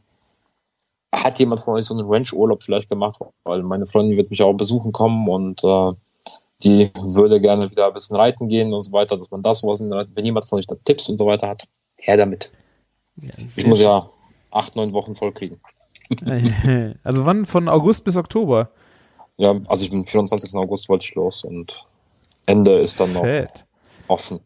hat 1.12 1.38
jemand 1.38 1.60
von 1.60 1.74
euch 1.74 1.86
so 1.86 1.94
einen 1.94 2.08
Ranch-Urlaub 2.08 2.62
vielleicht 2.62 2.88
gemacht? 2.88 3.18
Weil 3.44 3.62
meine 3.62 3.86
Freundin 3.86 4.16
wird 4.16 4.30
mich 4.30 4.42
auch 4.42 4.52
besuchen 4.52 4.92
kommen 4.92 5.28
und 5.28 5.64
äh, 5.64 5.92
die 6.62 6.90
würde 6.94 7.40
gerne 7.40 7.70
wieder 7.70 7.86
ein 7.86 7.92
bisschen 7.92 8.16
reiten 8.16 8.48
gehen 8.48 8.72
und 8.72 8.82
so 8.82 8.92
weiter, 8.92 9.16
dass 9.16 9.30
man 9.30 9.42
das 9.42 9.60
sowas, 9.60 9.80
wenn 9.80 10.24
jemand 10.24 10.46
von 10.46 10.58
euch 10.58 10.66
da 10.66 10.76
Tipps 10.84 11.08
und 11.08 11.18
so 11.18 11.26
weiter 11.26 11.48
hat, 11.48 11.64
her 11.96 12.16
damit. 12.16 12.52
Ja, 13.16 13.32
ich 13.38 13.66
muss 13.66 13.80
ja 13.80 14.08
acht, 14.50 14.76
neun 14.76 14.92
Wochen 14.92 15.14
voll 15.14 15.32
kriegen. 15.32 15.60
Also 17.02 17.24
wann? 17.24 17.46
Von 17.46 17.68
August 17.68 18.04
bis 18.04 18.16
Oktober? 18.16 18.70
Ja, 19.38 19.54
also 19.66 19.84
ich 19.84 19.90
bin 19.90 20.04
24. 20.04 20.54
August 20.54 20.88
wollte 20.88 21.04
ich 21.04 21.14
los 21.14 21.44
und 21.44 21.84
Ende 22.46 22.78
ist 22.80 22.98
dann 23.00 23.12
noch 23.12 23.22
Fett. 23.22 23.64
offen. 24.08 24.40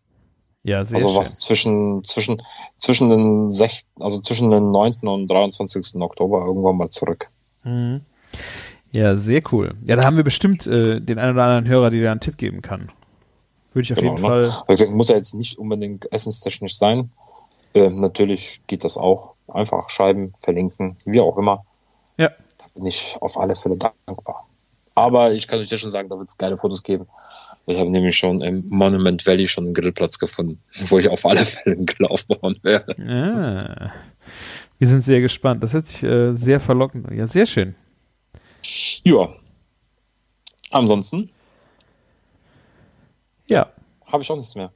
Ja, 0.62 0.84
sehr 0.84 0.97
Also 0.97 1.09
schön. 1.11 1.18
was 1.20 1.38
zwischen, 1.38 2.05
zwischen, 2.05 2.43
zwischen 2.76 3.09
den 3.11 3.51
sech, 3.51 3.82
also 3.99 4.20
zwischen 4.20 4.51
den 4.51 4.70
9. 4.72 4.97
und 5.09 5.28
23. 5.28 5.97
Oktober 6.01 6.45
irgendwann 6.45 6.76
mal 6.76 6.88
zurück. 6.91 7.30
Mhm. 7.64 8.03
Ja, 8.93 9.16
sehr 9.16 9.43
cool. 9.53 9.72
Ja, 9.86 9.97
da 9.97 10.05
haben 10.05 10.16
wir 10.16 10.24
bestimmt 10.24 10.66
äh, 10.66 11.01
den 11.01 11.18
einen 11.18 11.32
oder 11.34 11.45
anderen 11.45 11.68
Hörer, 11.68 11.91
der 11.91 12.03
da 12.03 12.11
einen 12.11 12.20
Tipp 12.20 12.36
geben 12.36 12.61
kann. 12.61 12.91
Würde 13.72 13.84
ich 13.84 13.93
auf 13.93 13.99
Genau, 14.01 14.12
jeden 14.16 14.22
ne? 14.22 14.28
Fall. 14.51 14.64
Also, 14.66 14.86
muss 14.91 15.09
ja 15.09 15.14
jetzt 15.16 15.34
nicht 15.34 15.57
unbedingt 15.59 16.12
essenstechnisch 16.12 16.76
sein. 16.76 17.11
Ähm, 17.72 17.99
natürlich 18.01 18.61
geht 18.66 18.82
das 18.84 18.99
auch. 18.99 19.34
Einfach 19.47 19.88
schreiben, 19.91 20.34
verlinken, 20.38 20.97
wie 21.05 21.20
auch 21.20 21.38
immer. 21.38 21.64
Ja. 22.18 22.30
Da 22.59 22.64
bin 22.74 22.86
ich 22.86 23.16
auf 23.20 23.38
alle 23.38 23.55
Fälle 23.57 23.76
dankbar. 23.76 24.47
Aber 25.01 25.33
ich 25.33 25.49
kann 25.49 25.61
euch 25.61 25.71
ja 25.71 25.79
schon 25.79 25.91
sagen, 25.91 26.09
da 26.11 26.19
wird 26.19 26.29
es 26.29 26.37
geile 26.37 26.59
Fotos 26.59 26.83
geben. 26.83 27.07
Ich 27.67 27.79
habe 27.79 27.89
nämlich 27.91 28.17
schon 28.17 28.43
im 28.43 28.67
Monument 28.69 29.27
Valley 29.27 29.47
schon 29.47 29.65
einen 29.67 29.75
Grillplatz 29.75 30.19
gefunden, 30.19 30.61
wo 30.89 30.99
ich 30.99 31.09
auf 31.09 31.25
alle 31.25 31.45
Fälle 31.45 31.77
gelaufen 31.77 32.29
worden 32.43 32.59
wäre. 32.63 32.85
Ah. 32.99 33.93
Wir 34.79 34.87
sind 34.87 35.03
sehr 35.03 35.21
gespannt. 35.21 35.63
Das 35.63 35.73
hört 35.73 35.87
sich 35.87 36.03
äh, 36.03 36.35
sehr 36.35 36.61
verlockend 36.61 37.09
an. 37.09 37.17
Ja, 37.17 37.27
sehr 37.27 37.47
schön. 37.47 37.75
Ja. 39.05 39.29
Ansonsten 40.71 41.31
Ja. 43.47 43.71
habe 44.07 44.23
ich 44.23 44.31
auch 44.31 44.37
nichts 44.37 44.55
mehr. 44.55 44.71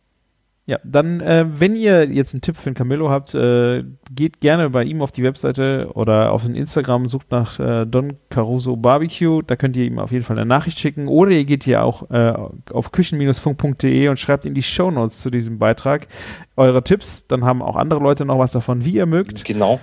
Ja, 0.67 0.79
dann, 0.83 1.21
äh, 1.21 1.45
wenn 1.47 1.77
ihr 1.77 2.11
jetzt 2.11 2.33
einen 2.33 2.41
Tipp 2.41 2.57
für 2.57 2.71
den 2.71 2.75
Camillo 2.75 3.11
habt, 3.11 3.35
äh, 3.35 3.85
geht 4.11 4.41
gerne 4.41 4.71
bei 4.71 4.83
ihm 4.85 5.03
auf 5.03 5.13
die 5.13 5.23
Webseite 5.23 5.91
oder 5.93 6.33
auf 6.33 6.45
den 6.45 6.55
Instagram, 6.55 7.07
sucht 7.07 7.31
nach 7.31 7.59
äh, 7.59 7.85
Don 7.85 8.17
Caruso 8.31 8.75
Barbecue, 8.75 9.43
da 9.43 9.57
könnt 9.57 9.77
ihr 9.77 9.85
ihm 9.85 9.99
auf 9.99 10.11
jeden 10.11 10.25
Fall 10.25 10.39
eine 10.39 10.47
Nachricht 10.47 10.79
schicken 10.79 11.07
oder 11.07 11.33
ihr 11.33 11.45
geht 11.45 11.65
hier 11.65 11.85
auch 11.85 12.11
äh, 12.11 12.33
auf 12.73 12.93
küchen-funk.de 12.93 14.09
und 14.09 14.19
schreibt 14.19 14.47
in 14.47 14.55
die 14.55 14.63
Shownotes 14.63 15.21
zu 15.21 15.29
diesem 15.29 15.59
Beitrag 15.59 16.09
eure 16.57 16.83
Tipps, 16.83 17.27
dann 17.27 17.45
haben 17.45 17.61
auch 17.61 17.77
andere 17.77 18.01
Leute 18.01 18.25
noch 18.25 18.39
was 18.39 18.53
davon, 18.53 18.87
wie 18.87 18.95
ihr 18.95 19.07
mögt. 19.07 19.45
Genau. 19.45 19.81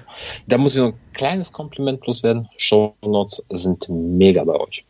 Da 0.48 0.58
muss 0.58 0.74
ich 0.74 0.80
noch 0.80 0.88
ein 0.88 1.00
kleines 1.14 1.52
Kompliment 1.52 2.08
loswerden. 2.08 2.50
Show 2.58 2.96
Notes 3.04 3.46
sind 3.52 3.88
mega 3.88 4.44
bei 4.44 4.56
euch. 4.56 4.84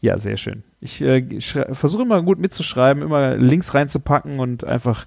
Ja, 0.00 0.18
sehr 0.18 0.36
schön. 0.36 0.64
Ich 0.80 1.02
äh, 1.02 1.40
versuche 1.72 2.02
immer 2.02 2.22
gut 2.22 2.38
mitzuschreiben, 2.38 3.02
immer 3.02 3.36
Links 3.36 3.74
reinzupacken 3.74 4.40
und 4.40 4.64
einfach, 4.64 5.06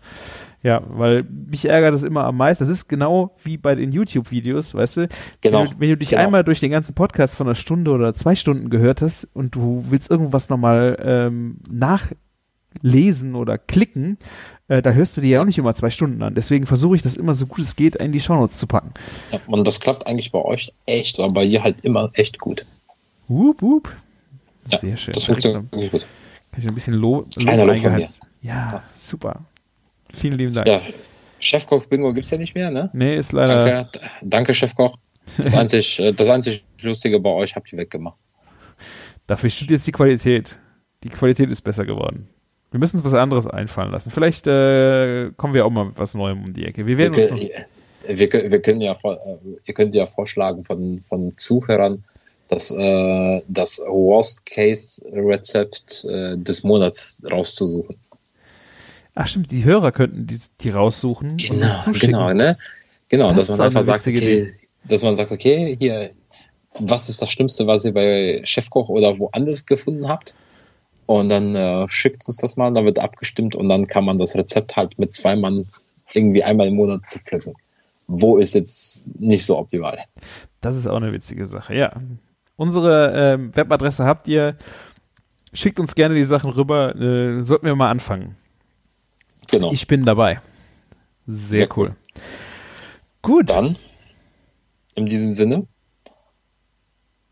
ja, 0.62 0.84
weil 0.88 1.24
mich 1.24 1.66
ärgert 1.66 1.96
es 1.96 2.04
immer 2.04 2.26
am 2.26 2.38
meisten. 2.38 2.64
Das 2.64 2.70
ist 2.70 2.88
genau 2.88 3.36
wie 3.44 3.58
bei 3.58 3.74
den 3.74 3.92
YouTube-Videos, 3.92 4.76
weißt 4.76 4.98
du? 4.98 5.10
Genau. 5.42 5.62
Wenn 5.62 5.66
du, 5.66 5.80
wenn 5.80 5.90
du 5.90 5.98
dich 5.98 6.10
genau. 6.10 6.22
einmal 6.22 6.44
durch 6.44 6.60
den 6.60 6.72
ganzen 6.72 6.94
Podcast 6.94 7.36
von 7.36 7.48
einer 7.48 7.56
Stunde 7.56 7.90
oder 7.92 8.14
zwei 8.14 8.36
Stunden 8.36 8.70
gehört 8.70 9.02
hast 9.02 9.28
und 9.34 9.56
du 9.56 9.84
willst 9.90 10.12
irgendwas 10.12 10.50
nochmal 10.50 10.98
ähm, 11.04 11.58
nachlesen 11.68 13.34
oder 13.34 13.58
klicken, 13.58 14.20
äh, 14.68 14.84
da 14.84 14.92
hörst 14.92 15.18
du 15.18 15.22
dir 15.22 15.30
ja 15.30 15.42
auch 15.42 15.46
nicht 15.46 15.58
immer 15.58 15.74
zwei 15.74 15.90
Stunden 15.90 16.22
an. 16.22 16.36
Deswegen 16.36 16.68
versuche 16.68 16.96
ich 16.96 17.02
das 17.02 17.16
immer 17.16 17.34
so 17.34 17.48
gut 17.48 17.62
es 17.62 17.76
geht 17.76 17.96
in 17.96 18.12
die 18.12 18.22
Shownotes 18.22 18.60
zu 18.60 18.68
packen. 18.68 18.94
Ja, 19.32 19.40
und 19.48 19.66
das 19.66 19.80
klappt 19.80 20.06
eigentlich 20.06 20.32
bei 20.32 20.40
euch 20.40 20.72
echt, 20.86 21.20
aber 21.20 21.34
bei 21.34 21.44
ihr 21.46 21.64
halt 21.64 21.82
immer 21.82 22.12
echt 22.14 22.38
gut. 22.38 22.64
Wup, 23.28 23.60
wup. 23.64 23.92
Ja, 24.70 24.78
Sehr 24.78 24.98
schön. 24.98 25.14
Das 25.14 25.24
funktioniert 25.26 25.72
gut. 25.92 26.06
Kann 26.52 26.62
ich 26.62 26.68
ein 26.68 26.74
bisschen 26.76 26.94
Lob, 26.96 27.28
Lob 27.36 27.70
eingeheizt. 27.70 28.22
Ja, 28.42 28.84
super. 28.96 29.42
Vielen 30.14 30.38
lieben 30.38 30.54
Dank. 30.54 30.68
Ja, 30.68 30.82
Chefkoch 31.40 31.86
Bingo 31.88 32.14
gibt's 32.14 32.30
ja 32.32 32.38
nicht 32.38 32.54
mehr, 32.56 32.70
ne? 32.72 32.90
Nee, 32.94 33.18
ist 33.18 33.32
leider. 33.32 33.66
Danke, 33.66 34.00
danke 34.22 34.54
Chefkoch. 34.54 34.98
Das 35.38 35.54
einzig, 35.56 36.00
äh, 36.00 36.12
das 36.14 36.30
einzig 36.30 36.64
Lustige 36.82 37.20
bei 37.20 37.30
euch 37.32 37.56
habt 37.56 37.72
ihr 37.74 37.80
weggemacht. 37.80 38.18
Dafür 39.28 39.50
stimmt 39.50 39.72
jetzt 39.72 39.88
die 39.88 39.92
Qualität. 39.92 40.60
Die 41.04 41.10
Qualität 41.10 41.50
ist 41.50 41.62
besser 41.62 41.86
geworden. 41.86 42.28
Wir 42.72 42.80
müssen 42.80 42.98
uns 42.98 43.06
was 43.06 43.14
anderes 43.14 43.48
einfallen 43.48 43.92
lassen. 43.92 44.10
Vielleicht 44.12 44.48
äh, 44.48 45.32
kommen 45.38 45.54
wir 45.54 45.66
auch 45.66 45.70
mal 45.70 45.86
mit 45.86 45.98
was 45.98 46.14
Neuem 46.16 46.44
um 46.44 46.54
die 46.54 46.66
Ecke. 46.66 46.86
Wir 46.86 46.98
Wir, 46.98 47.10
werden 47.12 47.14
uns 47.22 47.30
können- 47.30 47.50
wir, 48.20 48.52
wir 48.52 48.62
können 48.62 48.82
ja, 48.82 48.94
äh, 49.04 49.18
ihr 49.64 49.74
könnt 49.74 49.96
ja 49.96 50.06
vorschlagen 50.06 50.64
von, 50.66 51.00
von 51.08 51.36
Zuhörern, 51.38 52.04
das, 52.48 52.72
äh, 52.72 53.42
das 53.48 53.80
Worst-Case-Rezept 53.80 56.06
äh, 56.06 56.38
des 56.38 56.64
Monats 56.64 57.22
rauszusuchen. 57.32 57.96
ach 59.16 59.28
stimmt, 59.28 59.52
die 59.52 59.64
Hörer 59.64 59.92
könnten 59.92 60.28
die, 60.28 60.40
die 60.62 60.70
raussuchen 60.70 61.38
Genau, 61.38 61.82
genau, 61.94 62.34
ne? 62.34 62.58
Genau, 63.10 63.30
Das 63.34 63.48
dass 63.48 63.58
man 63.58 63.68
einfach 63.68 63.86
sagt, 63.86 64.08
okay, 64.08 64.18
Idee. 64.18 64.54
dass 64.86 65.04
man 65.04 65.16
sagt, 65.16 65.32
okay, 65.32 65.76
hier, 65.80 66.12
was 66.80 67.10
ist 67.10 67.22
das 67.22 67.30
Schlimmste, 67.30 67.68
was 67.68 67.86
ihr 67.86 67.94
bei 67.94 68.42
Chefkoch 68.44 68.90
oder 68.90 69.18
woanders 69.20 69.66
gefunden 69.66 70.08
habt? 70.08 70.34
Und 71.06 71.30
dann 71.30 71.54
äh, 71.54 71.88
schickt 71.88 72.26
uns 72.28 72.38
das 72.38 72.58
mal, 72.58 72.72
dann 72.74 72.86
wird 72.86 72.98
abgestimmt 73.00 73.56
und 73.56 73.70
dann 73.70 73.88
kann 73.88 74.06
man 74.06 74.18
das 74.18 74.36
Rezept 74.36 74.76
halt 74.76 74.98
mit 74.98 75.12
zwei 75.12 75.36
Mann 75.36 75.66
irgendwie 76.14 76.44
einmal 76.44 76.68
im 76.68 76.76
Monat 76.76 77.06
zu 77.06 77.20
pflücken. 77.20 77.54
Wo 78.08 78.38
ist 78.38 78.54
jetzt 78.54 79.20
nicht 79.20 79.46
so 79.46 79.58
optimal? 79.58 80.00
Das 80.62 80.76
ist 80.76 80.88
auch 80.88 80.98
eine 80.98 81.12
witzige 81.12 81.46
Sache, 81.46 81.76
ja. 81.76 81.94
Unsere 82.56 83.14
ähm, 83.34 83.56
Webadresse 83.56 84.06
habt 84.06 84.28
ihr. 84.28 84.56
Schickt 85.54 85.80
uns 85.80 85.96
gerne 85.96 86.16
die 86.16 86.24
Sachen 86.24 86.52
rüber. 86.52 86.96
Äh, 86.96 87.44
sollten 87.44 87.66
wir 87.66 87.76
mal 87.76 87.90
anfangen. 87.90 88.36
Genau. 89.50 89.72
Ich 89.72 89.88
bin 89.88 90.06
dabei. 90.06 90.42
Sehr, 91.28 91.68
Sehr 91.68 91.78
cool. 91.78 91.96
Gut. 93.22 93.50
Dann, 93.50 93.78
in 94.96 95.06
diesem 95.06 95.32
Sinne, 95.32 95.66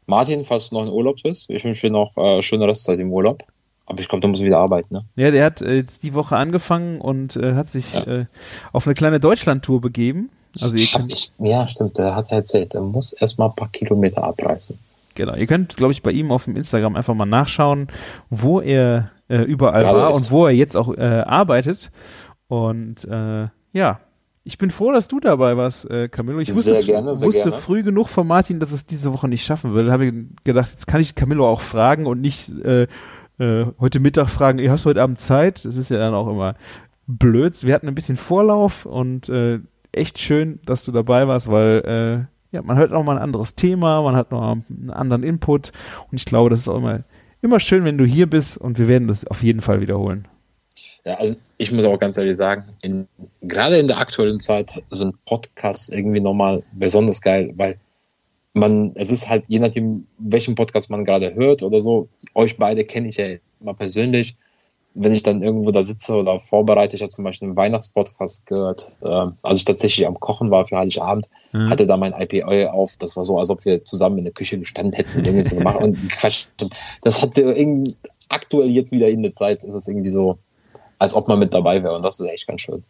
Martin, 0.08 0.46
falls 0.46 0.70
du 0.70 0.76
noch 0.76 0.84
in 0.84 0.90
Urlaub 0.90 1.18
bist, 1.24 1.50
ich 1.50 1.64
wünsche 1.64 1.88
dir 1.88 1.94
noch 1.94 2.16
äh, 2.18 2.42
schöne 2.42 2.68
Restzeit 2.68 3.00
im 3.00 3.12
Urlaub. 3.12 3.44
Aber 3.86 4.00
ich 4.00 4.08
glaube, 4.08 4.22
du 4.22 4.28
musst 4.30 4.44
wieder 4.44 4.60
arbeiten, 4.60 4.94
ne? 4.94 5.06
Ja, 5.16 5.32
der 5.32 5.44
hat 5.44 5.62
äh, 5.62 5.74
jetzt 5.76 6.04
die 6.04 6.14
Woche 6.14 6.38
angefangen 6.38 7.02
und 7.02 7.36
äh, 7.36 7.56
hat 7.56 7.70
sich 7.70 7.94
Ja. 8.06 8.20
äh, 8.20 8.26
auf 8.72 8.86
eine 8.88 8.94
kleine 8.94 9.20
Deutschland-Tour 9.20 9.82
begeben. 9.82 10.30
Also 10.62 10.76
ihr 10.76 10.84
ich, 10.84 11.32
ja, 11.40 11.68
stimmt, 11.68 11.98
der 11.98 12.16
hat 12.16 12.32
erzählt, 12.32 12.74
er 12.74 12.82
muss 12.82 13.14
erstmal 13.14 13.50
ein 13.50 13.56
paar 13.56 13.70
Kilometer 13.70 14.24
abreißen. 14.24 14.78
Genau, 15.16 15.36
ihr 15.36 15.48
könnt, 15.48 15.78
glaube 15.78 15.92
ich, 15.94 16.04
bei 16.04 16.12
ihm 16.12 16.32
auf 16.32 16.46
dem 16.46 16.56
Instagram 16.56 16.96
einfach 16.96 17.14
mal 17.14 17.26
nachschauen, 17.26 17.88
wo 18.30 18.62
er 18.62 19.12
äh, 19.28 19.42
überall 19.44 19.84
Gerade 19.84 19.98
war 20.00 20.10
ist. 20.12 20.18
und 20.18 20.32
wo 20.32 20.46
er 20.46 20.52
jetzt 20.52 20.76
auch 20.76 20.94
äh, 20.96 21.24
arbeitet. 21.26 21.92
Und 22.48 23.06
äh, 23.06 23.48
ja, 23.74 24.00
ich 24.44 24.58
bin 24.58 24.72
froh, 24.72 24.92
dass 24.92 25.08
du 25.08 25.20
dabei 25.20 25.56
warst, 25.56 25.90
äh, 25.90 26.10
Camillo. 26.10 26.40
Ich 26.40 26.52
Sehr 26.54 26.74
wusste, 26.74 26.86
gerne, 26.86 27.16
sehr 27.16 27.28
wusste 27.28 27.44
gerne. 27.50 27.58
früh 27.58 27.84
genug 27.84 28.10
von 28.10 28.26
Martin, 28.26 28.60
dass 28.60 28.72
es 28.72 28.86
diese 28.86 29.14
Woche 29.14 29.28
nicht 29.28 29.46
schaffen 29.46 29.74
will. 29.74 29.86
Da 29.86 29.92
habe 29.92 30.06
ich 30.08 30.14
gedacht, 30.44 30.72
jetzt 30.72 30.88
kann 30.88 31.00
ich 31.00 31.16
Camillo 31.16 31.48
auch 31.48 31.62
fragen 31.62 32.08
und 32.08 32.22
nicht 32.22 32.50
äh, 32.64 32.88
äh, 33.38 33.66
heute 33.80 34.00
Mittag 34.00 34.30
fragen, 34.30 34.60
ihr 34.60 34.72
hast 34.72 34.86
heute 34.86 35.02
Abend 35.02 35.20
Zeit. 35.20 35.64
Das 35.64 35.76
ist 35.76 35.90
ja 35.90 35.98
dann 35.98 36.14
auch 36.14 36.28
immer 36.28 36.56
blöd. 37.08 37.64
Wir 37.64 37.74
hatten 37.76 37.88
ein 37.88 37.96
bisschen 37.96 38.18
Vorlauf 38.18 38.86
und 38.86 39.30
äh, 39.30 39.60
echt 39.92 40.20
schön, 40.20 40.60
dass 40.66 40.84
du 40.84 40.92
dabei 40.92 41.28
warst, 41.28 41.50
weil 41.50 42.28
äh, 42.28 42.31
ja, 42.52 42.62
man 42.62 42.78
hört 42.78 42.92
auch 42.92 43.04
mal 43.04 43.18
ein 43.18 43.24
anderes 43.24 43.56
Thema, 43.56 44.02
man 44.02 44.16
hat 44.16 44.32
noch 44.32 44.42
einen 44.42 44.90
anderen 44.90 45.24
Input 45.24 45.72
und 46.12 46.18
ich 46.18 46.26
glaube, 46.26 46.50
das 46.50 46.62
ist 46.62 46.68
auch 46.68 46.78
immer, 46.78 47.04
immer 47.42 47.60
schön, 47.60 47.86
wenn 47.86 47.98
du 47.98 48.06
hier 48.06 48.30
bist 48.30 48.58
und 48.58 48.78
wir 48.78 48.88
werden 48.88 49.08
das 49.08 49.26
auf 49.26 49.44
jeden 49.44 49.62
Fall 49.62 49.82
wiederholen. 49.82 50.28
Ja, 51.06 51.16
also 51.16 51.36
ich 51.58 51.72
muss 51.72 51.86
auch 51.86 51.98
ganz 52.00 52.18
ehrlich 52.18 52.36
sagen, 52.36 52.66
in, 52.82 53.08
gerade 53.42 53.78
in 53.78 53.88
der 53.88 53.98
aktuellen 53.98 54.40
Zeit 54.40 54.84
sind 54.92 55.16
Podcasts 55.26 55.90
irgendwie 55.90 56.20
nochmal 56.20 56.62
besonders 56.74 57.22
geil, 57.22 57.52
weil 57.56 57.78
man, 58.54 58.92
es 58.96 59.10
ist 59.10 59.30
halt 59.30 59.48
je 59.48 59.60
nachdem, 59.60 60.06
welchen 60.20 60.56
Podcast 60.56 60.90
man 60.90 61.06
gerade 61.06 61.34
hört 61.34 61.64
oder 61.64 61.82
so, 61.82 62.08
euch 62.36 62.58
beide 62.58 62.84
kenne 62.84 63.08
ich 63.08 63.18
ja 63.18 63.38
immer 63.60 63.74
persönlich. 63.74 64.36
Wenn 64.94 65.14
ich 65.14 65.24
dann 65.24 65.42
irgendwo 65.42 65.72
da 65.72 65.84
sitze 65.84 66.16
oder 66.16 66.38
vorbereite, 66.40 66.96
ich 66.98 67.02
habe 67.02 67.12
zum 67.12 67.24
Beispiel 67.24 67.48
einen 67.48 67.56
Weihnachtspodcast 67.56 68.46
gehört, 68.46 68.92
äh, 69.02 69.28
als 69.42 69.60
ich 69.60 69.66
tatsächlich 69.66 70.06
am 70.06 70.20
Kochen 70.20 70.52
war 70.52 70.66
für 70.66 70.78
Heiligabend, 70.78 71.30
Mhm. 71.54 71.70
hatte 71.70 71.86
da 71.86 71.96
mein 71.98 72.14
IPA 72.14 72.72
auf. 72.72 72.98
Das 72.98 73.16
war 73.16 73.24
so, 73.24 73.40
als 73.40 73.50
ob 73.50 73.64
wir 73.66 73.84
zusammen 73.86 74.18
in 74.18 74.26
der 74.26 74.34
Küche 74.34 74.60
gestanden 74.60 74.94
hätten 74.94 75.20
und 75.20 75.26
irgendwas 75.28 75.56
gemacht 75.56 75.78
und 75.82 75.96
Quatsch. 76.10 76.46
Das 77.04 77.22
hatte 77.22 77.42
irgendwie 77.42 77.96
aktuell 78.30 78.70
jetzt 78.70 78.92
wieder 78.92 79.08
in 79.10 79.24
der 79.24 79.34
Zeit, 79.34 79.64
ist 79.64 79.74
es 79.74 79.88
irgendwie 79.88 80.10
so, 80.10 80.38
als 81.00 81.14
ob 81.16 81.28
man 81.28 81.40
mit 81.40 81.54
dabei 81.54 81.82
wäre 81.84 81.96
und 81.96 82.04
das 82.04 82.20
ist 82.20 82.28
echt 82.28 82.48
ganz 82.48 82.62
schön. 82.62 82.84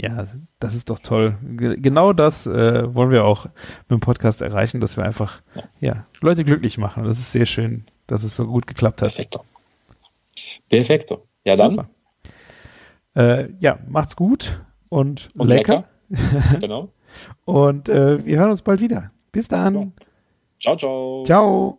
Ja, 0.00 0.26
das 0.60 0.76
ist 0.76 0.90
doch 0.90 1.00
toll. 1.00 1.36
Ge- 1.56 1.76
Genau 1.80 2.12
das 2.12 2.46
äh, 2.46 2.94
wollen 2.94 3.10
wir 3.10 3.24
auch 3.24 3.46
mit 3.88 3.90
dem 3.90 4.00
Podcast 4.00 4.42
erreichen, 4.42 4.80
dass 4.80 4.96
wir 4.96 5.04
einfach 5.04 5.42
ja, 5.80 6.06
Leute 6.20 6.44
glücklich 6.44 6.78
machen. 6.78 7.02
Das 7.04 7.18
ist 7.18 7.32
sehr 7.32 7.46
schön, 7.46 7.84
dass 8.06 8.22
es 8.22 8.36
so 8.36 8.46
gut 8.46 8.68
geklappt 8.68 9.02
hat. 9.02 9.08
Perfekto. 9.08 9.40
Perfekto. 10.68 11.24
Ja, 11.48 11.56
dann. 11.56 11.88
Äh, 13.14 13.48
ja, 13.60 13.78
macht's 13.88 14.16
gut 14.16 14.60
und, 14.88 15.28
Und 15.36 15.48
lecker. 15.48 15.84
lecker. 16.08 16.58
Genau. 16.60 16.88
Und 17.44 17.88
äh, 17.88 18.24
wir 18.24 18.38
hören 18.38 18.50
uns 18.50 18.62
bald 18.62 18.80
wieder. 18.80 19.10
Bis 19.32 19.48
dann. 19.48 19.92
Ciao, 20.60 20.76
ciao. 20.76 21.24
Ciao. 21.24 21.78